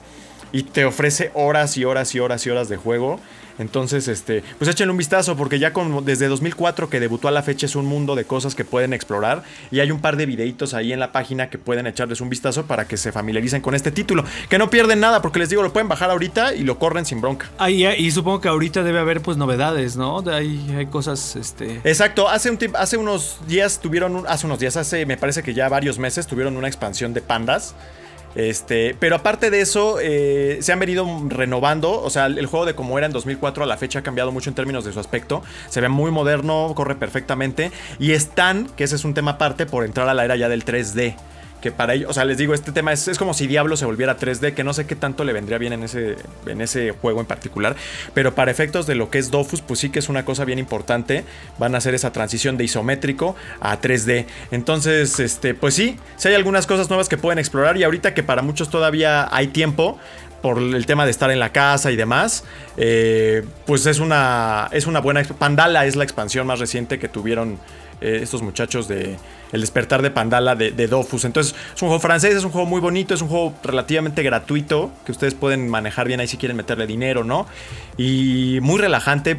Y 0.53 0.63
te 0.63 0.85
ofrece 0.85 1.31
horas 1.35 1.77
y 1.77 1.85
horas 1.85 2.15
y 2.15 2.21
horas 2.21 2.47
y 2.47 2.51
horas 2.51 2.69
de 2.69 2.77
juego. 2.77 3.21
Entonces, 3.59 4.07
este, 4.09 4.45
pues 4.59 4.71
échenle 4.71 4.91
un 4.93 4.99
vistazo 4.99 5.35
porque 5.35 5.59
ya 5.59 5.73
con, 5.73 6.05
desde 6.05 6.29
2004 6.29 6.91
que 6.91 7.01
debutó 7.01 7.29
a 7.29 7.31
la 7.31 7.43
fecha 7.43 7.65
es 7.65 7.75
un 7.75 7.87
mundo 7.87 8.15
de 8.15 8.27
cosas 8.27 8.55
que 8.55 8.67
pueden 8.67 8.93
explorar 8.93 9.45
y 9.71 9.81
hay 9.81 9.91
un 9.91 10.01
par 10.03 10.19
de 10.19 10.27
videitos 10.27 10.75
ahí 10.75 10.93
en 10.93 11.01
la 11.01 11.11
página 11.11 11.49
que 11.49 11.57
pueden 11.57 11.87
echarles 11.87 12.21
un 12.21 12.29
vistazo 12.29 12.67
para 12.67 12.87
que 12.87 12.99
se 12.99 13.13
familiaricen 13.13 13.63
con 13.63 13.75
este 13.75 13.91
título, 13.91 14.27
que 14.51 14.59
no 14.59 14.69
pierden 14.69 15.01
nada 15.01 15.23
porque 15.23 15.39
les 15.39 15.49
digo, 15.49 15.63
lo 15.63 15.73
pueden 15.73 15.89
bajar 15.89 16.11
ahorita 16.11 16.55
y 16.55 16.65
lo 16.65 16.79
corren 16.79 17.07
sin 17.07 17.23
bronca. 17.23 17.49
Ah, 17.57 17.71
y, 17.71 17.87
y 17.87 18.11
supongo 18.11 18.43
que 18.43 18.49
ahorita 18.49 18.83
debe 18.83 18.99
haber 18.99 19.23
pues 19.23 19.39
novedades, 19.39 19.97
¿no? 19.97 20.19
Ahí 20.31 20.75
hay 20.77 20.85
cosas, 20.87 21.35
este... 21.37 21.81
Exacto, 21.85 22.29
hace, 22.29 22.51
un 22.51 22.59
hace 22.75 22.99
unos 22.99 23.39
días 23.49 23.81
tuvieron, 23.81 24.17
un- 24.17 24.27
hace 24.27 24.45
unos 24.45 24.59
días, 24.59 24.77
hace 24.77 25.07
me 25.07 25.17
parece 25.17 25.43
que 25.43 25.55
ya 25.55 25.71
varios 25.71 25.99
meses 25.99 26.27
tuvieron 26.27 26.59
una 26.59 26.69
expansión 26.69 27.15
de 27.15 27.23
pandas. 27.23 27.75
Este, 28.37 28.95
pero 29.01 29.17
aparte 29.17 29.51
de 29.51 29.63
eso, 29.63 29.97
eh, 30.01 30.59
se 30.61 30.73
han 30.73 30.79
venido 30.79 31.07
renovando. 31.29 32.01
O 32.03 32.11
sea, 32.11 32.27
el 32.27 32.47
juego 32.47 32.67
de 32.67 32.75
como 32.75 32.99
era 32.99 33.07
en 33.07 33.13
2004 33.13 33.65
a 33.65 33.67
la 33.67 33.77
fecha 33.79 34.01
ha 34.01 34.03
cambiado 34.03 34.31
mucho 34.31 34.51
en 34.51 34.55
términos 34.55 34.85
de 34.85 34.93
su 34.93 35.01
aspecto. 35.01 35.43
Se 35.69 35.81
ve 35.81 35.89
muy 35.89 36.11
moderno, 36.11 36.73
corre 36.77 36.95
perfectamente. 36.95 37.73
Y 37.99 38.13
están, 38.13 38.67
que 38.77 38.85
ese 38.85 38.97
es 38.97 39.05
un 39.05 39.15
tema 39.15 39.33
aparte, 39.33 39.67
por 39.67 39.85
entrar 39.85 40.09
a 40.09 40.15
la 40.15 40.25
era 40.25 40.37
ya 40.37 40.49
del 40.49 40.65
3D. 40.65 41.17
Que 41.67 41.73
para 41.73 41.95
ello, 41.95 42.09
o 42.09 42.13
sea, 42.13 42.25
les 42.25 42.39
digo, 42.39 42.55
este 42.55 42.71
tema 42.71 42.93
es, 42.93 43.09
es 43.09 43.19
como 43.19 43.35
si 43.35 43.49
Diablo 43.49 43.77
se 43.77 43.87
volviera 43.87 44.17
3D, 44.17 44.55
que 44.55 44.63
no 44.63 44.73
sé 44.73 44.87
qué 44.87 44.95
tanto 44.95 45.25
le 45.25 45.33
vendría 45.33 45.59
bien 45.59 45.73
en 45.73 45.83
ese, 45.83 46.15
en 46.47 46.61
ese 46.61 46.93
juego 46.93 47.19
en 47.19 47.27
particular. 47.27 47.75
Pero 48.15 48.37
para 48.37 48.53
efectos 48.53 48.87
de 48.87 48.95
lo 48.95 49.11
que 49.11 49.19
es 49.19 49.33
Dofus, 49.33 49.63
pues 49.63 49.81
sí 49.81 49.91
que 49.91 49.99
es 49.99 50.09
una 50.09 50.25
cosa 50.25 50.45
bien 50.45 50.61
importante. 50.61 51.25
Van 51.59 51.75
a 51.75 51.79
hacer 51.79 51.97
esa 51.97 52.13
transición 52.13 52.57
de 52.57 52.63
isométrico 52.63 53.35
a 53.59 53.81
3D. 53.81 54.27
Entonces, 54.53 55.19
este, 55.19 55.55
pues 55.55 55.75
sí, 55.75 55.99
sí 56.17 56.29
hay 56.29 56.35
algunas 56.35 56.69
cosas 56.69 56.89
nuevas 56.89 57.09
que 57.09 57.17
pueden 57.17 57.41
explorar. 57.41 57.77
Y 57.77 57.83
ahorita 57.83 58.15
que 58.15 58.23
para 58.23 58.43
muchos 58.43 58.71
todavía 58.71 59.29
hay 59.35 59.49
tiempo, 59.49 59.99
por 60.43 60.59
el 60.59 60.87
tema 60.87 61.05
de 61.05 61.11
estar 61.11 61.33
en 61.33 61.41
la 61.41 61.51
casa 61.51 61.91
y 61.91 61.97
demás, 61.97 62.45
eh, 62.77 63.45
pues 63.67 63.87
es 63.87 63.99
una, 63.99 64.69
es 64.71 64.87
una 64.87 65.01
buena... 65.01 65.25
Pandala 65.25 65.85
es 65.85 65.97
la 65.97 66.05
expansión 66.05 66.47
más 66.47 66.61
reciente 66.61 67.01
que 67.01 67.09
tuvieron 67.09 67.59
eh, 68.01 68.21
estos 68.23 68.43
muchachos 68.43 68.87
de 68.87 69.17
El 69.53 69.61
despertar 69.61 70.03
de 70.03 70.11
Pandala 70.11 70.55
de, 70.55 70.87
Dofus. 70.87 71.25
Entonces 71.25 71.55
es 71.75 71.83
un 71.83 71.89
juego 71.89 72.01
francés, 72.01 72.35
es 72.35 72.45
un 72.45 72.51
juego 72.51 72.67
muy 72.67 72.81
bonito, 72.81 73.15
es 73.15 73.23
un 73.23 73.29
juego 73.29 73.55
relativamente 73.63 74.23
gratuito 74.23 74.91
que 75.05 75.13
ustedes 75.13 75.35
pueden 75.35 75.69
manejar 75.69 76.07
bien 76.07 76.21
ahí 76.21 76.27
si 76.27 76.37
quieren 76.37 76.57
meterle 76.57 76.87
dinero, 76.87 77.25
¿no? 77.25 77.47
Y 77.97 78.59
muy 78.63 78.79
relajante, 78.79 79.37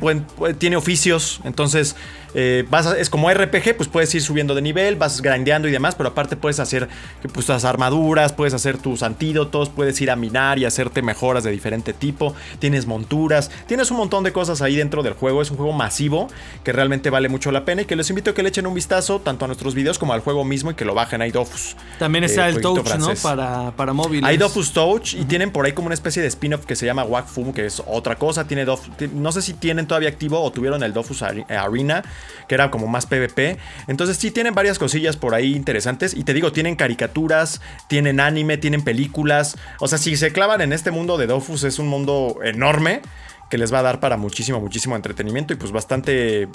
tiene 0.57 0.75
oficios, 0.75 1.41
entonces 1.43 1.95
eh, 2.33 2.65
es 2.97 3.09
como 3.09 3.31
RPG, 3.31 3.75
pues 3.77 3.89
puedes 3.89 4.13
ir 4.13 4.21
subiendo 4.21 4.53
de 4.53 4.61
nivel, 4.61 4.95
vas 4.95 5.21
grandeando 5.21 5.67
y 5.67 5.71
demás, 5.71 5.95
pero 5.95 6.09
aparte 6.09 6.35
puedes 6.35 6.59
hacer 6.59 6.87
pues, 7.33 7.49
armaduras, 7.49 8.33
puedes 8.33 8.53
hacer 8.53 8.77
tus 8.77 9.03
antídotos, 9.03 9.69
puedes 9.69 9.99
ir 10.01 10.11
a 10.11 10.15
minar 10.15 10.59
y 10.59 10.65
hacerte 10.65 11.01
mejoras 11.01 11.43
de 11.43 11.51
diferente 11.51 11.93
tipo, 11.93 12.35
tienes 12.59 12.85
monturas, 12.85 13.49
tienes 13.67 13.91
un 13.91 13.97
montón 13.97 14.23
de 14.23 14.33
cosas 14.33 14.61
ahí 14.61 14.75
dentro 14.75 15.03
del 15.03 15.13
juego, 15.13 15.41
es 15.41 15.51
un 15.51 15.57
juego 15.57 15.73
masivo 15.73 16.27
que 16.63 16.71
realmente 16.71 17.09
vale 17.09 17.29
mucho 17.29 17.51
la 17.51 17.65
pena 17.65 17.83
y 17.83 17.85
que 17.85 17.95
les 17.95 18.09
invito 18.09 18.31
a 18.31 18.33
que 18.33 18.43
le 18.43 18.49
echen 18.49 18.67
un 18.67 18.73
vistazo 18.73 19.19
tanto 19.19 19.45
a 19.45 19.47
nuestros 19.47 19.73
videos 19.73 19.96
como 19.97 20.13
al 20.13 20.21
juego 20.21 20.43
mismo 20.43 20.71
y 20.71 20.73
que 20.75 20.85
lo 20.85 20.93
bajen 20.93 21.21
ahí 21.21 21.31
Dofus. 21.31 21.75
También 21.99 22.23
está 22.23 22.45
Eh, 22.47 22.49
el 22.49 22.61
jueguito 22.61 22.83
Touch, 22.83 22.99
¿no? 22.99 23.13
Para, 23.21 23.71
para 23.71 23.93
móviles. 23.93 24.23
Hay 24.29 24.37
Dofus 24.37 24.71
Touch 24.73 25.13
y 25.13 25.25
tienen 25.25 25.51
por 25.51 25.65
ahí 25.65 25.73
como 25.73 25.87
una 25.87 25.93
especie 25.95 26.21
de 26.21 26.27
spin-off 26.27 26.65
que 26.65 26.75
se 26.75 26.85
llama 26.85 27.03
Wakfu, 27.03 27.53
que 27.53 27.65
es 27.65 27.81
otra 27.85 28.15
cosa. 28.15 28.47
Tiene 28.47 28.65
no 29.13 29.31
sé 29.31 29.41
si 29.41 29.53
tienen 29.53 29.87
todavía 29.87 30.09
activo 30.09 30.41
o 30.41 30.51
tuvieron 30.51 30.83
el 30.83 30.93
Dofus 30.93 31.21
Are- 31.21 31.45
Arena, 31.49 32.03
que 32.47 32.55
era 32.55 32.69
como 32.71 32.87
más 32.87 33.05
PvP. 33.05 33.57
Entonces 33.87 34.17
sí 34.17 34.31
tienen 34.31 34.53
varias 34.53 34.79
cosillas 34.79 35.17
por 35.17 35.33
ahí 35.33 35.55
interesantes. 35.55 36.13
Y 36.13 36.23
te 36.23 36.33
digo, 36.33 36.51
tienen 36.51 36.75
caricaturas, 36.75 37.61
tienen 37.87 38.19
anime, 38.19 38.57
tienen 38.57 38.83
películas. 38.83 39.57
O 39.79 39.87
sea, 39.87 39.97
si 39.97 40.15
se 40.17 40.31
clavan 40.31 40.61
en 40.61 40.73
este 40.73 40.91
mundo 40.91 41.17
de 41.17 41.27
Dofus, 41.27 41.63
es 41.63 41.79
un 41.79 41.87
mundo 41.87 42.37
enorme 42.43 43.01
que 43.49 43.57
les 43.57 43.73
va 43.73 43.79
a 43.79 43.81
dar 43.81 43.99
para 43.99 44.17
muchísimo, 44.17 44.59
muchísimo 44.59 44.95
entretenimiento 44.95 45.53
y 45.53 45.55
pues 45.55 45.71
bastante, 45.71 46.47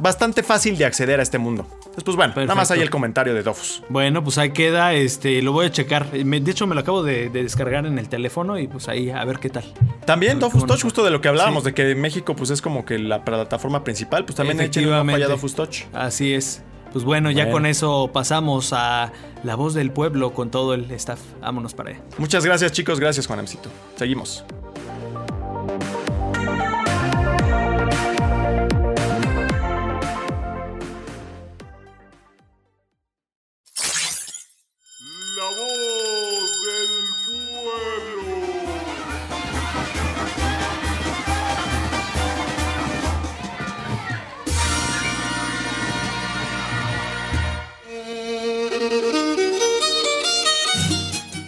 bastante 0.00 0.42
fácil 0.42 0.76
de 0.76 0.84
acceder 0.84 1.20
a 1.20 1.22
este 1.22 1.38
mundo. 1.38 1.66
Entonces, 1.76 2.04
pues 2.04 2.16
bueno, 2.16 2.34
nada 2.36 2.54
más 2.54 2.70
ahí 2.70 2.80
el 2.80 2.90
comentario 2.90 3.34
de 3.34 3.42
Dofus. 3.42 3.82
Bueno, 3.88 4.24
pues 4.24 4.36
ahí 4.38 4.50
queda, 4.50 4.92
este, 4.94 5.42
lo 5.42 5.52
voy 5.52 5.66
a 5.66 5.70
checar. 5.70 6.10
De 6.10 6.50
hecho, 6.50 6.66
me 6.66 6.74
lo 6.74 6.80
acabo 6.80 7.02
de, 7.02 7.28
de 7.30 7.42
descargar 7.42 7.86
en 7.86 7.98
el 7.98 8.08
teléfono 8.08 8.58
y 8.58 8.66
pues 8.66 8.88
ahí 8.88 9.10
a 9.10 9.24
ver 9.24 9.38
qué 9.38 9.48
tal. 9.50 9.64
También 10.06 10.32
ver 10.34 10.40
Dofus 10.40 10.62
Touch, 10.62 10.70
nos 10.70 10.82
justo 10.82 11.04
de 11.04 11.10
lo 11.10 11.20
que 11.20 11.28
hablábamos, 11.28 11.62
Sí. 11.62 11.70
de 11.70 11.74
que 11.74 11.94
México 11.94 12.34
pues 12.34 12.50
es 12.50 12.60
como 12.62 12.84
que 12.84 12.98
la 12.98 13.24
plataforma 13.24 13.84
principal, 13.84 14.24
pues 14.24 14.36
también 14.36 14.60
echen 14.60 14.88
un 14.88 14.92
allá. 15.26 15.28
Dofus 15.28 15.54
Touch. 15.54 15.82
Así 15.92 16.32
es. 16.34 16.62
Pues 16.92 17.04
bueno, 17.04 17.30
ya 17.30 17.44
Bueno. 17.44 17.52
con 17.52 17.66
eso 17.66 18.10
pasamos 18.12 18.72
a 18.72 19.12
la 19.44 19.54
voz 19.54 19.74
del 19.74 19.92
pueblo 19.92 20.32
con 20.34 20.50
todo 20.50 20.74
el 20.74 20.90
staff. 20.90 21.20
Vámonos 21.40 21.74
para 21.74 21.90
allá. 21.90 22.00
Muchas 22.18 22.44
gracias 22.44 22.72
chicos, 22.72 22.98
gracias 22.98 23.28
Juanemcito. 23.28 23.68
Seguimos. 23.96 24.44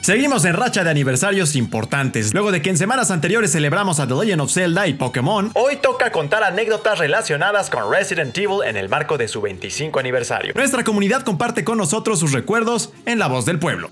Seguimos 0.02 0.44
en 0.46 0.54
racha 0.54 0.82
de 0.82 0.90
aniversarios 0.90 1.54
importantes. 1.54 2.34
Luego 2.34 2.50
de 2.50 2.60
que 2.60 2.70
en 2.70 2.76
semanas 2.76 3.12
anteriores 3.12 3.52
celebramos 3.52 4.00
a 4.00 4.08
The 4.08 4.14
Legend 4.14 4.40
of 4.40 4.52
Zelda 4.52 4.88
y 4.88 4.94
Pokémon, 4.94 5.52
hoy 5.54 5.76
toca 5.76 6.10
contar 6.10 6.42
anécdotas 6.42 6.98
relacionadas 6.98 7.70
con 7.70 7.88
Resident 7.88 8.36
Evil 8.36 8.66
en 8.66 8.76
el 8.76 8.88
marco 8.88 9.16
de 9.16 9.28
su 9.28 9.40
25 9.40 10.00
aniversario. 10.00 10.54
Nuestra 10.56 10.82
comunidad 10.82 11.22
comparte 11.22 11.62
con 11.62 11.78
nosotros 11.78 12.18
sus 12.18 12.32
recuerdos 12.32 12.92
en 13.06 13.20
La 13.20 13.28
Voz 13.28 13.44
del 13.44 13.60
Pueblo. 13.60 13.90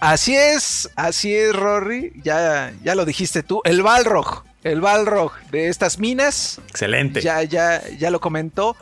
Así 0.00 0.34
es, 0.34 0.90
así 0.96 1.34
es, 1.34 1.54
Rory. 1.54 2.12
Ya, 2.24 2.72
ya 2.82 2.94
lo 2.94 3.04
dijiste 3.04 3.42
tú. 3.42 3.60
El 3.64 3.82
Balrog, 3.82 4.44
el 4.64 4.80
Balrog 4.80 5.32
de 5.50 5.68
estas 5.68 5.98
minas. 5.98 6.58
Excelente. 6.68 7.20
Ya, 7.20 7.42
ya, 7.42 7.82
ya 7.98 8.10
lo 8.10 8.18
comentó. 8.18 8.76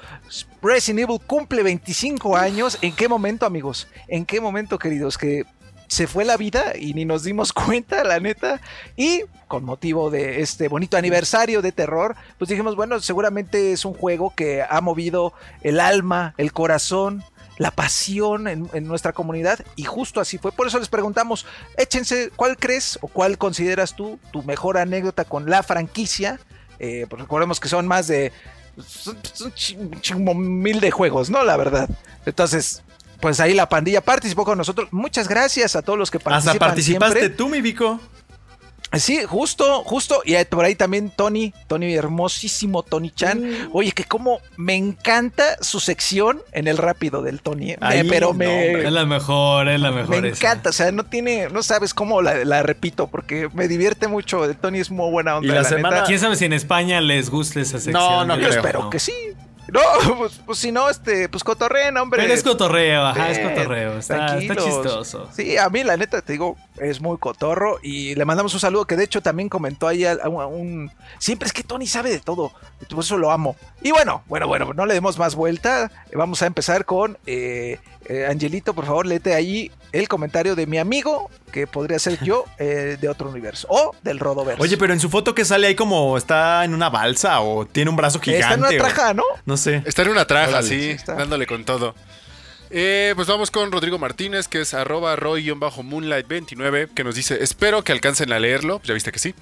Resident 0.62 1.00
Evil 1.00 1.20
cumple 1.26 1.64
25 1.64 2.36
años. 2.36 2.78
¿En 2.82 2.94
qué 2.94 3.08
momento, 3.08 3.46
amigos? 3.46 3.88
¿En 4.06 4.24
qué 4.24 4.40
momento, 4.40 4.78
queridos? 4.78 5.18
Que 5.18 5.44
se 5.88 6.06
fue 6.06 6.24
la 6.24 6.36
vida 6.36 6.74
y 6.78 6.94
ni 6.94 7.04
nos 7.04 7.24
dimos 7.24 7.52
cuenta, 7.52 8.04
la 8.04 8.20
neta. 8.20 8.60
Y 8.96 9.22
con 9.48 9.64
motivo 9.64 10.10
de 10.10 10.40
este 10.40 10.68
bonito 10.68 10.96
aniversario 10.96 11.62
de 11.62 11.72
terror, 11.72 12.14
pues 12.38 12.48
dijimos, 12.48 12.76
bueno, 12.76 13.00
seguramente 13.00 13.72
es 13.72 13.84
un 13.84 13.94
juego 13.94 14.34
que 14.36 14.62
ha 14.62 14.80
movido 14.80 15.32
el 15.62 15.80
alma, 15.80 16.34
el 16.36 16.52
corazón, 16.52 17.24
la 17.58 17.70
pasión 17.70 18.48
en, 18.48 18.70
en 18.72 18.86
nuestra 18.86 19.12
comunidad. 19.12 19.64
Y 19.76 19.84
justo 19.84 20.20
así 20.20 20.38
fue. 20.38 20.52
Por 20.52 20.66
eso 20.66 20.78
les 20.78 20.88
preguntamos, 20.88 21.44
échense, 21.76 22.30
¿cuál 22.34 22.56
crees 22.56 22.98
o 23.02 23.08
cuál 23.08 23.36
consideras 23.36 23.94
tú 23.94 24.18
tu 24.32 24.42
mejor 24.44 24.78
anécdota 24.78 25.24
con 25.24 25.50
la 25.50 25.62
franquicia? 25.62 26.40
Eh, 26.78 27.06
pues 27.10 27.20
recordemos 27.20 27.60
que 27.60 27.68
son 27.68 27.86
más 27.86 28.06
de... 28.06 28.32
Son, 28.86 29.18
son 30.02 30.62
mil 30.62 30.78
de 30.78 30.92
juegos, 30.92 31.30
¿no? 31.30 31.42
La 31.42 31.56
verdad. 31.56 31.88
Entonces, 32.24 32.82
pues 33.20 33.40
ahí 33.40 33.52
la 33.52 33.68
pandilla 33.68 34.00
participó 34.00 34.44
con 34.44 34.56
nosotros. 34.56 34.88
Muchas 34.92 35.26
gracias 35.26 35.74
a 35.74 35.82
todos 35.82 35.98
los 35.98 36.10
que 36.10 36.20
participan 36.20 36.54
Hasta 36.54 36.64
participaste 36.64 37.18
siempre. 37.18 37.36
tú, 37.36 37.48
mi 37.48 37.60
Vico. 37.60 38.00
Sí, 38.96 39.20
justo, 39.26 39.82
justo. 39.84 40.22
Y 40.24 40.34
por 40.46 40.64
ahí 40.64 40.74
también 40.74 41.10
Tony, 41.14 41.52
Tony, 41.66 41.92
hermosísimo 41.94 42.82
Tony 42.82 43.10
Chan. 43.10 43.68
Oye, 43.72 43.92
que 43.92 44.04
como 44.04 44.40
me 44.56 44.74
encanta 44.76 45.44
su 45.60 45.78
sección 45.78 46.40
en 46.52 46.68
el 46.68 46.78
rápido 46.78 47.22
del 47.22 47.40
Tony. 47.42 47.72
¿eh? 47.72 47.78
Me- 47.80 47.86
Ahí, 47.86 48.08
pero 48.08 48.28
no, 48.28 48.34
me, 48.34 48.72
Es 48.86 48.92
la 48.92 49.04
mejor, 49.04 49.68
es 49.68 49.80
la 49.80 49.90
mejor. 49.92 50.20
me 50.22 50.28
esa. 50.28 50.38
encanta. 50.46 50.70
O 50.70 50.72
sea, 50.72 50.90
no 50.90 51.04
tiene, 51.04 51.48
no 51.50 51.62
sabes 51.62 51.92
cómo 51.92 52.22
la, 52.22 52.44
la 52.44 52.62
repito, 52.62 53.08
porque 53.08 53.48
me 53.52 53.68
divierte 53.68 54.08
mucho. 54.08 54.44
El 54.44 54.56
Tony 54.56 54.78
es 54.78 54.90
muy 54.90 55.10
buena 55.10 55.36
onda. 55.36 55.46
Y 55.46 55.50
la 55.54 55.62
la 55.62 55.68
semana- 55.68 55.96
neta. 55.96 56.06
¿Quién 56.06 56.18
sabe 56.18 56.36
si 56.36 56.46
en 56.46 56.54
España 56.54 57.00
les 57.00 57.28
guste 57.30 57.60
esa 57.60 57.78
sección? 57.78 57.92
No, 57.92 58.24
no 58.24 58.36
Yo 58.36 58.40
Yo 58.42 58.48
creo. 58.48 58.60
espero 58.60 58.82
no. 58.84 58.90
que 58.90 58.98
sí. 58.98 59.12
No, 59.72 59.80
pues, 60.18 60.40
pues 60.46 60.58
si 60.58 60.72
no, 60.72 60.88
este, 60.88 61.28
pues 61.28 61.44
cotorreen, 61.44 61.96
hombre. 61.98 62.22
Pero 62.22 62.32
es 62.34 62.42
cotorreo, 62.42 63.06
ajá, 63.06 63.30
es 63.30 63.38
cotorreo. 63.38 63.98
Está, 63.98 64.38
chistoso. 64.38 65.28
Sí, 65.34 65.56
a 65.58 65.68
mí 65.68 65.84
la 65.84 65.96
neta 65.96 66.22
te 66.22 66.32
digo, 66.32 66.56
es 66.78 67.00
muy 67.00 67.18
cotorro 67.18 67.78
y 67.82 68.14
le 68.14 68.24
mandamos 68.24 68.54
un 68.54 68.60
saludo 68.60 68.86
que 68.86 68.96
de 68.96 69.04
hecho 69.04 69.20
también 69.20 69.48
comentó 69.48 69.86
ahí 69.88 70.04
a, 70.04 70.12
a 70.22 70.28
un, 70.28 70.40
a 70.42 70.46
un- 70.46 70.90
Siempre 71.18 71.46
es 71.46 71.52
que 71.52 71.62
Tony 71.62 71.86
sabe 71.86 72.10
de 72.10 72.20
todo, 72.20 72.52
por 72.88 73.00
eso 73.00 73.18
lo 73.18 73.30
amo. 73.30 73.56
Y 73.82 73.90
bueno, 73.90 74.22
bueno, 74.26 74.46
bueno, 74.48 74.72
no 74.74 74.86
le 74.86 74.94
demos 74.94 75.18
más 75.18 75.34
vuelta, 75.34 75.90
vamos 76.14 76.40
a 76.42 76.46
empezar 76.46 76.84
con 76.84 77.18
eh, 77.26 77.78
eh, 78.08 78.26
Angelito, 78.26 78.74
por 78.74 78.86
favor, 78.86 79.06
léete 79.06 79.34
ahí 79.34 79.70
el 79.92 80.08
comentario 80.08 80.54
de 80.56 80.66
mi 80.66 80.78
amigo, 80.78 81.30
que 81.52 81.66
podría 81.66 81.98
ser 81.98 82.18
yo, 82.24 82.44
eh, 82.58 82.96
de 83.00 83.08
otro 83.08 83.28
universo, 83.30 83.66
o 83.70 83.94
del 84.02 84.18
Rodoverso. 84.18 84.62
Oye, 84.62 84.76
pero 84.76 84.92
en 84.92 85.00
su 85.00 85.08
foto 85.10 85.34
que 85.34 85.44
sale 85.44 85.66
ahí 85.66 85.74
como 85.74 86.16
está 86.16 86.64
en 86.64 86.74
una 86.74 86.88
balsa 86.90 87.40
o 87.40 87.66
tiene 87.66 87.90
un 87.90 87.96
brazo 87.96 88.18
gigante. 88.20 88.42
está 88.42 88.54
en 88.54 88.60
una 88.60 88.68
o- 88.70 88.76
traja, 88.76 89.14
¿no? 89.14 89.24
No 89.46 89.56
sé. 89.56 89.82
Está 89.86 90.02
en 90.02 90.08
una 90.08 90.26
traja, 90.26 90.48
Órale. 90.48 90.68
sí, 90.68 90.80
Sí, 90.80 90.90
está. 90.90 91.14
dándole 91.14 91.46
con 91.46 91.64
todo. 91.64 91.94
Eh, 92.70 93.14
pues 93.16 93.26
vamos 93.26 93.50
con 93.50 93.72
Rodrigo 93.72 93.98
Martínez, 93.98 94.46
que 94.46 94.60
es 94.60 94.74
arroba 94.74 95.16
roy-moonlight29, 95.16 96.88
que 96.94 97.04
nos 97.04 97.14
dice, 97.14 97.42
espero 97.42 97.82
que 97.82 97.92
alcancen 97.92 98.30
a 98.32 98.38
leerlo, 98.38 98.80
ya 98.84 98.94
viste 98.94 99.10
que 99.12 99.18
sí. 99.18 99.34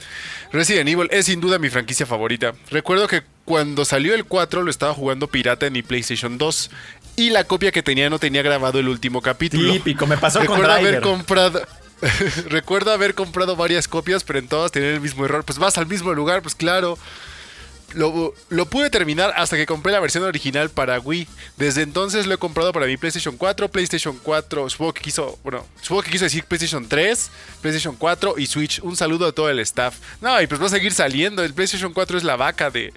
Resident 0.53 0.89
Evil 0.89 1.09
es 1.11 1.27
sin 1.27 1.41
duda 1.41 1.59
mi 1.59 1.69
franquicia 1.69 2.07
favorita. 2.07 2.53
Recuerdo 2.71 3.09
que 3.09 3.23
cuando 3.45 3.85
salió 3.85 4.15
el 4.15 4.25
4 4.25 4.63
lo 4.63 4.71
estaba 4.71 4.95
jugando 4.95 5.27
pirata 5.29 5.67
en 5.67 5.73
mi 5.73 5.83
PlayStation 5.83 6.39
2 6.39 6.71
y 7.17 7.31
la 7.31 7.45
copia 7.45 7.73
que 7.73 7.83
tenía 7.83 8.11
no 8.11 8.19
tenía 8.19 8.43
grabado 8.43 8.79
el 8.79 8.89
último 8.89 9.23
capítulo. 9.23 9.73
Típico, 9.73 10.07
me 10.07 10.17
pasó 10.19 10.39
con 10.41 10.49
Recuerdo 10.49 10.73
haber 10.73 10.85
Driver. 10.85 11.03
comprado... 11.03 11.63
Recuerdo 12.49 12.93
haber 12.93 13.15
comprado 13.15 13.57
varias 13.57 13.89
copias, 13.89 14.23
pero 14.23 14.39
en 14.39 14.49
todas 14.49 14.71
tenían 14.71 14.93
el 14.95 15.01
mismo 15.01 15.25
error. 15.25 15.45
Pues 15.45 15.59
vas 15.59 15.79
al 15.79 15.87
mismo 15.87 16.13
lugar, 16.13 16.43
pues 16.43 16.55
claro. 16.55 16.99
Lo, 17.95 18.35
lo 18.51 18.67
pude 18.67 18.91
terminar 18.91 19.33
hasta 19.37 19.57
que 19.57 19.65
compré 19.65 19.93
la 19.93 20.01
versión 20.01 20.25
original 20.25 20.69
para 20.69 21.01
Wii. 21.01 21.27
Desde 21.57 21.81
entonces 21.81 22.27
lo 22.27 22.35
he 22.35 22.39
comprado 22.39 22.73
para 22.73 22.85
mi 22.85 22.99
PlayStation 22.99 23.39
4, 23.39 23.71
PlayStation 23.71 24.19
4, 24.23 24.69
supongo 24.69 24.93
que 24.93 25.01
quiso, 25.01 25.39
bueno, 25.43 25.65
supongo 25.81 26.03
que 26.03 26.11
quiso 26.11 26.25
decir 26.25 26.45
PlayStation 26.45 26.87
3, 26.87 27.31
PlayStation 27.63 27.97
4 27.97 28.35
y 28.37 28.47
Switch. 28.47 28.81
Un 28.83 28.97
saludo 28.97 29.27
a 29.29 29.33
todo 29.33 29.49
el 29.49 29.61
staff. 29.61 29.97
No, 30.21 30.43
y 30.43 30.47
pues 30.47 30.61
va 30.61 30.67
a 30.67 30.71
seguir 30.71 30.93
saliendo. 30.93 31.43
El 31.43 31.55
PlayStation 31.55 31.95
4 31.95 32.19
es 32.19 32.25
la 32.25 32.37
vaca 32.37 32.71
de, 32.71 32.93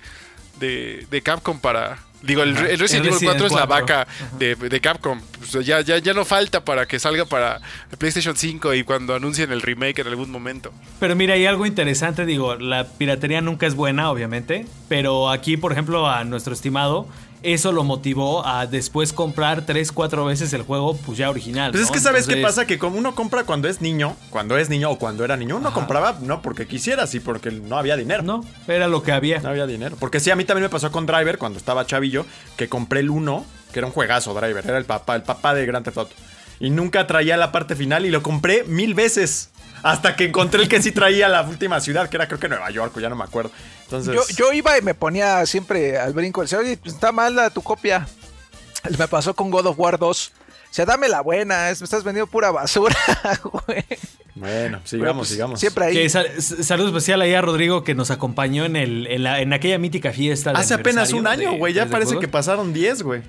de, 0.59 1.07
de 1.09 1.21
Capcom 1.21 1.59
para... 1.61 1.99
Digo, 2.21 2.43
el, 2.43 2.57
el 2.57 2.79
Resident 2.79 3.05
Evil 3.07 3.19
4 3.23 3.45
es 3.45 3.51
la 3.53 3.65
4. 3.65 3.67
vaca 3.67 4.07
de, 4.37 4.55
de 4.55 4.81
Capcom. 4.81 5.21
Pues 5.39 5.65
ya, 5.65 5.81
ya, 5.81 5.97
ya 5.99 6.13
no 6.13 6.25
falta 6.25 6.65
para 6.65 6.85
que 6.85 6.99
salga 6.99 7.25
para 7.25 7.61
PlayStation 7.97 8.35
5 8.35 8.73
y 8.73 8.83
cuando 8.83 9.15
anuncien 9.15 9.51
el 9.51 9.61
remake 9.61 9.99
en 9.99 10.07
algún 10.07 10.29
momento. 10.29 10.71
Pero 10.99 11.15
mira, 11.15 11.35
hay 11.35 11.45
algo 11.45 11.65
interesante, 11.65 12.25
digo, 12.25 12.55
la 12.55 12.85
piratería 12.85 13.41
nunca 13.41 13.67
es 13.67 13.75
buena, 13.75 14.11
obviamente, 14.11 14.65
pero 14.89 15.29
aquí, 15.29 15.55
por 15.55 15.71
ejemplo, 15.71 16.09
a 16.09 16.23
nuestro 16.25 16.53
estimado, 16.53 17.07
eso 17.41 17.71
lo 17.71 17.83
motivó 17.83 18.45
a 18.45 18.67
después 18.67 19.13
comprar 19.13 19.65
tres, 19.65 19.91
cuatro 19.91 20.25
veces 20.25 20.51
el 20.53 20.63
juego, 20.63 20.97
pues 20.97 21.17
ya 21.17 21.29
original. 21.29 21.71
Pues 21.71 21.85
es 21.85 21.91
que 21.91 21.99
sabes 21.99 22.25
qué 22.25 22.33
Entonces, 22.33 22.57
pasa, 22.57 22.67
que 22.67 22.77
como 22.77 22.97
uno 22.97 23.15
compra 23.15 23.43
cuando 23.43 23.67
es 23.67 23.81
niño, 23.81 24.15
cuando 24.29 24.57
es 24.57 24.69
niño 24.69 24.91
o 24.91 24.99
cuando 24.99 25.23
era 25.23 25.37
niño, 25.37 25.57
uno 25.57 25.73
compraba 25.73 26.17
no 26.21 26.41
porque 26.41 26.67
quisiera, 26.67 27.07
sí 27.07 27.19
porque 27.19 27.51
no 27.51 27.77
había 27.77 27.95
dinero. 27.95 28.23
No, 28.23 28.45
era 28.67 28.87
lo 28.87 29.03
que 29.03 29.11
había. 29.11 29.39
No 29.39 29.49
había 29.49 29.67
dinero. 29.67 29.95
Porque 29.99 30.19
sí, 30.19 30.31
a 30.31 30.35
mí 30.35 30.43
también 30.43 30.63
me 30.63 30.69
pasó 30.69 30.91
con 30.91 31.05
Driver 31.05 31.37
cuando 31.37 31.57
estaba 31.57 31.85
chavillo, 31.85 32.25
que 32.57 32.67
compré 32.67 32.99
el 32.99 33.09
1, 33.09 33.45
que 33.71 33.79
era 33.79 33.87
un 33.87 33.93
juegazo 33.93 34.33
Driver, 34.33 34.65
era 34.65 34.77
el 34.77 34.85
papá, 34.85 35.15
el 35.15 35.23
papá 35.23 35.53
de 35.53 35.65
Grand 35.65 35.85
Theft 35.85 35.97
Auto. 35.97 36.15
Y 36.59 36.69
nunca 36.69 37.07
traía 37.07 37.37
la 37.37 37.51
parte 37.51 37.75
final 37.75 38.05
y 38.05 38.11
lo 38.11 38.21
compré 38.21 38.63
mil 38.65 38.93
veces. 38.93 39.49
Hasta 39.81 40.17
que 40.17 40.25
encontré 40.25 40.61
el 40.61 40.67
que 40.67 40.81
sí 40.81 40.91
traía 40.91 41.29
la 41.29 41.41
última 41.43 41.79
ciudad, 41.79 42.09
que 42.09 42.17
era 42.17 42.27
creo 42.27 42.39
que 42.39 42.49
Nueva 42.49 42.69
York, 42.69 42.95
o 42.97 42.99
ya 42.99 43.07
no 43.07 43.15
me 43.15 43.23
acuerdo. 43.23 43.51
Entonces, 43.91 44.13
Yo, 44.13 44.21
yo 44.35 44.53
iba 44.53 44.77
y 44.77 44.81
me 44.83 44.93
ponía 44.93 45.43
siempre 45.47 45.97
al 45.97 46.13
brinco. 46.13 46.41
Decía, 46.41 46.59
oye, 46.59 46.77
pues 46.77 46.93
está 46.93 47.11
mal 47.11 47.35
la- 47.35 47.49
tu 47.49 47.61
copia. 47.63 48.07
Me 48.97 49.07
pasó 49.07 49.33
con 49.35 49.49
God 49.49 49.65
of 49.65 49.79
War 49.79 49.97
2. 49.97 50.31
O 50.35 50.73
sea, 50.73 50.85
dame 50.85 51.09
la 51.09 51.21
buena, 51.21 51.71
es- 51.71 51.81
me 51.81 51.85
estás 51.85 52.03
vendiendo 52.03 52.27
pura 52.29 52.51
basura, 52.51 52.95
güey. 53.43 53.83
bueno, 54.35 54.79
sigamos, 54.85 55.17
pues, 55.17 55.29
sigamos. 55.29 55.59
Siempre 55.59 55.85
ahí. 55.85 55.93
Que 55.95 56.09
sal- 56.09 56.29
saludo 56.39 56.89
especial 56.89 57.21
ahí 57.21 57.33
a 57.33 57.41
Rodrigo 57.41 57.83
que 57.83 57.95
nos 57.95 58.11
acompañó 58.11 58.65
en, 58.65 58.75
el, 58.75 59.07
en, 59.07 59.23
la- 59.23 59.41
en 59.41 59.51
aquella 59.53 59.79
mítica 59.79 60.13
fiesta. 60.13 60.53
de 60.53 60.59
Hace 60.59 60.75
apenas 60.75 61.11
un 61.13 61.25
año, 61.25 61.53
güey. 61.57 61.73
Ya 61.73 61.87
parece 61.87 62.19
que 62.19 62.27
pasaron 62.27 62.71
10, 62.73 63.01
güey. 63.01 63.23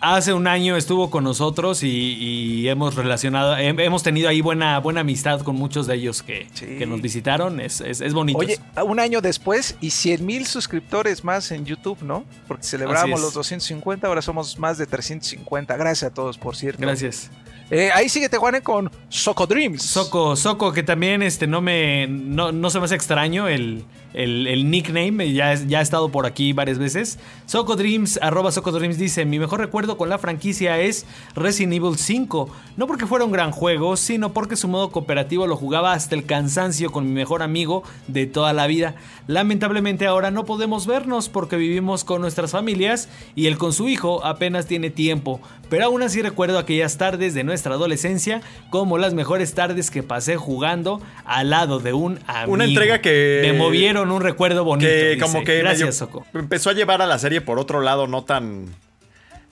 Hace 0.00 0.32
un 0.32 0.46
año 0.46 0.76
estuvo 0.76 1.10
con 1.10 1.24
nosotros 1.24 1.82
y, 1.82 1.88
y 1.88 2.68
hemos 2.68 2.94
relacionado, 2.94 3.56
hem- 3.56 3.80
hemos 3.80 4.04
tenido 4.04 4.28
ahí 4.28 4.40
buena, 4.40 4.78
buena 4.78 5.00
amistad 5.00 5.40
con 5.40 5.56
muchos 5.56 5.88
de 5.88 5.96
ellos 5.96 6.22
que, 6.22 6.46
Sí. 6.54 6.66
que 6.78 6.86
nos 6.86 7.00
visitaron. 7.02 7.58
Es, 7.60 7.80
es, 7.80 8.00
es 8.00 8.14
bonito. 8.14 8.38
Oye, 8.38 8.60
un 8.84 9.00
año 9.00 9.20
después 9.20 9.76
y 9.80 9.90
100 9.90 10.24
mil 10.24 10.46
suscriptores 10.46 11.24
más 11.24 11.50
en 11.50 11.64
YouTube, 11.64 11.98
¿no? 12.02 12.24
Porque 12.46 12.62
celebramos 12.62 13.20
los 13.20 13.34
250, 13.34 14.06
ahora 14.06 14.22
somos 14.22 14.56
más 14.56 14.78
de 14.78 14.86
350. 14.86 15.76
Gracias 15.76 16.12
a 16.12 16.14
todos, 16.14 16.38
por 16.38 16.54
cierto. 16.54 16.80
Gracias. 16.80 17.30
Eh, 17.70 17.90
ahí 17.92 18.08
síguete, 18.08 18.36
Juanen, 18.38 18.62
con 18.62 18.90
Soco 19.08 19.46
Dreams. 19.48 19.82
Soco, 19.82 20.36
Soco, 20.36 20.72
que 20.72 20.82
también 20.84 21.22
este, 21.22 21.46
no, 21.48 21.60
me, 21.60 22.06
no, 22.08 22.52
no 22.52 22.70
se 22.70 22.78
me 22.78 22.84
hace 22.84 22.94
extraño 22.94 23.46
el, 23.48 23.84
el, 24.14 24.46
el 24.46 24.70
nickname, 24.70 25.32
ya, 25.32 25.54
ya 25.54 25.78
ha 25.80 25.82
estado 25.82 26.08
por 26.10 26.26
aquí 26.26 26.52
varias 26.52 26.78
veces. 26.78 27.18
Soco 27.46 27.76
Dreams, 27.76 28.18
arroba 28.22 28.52
Soco 28.52 28.72
Dreams 28.72 28.98
dice, 28.98 29.24
mi 29.24 29.38
mejor 29.38 29.60
recuerdo 29.60 29.96
con 29.96 30.08
la 30.08 30.18
franquicia 30.18 30.78
es 30.80 31.06
Resident 31.34 31.74
Evil 31.74 31.96
5. 31.96 32.48
No 32.76 32.86
porque 32.86 33.06
fuera 33.06 33.24
un 33.24 33.32
gran 33.32 33.50
juego, 33.50 33.96
sino 33.96 34.32
porque 34.32 34.56
su 34.56 34.68
modo 34.68 34.90
cooperativo 34.90 35.46
lo 35.46 35.56
jugaba 35.56 35.92
hasta 35.92 36.14
el 36.14 36.24
cansancio 36.26 36.90
con 36.92 37.04
mi 37.06 37.12
mejor 37.12 37.42
amigo 37.42 37.82
de 38.06 38.26
toda 38.26 38.52
la 38.52 38.66
vida. 38.66 38.94
Lamentablemente 39.26 40.06
ahora 40.06 40.30
no 40.30 40.44
podemos 40.46 40.86
vernos 40.86 41.28
porque 41.28 41.56
vivimos 41.56 42.02
con 42.02 42.20
nuestras 42.22 42.50
familias 42.52 43.08
y 43.34 43.46
él 43.46 43.58
con 43.58 43.72
su 43.72 43.88
hijo 43.88 44.24
apenas 44.24 44.66
tiene 44.66 44.90
tiempo. 44.90 45.40
Pero 45.68 45.84
aún 45.84 46.02
así 46.02 46.22
recuerdo 46.22 46.58
aquellas 46.58 46.96
tardes 46.96 47.34
de 47.34 47.44
nuestra 47.44 47.74
adolescencia 47.74 48.40
como 48.70 48.96
las 48.96 49.12
mejores 49.12 49.52
tardes 49.54 49.90
que 49.90 50.02
pasé 50.02 50.36
jugando 50.36 51.02
al 51.26 51.50
lado 51.50 51.78
de 51.78 51.92
un 51.92 52.18
amigo. 52.26 52.52
Una 52.54 52.64
entrega 52.64 53.02
que- 53.02 53.40
Me 53.42 53.52
movieron 53.52 54.07
un 54.12 54.22
recuerdo 54.22 54.64
bonito. 54.64 54.88
que 54.88 55.10
dice. 55.10 55.20
como 55.20 55.44
que 55.44 55.58
Gracias, 55.58 56.04
empezó 56.34 56.70
a 56.70 56.72
llevar 56.72 57.02
a 57.02 57.06
la 57.06 57.18
serie 57.18 57.40
por 57.40 57.58
otro 57.58 57.80
lado 57.80 58.06
no 58.06 58.24
tan 58.24 58.66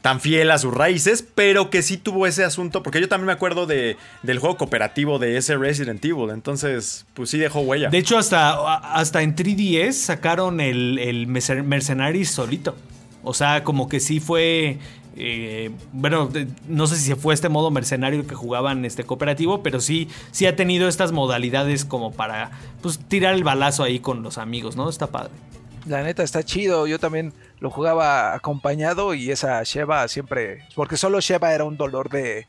tan 0.06 0.20
fiel 0.20 0.52
a 0.52 0.58
sus 0.58 0.72
raíces, 0.72 1.26
pero 1.34 1.68
que 1.68 1.82
sí 1.82 1.96
tuvo 1.96 2.28
ese 2.28 2.44
asunto, 2.44 2.84
porque 2.84 3.00
yo 3.00 3.08
también 3.08 3.26
me 3.26 3.32
acuerdo 3.32 3.66
de, 3.66 3.96
del 4.22 4.38
juego 4.38 4.56
cooperativo 4.56 5.18
de 5.18 5.36
ese 5.36 5.56
Resident 5.56 6.04
Evil, 6.04 6.30
entonces 6.30 7.06
pues 7.14 7.30
sí 7.30 7.38
dejó 7.38 7.58
huella. 7.60 7.88
De 7.88 7.98
hecho, 7.98 8.16
hasta, 8.16 8.76
hasta 8.94 9.22
en 9.22 9.34
3DS 9.34 9.92
sacaron 9.92 10.60
el, 10.60 11.00
el 11.00 11.26
Mercenaries 11.26 12.30
solito. 12.30 12.76
O 13.24 13.34
sea, 13.34 13.64
como 13.64 13.88
que 13.88 13.98
sí 13.98 14.20
fue. 14.20 14.78
Eh, 15.16 15.70
bueno, 15.92 16.30
no 16.68 16.86
sé 16.86 16.96
si 16.96 17.14
fue 17.14 17.32
este 17.34 17.48
modo 17.48 17.70
mercenario 17.70 18.26
que 18.26 18.34
jugaban 18.34 18.84
este 18.84 19.04
cooperativo, 19.04 19.62
pero 19.62 19.80
sí, 19.80 20.08
sí 20.30 20.46
ha 20.46 20.56
tenido 20.56 20.88
estas 20.88 21.12
modalidades 21.12 21.84
como 21.84 22.12
para 22.12 22.50
pues 22.82 22.98
tirar 22.98 23.34
el 23.34 23.42
balazo 23.44 23.82
ahí 23.82 23.98
con 24.00 24.22
los 24.22 24.38
amigos, 24.38 24.76
¿no? 24.76 24.88
Está 24.88 25.06
padre. 25.08 25.32
La 25.86 26.02
neta 26.02 26.22
está 26.22 26.42
chido. 26.42 26.86
Yo 26.86 26.98
también 26.98 27.32
lo 27.60 27.70
jugaba 27.70 28.34
acompañado 28.34 29.14
y 29.14 29.30
esa 29.30 29.62
Sheva 29.62 30.08
siempre. 30.08 30.64
Porque 30.74 30.96
solo 30.96 31.20
Sheva 31.20 31.52
era 31.54 31.64
un 31.64 31.76
dolor 31.76 32.10
de. 32.10 32.46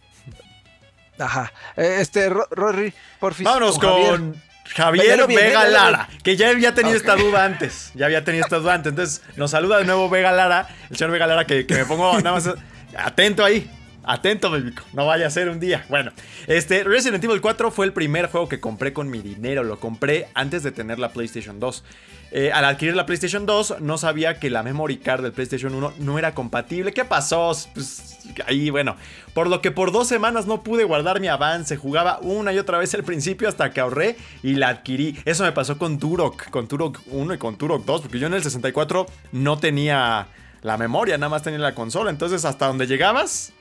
Ajá. 1.20 1.51
Eh, 1.76 1.97
Este, 2.01 2.30
Ro- 2.30 2.47
Rory, 2.51 2.93
por 3.20 3.34
fin. 3.34 3.45
Vámonos 3.45 3.78
con 3.80 4.36
Javier 4.76 5.28
Vega 5.28 5.65
Lara, 5.65 6.09
que 6.24 6.36
ya 6.36 6.49
había 6.49 6.74
tenido 6.74 6.95
esta 6.97 7.15
duda 7.15 7.45
antes. 7.45 7.91
Ya 7.95 8.05
había 8.05 8.24
tenido 8.24 8.43
esta 8.43 8.57
duda 8.57 8.74
antes. 8.76 8.91
Entonces 8.91 9.22
nos 9.36 9.51
saluda 9.51 9.80
de 9.80 9.86
nuevo 9.86 10.09
Vega 10.09 10.32
Lara, 10.32 10.68
el 10.89 10.97
señor 10.97 11.11
Vega 11.11 11.28
Lara, 11.28 11.45
que, 11.45 11.65
que 11.65 11.76
me 11.76 11.86
pongo 11.86 12.13
nada 12.22 12.34
más 12.34 12.49
atento 12.95 13.43
ahí. 13.43 13.70
Atento, 14.07 14.49
México. 14.49 14.83
No 14.93 15.05
vaya 15.05 15.27
a 15.27 15.29
ser 15.29 15.49
un 15.49 15.59
día. 15.59 15.85
Bueno, 15.89 16.11
este 16.47 16.83
Resident 16.85 17.21
Evil 17.23 17.41
4 17.41 17.71
fue 17.71 17.85
el 17.85 17.91
primer 17.91 18.27
juego 18.27 18.47
que 18.47 18.61
compré 18.61 18.93
con 18.93 19.09
mi 19.09 19.19
dinero. 19.19 19.63
Lo 19.63 19.81
compré 19.81 20.29
antes 20.33 20.63
de 20.63 20.71
tener 20.71 20.97
la 20.97 21.09
PlayStation 21.09 21.59
2. 21.59 21.83
Eh, 22.31 22.51
al 22.53 22.63
adquirir 22.65 22.95
la 22.95 23.05
PlayStation 23.05 23.45
2, 23.45 23.81
no 23.81 23.97
sabía 23.97 24.39
que 24.39 24.49
la 24.49 24.63
memory 24.63 24.97
card 24.97 25.23
del 25.23 25.33
PlayStation 25.33 25.75
1 25.75 25.93
no 25.99 26.17
era 26.17 26.33
compatible. 26.33 26.93
¿Qué 26.93 27.03
pasó? 27.03 27.51
Pues 27.73 28.17
ahí, 28.45 28.69
bueno. 28.69 28.95
Por 29.33 29.47
lo 29.47 29.61
que 29.61 29.71
por 29.71 29.91
dos 29.91 30.07
semanas 30.07 30.47
no 30.47 30.63
pude 30.63 30.85
guardar 30.85 31.19
mi 31.19 31.27
avance. 31.27 31.75
Jugaba 31.75 32.19
una 32.21 32.53
y 32.53 32.59
otra 32.59 32.77
vez 32.77 32.93
al 32.95 33.03
principio 33.03 33.49
hasta 33.49 33.71
que 33.71 33.81
ahorré 33.81 34.15
y 34.41 34.53
la 34.53 34.69
adquirí. 34.69 35.19
Eso 35.25 35.43
me 35.43 35.51
pasó 35.51 35.77
con 35.77 35.99
Turok, 35.99 36.49
con 36.49 36.69
Turok 36.69 37.01
1 37.07 37.33
y 37.33 37.37
con 37.37 37.57
Turok 37.57 37.85
2, 37.85 38.01
porque 38.01 38.19
yo 38.19 38.27
en 38.27 38.35
el 38.35 38.43
64 38.43 39.05
no 39.33 39.57
tenía 39.57 40.27
la 40.61 40.77
memoria, 40.77 41.17
nada 41.17 41.29
más 41.29 41.43
tenía 41.43 41.59
la 41.59 41.75
consola. 41.75 42.09
Entonces, 42.09 42.45
hasta 42.45 42.67
donde 42.67 42.87
llegabas, 42.87 43.53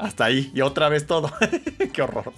hasta 0.00 0.24
ahí. 0.24 0.50
Y 0.54 0.60
otra 0.62 0.88
vez 0.88 1.06
todo. 1.06 1.32
Qué 1.92 2.02
horror. 2.02 2.32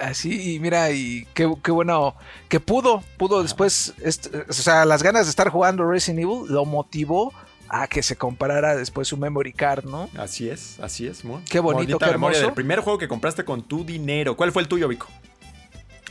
Así, 0.00 0.54
y 0.54 0.58
mira, 0.58 0.90
y 0.90 1.26
qué, 1.34 1.48
qué 1.62 1.70
bueno 1.70 2.16
que 2.48 2.58
pudo, 2.58 3.04
pudo 3.18 3.42
después, 3.42 3.94
est- 4.02 4.34
o 4.48 4.52
sea, 4.52 4.84
las 4.84 5.02
ganas 5.04 5.26
de 5.26 5.30
estar 5.30 5.48
jugando 5.50 5.88
Resident 5.88 6.20
Evil 6.24 6.48
lo 6.48 6.64
motivó 6.64 7.32
a 7.68 7.86
que 7.86 8.02
se 8.02 8.16
comprara 8.16 8.74
después 8.74 9.06
su 9.06 9.16
memory 9.16 9.52
card, 9.52 9.84
¿no? 9.84 10.08
Así 10.18 10.48
es, 10.48 10.80
así 10.80 11.06
es. 11.06 11.24
Muy, 11.24 11.42
Qué 11.44 11.60
bonito, 11.60 11.98
qué 11.98 12.06
memoria 12.06 12.38
hermoso. 12.38 12.46
del 12.46 12.54
primer 12.54 12.80
juego 12.80 12.98
que 12.98 13.06
compraste 13.06 13.44
con 13.44 13.62
tu 13.62 13.84
dinero. 13.84 14.36
¿Cuál 14.36 14.50
fue 14.50 14.62
el 14.62 14.68
tuyo, 14.68 14.88
Vico? 14.88 15.06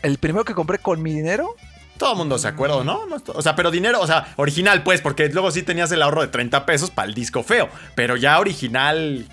El 0.02 0.18
primero 0.18 0.46
que 0.46 0.54
compré 0.54 0.78
con 0.80 1.02
mi 1.02 1.12
dinero, 1.14 1.54
Todo 1.98 2.14
el 2.14 2.18
mundo 2.18 2.38
se 2.40 2.48
acuerda, 2.48 2.84
¿no? 2.86 3.06
No, 3.06 3.18
O 3.36 3.42
sea, 3.42 3.56
pero 3.56 3.70
dinero, 3.72 4.00
o 4.00 4.08
sea, 4.08 4.34
original, 4.38 4.82
pues, 4.84 5.02
porque 5.02 5.28
luego 5.30 5.52
sí 5.52 5.62
tenías 5.64 5.92
el 5.92 6.02
ahorro 6.02 6.22
de 6.22 6.30
30 6.30 6.66
pesos 6.66 6.90
para 6.90 7.08
el 7.10 7.14
disco 7.14 7.44
feo. 7.44 7.68
Pero 7.94 8.16
ya 8.16 8.40
original 8.40 9.28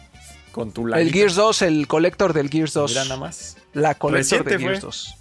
con 0.53 0.72
tu 0.72 0.86
el. 0.88 1.12
Gears 1.12 1.34
2, 1.34 1.62
el 1.62 1.86
collector 1.86 2.32
del 2.32 2.51
Gears 2.51 2.72
2. 2.72 2.90
Mira 2.90 3.05
nada 3.05 3.16
más. 3.16 3.57
La 3.72 3.94
collector 3.94 4.44
Reciente 4.44 4.51
de 4.51 4.57
fue. 4.59 4.68
Gears 4.68 4.82
2. 4.82 5.14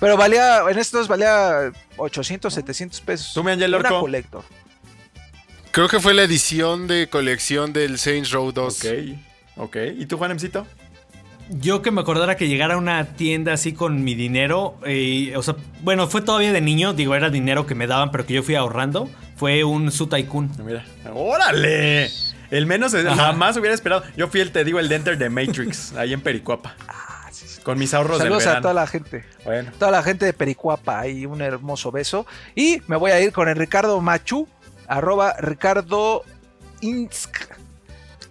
Pero 0.00 0.16
valía, 0.16 0.62
en 0.70 0.78
estos 0.78 1.08
valía 1.08 1.72
800, 1.96 2.52
700 2.54 3.00
pesos. 3.02 3.32
¿Tú, 3.34 3.44
mi 3.44 3.50
Angel 3.52 3.74
Una 3.74 3.88
Orco? 3.88 4.00
collector. 4.00 4.44
Creo 5.72 5.88
que 5.88 6.00
fue 6.00 6.14
la 6.14 6.22
edición 6.22 6.86
de 6.86 7.08
colección 7.08 7.72
del 7.72 7.98
Saints 7.98 8.30
Row 8.30 8.50
2. 8.50 8.80
Ok, 8.80 8.86
ok. 9.56 9.76
¿Y 9.98 10.06
tú, 10.06 10.16
Juanemcito? 10.16 10.66
Yo 11.50 11.82
que 11.82 11.90
me 11.90 12.00
acordara 12.00 12.36
que 12.36 12.48
llegara 12.48 12.74
a 12.74 12.76
una 12.76 13.04
tienda 13.16 13.52
así 13.52 13.72
con 13.72 14.04
mi 14.04 14.14
dinero, 14.14 14.78
eh, 14.86 15.32
o 15.36 15.42
sea, 15.42 15.56
bueno, 15.82 16.06
fue 16.06 16.22
todavía 16.22 16.52
de 16.52 16.60
niño, 16.60 16.92
digo, 16.92 17.16
era 17.16 17.28
dinero 17.28 17.66
que 17.66 17.74
me 17.74 17.88
daban, 17.88 18.12
pero 18.12 18.24
que 18.24 18.34
yo 18.34 18.42
fui 18.44 18.54
ahorrando, 18.54 19.10
fue 19.36 19.64
un 19.64 19.90
Su 19.90 20.06
Tycoon. 20.06 20.50
Mira. 20.64 20.84
¡Órale! 21.12 22.08
El 22.50 22.66
menos 22.66 22.94
Ajá. 22.94 23.14
jamás 23.14 23.56
hubiera 23.56 23.74
esperado. 23.74 24.02
Yo 24.16 24.28
fui 24.28 24.40
el, 24.40 24.50
te 24.52 24.64
digo, 24.64 24.78
el 24.80 24.88
de 24.88 24.96
Enter 24.96 25.18
de 25.18 25.30
Matrix, 25.30 25.92
ahí 25.94 26.12
en 26.12 26.20
Pericuapa. 26.20 26.74
Con 27.62 27.78
mis 27.78 27.92
ahorros 27.92 28.18
Saludos 28.18 28.38
del 28.42 28.48
a 28.48 28.50
verano. 28.52 28.62
toda 28.62 28.74
la 28.74 28.86
gente. 28.86 29.24
Bueno. 29.44 29.70
Toda 29.78 29.90
la 29.90 30.02
gente 30.02 30.24
de 30.24 30.32
Pericuapa 30.32 31.06
y 31.06 31.26
un 31.26 31.42
hermoso 31.42 31.92
beso. 31.92 32.26
Y 32.54 32.82
me 32.86 32.96
voy 32.96 33.10
a 33.10 33.20
ir 33.20 33.32
con 33.32 33.48
el 33.48 33.56
Ricardo 33.56 34.00
Machu, 34.00 34.48
arroba 34.88 35.34
Ricardo 35.38 36.24
Insk. 36.80 37.36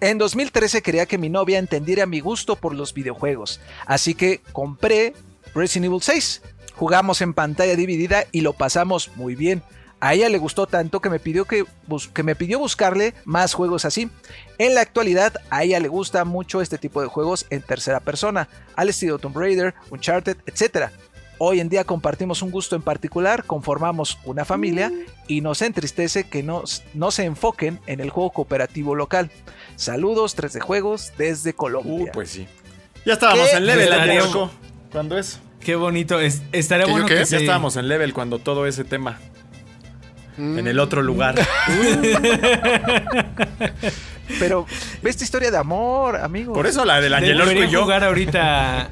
En 0.02 0.18
2013 0.18 0.82
quería 0.82 1.06
que 1.06 1.18
mi 1.18 1.30
novia 1.30 1.60
entendiera 1.60 2.06
mi 2.06 2.22
gusto 2.22 2.56
por 2.56 2.74
los 2.74 2.94
videojuegos, 2.94 3.60
así 3.86 4.16
que 4.16 4.40
compré 4.54 5.14
Resident 5.54 5.88
Evil 5.88 6.02
6. 6.02 6.42
Jugamos 6.76 7.22
en 7.22 7.34
pantalla 7.34 7.76
dividida 7.76 8.24
y 8.32 8.42
lo 8.42 8.54
pasamos 8.54 9.12
muy 9.16 9.36
bien. 9.36 9.62
A 10.02 10.14
ella 10.14 10.30
le 10.30 10.38
gustó 10.38 10.66
tanto 10.66 11.02
que 11.02 11.10
me 11.10 11.20
pidió 11.20 11.44
que, 11.46 11.66
bus- 11.88 12.08
que 12.08 12.24
me 12.24 12.36
pidió 12.36 12.58
buscarle 12.60 13.14
más 13.26 13.54
juegos 13.54 13.84
así. 13.84 14.10
En 14.58 14.74
la 14.76 14.82
actualidad 14.82 15.34
a 15.50 15.64
ella 15.64 15.80
le 15.80 15.90
gusta 15.90 16.24
mucho 16.26 16.62
este 16.62 16.78
tipo 16.78 17.02
de 17.02 17.08
juegos 17.08 17.46
en 17.50 17.62
tercera 17.62 18.00
persona, 18.00 18.48
al 18.76 18.88
estilo 18.90 19.20
Tomb 19.20 19.38
Raider, 19.38 19.74
Uncharted, 19.90 20.38
etc. 20.46 20.90
Hoy 21.38 21.60
en 21.60 21.68
día 21.70 21.84
compartimos 21.84 22.42
un 22.42 22.52
gusto 22.52 22.76
en 22.78 22.82
particular, 22.82 23.44
conformamos 23.46 24.18
una 24.26 24.46
familia 24.46 24.92
y 25.28 25.42
nos 25.42 25.62
entristece 25.62 26.26
que 26.26 26.44
no, 26.44 26.64
no 26.94 27.12
se 27.12 27.26
enfoquen 27.26 27.80
en 27.86 28.00
el 28.00 28.10
juego 28.10 28.32
cooperativo 28.32 28.96
local. 28.96 29.32
Saludos 29.76 30.34
3 30.36 30.54
de 30.54 30.60
juegos 30.62 31.12
desde 31.18 31.54
Colombia. 31.54 32.08
Uh, 32.10 32.12
pues 32.14 32.30
sí. 32.30 32.48
Ya 33.06 33.14
estábamos 33.14 33.48
en 33.54 33.66
level. 33.66 33.90
¿Cuándo 34.92 35.18
es? 35.18 35.40
Qué 35.62 35.76
bonito, 35.76 36.20
es- 36.22 36.42
estaría 36.54 36.86
¿Qué, 36.86 36.92
yo 36.92 36.94
bueno 36.94 37.08
qué? 37.08 37.14
que 37.16 37.20
Ya 37.22 37.26
se- 37.26 37.38
estábamos 37.38 37.76
en 37.76 37.88
level 37.90 38.14
cuando 38.14 38.40
todo 38.40 38.66
ese 38.66 38.84
tema. 38.86 39.20
En 40.40 40.68
el 40.68 40.80
otro 40.80 41.02
lugar. 41.02 41.36
Pero 44.40 44.66
ve 45.02 45.10
esta 45.10 45.24
historia 45.24 45.50
de 45.52 45.58
amor, 45.58 46.16
amigo. 46.18 46.54
Por 46.54 46.68
eso 46.68 46.86
la 46.86 47.02
del 47.02 47.14
Angel 47.14 47.36
Orco 47.38 47.50
Debería 47.50 47.68
y 47.68 47.72
yo. 47.72 47.82
jugar 47.82 48.04
ahorita 48.04 48.90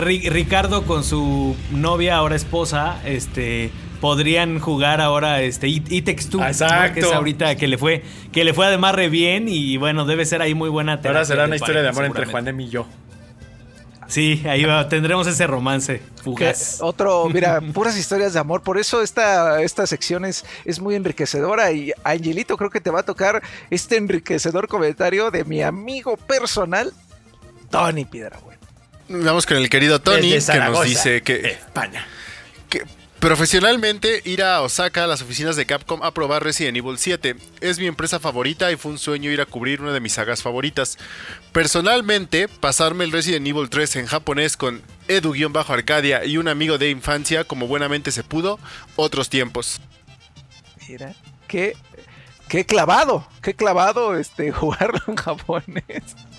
Ri- 0.00 0.30
Ricardo 0.30 0.84
con 0.84 1.04
su 1.04 1.54
novia, 1.70 2.16
ahora 2.16 2.34
esposa, 2.34 2.96
este 3.04 3.70
podrían 4.00 4.58
jugar 4.58 5.00
ahora 5.00 5.42
este 5.42 5.68
It, 5.68 5.90
It. 5.92 6.08
Exacto. 6.08 6.94
que 6.94 7.00
es 7.00 7.12
ahorita 7.12 7.56
que 7.56 7.66
le 7.68 7.76
fue 7.78 8.02
que 8.32 8.44
le 8.44 8.52
fue 8.54 8.66
además 8.66 8.94
re 8.94 9.08
bien 9.10 9.48
y 9.48 9.76
bueno, 9.76 10.06
debe 10.06 10.24
ser 10.24 10.40
ahí 10.42 10.54
muy 10.54 10.68
buena 10.70 11.00
terapia 11.00 11.18
Ahora 11.20 11.24
será 11.26 11.44
una 11.44 11.56
historia 11.56 11.82
de 11.82 11.88
amor 11.88 12.04
entre. 12.06 12.26
Juan 12.26 12.60
y 12.60 12.68
yo. 12.68 12.86
Sí, 14.08 14.42
ahí 14.46 14.64
va, 14.64 14.88
tendremos 14.88 15.26
ese 15.26 15.46
romance 15.46 16.02
fugaz. 16.22 16.78
otro, 16.80 17.28
mira, 17.28 17.60
puras 17.74 17.96
historias 17.96 18.32
de 18.32 18.40
amor. 18.40 18.62
Por 18.62 18.78
eso 18.78 19.02
esta, 19.02 19.62
esta 19.62 19.86
sección 19.86 20.24
es, 20.24 20.44
es 20.64 20.80
muy 20.80 20.94
enriquecedora. 20.94 21.72
Y 21.72 21.92
Angelito, 22.04 22.56
creo 22.56 22.70
que 22.70 22.80
te 22.80 22.90
va 22.90 23.00
a 23.00 23.04
tocar 23.04 23.42
este 23.70 23.96
enriquecedor 23.96 24.68
comentario 24.68 25.30
de 25.30 25.44
mi 25.44 25.62
amigo 25.62 26.16
personal, 26.16 26.92
Tony 27.70 28.04
Piedrabuena. 28.04 28.60
Vamos 29.08 29.46
con 29.46 29.56
el 29.56 29.70
querido 29.70 30.00
Tony, 30.00 30.38
que 30.38 30.58
nos 30.58 30.84
dice 30.84 31.22
que, 31.22 31.46
España. 31.46 32.06
que 32.68 32.82
profesionalmente 33.26 34.22
ir 34.24 34.40
a 34.44 34.62
Osaka 34.62 35.02
a 35.02 35.06
las 35.08 35.20
oficinas 35.20 35.56
de 35.56 35.66
Capcom 35.66 36.00
a 36.04 36.14
probar 36.14 36.44
Resident 36.44 36.76
Evil 36.76 36.96
7 36.96 37.34
es 37.60 37.80
mi 37.80 37.86
empresa 37.86 38.20
favorita 38.20 38.70
y 38.70 38.76
fue 38.76 38.92
un 38.92 39.00
sueño 39.00 39.32
ir 39.32 39.40
a 39.40 39.46
cubrir 39.46 39.80
una 39.80 39.92
de 39.92 39.98
mis 39.98 40.12
sagas 40.12 40.44
favoritas. 40.44 40.96
Personalmente, 41.50 42.46
pasarme 42.46 43.02
el 43.02 43.10
Resident 43.10 43.44
Evil 43.44 43.68
3 43.68 43.96
en 43.96 44.06
japonés 44.06 44.56
con 44.56 44.80
Edu-Arcadia 45.08 46.24
y 46.24 46.36
un 46.36 46.46
amigo 46.46 46.78
de 46.78 46.90
infancia 46.90 47.42
como 47.42 47.66
buenamente 47.66 48.12
se 48.12 48.22
pudo, 48.22 48.60
otros 48.94 49.28
tiempos. 49.28 49.80
Mira, 50.88 51.12
qué, 51.48 51.76
qué 52.48 52.64
clavado, 52.64 53.26
qué 53.42 53.54
clavado 53.54 54.16
este, 54.16 54.52
jugarlo 54.52 55.00
en 55.08 55.16
japonés. 55.16 55.84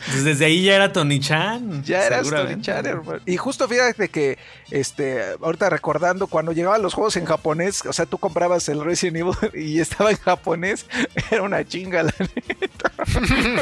Pues 0.06 0.24
desde 0.24 0.46
ahí 0.46 0.64
ya 0.64 0.76
era 0.76 0.94
Tony 0.94 1.20
Chan. 1.20 1.84
Ya 1.84 2.06
eras 2.06 2.30
Tony. 2.30 2.62
Chan, 2.62 2.86
hermano. 2.86 3.20
Y 3.26 3.36
justo 3.38 3.68
fíjate 3.68 4.10
que, 4.10 4.38
este, 4.72 5.22
ahorita 5.42 5.70
recordando, 5.70 6.28
cuando 6.28 6.52
llegaban 6.54 6.82
los 6.82 6.94
juegos 6.94 7.18
en 7.18 7.26
japonés, 7.26 7.86
o 7.86 7.94
sea, 7.94 8.06
tú 8.06 8.18
comprabas 8.18 8.70
el 8.70 8.84
Resident 8.84 9.18
Evil 9.18 9.36
y 9.66 9.80
estaba 9.80 10.12
en 10.12 10.18
japonés, 10.18 10.86
era 11.32 11.42
una 11.44 11.64
chinga, 11.66 12.04
la 12.04 12.14
neta. 12.20 12.92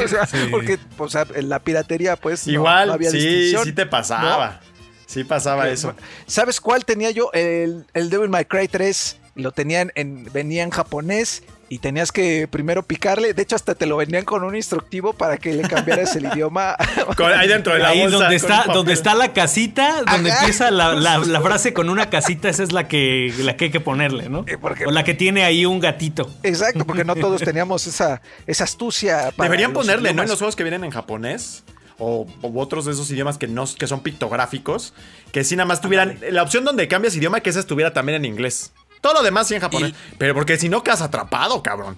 o 0.04 0.08
sea, 0.08 0.26
Sí. 0.26 0.48
porque, 0.50 0.78
o 0.98 1.08
sea, 1.08 1.26
en 1.34 1.48
la 1.48 1.58
piratería, 1.60 2.16
pues, 2.16 2.46
no- 2.46 2.52
Igual, 2.52 2.88
no 2.88 2.94
había 2.94 3.10
sí, 3.10 3.54
sí 3.62 3.72
te 3.72 3.86
pasaba. 3.86 4.60
Sí 5.06 5.22
pasaba 5.22 5.68
eso. 5.68 5.94
¿Sabes 6.26 6.60
cuál 6.60 6.84
tenía 6.84 7.12
yo? 7.12 7.30
El, 7.32 7.86
el 7.94 8.10
Devil 8.10 8.28
May 8.28 8.44
Cry 8.44 8.66
3 8.66 9.18
lo 9.36 9.52
tenían 9.52 9.92
en, 9.94 10.28
venía 10.32 10.64
en 10.64 10.70
japonés 10.70 11.44
y 11.68 11.78
tenías 11.78 12.12
que 12.12 12.46
primero 12.48 12.82
picarle. 12.84 13.34
De 13.34 13.42
hecho, 13.42 13.56
hasta 13.56 13.74
te 13.74 13.86
lo 13.86 13.96
vendían 13.96 14.24
con 14.24 14.44
un 14.44 14.54
instructivo 14.54 15.12
para 15.12 15.36
que 15.36 15.52
le 15.52 15.62
cambiaras 15.68 16.14
el 16.16 16.26
idioma. 16.32 16.76
Con- 17.16 17.32
ahí 17.32 17.48
dentro 17.48 17.72
de 17.74 17.80
la 17.80 17.88
Ahí 17.88 18.02
bolsa. 18.02 18.18
donde 18.18 18.36
está, 18.36 18.64
donde 18.72 18.92
está 18.92 19.14
la 19.14 19.32
casita, 19.32 20.02
donde 20.10 20.30
Ajá. 20.30 20.40
empieza 20.40 20.70
la, 20.70 20.94
la- 20.94 21.18
la 21.18 21.40
frase 21.40 21.72
con 21.72 21.88
una 21.90 22.08
casita, 22.10 22.48
esa 22.48 22.62
es 22.62 22.72
la 22.72 22.86
que, 22.88 23.32
la 23.38 23.56
que 23.56 23.64
hay 23.66 23.70
que 23.70 23.80
ponerle, 23.80 24.28
¿no? 24.28 24.44
Eh, 24.46 24.58
porque- 24.60 24.86
O 24.86 24.90
la 24.90 25.02
que 25.04 25.14
tiene 25.14 25.44
ahí 25.44 25.66
un 25.66 25.80
gatito. 25.80 26.30
Exacto, 26.42 26.84
porque 26.86 27.04
no 27.04 27.16
todos 27.16 27.40
teníamos 27.42 27.86
esa, 27.86 28.22
esa 28.46 28.64
astucia. 28.64 29.32
para 29.36 29.48
Deberían 29.48 29.72
ponerle, 29.72 30.14
¿no? 30.14 30.22
En 30.22 30.28
los 30.28 30.38
juegos 30.38 30.54
que 30.56 30.62
vienen 30.62 30.84
en 30.84 30.90
japonés. 30.90 31.64
O, 31.98 32.26
o 32.42 32.60
otros 32.60 32.84
de 32.84 32.92
esos 32.92 33.10
idiomas 33.10 33.38
que 33.38 33.48
no 33.48 33.64
que 33.78 33.86
son 33.86 34.00
pictográficos. 34.00 34.92
Que 35.32 35.44
si 35.44 35.56
nada 35.56 35.66
más 35.66 35.80
tuvieran. 35.80 36.18
La 36.30 36.42
opción 36.42 36.62
donde 36.62 36.88
cambias 36.88 37.16
idioma, 37.16 37.40
que 37.40 37.48
esa 37.48 37.58
estuviera 37.60 37.94
también 37.94 38.16
en 38.16 38.26
inglés. 38.26 38.72
Todo 39.06 39.20
lo 39.20 39.22
demás 39.22 39.46
sí 39.46 39.54
en 39.54 39.60
japonés. 39.60 39.92
Pero 40.18 40.34
porque 40.34 40.58
si 40.58 40.68
no 40.68 40.82
quedas 40.82 41.00
atrapado, 41.00 41.62
cabrón. 41.62 41.96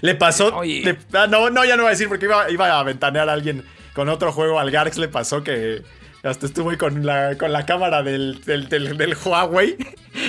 Le 0.00 0.14
pasó. 0.14 0.62
Le- 0.62 0.96
ah, 1.12 1.26
no, 1.26 1.50
no, 1.50 1.66
ya 1.66 1.76
no 1.76 1.82
voy 1.82 1.88
a 1.88 1.90
decir 1.90 2.08
porque 2.08 2.24
iba, 2.24 2.50
iba 2.50 2.80
a 2.80 2.82
ventanear 2.82 3.28
a 3.28 3.34
alguien 3.34 3.62
con 3.94 4.08
otro 4.08 4.32
juego. 4.32 4.58
Al 4.58 4.70
Garx 4.70 4.96
le 4.96 5.08
pasó 5.08 5.44
que. 5.44 5.82
Hasta 6.22 6.46
estuvo 6.46 6.70
ahí 6.70 6.78
con 6.78 7.04
la, 7.04 7.36
con 7.36 7.52
la 7.52 7.66
cámara 7.66 8.02
del, 8.02 8.40
del, 8.46 8.70
del- 8.70 8.96
del 8.96 9.14
Huawei. 9.22 9.76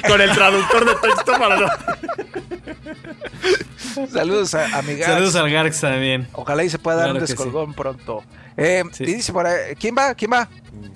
Con 0.06 0.20
el 0.20 0.32
traductor 0.32 0.86
de 0.86 0.95
texto 0.95 1.32
para 1.40 1.56
no. 1.58 1.68
Saludos 4.12 4.54
a 4.54 4.78
amigas. 4.78 5.06
Saludos 5.08 5.36
al 5.36 5.50
Garx 5.50 5.82
también. 5.82 6.28
Ojalá 6.34 6.64
y 6.64 6.70
se 6.70 6.80
pueda 6.80 6.98
dar 6.98 7.12
un 7.12 7.18
sí. 7.22 7.28
descolgón 7.28 7.74
pronto. 7.74 8.24
Eh, 8.60 8.84
Sí. 8.92 9.04
Y 9.04 9.14
dice 9.14 9.32
por 9.34 9.46
ahí, 9.46 9.76
¿quién 9.80 9.96
va? 9.96 10.16
¿Quién 10.16 10.32
va? 10.32 10.50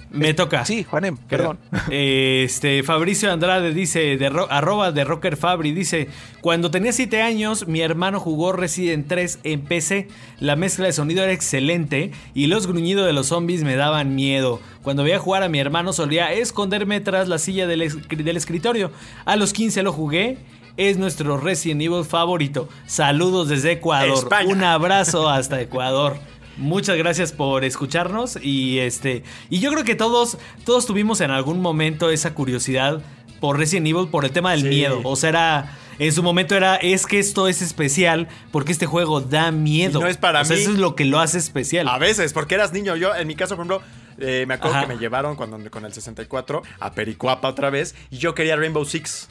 Me 0.10 0.34
toca. 0.34 0.66
Sí, 0.66 0.84
Juanem, 0.84 1.16
perdón. 1.16 1.60
Este, 1.92 2.82
Fabricio 2.84 3.32
Andrade 3.32 3.74
dice, 3.74 4.18
de 4.18 4.30
ro- 4.30 4.48
arroba 4.50 4.92
de 4.92 5.04
Rocker 5.04 5.38
Fabri, 5.38 5.72
dice, 5.72 6.10
cuando 6.42 6.72
tenía 6.72 6.92
7 6.92 7.22
años, 7.22 7.68
mi 7.68 7.82
hermano 7.82 8.20
jugó 8.20 8.52
Resident 8.52 9.08
3 9.08 9.40
en 9.44 9.62
PC. 9.62 10.08
La 10.40 10.56
mezcla 10.56 10.88
de 10.88 10.94
sonido 10.94 11.24
era 11.24 11.32
excelente 11.32 12.12
y 12.34 12.48
los 12.48 12.66
gruñidos 12.68 13.06
de 13.06 13.14
los 13.14 13.28
zombies 13.28 13.64
me 13.64 13.76
daban 13.76 14.16
miedo. 14.16 14.60
Cuando 14.82 15.04
veía 15.04 15.20
jugar 15.20 15.44
a 15.44 15.50
mi 15.50 15.60
hermano 15.60 15.94
solía 15.94 16.32
esconderme 16.34 17.00
tras 17.00 17.28
la 17.28 17.38
silla 17.38 17.68
del, 17.68 18.02
del 18.10 18.38
escritorio. 18.38 18.92
A 19.26 19.36
los 19.36 19.54
15 19.54 19.84
lo 19.84 19.94
jugué. 19.94 20.38
Es 20.78 20.98
nuestro 20.98 21.38
Resident 21.38 21.82
Evil 21.82 22.06
favorito. 22.06 22.70
Saludos 22.88 23.50
desde 23.50 23.74
Ecuador. 23.74 24.18
España. 24.18 24.50
Un 24.54 24.64
abrazo 24.64 25.30
hasta 25.30 25.60
Ecuador. 25.62 26.18
Muchas 26.58 26.98
gracias 26.98 27.32
por 27.32 27.64
escucharnos 27.64 28.38
y 28.42 28.80
este 28.80 29.24
y 29.50 29.60
yo 29.60 29.72
creo 29.72 29.84
que 29.84 29.96
todos 29.96 30.38
todos 30.66 30.86
tuvimos 30.86 31.22
en 31.22 31.32
algún 31.32 31.62
momento 31.62 32.10
esa 32.10 32.34
curiosidad 32.34 33.02
por 33.40 33.58
Resident 33.58 33.88
Evil 33.88 34.10
por 34.10 34.26
el 34.26 34.32
tema 34.32 34.52
del 34.52 34.62
Sí. 34.62 34.68
miedo. 34.68 35.02
O 35.04 35.16
sea, 35.16 35.30
era 35.30 35.78
en 35.98 36.12
su 36.14 36.22
momento 36.24 36.56
era 36.56 36.76
es 36.76 37.06
que 37.06 37.20
esto 37.20 37.48
es 37.48 37.62
especial 37.62 38.28
porque 38.52 38.72
este 38.72 38.86
juego 38.86 39.22
da 39.22 39.52
miedo. 39.52 40.00
Y 40.00 40.02
no 40.04 40.08
es 40.08 40.18
para 40.18 40.42
O 40.42 40.46
sea, 40.46 40.56
mí. 40.56 40.62
Eso 40.62 40.72
es 40.72 40.78
lo 40.78 40.96
que 40.96 41.06
lo 41.06 41.20
hace 41.20 41.38
especial. 41.38 41.88
A 41.88 41.98
veces, 41.98 42.34
porque 42.34 42.56
eras 42.56 42.74
niño. 42.74 42.96
Yo, 42.96 43.16
en 43.16 43.28
mi 43.28 43.36
caso, 43.36 43.56
por 43.56 43.66
ejemplo, 43.66 43.82
eh, 44.20 44.46
me 44.48 44.56
acuerdo 44.56 44.78
Ajá. 44.78 44.88
que 44.88 44.94
me 44.96 45.00
llevaron 45.00 45.36
cuando, 45.36 45.58
con 45.72 45.86
el 45.86 45.94
64 45.94 46.62
a 46.80 46.92
Pericuapa 46.92 47.48
otra 47.48 47.70
vez 47.70 47.96
y 48.12 48.18
yo 48.18 48.36
quería 48.36 48.56
Rainbow 48.56 48.86
Six. 48.86 49.28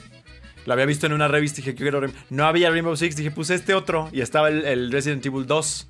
Lo 0.70 0.74
había 0.74 0.86
visto 0.86 1.06
en 1.06 1.12
una 1.12 1.26
revista 1.26 1.60
y 1.60 1.64
dije, 1.64 1.74
quiero 1.74 2.00
No 2.28 2.44
había 2.44 2.70
Rainbow 2.70 2.94
Six, 2.94 3.16
dije, 3.16 3.32
pues 3.32 3.50
este 3.50 3.74
otro. 3.74 4.08
Y 4.12 4.20
estaba 4.20 4.46
el, 4.50 4.64
el 4.64 4.92
Resident 4.92 5.26
Evil 5.26 5.44
2. 5.44 5.88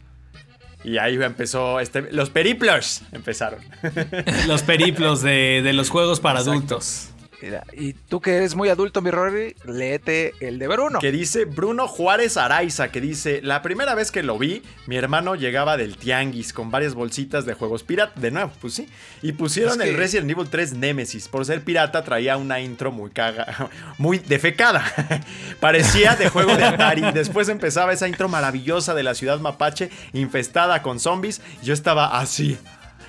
Y 0.84 0.96
ahí 0.96 1.22
empezó, 1.22 1.80
este, 1.80 2.10
los 2.12 2.30
periplos 2.30 3.02
empezaron. 3.12 3.60
Los 4.46 4.62
periplos 4.62 5.20
de, 5.20 5.60
de 5.62 5.74
los 5.74 5.90
juegos 5.90 6.18
para 6.20 6.38
Exacto. 6.38 6.52
adultos. 6.52 7.09
Mira, 7.42 7.64
y 7.72 7.94
tú 7.94 8.20
que 8.20 8.36
eres 8.36 8.54
muy 8.54 8.68
adulto, 8.68 9.00
mi 9.02 9.10
Rory, 9.10 9.56
léete 9.64 10.34
el 10.40 10.58
de 10.58 10.68
Bruno. 10.68 10.98
Que 10.98 11.10
dice 11.10 11.44
Bruno 11.46 11.88
Juárez 11.88 12.36
Araiza, 12.36 12.90
que 12.92 13.00
dice, 13.00 13.40
la 13.42 13.62
primera 13.62 13.94
vez 13.94 14.10
que 14.10 14.22
lo 14.22 14.38
vi, 14.38 14.62
mi 14.86 14.96
hermano 14.96 15.34
llegaba 15.36 15.76
del 15.76 15.96
tianguis 15.96 16.52
con 16.52 16.70
varias 16.70 16.94
bolsitas 16.94 17.46
de 17.46 17.54
juegos 17.54 17.82
pirata, 17.82 18.20
de 18.20 18.30
nuevo, 18.30 18.52
pues 18.60 18.74
sí, 18.74 18.88
y 19.22 19.32
pusieron 19.32 19.72
Es 19.80 19.84
que- 19.86 19.90
el 19.90 19.96
Resident 19.96 20.30
Evil 20.30 20.48
3 20.50 20.74
Nemesis. 20.74 21.28
Por 21.28 21.44
ser 21.46 21.62
pirata 21.62 22.04
traía 22.04 22.36
una 22.36 22.60
intro 22.60 22.92
muy 22.92 23.10
caga, 23.10 23.70
muy 23.98 24.18
defecada. 24.18 24.84
Parecía 25.60 26.16
de 26.16 26.28
juego 26.28 26.56
de 26.56 26.64
Atari. 26.64 27.02
Después 27.12 27.48
empezaba 27.48 27.92
esa 27.92 28.08
intro 28.08 28.28
maravillosa 28.28 28.94
de 28.94 29.02
la 29.02 29.14
ciudad 29.14 29.40
mapache 29.40 29.90
infestada 30.12 30.82
con 30.82 31.00
zombies. 31.00 31.40
Yo 31.62 31.72
estaba 31.74 32.18
así. 32.20 32.58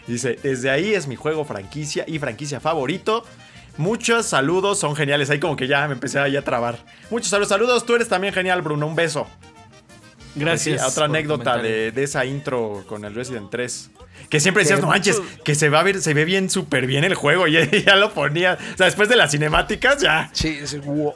Dice, 0.08 0.38
desde 0.41 0.70
ahí 0.70 0.94
es 0.94 1.08
mi 1.08 1.16
juego 1.16 1.45
franquicia 1.45 2.03
y 2.08 2.18
franquicia 2.20 2.60
favorito. 2.60 3.24
Muchos 3.77 4.26
saludos, 4.26 4.80
son 4.80 4.95
geniales. 4.95 5.30
Ahí 5.30 5.39
como 5.39 5.56
que 5.56 5.68
ya 5.68 5.88
me 5.88 5.93
empecé 5.93 6.19
ahí 6.19 6.35
a 6.38 6.43
trabar. 6.43 6.80
Muchos 7.10 7.30
saludos, 7.30 7.49
saludos. 7.49 7.85
Tú 7.85 7.95
eres 7.95 8.07
también 8.07 8.34
genial, 8.34 8.61
Bruno. 8.61 8.85
Un 8.88 8.95
beso. 8.95 9.27
Gracias. 10.35 10.81
Pues 10.81 10.93
Sí, 10.93 10.98
otra 10.98 11.06
anécdota 11.06 11.57
de, 11.57 11.91
de 11.91 12.03
esa 12.03 12.26
intro 12.26 12.84
con 12.88 13.06
el 13.06 13.14
Resident 13.14 13.49
3. 13.49 13.91
Que 14.30 14.39
siempre 14.39 14.64
decías, 14.64 14.80
no 14.80 14.88
manches, 14.88 15.22
que 15.43 15.56
se 15.56 15.68
va 15.69 15.81
a 15.81 15.84
ver, 15.84 16.02
se 16.02 16.14
ve 16.14 16.23
bien 16.23 16.49
súper 16.49 16.88
bien 16.88 17.03
el 17.03 17.15
juego. 17.15 17.48
Y 17.49 17.84
ya 17.84 17.95
lo 17.95 18.14
ponía. 18.14 18.57
O 18.73 18.77
sea, 18.77 18.85
después 18.85 19.10
de 19.10 19.15
las 19.15 19.31
cinemáticas, 19.31 20.02
ya. 20.02 20.30
Sí, 20.34 20.60
sí, 20.65 20.77
wow. 20.80 21.14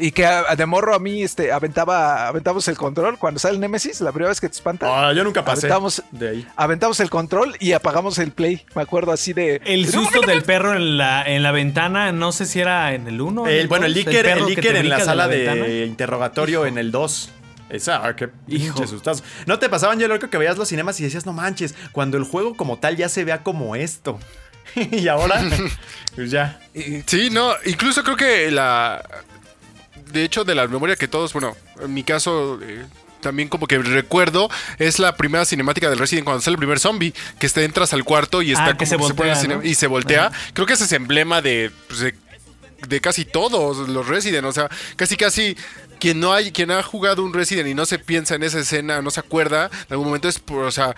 Y 0.00 0.12
que 0.12 0.26
a- 0.26 0.54
de 0.56 0.66
morro 0.66 0.94
a 0.94 0.98
mí 0.98 1.22
este, 1.22 1.50
aventaba, 1.52 2.28
aventamos 2.28 2.66
el 2.68 2.76
control 2.76 3.18
cuando 3.18 3.40
sale 3.40 3.54
el 3.54 3.60
Nemesis, 3.60 4.00
la 4.00 4.12
primera 4.12 4.28
vez 4.30 4.40
que 4.40 4.48
te 4.48 4.54
espanta. 4.54 4.86
Ah, 5.08 5.12
yo 5.12 5.24
nunca 5.24 5.44
pasé 5.44 5.66
Aventamos, 5.66 6.02
de 6.10 6.28
ahí. 6.28 6.46
aventamos 6.56 7.00
el 7.00 7.10
control 7.10 7.56
y 7.60 7.72
apagamos 7.72 8.18
el 8.18 8.30
play. 8.32 8.64
Me 8.74 8.82
acuerdo 8.82 9.12
así 9.12 9.32
de. 9.32 9.60
El 9.64 9.88
susto 9.90 10.20
del 10.20 10.42
perro 10.42 10.74
en 10.74 10.96
la, 10.98 11.22
en 11.26 11.42
la 11.42 11.52
ventana, 11.52 12.12
no 12.12 12.32
sé 12.32 12.46
si 12.46 12.60
era 12.60 12.94
en 12.94 13.06
el 13.08 13.20
1. 13.20 13.46
El- 13.46 13.68
bueno, 13.68 13.86
el 13.86 13.94
líquido 13.94 14.20
el 14.20 14.46
líquido 14.46 14.76
en 14.76 14.88
la 14.88 15.00
sala 15.00 15.28
de, 15.28 15.84
interrogatorio 15.86 16.66
en 16.66 16.78
el 16.78 16.90
2. 16.90 17.30
Esa, 17.70 18.06
ah, 18.06 18.16
qué 18.16 18.30
Hijo. 18.46 18.74
pinche 18.76 18.86
sustazo. 18.88 19.22
¿No 19.46 19.58
te 19.58 19.68
pasaban 19.68 19.98
yo 19.98 20.08
lo 20.08 20.18
que 20.18 20.38
veías 20.38 20.56
los 20.56 20.68
cinemas 20.68 20.98
y 21.00 21.04
decías, 21.04 21.26
no 21.26 21.34
manches, 21.34 21.74
cuando 21.92 22.16
el 22.16 22.24
juego 22.24 22.54
como 22.56 22.78
tal 22.78 22.96
ya 22.96 23.10
se 23.10 23.24
vea 23.24 23.42
como 23.42 23.76
esto? 23.76 24.18
y 24.74 25.06
ahora, 25.08 25.42
pues 26.14 26.30
ya. 26.30 26.60
Sí, 27.06 27.28
no, 27.30 27.52
incluso 27.66 28.02
creo 28.04 28.16
que 28.16 28.50
la. 28.50 29.02
De 30.12 30.24
hecho, 30.24 30.44
de 30.44 30.54
la 30.54 30.66
memoria 30.66 30.96
que 30.96 31.08
todos, 31.08 31.32
bueno, 31.32 31.56
en 31.80 31.92
mi 31.94 32.02
caso. 32.02 32.58
eh, 32.62 32.84
también 33.20 33.48
como 33.48 33.66
que 33.66 33.78
recuerdo 33.78 34.48
es 34.78 35.00
la 35.00 35.16
primera 35.16 35.44
cinemática 35.44 35.90
del 35.90 35.98
Resident 35.98 36.24
cuando 36.24 36.40
sale 36.40 36.54
el 36.54 36.58
primer 36.58 36.78
zombie 36.78 37.12
que 37.40 37.48
te 37.48 37.64
entras 37.64 37.92
al 37.92 38.04
cuarto 38.04 38.42
y 38.42 38.52
está 38.52 38.66
Ah, 38.66 38.76
que 38.76 38.86
se 38.86 38.96
como 38.96 39.08
pone 39.08 39.34
voltea, 39.34 39.60
y 39.64 39.74
se 39.74 39.88
voltea 39.88 40.30
creo 40.52 40.66
que 40.66 40.74
ese 40.74 40.84
es 40.84 40.92
emblema 40.92 41.42
de, 41.42 41.72
pues, 41.88 41.98
de 41.98 42.14
de 42.86 43.00
casi 43.00 43.24
todos 43.24 43.88
los 43.88 44.06
Resident 44.06 44.44
o 44.46 44.52
sea 44.52 44.68
casi 44.94 45.16
casi 45.16 45.56
quien 45.98 46.20
no 46.20 46.32
hay 46.32 46.52
quien 46.52 46.70
ha 46.70 46.80
jugado 46.84 47.24
un 47.24 47.34
Resident 47.34 47.68
y 47.68 47.74
no 47.74 47.86
se 47.86 47.98
piensa 47.98 48.36
en 48.36 48.44
esa 48.44 48.60
escena 48.60 49.02
no 49.02 49.10
se 49.10 49.18
acuerda 49.18 49.64
en 49.66 49.92
algún 49.94 50.06
momento 50.06 50.28
es 50.28 50.40
o 50.48 50.70
sea 50.70 50.94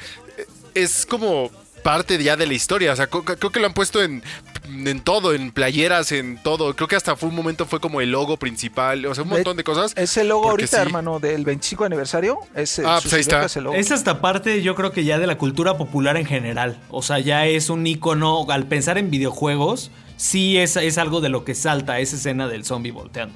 es 0.74 1.06
como 1.06 1.50
parte 1.82 2.22
ya 2.22 2.36
de 2.36 2.46
la 2.46 2.54
historia. 2.54 2.92
O 2.92 2.96
sea, 2.96 3.06
creo 3.08 3.50
que 3.50 3.60
lo 3.60 3.66
han 3.66 3.74
puesto 3.74 4.02
en, 4.02 4.22
en 4.68 5.00
todo, 5.00 5.34
en 5.34 5.50
playeras, 5.50 6.12
en 6.12 6.42
todo. 6.42 6.74
Creo 6.76 6.88
que 6.88 6.96
hasta 6.96 7.16
fue 7.16 7.28
un 7.28 7.34
momento 7.34 7.66
fue 7.66 7.80
como 7.80 8.00
el 8.00 8.10
logo 8.10 8.36
principal. 8.36 9.04
O 9.06 9.14
sea, 9.14 9.24
un 9.24 9.30
montón 9.30 9.56
de 9.56 9.64
cosas. 9.64 9.92
Es 9.96 10.16
el 10.16 10.28
logo 10.28 10.50
ahorita, 10.50 10.76
sí. 10.76 10.82
hermano, 10.82 11.18
del 11.20 11.44
25 11.44 11.84
aniversario. 11.84 12.38
Es, 12.54 12.78
Ah, 12.78 12.98
su 13.00 13.04
pues 13.08 13.14
ahí 13.14 13.20
está. 13.20 13.44
es 13.44 13.56
el 13.56 13.64
logo. 13.64 13.76
Es 13.76 13.90
hasta 13.90 14.20
parte, 14.20 14.62
yo 14.62 14.74
creo 14.74 14.92
que 14.92 15.04
ya 15.04 15.18
de 15.18 15.26
la 15.26 15.36
cultura 15.38 15.76
popular 15.76 16.16
en 16.16 16.26
general. 16.26 16.78
O 16.90 17.02
sea, 17.02 17.18
ya 17.18 17.46
es 17.46 17.70
un 17.70 17.86
icono. 17.86 18.46
Al 18.50 18.66
pensar 18.66 18.98
en 18.98 19.10
videojuegos, 19.10 19.90
sí 20.16 20.58
es, 20.58 20.76
es 20.76 20.98
algo 20.98 21.20
de 21.20 21.28
lo 21.30 21.44
que 21.44 21.54
salta 21.54 21.98
esa 22.00 22.16
escena 22.16 22.48
del 22.48 22.64
zombie 22.64 22.92
volteando. 22.92 23.34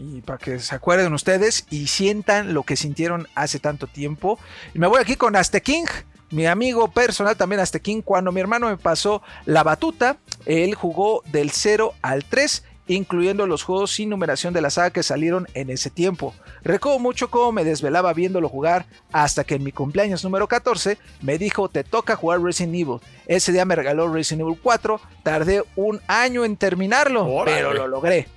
Y 0.00 0.20
para 0.22 0.36
que 0.38 0.58
se 0.58 0.74
acuerden 0.74 1.12
ustedes 1.14 1.64
y 1.70 1.86
sientan 1.86 2.54
lo 2.54 2.64
que 2.64 2.74
sintieron 2.76 3.28
hace 3.36 3.60
tanto 3.60 3.86
tiempo. 3.86 4.36
Y 4.74 4.80
me 4.80 4.88
voy 4.88 5.00
aquí 5.00 5.14
con 5.14 5.36
Azteking, 5.36 5.84
mi 6.30 6.46
amigo 6.46 6.88
personal 6.90 7.36
también 7.36 7.60
Azteking. 7.60 8.02
Cuando 8.02 8.32
mi 8.32 8.40
hermano 8.40 8.68
me 8.68 8.76
pasó 8.76 9.22
la 9.46 9.62
batuta, 9.62 10.16
él 10.46 10.74
jugó 10.74 11.22
del 11.32 11.50
0 11.50 11.94
al 12.02 12.24
3, 12.24 12.64
incluyendo 12.86 13.46
los 13.46 13.62
juegos 13.62 13.92
sin 13.92 14.08
numeración 14.08 14.52
de 14.54 14.60
la 14.60 14.70
saga 14.70 14.90
que 14.90 15.02
salieron 15.02 15.46
en 15.54 15.70
ese 15.70 15.90
tiempo. 15.90 16.34
Recuerdo 16.62 16.98
mucho 16.98 17.30
cómo 17.30 17.52
me 17.52 17.64
desvelaba 17.64 18.12
viéndolo 18.12 18.48
jugar 18.48 18.86
hasta 19.12 19.44
que 19.44 19.54
en 19.54 19.64
mi 19.64 19.72
cumpleaños 19.72 20.24
número 20.24 20.48
14 20.48 20.98
me 21.22 21.38
dijo 21.38 21.68
te 21.68 21.84
toca 21.84 22.16
jugar 22.16 22.42
Resident 22.42 22.74
Evil. 22.74 23.00
Ese 23.26 23.52
día 23.52 23.64
me 23.64 23.76
regaló 23.76 24.12
Resident 24.12 24.42
Evil 24.42 24.58
4, 24.62 25.00
tardé 25.22 25.62
un 25.76 26.00
año 26.06 26.44
en 26.44 26.56
terminarlo, 26.56 27.26
Órale. 27.26 27.56
pero 27.56 27.74
lo 27.74 27.86
logré. 27.86 28.28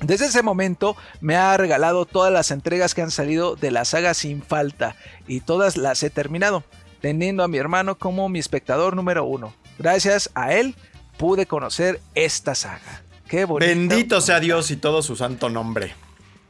Desde 0.00 0.26
ese 0.26 0.42
momento 0.42 0.96
me 1.20 1.36
ha 1.36 1.56
regalado 1.56 2.06
todas 2.06 2.32
las 2.32 2.50
entregas 2.50 2.94
que 2.94 3.02
han 3.02 3.12
salido 3.12 3.54
de 3.54 3.70
la 3.70 3.84
saga 3.84 4.14
sin 4.14 4.42
falta 4.42 4.96
y 5.28 5.40
todas 5.40 5.76
las 5.76 6.02
he 6.02 6.10
terminado, 6.10 6.64
teniendo 7.02 7.42
a 7.44 7.48
mi 7.48 7.58
hermano 7.58 7.98
como 7.98 8.30
mi 8.30 8.38
espectador 8.38 8.96
número 8.96 9.24
uno. 9.26 9.52
Gracias 9.78 10.30
a 10.34 10.54
él 10.54 10.74
pude 11.18 11.44
conocer 11.44 12.00
esta 12.14 12.54
saga. 12.54 13.02
Qué 13.28 13.44
bonito. 13.44 13.68
Bendito 13.68 14.20
sea 14.22 14.40
Dios 14.40 14.70
y 14.70 14.76
todo 14.76 15.02
su 15.02 15.16
santo 15.16 15.50
nombre. 15.50 15.94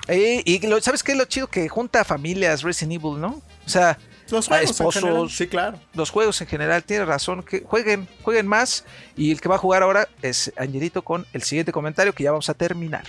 Eh, 0.08 0.42
y 0.44 0.64
lo- 0.66 0.80
¿sabes 0.80 1.02
qué 1.02 1.12
es 1.12 1.18
lo 1.18 1.24
chido? 1.24 1.46
Que 1.48 1.68
junta 1.68 2.04
familias 2.04 2.62
Resident 2.62 2.92
Evil, 3.02 3.20
¿no? 3.20 3.40
O 3.64 3.68
sea, 3.68 3.98
Los 4.30 4.48
juegos 4.48 4.64
en 4.64 4.70
esposos, 4.70 5.02
general, 5.02 5.30
Sí, 5.30 5.46
claro. 5.46 5.78
los 5.94 6.10
juegos 6.10 6.40
en 6.40 6.46
general, 6.48 6.82
tiene 6.82 7.04
razón, 7.04 7.42
que 7.42 7.60
jueguen, 7.60 8.08
jueguen 8.22 8.46
más. 8.46 8.84
Y 9.16 9.30
el 9.30 9.40
que 9.40 9.48
va 9.48 9.54
a 9.56 9.58
jugar 9.58 9.82
ahora 9.82 10.08
es 10.22 10.52
Angelito 10.56 11.02
con 11.02 11.26
el 11.32 11.42
siguiente 11.42 11.70
comentario 11.70 12.12
que 12.14 12.24
ya 12.24 12.30
vamos 12.32 12.48
a 12.48 12.54
terminar. 12.54 13.04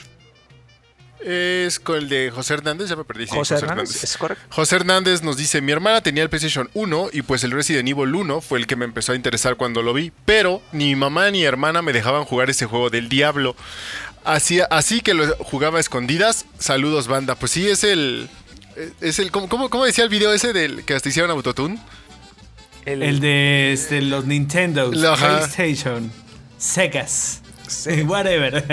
Es 1.26 1.80
con 1.80 1.98
el 1.98 2.10
de 2.10 2.32
José 2.32 2.56
Hernández, 2.56 2.90
ya 2.90 2.96
me 2.96 3.06
perdí. 3.06 3.28
José 3.28 3.56
Hernández, 3.56 4.04
¿es 4.04 4.18
correcto? 4.18 4.44
José 4.50 4.76
Hernández 4.76 5.24
nos 5.24 5.38
dice, 5.38 5.62
mi 5.62 5.72
hermana 5.72 6.02
tenía 6.02 6.24
el 6.24 6.30
PlayStation 6.30 6.70
1 6.74 7.10
y 7.14 7.22
pues 7.22 7.44
el 7.44 7.52
Resident 7.52 7.88
Evil 7.88 8.14
1 8.14 8.42
fue 8.42 8.60
el 8.60 8.68
que 8.68 8.76
me 8.76 8.86
empezó 8.86 9.14
a 9.14 9.16
interesar 9.16 9.56
cuando 9.56 9.82
lo 9.82 9.94
vi, 9.94 10.12
pero 10.26 10.62
ni 10.74 10.88
mi 10.88 10.96
mamá 10.96 11.32
ni 11.32 11.44
hermana 11.44 11.82
me 11.82 11.94
dejaban 11.94 12.26
jugar 12.26 12.50
ese 12.50 12.66
juego 12.66 12.90
del 12.90 13.08
diablo. 13.08 13.56
Así, 14.26 14.60
así 14.70 15.02
que 15.02 15.14
lo 15.14 15.36
jugaba 15.38 15.78
a 15.78 15.82
escondidas. 15.82 16.46
Saludos, 16.60 17.08
banda. 17.08 17.36
Pues 17.36 17.52
sí, 17.52 17.68
es 17.70 17.84
el... 17.84 18.30
Es 19.02 19.20
el 19.20 19.32
¿cómo, 19.32 19.48
cómo, 19.50 19.70
cómo 19.70 19.86
decía 19.86 20.04
el 20.04 20.10
video 20.10 20.34
ese 20.34 20.52
del 20.52 20.84
que 20.84 20.96
hasta 20.96 21.08
hicieron 21.08 21.30
Autotune? 21.32 21.80
El 22.86 23.20
de 23.20 23.72
este, 23.72 24.02
los 24.02 24.26
Nintendo. 24.26 24.92
PlayStation, 24.92 26.12
Segas. 26.58 27.43
Sí. 27.68 28.02
Whatever. 28.04 28.64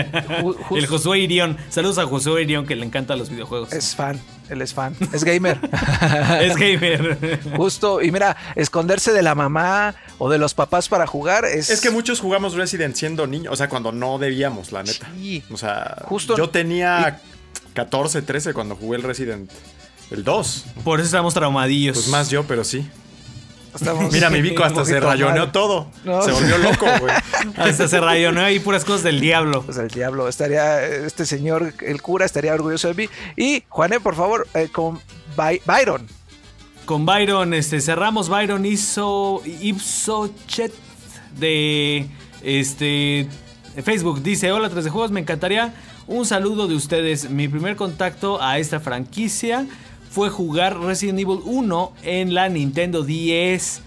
El 0.71 0.87
Josué 0.87 1.21
Irión. 1.21 1.57
Saludos 1.69 1.99
a 1.99 2.07
Josué 2.07 2.43
Irión 2.43 2.67
que 2.67 2.77
le 2.77 2.85
encantan 2.85 3.19
los 3.19 3.31
videojuegos. 3.31 3.73
Es 3.73 3.95
fan, 3.95 4.21
él 4.49 4.61
es 4.63 4.75
fan, 4.75 4.95
es 5.13 5.25
gamer. 5.25 5.59
Es 6.41 6.57
gamer. 6.57 7.41
Justo, 7.57 8.03
y 8.03 8.11
mira, 8.11 8.37
esconderse 8.57 9.13
de 9.13 9.23
la 9.23 9.35
mamá 9.35 9.95
o 10.19 10.29
de 10.31 10.39
los 10.39 10.55
papás 10.55 10.89
para 10.89 11.07
jugar 11.07 11.45
es... 11.45 11.71
Es 11.71 11.81
que 11.81 11.91
muchos 11.91 12.21
jugamos 12.21 12.55
Resident 12.55 12.95
siendo 12.97 13.27
niños, 13.27 13.53
o 13.53 13.57
sea, 13.57 13.69
cuando 13.69 13.93
no 13.93 14.19
debíamos, 14.19 14.73
la 14.73 14.83
neta. 14.83 15.11
Sí. 15.17 15.43
O 15.51 15.57
sea, 15.57 15.97
Justo- 16.05 16.37
yo 16.37 16.51
tenía 16.51 17.21
14, 17.75 18.23
13 18.23 18.53
cuando 18.55 18.77
jugué 18.77 18.97
el 18.99 19.03
Resident. 19.05 19.51
El 20.11 20.25
2. 20.25 20.65
Por 20.83 20.99
eso 20.99 21.07
estamos 21.07 21.35
traumadillos. 21.35 21.97
Pues 21.97 22.09
más 22.09 22.31
yo, 22.31 22.45
pero 22.45 22.65
sí. 22.65 22.89
Estamos 23.75 24.13
Mira, 24.13 24.31
mi 24.31 24.41
Vico 24.43 24.65
hasta 24.65 24.85
se 24.85 24.99
rayoneó 25.01 25.43
mal. 25.45 25.53
todo. 25.53 25.89
No. 26.05 26.23
Se 26.23 26.33
volvió 26.33 26.59
loco, 26.59 26.87
güey. 27.01 27.15
Hasta 27.57 27.89
se 27.89 28.01
rayó, 28.01 28.33
¿no? 28.33 28.41
Hay 28.43 28.59
puras 28.61 28.85
cosas 28.85 29.03
del 29.03 29.21
diablo. 29.21 29.63
Pues 29.63 29.79
el 29.79 29.89
diablo, 29.89 30.29
estaría, 30.29 30.85
este 30.85 31.25
señor, 31.27 31.73
el 31.81 32.03
cura, 32.03 32.25
estaría 32.27 32.53
orgulloso 32.55 32.89
de 32.89 32.95
mí. 32.95 33.09
Y, 33.37 33.65
Juané, 33.69 34.01
por 34.01 34.15
favor, 34.17 34.47
eh, 34.55 34.69
con 34.73 35.01
By- 35.37 35.63
Byron. 35.65 36.07
Con 36.85 37.07
Byron, 37.07 37.55
este, 37.55 37.81
cerramos. 37.81 38.29
Byron 38.29 38.67
hizo 38.67 39.43
Ipsochet 39.61 40.73
de 41.39 42.07
este 42.43 43.29
Facebook. 43.85 44.23
Dice: 44.23 44.51
Hola, 44.53 44.69
3 44.69 44.85
de 44.85 44.91
juegos, 44.91 45.11
me 45.11 45.21
encantaría 45.21 45.73
un 46.07 46.27
saludo 46.27 46.67
de 46.67 46.75
ustedes. 46.75 47.31
Mi 47.31 47.47
primer 47.49 47.77
contacto 47.77 48.43
a 48.43 48.59
esta 48.59 48.81
franquicia 48.81 49.67
fue 50.11 50.29
jugar 50.29 50.79
Resident 50.81 51.21
Evil 51.21 51.39
1 51.45 51.93
en 52.03 52.35
la 52.35 52.49
Nintendo 52.49 53.05
10. 53.05 53.83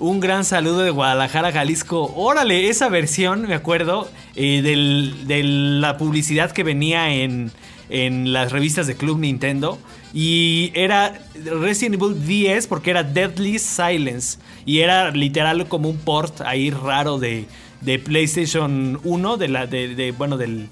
Un 0.00 0.18
gran 0.18 0.44
saludo 0.44 0.80
de 0.80 0.90
Guadalajara, 0.90 1.52
Jalisco. 1.52 2.12
Órale, 2.16 2.68
esa 2.68 2.88
versión, 2.88 3.42
me 3.42 3.54
acuerdo, 3.54 4.10
eh, 4.34 4.60
de 4.62 5.42
la 5.44 5.96
publicidad 5.96 6.50
que 6.50 6.64
venía 6.64 7.14
en, 7.14 7.52
las 7.90 8.52
revistas 8.52 8.86
de 8.88 8.96
Club 8.96 9.20
Nintendo. 9.20 9.78
Y 10.12 10.72
era 10.74 11.20
Resident 11.34 11.94
Evil 11.94 12.26
10 12.26 12.66
porque 12.66 12.90
era 12.90 13.04
Deadly 13.04 13.58
Silence. 13.60 14.38
Y 14.66 14.80
era 14.80 15.12
literal 15.12 15.68
como 15.68 15.88
un 15.88 15.96
port 15.96 16.40
ahí 16.40 16.70
raro 16.70 17.18
de, 17.18 17.46
de 17.82 17.98
PlayStation 18.00 19.00
1, 19.04 19.36
de 19.36 19.48
la, 19.48 19.68
bueno, 20.16 20.36
del 20.36 20.68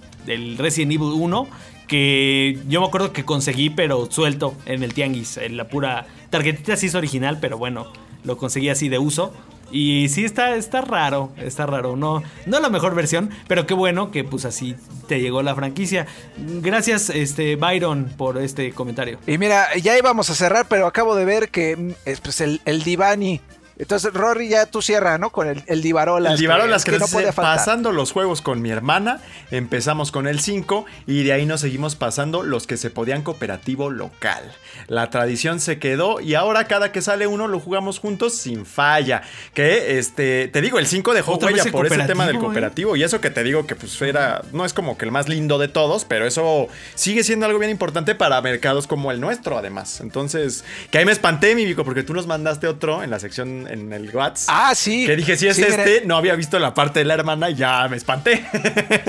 Resident 0.59 0.93
Evil 0.93 1.13
1. 1.15 1.49
Que 1.87 2.59
yo 2.69 2.81
me 2.81 2.87
acuerdo 2.87 3.13
que 3.13 3.25
conseguí, 3.25 3.71
pero 3.71 4.11
suelto 4.11 4.55
en 4.67 4.83
el 4.83 4.95
tianguis. 4.95 5.37
En 5.37 5.57
la 5.57 5.69
pura 5.69 6.07
tarjetita 6.31 6.77
sí 6.77 6.87
es 6.87 6.95
original, 6.95 7.39
pero 7.41 7.59
bueno, 7.59 7.87
lo 8.25 8.37
conseguí 8.37 8.69
así 8.69 8.89
de 8.89 8.99
uso. 8.99 9.33
Y 9.71 10.09
sí 10.11 10.25
está, 10.25 10.55
está 10.55 10.81
raro, 10.81 11.33
está 11.37 11.67
raro. 11.67 11.97
No, 11.97 12.23
no 12.47 12.61
la 12.61 12.69
mejor 12.69 12.95
versión, 12.95 13.31
pero 13.49 13.67
qué 13.67 13.75
bueno 13.75 14.11
que 14.11 14.23
pues 14.23 14.45
así 14.45 14.77
te 15.09 15.21
llegó 15.21 15.43
la 15.43 15.55
franquicia. 15.55 16.07
Gracias, 16.37 17.11
este 17.11 17.57
Byron, 17.57 18.13
por 18.17 18.39
este 18.39 18.73
comentario. 18.73 19.19
Y 19.27 19.39
mira, 19.39 19.75
ya 19.77 19.99
íbamos 19.99 20.31
a 20.31 20.35
cerrar, 20.35 20.67
pero 20.69 20.87
acabo 20.87 21.17
de 21.17 21.25
ver 21.25 21.49
que 21.49 21.77
mm, 21.77 21.91
es, 22.05 22.21
pues, 22.21 22.41
el 22.41 22.83
Divani. 22.85 23.41
Entonces, 23.79 24.13
Rory, 24.15 24.49
ya 24.49 24.67
tú 24.67 24.81
cierra, 24.81 25.19
¿no? 25.19 25.31
Con 25.31 25.49
el, 25.49 25.63
el 25.67 25.83
Divarolas. 25.83 26.33
El 26.33 26.39
Divarolas 26.39 26.85
que, 26.85 26.93
no 26.93 26.99
nos 26.99 27.11
puede 27.11 27.33
faltar. 27.33 27.59
pasando 27.59 27.93
los 27.93 28.13
juegos 28.13 28.41
con 28.41 28.63
mi 28.63 28.71
hermana, 28.71 29.21
empezamos 29.51 30.11
con 30.11 30.27
el 30.27 30.41
5 30.41 30.87
y 31.07 31.25
de 31.25 31.33
ahí 31.33 31.45
nos 31.45 31.61
seguimos 31.61 31.95
pasando 31.95 32.43
los 32.43 32.67
que 32.67 32.77
se 32.77 32.91
podían 32.91 33.23
cooperativo 33.23 33.91
local. 33.91 34.43
La 34.89 35.11
tradición 35.11 35.61
se 35.61 35.79
quedó 35.79 36.21
y 36.21 36.35
ahora 36.35 36.67
cada 36.67 36.91
que 36.91 37.03
sale 37.03 37.27
uno 37.27 37.49
lo 37.49 37.61
jugamos 37.61 37.99
juntos 37.99 38.35
sin 38.35 38.65
falla. 38.65 39.23
Que 39.53 39.99
este, 39.99 40.49
te 40.49 40.61
digo, 40.63 40.79
el 40.79 40.87
5 40.87 41.13
dejó 41.13 41.35
Otra 41.35 41.51
huella 41.51 41.71
por 41.71 41.87
ese 41.87 42.03
tema 42.05 42.27
del 42.27 42.39
cooperativo, 42.39 42.39
¿eh? 42.39 42.41
cooperativo 42.41 42.97
y 42.97 43.03
eso 43.03 43.21
que 43.21 43.31
te 43.31 43.43
digo 43.43 43.67
que 43.67 43.75
pues 43.75 44.01
era, 44.01 44.43
no 44.53 44.65
es 44.65 44.73
como 44.73 44.97
que 44.97 45.05
el 45.05 45.11
más 45.11 45.29
lindo 45.29 45.59
de 45.59 45.69
todos, 45.69 46.05
pero 46.05 46.27
eso 46.27 46.69
sigue 46.95 47.25
siendo 47.25 47.47
algo 47.47 47.59
bien 47.59 47.71
importante 47.71 48.15
para 48.15 48.41
mercados 48.41 48.87
como 48.87 49.11
el 49.13 49.21
nuestro 49.21 49.59
además. 49.59 50.01
Entonces, 50.01 50.65
que 50.91 50.99
ahí 50.99 51.05
me 51.05 51.13
espanté, 51.13 51.55
mi 51.55 51.65
Vico, 51.65 51.85
porque 51.85 52.03
tú 52.03 52.15
nos 52.15 52.27
mandaste 52.27 52.67
otro 52.69 53.03
en 53.03 53.11
la 53.11 53.19
sección 53.19 53.66
en 53.69 53.93
el 53.93 54.15
WhatsApp. 54.15 54.55
Ah, 54.57 54.75
sí. 54.75 55.07
Que 55.07 55.17
dije, 55.17 55.37
si 55.37 55.47
es 55.49 55.57
Sí, 55.57 55.63
mira. 55.69 55.85
este, 55.85 56.07
no 56.07 56.17
había 56.17 56.35
visto 56.35 56.59
la 56.59 56.75
parte 56.75 57.01
de 57.01 57.05
la 57.05 57.15
hermana 57.15 57.51
y 57.51 57.55
ya 57.57 57.87
me 57.89 57.97
espanté. 57.97 58.45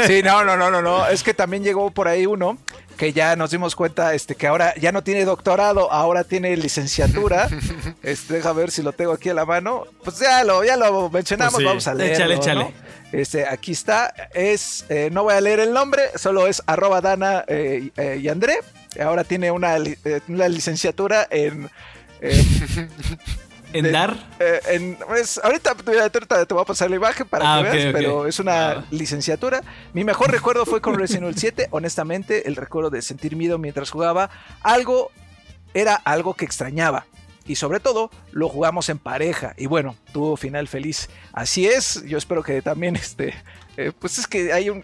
Sí, 0.07 0.21
no, 0.23 0.43
no, 0.43 0.55
no, 0.57 0.69
no, 0.71 0.81
no. 0.81 1.07
Es 1.07 1.23
que 1.23 1.34
también 1.34 1.63
llegó 1.63 1.91
por 1.91 2.07
ahí 2.07 2.25
uno 2.25 2.57
que 2.97 3.13
ya 3.13 3.35
nos 3.35 3.51
dimos 3.51 3.75
cuenta 3.75 4.15
este, 4.15 4.34
que 4.34 4.47
ahora 4.47 4.73
ya 4.75 4.91
no 4.91 5.03
tiene 5.03 5.23
doctorado, 5.23 5.91
ahora 5.91 6.23
tiene 6.23 6.55
licenciatura. 6.57 7.47
Este, 8.03 8.35
deja 8.35 8.53
ver 8.53 8.71
si 8.71 8.81
lo 8.84 8.93
tengo 8.93 9.11
aquí 9.11 9.29
a 9.29 9.34
la 9.34 9.45
mano. 9.45 9.85
Pues 10.03 10.19
ya 10.19 10.43
lo, 10.45 10.63
ya 10.63 10.77
lo 10.77 11.09
mencionamos, 11.09 11.55
Pues 11.55 11.61
sí. 11.63 11.67
vamos 11.67 11.88
a 11.88 11.93
leerlo. 11.93 12.15
Échale, 12.15 12.35
¿no? 12.35 12.41
échale. 12.41 12.73
Este, 13.11 13.45
aquí 13.45 13.71
está. 13.73 14.13
Es, 14.34 14.85
eh, 14.89 15.09
no 15.11 15.23
voy 15.23 15.34
a 15.34 15.41
leer 15.41 15.59
el 15.59 15.73
nombre, 15.73 16.03
solo 16.15 16.47
es 16.47 16.61
arroba 16.67 17.01
Dana 17.01 17.43
eh, 17.47 17.89
eh, 17.97 18.19
y 18.21 18.27
André. 18.29 18.59
Ahora 19.03 19.23
tiene 19.25 19.51
una, 19.51 19.77
li- 19.77 19.97
eh, 20.05 20.21
una 20.29 20.47
licenciatura 20.47 21.27
en. 21.29 21.69
eh, 22.21 22.43
En 23.78 23.86
de- 23.86 23.91
dar. 23.91 24.16
eh, 24.40 24.60
en- 24.70 24.98
pues, 25.08 25.40
ahorita, 25.44 25.72
ahorita 25.72 26.45
te 26.45 26.54
voy 26.54 26.62
a 26.62 26.66
pasar 26.66 26.90
la 26.90 26.95
imagen 26.95 27.28
para 27.28 27.56
Ah, 27.58 27.64
que 27.64 27.70
veas, 27.78 27.94
pero 27.94 28.28
es 28.28 28.40
una 28.40 28.72
Ah. 28.72 28.86
licenciatura. 28.91 29.62
Mi 29.94 30.04
mejor 30.04 30.32
recuerdo 30.32 30.66
fue 30.66 30.82
con 30.82 30.98
Resident 30.98 31.24
Evil 31.26 31.38
7. 31.38 31.68
Honestamente, 31.72 32.48
el 32.48 32.56
recuerdo 32.56 32.90
de 32.90 33.02
sentir 33.02 33.36
miedo 33.36 33.58
mientras 33.58 33.90
jugaba 33.91 34.30
algo 34.62 35.12
era 35.74 35.95
algo 35.95 36.34
que 36.34 36.45
extrañaba. 36.45 37.06
Y 37.45 37.56
sobre 37.56 37.80
todo, 37.80 38.12
lo 38.32 38.49
jugamos 38.49 38.90
en 38.90 38.98
pareja. 38.99 39.54
Y 39.58 39.68
bueno, 39.68 39.95
tuvo 40.12 40.36
final 40.36 40.68
feliz. 40.68 41.10
Así 41.32 41.66
es. 41.66 42.04
Yo 42.06 42.18
espero 42.18 42.44
que 42.44 42.62
también 42.62 42.95
este. 42.98 43.34
eh, 43.78 43.91
pues 43.98 44.18
es 44.18 44.28
que 44.28 44.52
hay 44.52 44.70
un. 44.70 44.84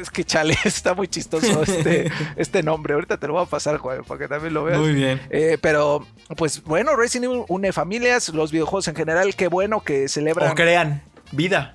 Es 0.00 0.10
que 0.10 0.24
chale, 0.24 0.56
está 0.64 0.94
muy 0.94 1.08
chistoso 1.08 1.62
este, 1.62 2.10
este 2.36 2.62
nombre. 2.62 2.94
Ahorita 2.94 3.18
te 3.18 3.26
lo 3.26 3.34
voy 3.34 3.42
a 3.42 3.46
pasar, 3.46 3.78
Juan, 3.78 4.04
para 4.04 4.18
que 4.18 4.28
también 4.28 4.54
lo 4.54 4.64
veas. 4.64 4.78
Muy 4.78 4.92
bien. 4.92 5.20
Eh, 5.30 5.58
pero, 5.60 6.06
pues 6.36 6.62
bueno, 6.64 6.96
Resident 6.96 7.32
Evil 7.32 7.44
une 7.48 7.72
familias, 7.72 8.28
los 8.30 8.52
videojuegos 8.52 8.88
en 8.88 8.96
general, 8.96 9.34
qué 9.34 9.48
bueno 9.48 9.80
que 9.80 10.08
celebran, 10.08 10.50
o 10.50 10.54
crean 10.54 11.02
vida. 11.32 11.74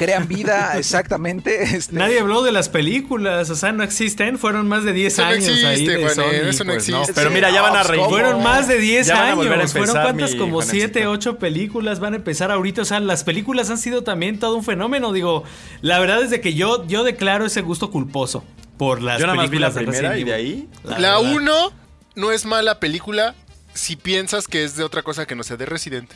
Crean 0.00 0.26
vida, 0.26 0.72
exactamente. 0.78 1.62
este, 1.76 1.94
Nadie 1.94 2.20
habló 2.20 2.42
de 2.42 2.52
las 2.52 2.70
películas, 2.70 3.50
o 3.50 3.54
sea, 3.54 3.70
no 3.72 3.82
existen. 3.82 4.38
Fueron 4.38 4.66
más 4.66 4.82
de 4.82 4.94
10 4.94 5.12
Eso 5.12 5.22
no 5.22 5.28
años 5.28 5.44
ahí 5.48 5.72
existe, 5.72 5.92
de 5.92 6.02
Juan, 6.02 6.14
Sony. 6.14 6.24
eso 6.48 6.64
no 6.64 6.72
Pues 6.72 6.88
no, 6.88 6.96
existe. 7.00 7.12
pero 7.12 7.30
mira, 7.30 7.50
ya 7.50 7.60
van 7.60 7.76
a 7.76 7.82
no, 7.82 7.88
reír. 7.88 8.00
¿cómo? 8.00 8.10
Fueron 8.10 8.42
más 8.42 8.66
de 8.66 8.78
10 8.78 9.06
Ya 9.06 9.14
van 9.20 9.28
a 9.32 9.34
volver 9.34 9.52
a 9.52 9.56
años. 9.60 9.72
Fueron 9.72 9.96
cuántas, 10.02 10.34
como 10.34 10.54
Juanesito. 10.62 10.86
7, 10.94 11.06
8 11.06 11.38
películas 11.38 12.00
van 12.00 12.14
a 12.14 12.16
empezar 12.16 12.50
ahorita. 12.50 12.80
O 12.80 12.84
sea, 12.86 12.98
las 13.00 13.24
películas 13.24 13.68
han 13.68 13.76
sido 13.76 14.02
también 14.02 14.38
todo 14.38 14.56
un 14.56 14.64
fenómeno. 14.64 15.12
Digo, 15.12 15.44
la 15.82 15.98
verdad 15.98 16.22
es 16.22 16.30
de 16.30 16.40
que 16.40 16.54
yo, 16.54 16.86
yo 16.86 17.04
declaro 17.04 17.44
ese 17.44 17.60
gusto 17.60 17.90
culposo 17.90 18.42
por 18.78 19.02
las 19.02 19.20
Yo 19.20 19.26
nada 19.26 19.36
más 19.36 19.50
vi 19.50 19.58
la 19.58 19.68
películas 19.70 19.74
de 19.74 20.02
primera 20.08 20.18
y 20.18 20.24
de 20.24 20.32
Resident 20.32 20.34
ahí. 20.34 20.68
Evil. 20.88 21.00
La 21.02 21.18
verdad. 21.20 21.34
1 21.36 21.72
no 22.14 22.32
es 22.32 22.46
mala 22.46 22.80
película 22.80 23.34
si 23.74 23.96
piensas 23.96 24.48
que 24.48 24.64
es 24.64 24.76
de 24.76 24.84
otra 24.84 25.02
cosa 25.02 25.26
que 25.26 25.34
no 25.34 25.42
sea 25.42 25.58
de 25.58 25.66
Resident. 25.66 26.10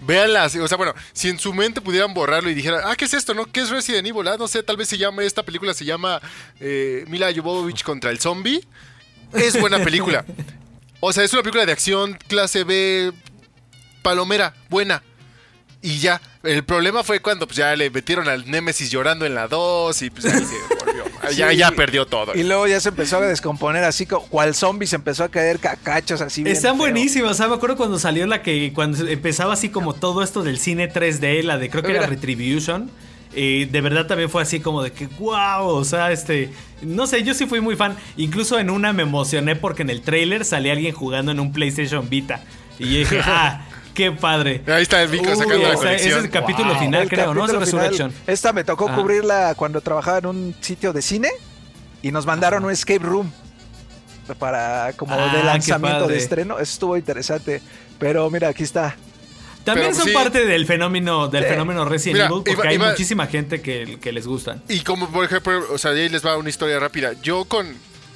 Véanla, 0.00 0.44
así, 0.44 0.58
o 0.58 0.68
sea, 0.68 0.76
bueno, 0.76 0.94
si 1.12 1.28
en 1.28 1.38
su 1.38 1.52
mente 1.52 1.80
pudieran 1.80 2.14
borrarlo 2.14 2.48
y 2.50 2.54
dijeran, 2.54 2.82
ah, 2.84 2.94
¿qué 2.96 3.06
es 3.06 3.14
esto, 3.14 3.34
no? 3.34 3.46
¿Qué 3.46 3.60
es 3.60 3.70
Resident 3.70 4.06
Evil? 4.06 4.28
Ah, 4.28 4.36
no 4.38 4.46
sé, 4.46 4.62
tal 4.62 4.76
vez 4.76 4.88
se 4.88 4.96
llama, 4.96 5.24
esta 5.24 5.42
película 5.42 5.74
se 5.74 5.84
llama 5.84 6.20
eh, 6.60 7.04
Mila 7.08 7.32
Jovovich 7.34 7.82
contra 7.82 8.10
el 8.10 8.20
zombie. 8.20 8.64
Es 9.32 9.58
buena 9.60 9.78
película. 9.78 10.24
O 11.00 11.12
sea, 11.12 11.22
es 11.22 11.32
una 11.32 11.42
película 11.42 11.64
de 11.64 11.70
acción, 11.70 12.18
clase 12.26 12.64
B, 12.64 13.12
palomera, 14.02 14.54
buena. 14.68 15.02
Y 15.80 15.98
ya, 15.98 16.20
el 16.42 16.64
problema 16.64 17.04
fue 17.04 17.20
cuando 17.20 17.46
pues, 17.46 17.56
ya 17.56 17.76
le 17.76 17.88
metieron 17.88 18.28
al 18.28 18.50
Nemesis 18.50 18.90
llorando 18.90 19.24
en 19.24 19.34
la 19.34 19.46
2 19.46 20.02
y 20.02 20.10
pues 20.10 20.24
ahí 20.24 20.44
se 20.44 20.74
volvió. 20.84 20.97
Ya, 21.30 21.50
Sí, 21.50 21.56
ya 21.56 21.70
perdió 21.72 22.06
todo. 22.06 22.34
Y 22.34 22.42
luego 22.42 22.66
ya 22.66 22.80
se 22.80 22.90
empezó 22.90 23.18
a 23.18 23.20
descomponer 23.26 23.84
así, 23.84 24.06
como 24.06 24.26
cual 24.26 24.54
zombie 24.54 24.86
se 24.86 24.96
empezó 24.96 25.24
a 25.24 25.28
caer 25.28 25.58
cacachos 25.58 26.20
así. 26.20 26.42
bien 26.42 26.54
Están 26.54 26.72
feo. 26.72 26.84
buenísimas, 26.86 27.32
o 27.32 27.34
sea, 27.34 27.48
me 27.48 27.54
acuerdo 27.54 27.76
cuando 27.76 27.98
salió 27.98 28.26
la 28.26 28.42
que, 28.42 28.72
cuando 28.74 29.06
empezaba 29.06 29.52
así 29.52 29.68
como 29.68 29.94
todo 29.94 30.22
esto 30.22 30.42
del 30.42 30.58
cine 30.58 30.92
3D, 30.92 31.42
la 31.42 31.58
de 31.58 31.70
creo 31.70 31.82
que 31.82 31.92
era. 31.92 32.06
Retribution, 32.06 32.90
eh, 33.34 33.68
de 33.70 33.80
verdad 33.80 34.06
también 34.06 34.30
fue 34.30 34.42
así 34.42 34.60
como 34.60 34.82
de 34.82 34.92
que, 34.92 35.06
wow, 35.18 35.66
o 35.66 35.84
sea, 35.84 36.12
este, 36.12 36.50
no 36.82 37.06
sé, 37.06 37.22
yo 37.22 37.34
sí 37.34 37.46
fui 37.46 37.60
muy 37.60 37.76
fan, 37.76 37.96
incluso 38.16 38.58
en 38.58 38.70
una 38.70 38.92
me 38.92 39.02
emocioné 39.02 39.54
porque 39.54 39.82
en 39.82 39.90
el 39.90 40.00
trailer 40.00 40.44
salía 40.44 40.72
alguien 40.72 40.94
jugando 40.94 41.32
en 41.32 41.40
un 41.40 41.52
PlayStation 41.52 42.08
Vita, 42.08 42.42
y 42.78 42.92
yo 42.92 42.98
dije, 43.00 43.20
ah, 43.24 43.66
qué 43.98 44.12
padre. 44.12 44.62
Ahí 44.66 44.82
está 44.82 45.02
el 45.02 45.08
Vico 45.08 45.28
Uy, 45.30 45.36
sacando 45.36 45.58
la 45.68 45.76
sea, 45.76 45.92
ese 45.92 46.08
es 46.08 46.14
colección. 46.14 46.24
el 46.24 46.30
capítulo 46.30 46.70
Wow. 46.72 46.78
final, 46.82 47.02
El 47.02 47.08
creo, 47.10 47.34
¿no? 47.34 47.44
Es 47.44 47.50
final. 47.50 47.64
Resurrection. 47.64 48.12
Esta 48.26 48.52
me 48.54 48.64
tocó 48.64 48.88
Ah. 48.88 48.94
cubrirla 48.94 49.54
cuando 49.56 49.80
trabajaba 49.80 50.18
en 50.18 50.26
un 50.26 50.54
sitio 50.60 50.92
de 50.92 51.02
cine. 51.02 51.28
y 52.00 52.12
nos 52.12 52.24
mandaron 52.26 52.64
un 52.64 52.70
escape 52.70 53.00
room 53.04 53.28
para 54.38 54.92
como 54.96 55.14
Ah, 55.14 55.32
de 55.34 55.42
lanzamiento 55.42 56.06
de 56.06 56.16
estreno. 56.16 56.54
Eso 56.60 56.72
estuvo 56.72 56.96
interesante. 56.96 57.60
Pero 57.98 58.28
mira, 58.30 58.48
aquí 58.48 58.62
está. 58.62 58.94
También 59.64 59.88
Pero, 59.88 59.98
son 59.98 60.08
sí. 60.08 60.14
parte 60.14 60.46
del 60.46 60.64
fenómeno 60.64 61.26
del 61.28 61.42
Sí. 61.42 61.50
fenómeno 61.50 61.84
Resident 61.84 62.14
Mira, 62.14 62.26
Evil 62.26 62.36
porque 62.44 62.52
iba- 62.52 62.68
hay 62.68 62.74
iba- 62.76 62.90
muchísima 62.90 63.26
gente 63.26 63.60
que, 63.60 63.98
que 64.00 64.12
les 64.12 64.26
gustan. 64.28 64.62
Y 64.68 64.80
como 64.80 65.08
por 65.10 65.24
ejemplo, 65.24 65.60
o 65.72 65.76
sea, 65.76 65.90
de 65.90 66.02
ahí 66.04 66.08
les 66.08 66.24
va 66.24 66.36
una 66.36 66.48
historia 66.48 66.78
rápida. 66.78 67.12
Yo 67.22 67.44
con, 67.46 67.74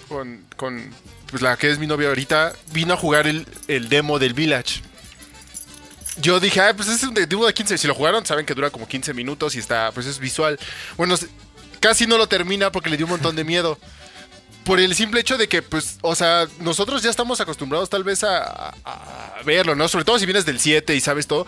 con, 0.08 0.40
con 0.56 0.80
pues, 1.30 1.42
la 1.42 1.56
que 1.56 1.68
es 1.70 1.78
mi 1.78 1.86
novia 1.88 2.08
ahorita, 2.08 2.52
vino 2.72 2.94
a 2.94 2.96
jugar 2.96 3.26
el, 3.26 3.46
el 3.68 3.88
demo 3.88 4.18
del 4.20 4.32
Village. 4.34 4.80
Yo 6.20 6.40
dije, 6.40 6.60
ah, 6.60 6.74
pues 6.76 6.88
es 6.88 7.02
un 7.04 7.14
de- 7.14 7.26
demo 7.26 7.46
de 7.46 7.54
15. 7.54 7.78
Si 7.78 7.86
lo 7.86 7.94
jugaron, 7.94 8.24
saben 8.26 8.44
que 8.46 8.54
dura 8.54 8.70
como 8.70 8.86
15 8.86 9.14
minutos 9.14 9.54
y 9.54 9.58
está, 9.58 9.90
pues 9.92 10.06
es 10.06 10.18
visual. 10.18 10.58
Bueno, 10.96 11.14
casi 11.80 12.06
no 12.06 12.18
lo 12.18 12.26
termina 12.26 12.70
porque 12.70 12.90
le 12.90 12.96
dio 12.96 13.06
un 13.06 13.10
montón 13.12 13.34
de 13.36 13.44
miedo. 13.44 13.78
Por 14.64 14.78
el 14.78 14.94
simple 14.94 15.20
hecho 15.20 15.38
de 15.38 15.48
que, 15.48 15.60
pues, 15.60 15.98
o 16.02 16.14
sea, 16.14 16.46
nosotros 16.60 17.02
ya 17.02 17.10
estamos 17.10 17.40
acostumbrados 17.40 17.90
tal 17.90 18.04
vez 18.04 18.22
a 18.22 18.72
verlo, 19.44 19.74
¿no? 19.74 19.88
Sobre 19.88 20.04
todo 20.04 20.18
si 20.20 20.26
vienes 20.26 20.44
del 20.44 20.60
7 20.60 20.94
y 20.94 21.00
sabes 21.00 21.26
todo. 21.26 21.46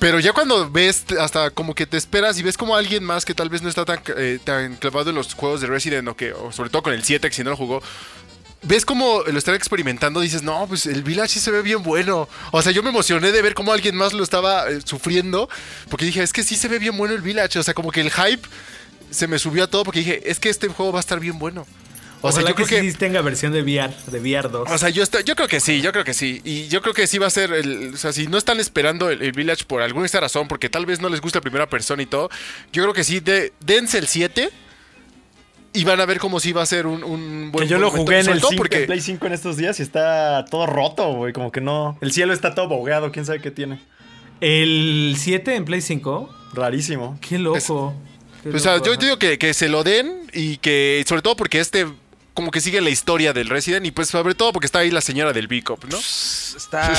Pero 0.00 0.18
ya 0.20 0.32
cuando 0.32 0.68
ves, 0.70 1.04
hasta 1.20 1.50
como 1.50 1.74
que 1.74 1.86
te 1.86 1.96
esperas 1.96 2.38
y 2.38 2.42
ves 2.42 2.56
como 2.56 2.74
alguien 2.76 3.04
más 3.04 3.24
que 3.24 3.34
tal 3.34 3.48
vez 3.48 3.62
no 3.62 3.68
está 3.68 3.84
tan, 3.84 4.00
eh, 4.16 4.38
tan 4.42 4.76
clavado 4.76 5.10
en 5.10 5.16
los 5.16 5.34
juegos 5.34 5.60
de 5.60 5.66
Resident 5.68 6.06
o 6.08 6.16
que, 6.16 6.32
o 6.32 6.50
sobre 6.52 6.70
todo 6.70 6.82
con 6.82 6.92
el 6.94 7.04
7, 7.04 7.28
que 7.28 7.34
si 7.34 7.42
no 7.44 7.50
lo 7.50 7.56
jugó, 7.56 7.82
ves 8.62 8.84
como 8.84 9.22
lo 9.22 9.38
están 9.38 9.54
experimentando, 9.54 10.20
dices, 10.20 10.42
no, 10.42 10.66
pues 10.66 10.86
el 10.86 11.02
Village 11.02 11.34
sí 11.34 11.40
se 11.40 11.50
ve 11.50 11.62
bien 11.62 11.82
bueno. 11.82 12.28
O 12.50 12.62
sea, 12.62 12.72
yo 12.72 12.82
me 12.82 12.90
emocioné 12.90 13.32
de 13.32 13.42
ver 13.42 13.54
cómo 13.54 13.72
alguien 13.72 13.96
más 13.96 14.12
lo 14.12 14.22
estaba 14.22 14.68
eh, 14.68 14.80
sufriendo, 14.84 15.48
porque 15.88 16.06
dije, 16.06 16.22
es 16.22 16.32
que 16.32 16.42
sí 16.42 16.56
se 16.56 16.68
ve 16.68 16.78
bien 16.78 16.96
bueno 16.96 17.14
el 17.14 17.22
Village. 17.22 17.58
O 17.58 17.62
sea, 17.62 17.74
como 17.74 17.90
que 17.90 18.00
el 18.00 18.10
hype 18.10 18.46
se 19.10 19.26
me 19.26 19.38
subió 19.38 19.64
a 19.64 19.66
todo 19.68 19.84
porque 19.84 20.00
dije, 20.00 20.30
es 20.30 20.40
que 20.40 20.48
este 20.48 20.68
juego 20.68 20.92
va 20.92 20.98
a 20.98 21.00
estar 21.00 21.20
bien 21.20 21.38
bueno. 21.38 21.66
O 22.20 22.32
sea, 22.32 22.42
yo 22.42 22.48
que, 22.48 22.64
creo 22.64 22.66
que... 22.66 22.90
sí 22.90 22.98
tenga 22.98 23.22
versión 23.22 23.52
de 23.52 23.62
VR, 23.62 23.94
de 24.08 24.18
VR 24.18 24.48
2. 24.48 24.68
O 24.70 24.78
sea, 24.78 24.88
yo, 24.88 25.04
creo 25.06 25.46
que 25.46 25.60
sí, 25.60 25.80
yo 25.80 25.92
creo 25.92 26.04
que 26.04 26.14
sí. 26.14 26.40
Y 26.44 26.66
yo 26.66 26.82
creo 26.82 26.92
que 26.92 27.06
sí 27.06 27.18
va 27.18 27.28
a 27.28 27.30
ser 27.30 27.52
el. 27.52 27.94
O 27.94 27.96
sea, 27.96 28.12
si 28.12 28.26
no 28.26 28.38
están 28.38 28.58
esperando 28.58 29.08
el, 29.08 29.22
el 29.22 29.30
Village 29.30 29.64
por 29.64 29.82
alguna 29.82 30.08
razón, 30.08 30.48
porque 30.48 30.68
tal 30.68 30.84
vez 30.84 31.00
no 31.00 31.08
les 31.08 31.20
gusta 31.20 31.38
la 31.38 31.42
primera 31.42 31.68
persona 31.68 32.02
y 32.02 32.06
todo, 32.06 32.28
yo 32.72 32.82
creo 32.82 32.92
que 32.92 33.04
sí, 33.04 33.20
de, 33.20 33.52
dense 33.60 33.98
el 33.98 34.08
7 34.08 34.50
y 35.72 35.84
van 35.84 36.00
a 36.00 36.06
ver 36.06 36.18
como 36.18 36.40
si 36.40 36.52
va 36.52 36.62
a 36.62 36.66
ser 36.66 36.86
un, 36.86 37.04
un 37.04 37.50
buen 37.52 37.64
Que 37.66 37.70
yo 37.70 37.78
lo 37.78 37.90
buen 37.90 37.98
momento. 37.98 37.98
jugué 38.02 38.20
en 38.20 38.28
el 38.28 38.40
todo 38.40 38.50
5, 38.50 38.58
porque 38.58 38.80
en 38.80 38.86
Play 38.86 39.00
5 39.00 39.26
en 39.26 39.32
estos 39.32 39.56
días 39.56 39.78
y 39.80 39.82
está 39.82 40.44
todo 40.50 40.66
roto, 40.66 41.12
güey. 41.14 41.32
Como 41.32 41.52
que 41.52 41.60
no. 41.60 41.98
El 42.00 42.12
cielo 42.12 42.32
está 42.32 42.54
todo 42.54 42.68
bogeado, 42.68 43.12
quién 43.12 43.24
sabe 43.26 43.40
qué 43.40 43.50
tiene. 43.50 43.80
El 44.40 45.14
7 45.18 45.54
en 45.56 45.64
Play 45.64 45.80
5. 45.80 46.34
Rarísimo. 46.54 47.18
Qué 47.20 47.38
loco. 47.38 47.94
Qué 48.42 48.48
O 48.50 48.58
sea, 48.58 48.74
loco, 48.74 48.86
yo 48.86 48.92
ajá. 48.92 49.00
digo 49.02 49.18
que, 49.18 49.38
que 49.38 49.52
se 49.54 49.68
lo 49.68 49.84
den 49.84 50.22
y 50.32 50.56
que, 50.58 51.04
sobre 51.06 51.22
todo 51.22 51.36
porque 51.36 51.60
este, 51.60 51.86
como 52.38 52.52
que 52.52 52.60
sigue 52.60 52.80
la 52.80 52.90
historia 52.90 53.32
del 53.32 53.48
Resident 53.48 53.84
y 53.84 53.90
pues 53.90 54.06
sobre 54.10 54.36
todo 54.36 54.52
porque 54.52 54.66
está 54.66 54.78
ahí 54.78 54.92
la 54.92 55.00
señora 55.00 55.32
del 55.32 55.48
Bicop, 55.48 55.86
¿no? 55.86 55.98
Está, 55.98 56.92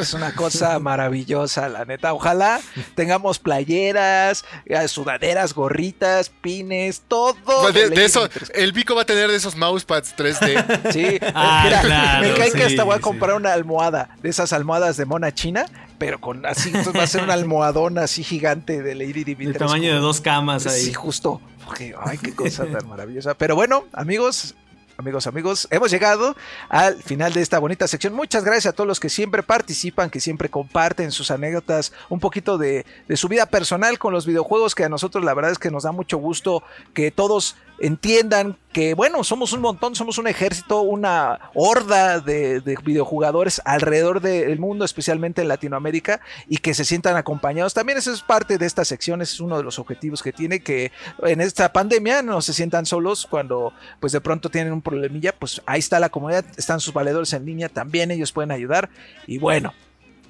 es 0.00 0.14
una 0.14 0.36
cosa 0.36 0.78
maravillosa, 0.78 1.68
la 1.68 1.84
neta. 1.84 2.12
Ojalá 2.14 2.60
tengamos 2.94 3.40
playeras, 3.40 4.44
eh, 4.66 4.86
sudaderas, 4.86 5.52
gorritas, 5.52 6.28
pines, 6.28 7.02
todo. 7.08 7.72
de, 7.72 7.72
de 7.72 7.96
Lady 7.96 8.02
eso, 8.02 8.28
el 8.54 8.70
Bico 8.70 8.94
va 8.94 9.02
a 9.02 9.04
tener 9.04 9.28
de 9.32 9.36
esos 9.36 9.56
mousepads 9.56 10.14
3D. 10.16 10.92
Sí, 10.92 11.18
Ah, 11.34 11.62
mira, 11.64 11.80
claro, 11.80 12.28
me 12.28 12.34
cae 12.34 12.52
que 12.52 12.62
hasta 12.62 12.84
voy 12.84 12.94
a 12.94 12.98
sí. 12.98 13.02
comprar 13.02 13.34
una 13.34 13.52
almohada, 13.52 14.10
de 14.22 14.28
esas 14.30 14.52
almohadas 14.52 14.96
de 14.96 15.06
mona 15.06 15.34
china, 15.34 15.66
pero 15.98 16.20
con 16.20 16.46
así, 16.46 16.68
entonces 16.68 16.96
va 16.96 17.02
a 17.02 17.08
ser 17.08 17.24
una 17.24 17.32
almohadona 17.34 18.02
así 18.02 18.22
gigante 18.22 18.80
de 18.80 18.94
Lady 18.94 19.18
El 19.18 19.24
Dimitrescu. 19.24 19.58
tamaño 19.66 19.92
de 19.92 19.98
dos 19.98 20.20
camas 20.20 20.68
ahí. 20.68 20.80
Sí, 20.82 20.94
justo. 20.94 21.40
Porque, 21.64 21.94
ay, 22.04 22.18
qué 22.18 22.32
cosa 22.34 22.66
tan 22.66 22.86
maravillosa. 22.88 23.34
Pero 23.34 23.56
bueno, 23.56 23.86
amigos, 23.92 24.54
amigos, 24.96 25.26
amigos, 25.26 25.68
hemos 25.70 25.90
llegado 25.90 26.36
al 26.68 27.02
final 27.02 27.32
de 27.32 27.42
esta 27.42 27.58
bonita 27.58 27.88
sección. 27.88 28.14
Muchas 28.14 28.44
gracias 28.44 28.66
a 28.66 28.72
todos 28.72 28.86
los 28.88 29.00
que 29.00 29.08
siempre 29.08 29.42
participan, 29.42 30.10
que 30.10 30.20
siempre 30.20 30.48
comparten 30.48 31.10
sus 31.10 31.30
anécdotas, 31.30 31.92
un 32.08 32.20
poquito 32.20 32.58
de, 32.58 32.86
de 33.08 33.16
su 33.16 33.28
vida 33.28 33.46
personal 33.46 33.98
con 33.98 34.12
los 34.12 34.26
videojuegos, 34.26 34.74
que 34.74 34.84
a 34.84 34.88
nosotros 34.88 35.24
la 35.24 35.34
verdad 35.34 35.52
es 35.52 35.58
que 35.58 35.70
nos 35.70 35.84
da 35.84 35.92
mucho 35.92 36.18
gusto 36.18 36.62
que 36.92 37.10
todos 37.10 37.56
entiendan 37.78 38.56
que, 38.74 38.92
bueno, 38.92 39.24
somos 39.24 39.54
un 39.54 39.62
montón, 39.62 39.94
somos 39.94 40.18
un 40.18 40.26
ejército, 40.26 40.82
una 40.82 41.38
horda 41.54 42.20
de, 42.20 42.60
de 42.60 42.76
videojugadores 42.84 43.62
alrededor 43.64 44.20
del 44.20 44.58
mundo, 44.58 44.84
especialmente 44.84 45.40
en 45.40 45.48
Latinoamérica, 45.48 46.20
y 46.48 46.58
que 46.58 46.74
se 46.74 46.84
sientan 46.84 47.16
acompañados. 47.16 47.72
También 47.72 47.96
eso 47.96 48.12
es 48.12 48.20
parte 48.20 48.58
de 48.58 48.66
esta 48.66 48.84
sección, 48.84 49.22
es 49.22 49.40
uno 49.40 49.56
de 49.56 49.62
los 49.62 49.78
objetivos 49.78 50.22
que 50.22 50.32
tiene, 50.32 50.60
que 50.60 50.92
en 51.22 51.40
esta 51.40 51.72
pandemia 51.72 52.20
no 52.22 52.42
se 52.42 52.52
sientan 52.52 52.84
solos 52.84 53.26
cuando 53.30 53.72
pues 54.00 54.12
de 54.12 54.20
pronto 54.20 54.50
tienen 54.50 54.72
un 54.72 54.82
problemilla, 54.82 55.32
pues 55.32 55.62
ahí 55.66 55.78
está 55.78 56.00
la 56.00 56.08
comunidad, 56.08 56.44
están 56.56 56.80
sus 56.80 56.92
valedores 56.92 57.32
en 57.32 57.46
línea, 57.46 57.68
también 57.68 58.10
ellos 58.10 58.32
pueden 58.32 58.50
ayudar. 58.50 58.90
Y 59.28 59.38
bueno, 59.38 59.72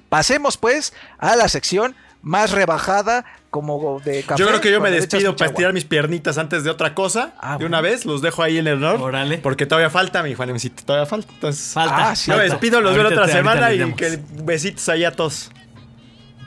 pasemos 0.07 0.55
pues 0.55 0.93
a 1.17 1.35
la 1.35 1.47
sección 1.47 1.95
más 2.25 2.51
rebajada 2.51 3.23
como 3.51 4.01
de 4.03 4.23
café. 4.23 4.39
Yo 4.41 4.47
creo 4.47 4.59
que 4.59 4.71
yo 4.71 4.81
me 4.81 4.89
despido 4.91 5.35
para 5.35 5.51
estirar 5.51 5.71
mis 5.73 5.85
piernitas 5.85 6.37
antes 6.39 6.63
de 6.65 6.71
otra 6.71 6.93
cosa. 6.95 7.33
Ah, 7.39 7.51
de 7.51 7.55
bueno. 7.57 7.67
una 7.67 7.81
vez, 7.81 8.03
los 8.05 8.21
dejo 8.21 8.41
ahí 8.43 8.57
en 8.57 8.65
el 8.67 8.83
honor. 8.83 8.99
Órale. 8.99 9.37
Porque 9.37 9.65
todavía 9.67 9.89
falta, 9.91 10.23
mi 10.23 10.33
Juanemcito, 10.33 10.83
todavía 10.83 11.05
falta. 11.05 11.31
Entonces, 11.31 11.71
Falta. 11.73 12.09
Ah, 12.09 12.15
sí, 12.15 12.31
yo 12.31 12.33
me 12.35 12.41
falta. 12.41 12.53
despido, 12.55 12.81
los 12.81 12.93
veo 12.95 13.03
la 13.03 13.09
otra 13.09 13.25
te- 13.27 13.31
semana 13.31 13.71
y 13.71 13.93
que 13.93 14.19
besitos 14.43 14.89
ahí 14.89 15.05
a 15.05 15.11
todos. 15.11 15.51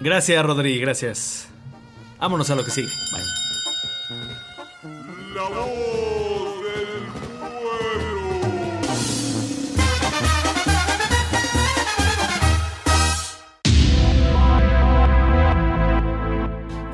Gracias, 0.00 0.44
Rodri, 0.44 0.78
gracias. 0.80 1.48
Vámonos 2.18 2.50
a 2.50 2.56
lo 2.56 2.64
que 2.64 2.70
sigue. 2.72 2.88
Bye. 3.12 3.22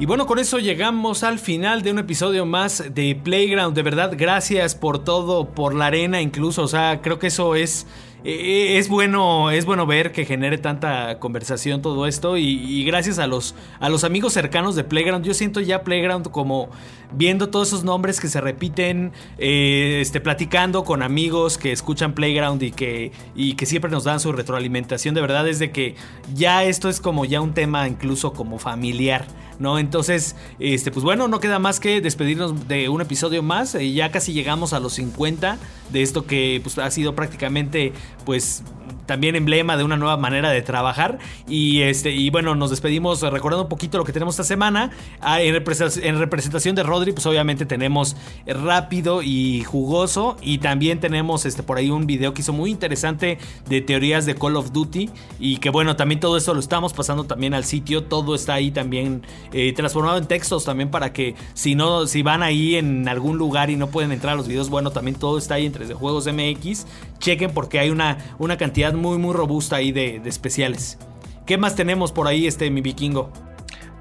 Y 0.00 0.06
bueno, 0.06 0.26
con 0.26 0.40
eso 0.40 0.58
llegamos 0.58 1.22
al 1.22 1.38
final 1.38 1.82
de 1.82 1.92
un 1.92 2.00
episodio 2.00 2.44
más 2.44 2.82
de 2.92 3.14
Playground. 3.14 3.76
De 3.76 3.82
verdad, 3.82 4.12
gracias 4.16 4.74
por 4.74 5.04
todo, 5.04 5.50
por 5.50 5.72
la 5.72 5.86
arena 5.86 6.20
incluso. 6.20 6.62
O 6.62 6.68
sea, 6.68 7.00
creo 7.00 7.20
que 7.20 7.28
eso 7.28 7.54
es, 7.54 7.86
eh, 8.24 8.78
es 8.78 8.88
bueno, 8.88 9.50
es 9.50 9.66
bueno 9.66 9.86
ver 9.86 10.10
que 10.10 10.24
genere 10.24 10.56
tanta 10.56 11.18
conversación 11.18 11.82
todo 11.82 12.06
esto. 12.06 12.38
Y, 12.38 12.82
gracias 12.84 13.18
a 13.18 13.26
los, 13.26 13.54
a 13.80 13.88
los 13.90 14.02
amigos 14.02 14.32
cercanos 14.32 14.76
de 14.76 14.84
Playground. 14.84 15.24
Yo 15.24 15.34
siento 15.34 15.60
ya 15.60 15.82
Playground 15.82 16.30
como 16.30 16.70
viendo 17.12 17.50
todos 17.50 17.68
esos 17.68 17.84
nombres 17.84 18.20
que 18.20 18.28
se 18.28 18.40
repiten, 18.40 19.12
eh, 19.38 19.98
este, 20.00 20.20
platicando 20.20 20.84
con 20.84 21.02
amigos 21.02 21.58
que 21.58 21.70
escuchan 21.70 22.14
Playground 22.14 22.62
y 22.62 22.70
que, 22.72 23.12
y 23.34 23.54
que 23.54 23.66
siempre 23.66 23.90
nos 23.90 24.04
dan 24.04 24.20
su 24.20 24.32
retroalimentación. 24.32 25.14
De 25.14 25.20
verdad 25.20 25.46
es 25.46 25.58
de 25.58 25.70
que 25.70 25.94
ya 26.34 26.64
esto 26.64 26.88
es 26.88 27.00
como 27.00 27.26
ya 27.26 27.42
un 27.42 27.52
tema 27.52 27.86
incluso 27.86 28.32
como 28.32 28.58
familiar. 28.58 29.26
¿no? 29.58 29.78
Entonces, 29.78 30.36
este, 30.58 30.90
pues 30.90 31.04
bueno, 31.04 31.28
no 31.28 31.40
queda 31.40 31.58
más 31.58 31.80
que 31.80 32.00
despedirnos 32.00 32.68
de 32.68 32.88
un 32.88 33.00
episodio 33.00 33.42
más. 33.42 33.74
Eh, 33.74 33.92
ya 33.92 34.10
casi 34.10 34.32
llegamos 34.32 34.72
a 34.72 34.80
los 34.80 34.94
50 34.94 35.58
de 35.92 36.02
esto 36.02 36.26
que 36.26 36.60
pues, 36.62 36.78
ha 36.78 36.90
sido 36.90 37.14
prácticamente, 37.14 37.92
pues, 38.24 38.62
también 39.06 39.36
emblema 39.36 39.76
de 39.76 39.84
una 39.84 39.96
nueva 39.96 40.16
manera 40.16 40.50
de 40.50 40.62
trabajar. 40.62 41.18
Y 41.48 41.82
este, 41.82 42.10
y 42.10 42.30
bueno, 42.30 42.54
nos 42.54 42.70
despedimos 42.70 43.20
recordando 43.22 43.64
un 43.64 43.68
poquito 43.68 43.98
lo 43.98 44.04
que 44.04 44.12
tenemos 44.12 44.34
esta 44.34 44.44
semana. 44.44 44.90
Ah, 45.20 45.42
en, 45.42 45.54
representación, 45.54 46.06
en 46.06 46.18
representación 46.18 46.74
de 46.74 46.82
Rodri, 46.82 47.12
pues 47.12 47.26
obviamente 47.26 47.66
tenemos 47.66 48.16
rápido 48.46 49.22
y 49.22 49.62
jugoso. 49.64 50.36
Y 50.42 50.58
también 50.58 51.00
tenemos 51.00 51.46
este, 51.46 51.62
por 51.62 51.78
ahí 51.78 51.90
un 51.90 52.06
video 52.06 52.34
que 52.34 52.42
hizo 52.42 52.52
muy 52.52 52.70
interesante 52.70 53.38
de 53.68 53.80
teorías 53.80 54.26
de 54.26 54.34
Call 54.34 54.56
of 54.56 54.72
Duty. 54.72 55.10
Y 55.38 55.58
que 55.58 55.70
bueno, 55.70 55.96
también 55.96 56.20
todo 56.20 56.36
esto 56.36 56.54
lo 56.54 56.60
estamos 56.60 56.92
pasando 56.92 57.24
también 57.24 57.54
al 57.54 57.64
sitio. 57.64 58.04
Todo 58.04 58.34
está 58.34 58.54
ahí 58.54 58.70
también 58.70 59.22
eh, 59.52 59.72
transformado 59.72 60.18
en 60.18 60.26
textos 60.26 60.64
también 60.64 60.90
para 60.90 61.12
que 61.12 61.34
si 61.54 61.74
no, 61.74 62.06
si 62.06 62.22
van 62.22 62.42
ahí 62.42 62.76
en 62.76 63.08
algún 63.08 63.38
lugar 63.38 63.70
y 63.70 63.76
no 63.76 63.88
pueden 63.88 64.12
entrar 64.12 64.34
a 64.34 64.36
los 64.36 64.48
videos, 64.48 64.70
bueno, 64.70 64.90
también 64.90 65.16
todo 65.16 65.38
está 65.38 65.54
ahí 65.54 65.66
entre 65.66 65.92
Juegos 65.92 66.26
MX. 66.26 66.86
Chequen 67.18 67.52
porque 67.52 67.78
hay 67.78 67.90
una, 67.90 68.18
una 68.38 68.56
cantidad 68.56 68.93
muy, 68.96 69.18
muy 69.18 69.34
robusta 69.34 69.76
ahí 69.76 69.92
de, 69.92 70.20
de 70.20 70.28
especiales. 70.28 70.98
¿Qué 71.46 71.58
más 71.58 71.74
tenemos 71.74 72.12
por 72.12 72.26
ahí, 72.26 72.46
este, 72.46 72.70
mi 72.70 72.80
vikingo? 72.80 73.30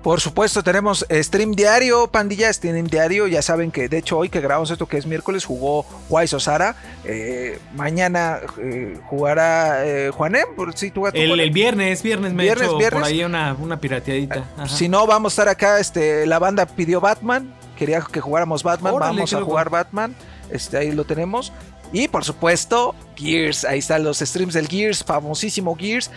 Por 0.01 0.19
supuesto, 0.19 0.63
tenemos 0.63 1.05
stream 1.09 1.53
diario, 1.53 2.07
pandilla, 2.07 2.51
stream 2.51 2.87
diario. 2.87 3.25
Ya 3.27 3.41
saben 3.41 3.71
que, 3.71 3.87
de 3.87 3.99
hecho, 3.99 4.17
hoy 4.17 4.27
que 4.27 4.41
grabamos 4.41 4.69
esto, 4.69 4.85
que 4.85 4.97
es 4.97 5.05
miércoles, 5.05 5.45
jugó 5.45 5.85
Wise 6.09 6.35
Osara. 6.35 6.75
Eh, 7.05 7.57
mañana 7.73 8.39
eh, 8.59 8.99
jugará 9.09 9.85
eh, 9.85 10.11
Juanem. 10.11 10.43
Por 10.57 10.77
si 10.77 10.91
tú, 10.91 11.03
tú, 11.03 11.07
El, 11.13 11.39
el 11.39 11.51
viernes, 11.51 12.03
viernes 12.03 12.33
me 12.33 12.43
he 12.43 12.47
Viernes, 12.47 12.67
hecho 12.67 12.77
viernes. 12.77 13.01
por 13.01 13.09
ahí 13.09 13.23
una, 13.23 13.53
una 13.57 13.79
pirateadita. 13.79 14.43
Ajá. 14.57 14.67
Si 14.67 14.89
no, 14.89 15.07
vamos 15.07 15.31
a 15.31 15.43
estar 15.43 15.47
acá. 15.47 15.79
Este, 15.79 16.25
la 16.25 16.37
banda 16.37 16.65
pidió 16.65 16.99
Batman. 16.99 17.53
Quería 17.77 18.01
que 18.01 18.19
jugáramos 18.19 18.61
Batman. 18.61 18.93
Órale, 18.95 19.15
vamos 19.15 19.33
a 19.33 19.41
jugar 19.41 19.69
Batman. 19.69 20.15
Este, 20.51 20.75
ahí 20.77 20.91
lo 20.91 21.05
tenemos. 21.05 21.53
Y 21.93 22.07
por 22.07 22.25
supuesto, 22.25 22.95
Gears. 23.15 23.65
Ahí 23.65 23.77
están 23.79 24.03
los 24.03 24.17
streams 24.17 24.55
del 24.55 24.67
Gears, 24.67 25.03
famosísimo 25.03 25.75
Gears. 25.75 26.09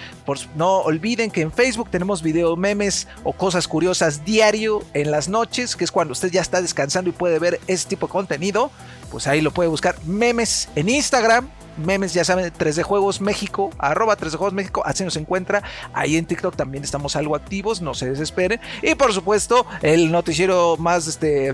No 0.57 0.79
olviden 0.79 1.31
que 1.31 1.43
en 1.43 1.53
Facebook 1.53 1.91
tenemos 1.91 2.23
video 2.23 2.57
memes 2.57 3.07
o 3.25 3.35
cosas 3.35 3.69
curiosas 3.69 4.25
diario 4.25 4.83
en 4.95 5.11
las 5.11 5.29
noches, 5.29 5.77
que 5.77 5.85
es 5.85 5.93
cuando 5.93 6.13
usted 6.13 6.31
ya 6.31 6.41
está 6.41 6.63
descansando 6.63 7.11
y 7.11 7.13
puede 7.13 7.39
ver 7.39 7.61
ese 7.67 7.89
tipo 7.89 8.07
de 8.07 8.13
contenido. 8.13 8.71
Pues 9.11 9.27
ahí 9.27 9.43
lo 9.43 9.51
puede 9.51 9.69
buscar. 9.69 9.97
Memes 10.07 10.71
en 10.75 10.89
Instagram. 10.89 11.51
Memes, 11.77 12.15
ya 12.15 12.25
saben, 12.25 12.51
3D 12.51 12.83
Juegos 12.83 13.21
México, 13.21 13.69
arroba 13.77 14.17
3D 14.17 14.37
Juegos 14.37 14.55
México, 14.55 14.83
así 14.87 15.05
nos 15.05 15.17
encuentra. 15.17 15.63
Ahí 15.93 16.17
en 16.17 16.25
TikTok 16.25 16.57
también 16.57 16.83
estamos 16.83 17.17
algo 17.17 17.37
activos, 17.37 17.83
no 17.83 17.93
se 17.93 18.09
desesperen. 18.09 18.61
Y 18.81 18.95
por 18.95 19.13
supuesto, 19.13 19.67
el 19.83 20.11
noticiero 20.11 20.79
más 20.79 21.07
este 21.07 21.53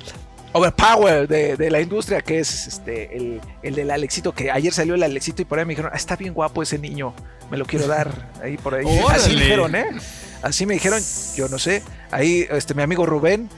overpower 0.52 1.26
de, 1.28 1.56
de 1.56 1.70
la 1.70 1.80
industria, 1.80 2.20
que 2.20 2.38
es 2.40 2.66
este 2.66 3.16
el, 3.16 3.40
el 3.62 3.74
del 3.74 3.90
Alexito, 3.90 4.32
que 4.32 4.50
ayer 4.50 4.72
salió 4.72 4.94
el 4.94 5.02
Alexito 5.02 5.42
y 5.42 5.44
por 5.44 5.58
ahí 5.58 5.64
me 5.64 5.70
dijeron, 5.72 5.90
"Ah, 5.92 5.96
está 5.96 6.16
bien 6.16 6.34
guapo 6.34 6.62
ese 6.62 6.78
niño, 6.78 7.14
me 7.50 7.56
lo 7.56 7.64
quiero 7.64 7.86
dar 7.86 8.30
ahí 8.42 8.56
por 8.56 8.74
ahí. 8.74 8.84
Órale. 9.04 9.14
Así 9.14 9.30
me 9.34 9.40
dijeron, 9.42 9.74
¿eh? 9.74 9.86
Así 10.42 10.66
me 10.66 10.74
dijeron, 10.74 11.00
yo 11.36 11.48
no 11.48 11.58
sé. 11.58 11.82
Ahí 12.10 12.46
este 12.50 12.74
mi 12.74 12.82
amigo 12.82 13.06
Rubén 13.06 13.48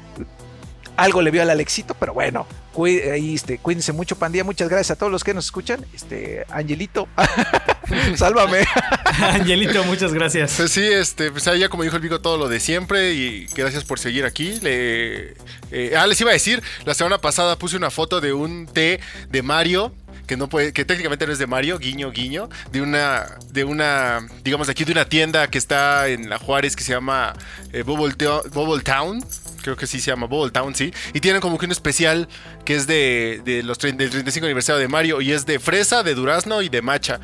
algo 0.97 1.23
le 1.23 1.31
vio 1.31 1.43
al 1.43 1.51
Alexito, 1.51 1.95
pero 1.95 2.15
bueno, 2.15 2.47
cuí- 2.73 3.01
ahí, 3.01 3.35
este, 3.35 3.59
cuídense 3.59 3.93
mucho, 3.93 4.17
pandilla. 4.17 4.45
Muchas 4.45 4.69
gracias 4.69 4.93
a 4.93 4.97
todos 4.97 5.11
los 5.11 5.25
que 5.25 5.35
nos 5.35 5.47
escuchan. 5.47 5.85
Este, 5.95 6.45
Angelito, 6.51 7.09
sálvame. 8.17 8.65
Angelito, 9.33 9.83
muchas 9.85 10.13
gracias. 10.13 10.55
Pues 10.57 10.71
sí, 10.71 10.83
este, 10.85 11.31
pues 11.31 11.45
ya 11.45 11.69
como 11.69 11.83
dijo 11.83 11.97
el 11.97 12.03
Vigo 12.03 12.21
todo 12.21 12.37
lo 12.39 12.49
de 12.49 12.61
siempre 12.61 13.13
y 13.15 13.47
gracias 13.55 13.85
por 13.85 13.99
seguir 13.99 14.25
aquí. 14.25 14.59
Le, 14.61 15.35
eh, 15.71 15.95
ah, 15.97 16.07
les 16.07 16.21
iba 16.21 16.31
a 16.31 16.35
decir, 16.35 16.63
la 16.85 16.95
semana 16.95 17.19
pasada 17.19 17.57
puse 17.59 17.77
una 17.77 17.91
foto 17.91 18.21
de 18.21 18.33
un 18.33 18.67
té 18.67 19.01
de 19.31 19.43
Mario 19.43 19.93
que 20.27 20.39
no 20.39 20.49
puede, 20.49 20.73
que 20.73 20.87
técnicamente 20.87 21.27
no 21.27 21.33
es 21.35 21.39
de 21.39 21.47
Mario, 21.47 21.79
guiño, 21.79 22.11
guiño, 22.11 22.49
de 22.73 22.81
una, 22.81 23.27
de 23.51 23.65
una, 23.65 24.27
digamos 24.43 24.71
aquí 24.71 24.85
de 24.85 24.93
una 24.93 25.05
tienda 25.05 25.49
que 25.49 25.59
está 25.59 26.09
en 26.09 26.31
la 26.31 26.39
Juárez 26.39 26.77
que 26.77 26.83
se 26.83 26.93
llama 26.95 27.35
eh, 27.75 27.83
Bubble, 27.83 28.15
Bubble 28.53 28.83
Town. 28.83 29.23
Creo 29.65 29.77
que 29.77 29.87
sí 29.87 29.99
se 29.99 30.11
llama 30.11 30.27
Bubble 30.27 30.53
Town, 30.53 30.75
sí. 30.75 30.93
Y 31.15 31.21
tienen 31.21 31.41
como 31.41 31.57
que 31.57 31.65
un 31.65 31.73
especial 31.73 32.29
que 32.67 32.75
es 32.77 32.87
de, 32.87 33.41
de 33.47 33.63
los 33.63 33.79
del 33.79 33.97
35 33.97 34.45
aniversario 34.45 34.79
de 34.79 34.89
Mario 34.89 35.23
y 35.23 35.33
es 35.33 35.47
de 35.47 35.59
fresa, 35.59 36.03
de 36.03 36.15
durazno 36.15 36.61
y 36.61 36.69
de 36.69 36.83
matcha. 36.83 37.19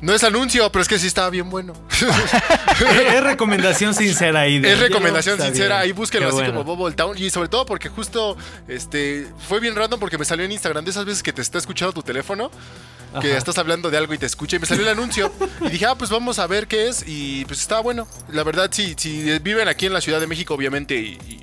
No 0.00 0.14
es 0.14 0.22
anuncio, 0.22 0.70
pero 0.70 0.82
es 0.82 0.88
que 0.88 1.00
sí 1.00 1.08
estaba 1.08 1.30
bien 1.30 1.50
bueno. 1.50 1.72
es, 3.14 3.22
recomendación 3.24 3.92
sincera 3.94 4.42
ahí. 4.42 4.60
de- 4.60 4.72
Es 4.72 4.78
recomendación 4.78 5.38
sincera, 5.40 5.76
bien. 5.78 5.80
ahí 5.88 5.92
búsquenlo 5.92 6.28
Qué 6.28 6.34
así 6.36 6.42
bueno. 6.50 6.64
como 6.64 6.76
Bubble 6.76 6.94
Town. 6.94 7.18
Y 7.18 7.28
sobre 7.30 7.48
todo 7.48 7.66
porque 7.66 7.88
justo 7.88 8.36
este 8.68 9.26
fue 9.48 9.58
bien 9.58 9.74
random 9.74 9.98
porque 9.98 10.16
me 10.16 10.24
salió 10.24 10.44
en 10.44 10.52
Instagram 10.52 10.84
de 10.84 10.92
esas 10.92 11.04
veces 11.04 11.22
que 11.24 11.32
te 11.32 11.42
está 11.42 11.58
escuchando 11.58 11.92
tu 11.92 12.02
teléfono, 12.02 12.50
que 13.20 13.36
estás 13.36 13.58
hablando 13.58 13.90
de 13.90 13.96
algo 13.98 14.14
y 14.14 14.18
te 14.18 14.26
escucha 14.26 14.56
y 14.56 14.58
me 14.60 14.66
salió 14.66 14.84
el 14.84 14.88
anuncio. 14.90 15.32
y 15.60 15.68
dije, 15.70 15.86
ah, 15.86 15.96
pues 15.96 16.08
vamos 16.10 16.38
a 16.38 16.46
ver 16.46 16.66
qué 16.68 16.88
es. 16.88 17.04
Y 17.06 17.44
pues 17.46 17.60
estaba 17.60 17.80
bueno. 17.80 18.06
La 18.28 18.44
verdad, 18.44 18.68
sí, 18.72 18.94
si 18.96 19.38
viven 19.40 19.66
aquí 19.68 19.86
en 19.86 19.92
la 19.92 20.00
Ciudad 20.00 20.20
de 20.20 20.26
México, 20.28 20.54
obviamente, 20.54 20.94
y, 20.94 21.18
y- 21.28 21.40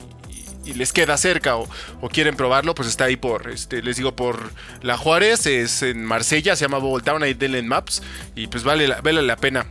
y 0.67 0.73
les 0.73 0.93
queda 0.93 1.17
cerca 1.17 1.57
o, 1.57 1.67
quieren 2.11 2.35
probarlo, 2.35 2.75
pues 2.75 2.87
está 2.87 3.05
ahí 3.05 3.15
por, 3.15 3.49
este, 3.49 3.81
les 3.81 3.97
digo, 3.97 4.15
por 4.15 4.51
La 4.81 4.97
Juárez, 4.97 5.45
es 5.45 5.81
en 5.81 6.03
Marsella, 6.03 6.55
se 6.55 6.65
llama 6.65 6.77
Bubble 6.77 7.03
Town, 7.03 7.23
ahí 7.23 7.33
denle 7.33 7.59
en 7.59 7.67
Maps. 7.67 8.01
Y 8.35 8.47
pues 8.47 8.63
vale 8.63 8.87
la, 8.87 9.01
vale 9.01 9.21
la 9.21 9.37
pena. 9.37 9.65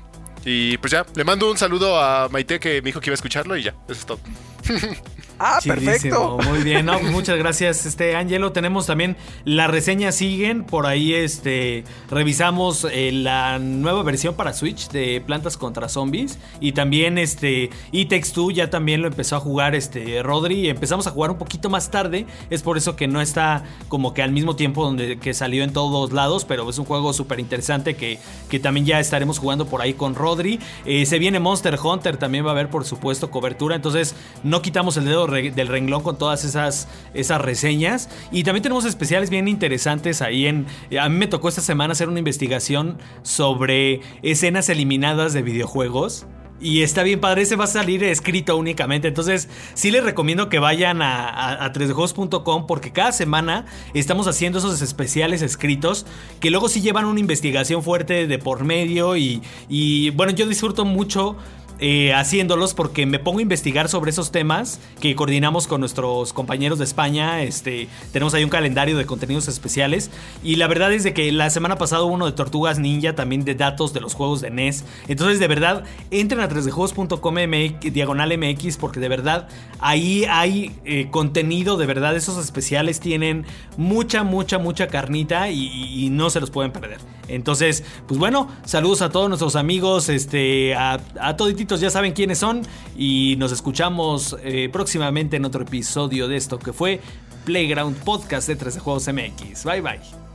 Y 0.45 0.79
pues 0.79 0.93
ya, 0.93 1.05
le 1.15 1.25
mando 1.25 1.51
un 1.51 1.59
saludo 1.59 2.01
a 2.01 2.29
Maite 2.29 2.61
que 2.61 2.81
me 2.81 2.87
dijo 2.87 3.01
que 3.01 3.11
iba 3.11 3.15
a 3.15 3.17
escucharlo 3.17 3.57
y 3.57 3.65
ya, 3.65 3.75
eso 3.89 4.01
es 4.01 4.07
todo. 4.07 4.21
Ah, 5.39 5.59
Chidísimo, 5.61 5.91
perfecto. 5.91 6.39
Muy 6.49 6.63
bien, 6.63 6.87
no, 6.87 6.99
pues 6.99 7.13
muchas 7.13 7.37
gracias, 7.37 7.85
este 7.85 8.17
Angelo. 8.17 8.53
Tenemos 8.53 8.87
también 8.87 9.17
las 9.45 9.71
reseñas 9.71 10.15
siguen. 10.15 10.65
Por 10.65 10.87
ahí 10.87 11.13
este 11.13 11.85
revisamos 12.11 12.87
eh, 12.91 13.13
la 13.13 13.59
nueva 13.59 14.03
versión 14.03 14.35
para 14.35 14.55
Switch 14.55 14.89
de 14.89 15.21
Plantas 15.21 15.57
contra 15.57 15.89
Zombies. 15.89 16.39
Y 16.61 16.73
también 16.73 17.19
este 17.19 17.71
It 17.93 18.09
Takes 18.09 18.31
Two 18.33 18.51
ya 18.51 18.71
también 18.71 19.03
lo 19.03 19.09
empezó 19.09 19.37
a 19.37 19.41
jugar 19.41 19.75
este 19.75 20.23
Rodri. 20.23 20.71
Empezamos 20.71 21.07
a 21.07 21.11
jugar 21.11 21.31
un 21.31 21.39
poquito 21.39 21.69
más 21.69 21.91
tarde. 21.91 22.27
Es 22.49 22.63
por 22.63 22.79
eso 22.79 22.97
que 22.97 23.07
no 23.07 23.21
está 23.21 23.65
como 23.89 24.15
que 24.15 24.23
al 24.23 24.33
mismo 24.33 24.57
tiempo 24.57 24.85
donde 24.85 25.19
que 25.19 25.35
salió 25.35 25.65
en 25.65 25.73
todos 25.73 26.13
lados. 26.13 26.47
Pero 26.47 26.69
es 26.71 26.79
un 26.79 26.87
juego 26.87 27.13
súper 27.13 27.41
interesante 27.41 27.95
que, 27.95 28.19
que 28.49 28.59
también 28.59 28.87
ya 28.87 29.01
estaremos 29.01 29.39
jugando 29.39 29.67
por 29.67 29.83
ahí 29.83 29.93
con 29.93 30.15
Rodri. 30.15 30.61
Eh, 30.87 31.05
se 31.05 31.19
viene 31.19 31.41
Monster 31.41 31.79
Hunter, 31.83 32.17
también 32.17 32.47
va 32.47 32.51
a 32.51 32.53
haber 32.53 32.71
por 32.71 32.87
supuesto 32.87 33.31
cobertura. 33.31 33.77
Entonces 33.77 34.15
no 34.43 34.63
quitamos 34.63 34.97
el 34.97 35.05
dedo 35.05 35.26
del 35.27 35.69
renglón 35.69 36.03
con 36.03 36.19
todas 36.19 36.45
esas, 36.45 36.89
esas 37.15 37.41
reseñas. 37.41 38.09
Y 38.33 38.43
también 38.45 38.63
tenemos 38.63 38.85
especiales 38.85 39.31
bien 39.31 39.49
interesantes 39.49 40.23
ahí 40.23 40.47
en... 40.47 40.67
A 41.01 41.09
mí 41.09 41.17
me 41.17 41.27
tocó 41.27 41.49
esta 41.49 41.61
semana 41.61 41.93
hacer 41.93 42.09
una 42.09 42.19
investigación 42.19 42.99
sobre 43.23 44.01
escenas 44.23 44.69
eliminadas 44.69 45.33
de 45.33 45.43
videojuegos. 45.43 46.27
Y 46.59 46.83
está 46.83 47.03
bien 47.03 47.21
padre, 47.21 47.43
ese 47.43 47.55
va 47.55 47.65
a 47.65 47.69
salir 47.69 48.03
escrito 48.03 48.57
únicamente. 48.57 49.09
Entonces, 49.09 49.49
sí 49.75 49.91
les 49.91 50.03
recomiendo 50.03 50.49
que 50.49 50.59
vayan 50.59 51.03
a, 51.03 51.29
a, 51.29 51.67
a 51.67 51.73
3djuegos.com 51.73 52.67
porque 52.67 52.93
cada 52.93 53.13
semana 53.13 53.67
estamos 53.93 54.27
haciendo 54.27 54.59
esos 54.59 54.81
especiales 54.81 55.43
escritos 55.43 56.07
que 56.41 56.51
luego 56.51 56.71
sí 56.71 56.81
llevan 56.81 57.05
una 57.05 57.21
investigación 57.21 57.83
fuerte 57.83 58.27
de 58.27 58.39
por 58.39 58.65
medio. 58.65 59.17
Y, 59.19 59.43
y 59.69 60.11
bueno, 60.11 60.33
yo 60.33 60.47
disfruto 60.47 60.87
mucho 60.87 61.37
eh, 61.79 62.15
haciéndolos 62.15 62.73
porque 62.73 63.05
me 63.05 63.19
pongo 63.19 63.39
a 63.39 63.43
investigar 63.43 63.89
sobre 63.89 64.11
esos 64.11 64.33
temas 64.33 64.81
que 65.01 65.15
coordinamos 65.15 65.67
con 65.67 65.81
nuestros 65.81 66.33
compañeros 66.33 66.79
de 66.79 66.85
España. 66.85 67.43
Este, 67.43 67.89
tenemos 68.13 68.33
ahí 68.35 68.45
un 68.45 68.51
calendario 68.51 68.97
de 68.97 69.05
contenidos 69.05 69.49
especiales. 69.49 70.11
Y 70.43 70.57
la 70.57 70.69
verdad 70.69 70.93
es 70.93 71.05
de 71.05 71.13
que 71.13 71.31
la 71.33 71.51
semana 71.51 71.77
pasada 71.77 72.03
hubo 72.03 72.15
uno 72.15 72.27
de 72.27 72.33
Tortugas 72.33 72.79
Ninja, 72.79 73.15
también 73.15 73.45
de 73.45 73.55
datos 73.55 73.93
de 73.93 74.01
los 74.01 74.15
juegos 74.15 74.41
de 74.41 74.51
NES. 74.51 74.85
Entonces, 75.09 75.39
de 75.39 75.49
verdad, 75.49 75.85
entren 76.11 76.41
a 76.41 76.49
3djuegos.com 76.49 77.35
MX, 77.35 77.93
diagonal 77.93 78.37
MX 78.39 78.77
porque 78.79 79.01
de 79.01 79.09
verdad 79.09 79.49
ahí 79.81 80.25
hay 80.29 80.75
eh, 80.85 81.09
contenido, 81.11 81.77
de 81.77 81.87
verdad, 81.87 82.17
esos 82.17 82.43
especiales 82.43 83.01
tienen 83.01 83.45
mucha, 83.77 84.25
mucha, 84.25 84.59
mucha 84.59 84.89
carnita 84.89 85.51
y, 85.51 85.67
y 85.67 86.11
no 86.11 86.31
se 86.31 86.41
los 86.41 86.51
pueden 86.51 86.73
perder. 86.73 86.99
Entonces, 87.29 87.83
pues 88.07 88.19
bueno, 88.19 88.49
saludos 88.65 89.03
a 89.03 89.11
todos 89.11 89.29
nuestros 89.29 89.57
amigos, 89.57 90.09
este, 90.09 90.75
a, 90.75 91.01
a 91.21 91.37
ya 91.75 91.91
saben 91.91 92.13
quiénes 92.13 92.39
son 92.39 92.63
y 92.97 93.35
nos 93.39 93.53
escuchamos 93.53 94.37
eh, 94.43 94.69
próximamente 94.73 95.37
en 95.37 95.45
otro 95.45 95.63
episodio 95.63 96.29
de 96.29 96.37
esto 96.37 96.59
que 96.59 96.73
fue 96.73 97.01
Playground 97.45 97.97
Podcast 98.05 98.49
de 98.49 98.57
3 98.57 98.75
de 98.75 98.81
Juegos 98.81 99.09
MX. 99.09 99.65
Bye 99.65 99.81
bye. 99.81 100.26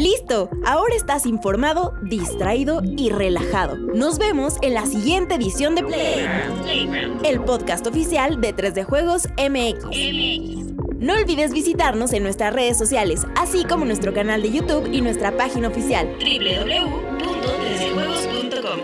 Listo, 0.00 0.48
ahora 0.64 0.96
estás 0.96 1.26
informado, 1.26 1.92
distraído 2.00 2.80
y 2.82 3.10
relajado. 3.10 3.76
Nos 3.76 4.18
vemos 4.18 4.56
en 4.62 4.72
la 4.72 4.86
siguiente 4.86 5.34
edición 5.34 5.74
de 5.74 5.84
Playground, 5.84 7.26
el 7.26 7.42
podcast 7.42 7.86
oficial 7.86 8.40
de 8.40 8.56
3D 8.56 8.84
Juegos 8.84 9.28
MX. 9.36 10.72
No 10.98 11.12
olvides 11.12 11.52
visitarnos 11.52 12.14
en 12.14 12.22
nuestras 12.22 12.54
redes 12.54 12.78
sociales, 12.78 13.26
así 13.36 13.64
como 13.64 13.84
nuestro 13.84 14.14
canal 14.14 14.40
de 14.40 14.52
YouTube 14.52 14.88
y 14.90 15.02
nuestra 15.02 15.36
página 15.36 15.68
oficial 15.68 16.08
www.3djuegos.com. 16.18 18.80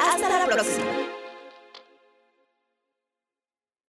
Hasta 0.00 0.38
la 0.38 0.46
próxima. 0.46 0.95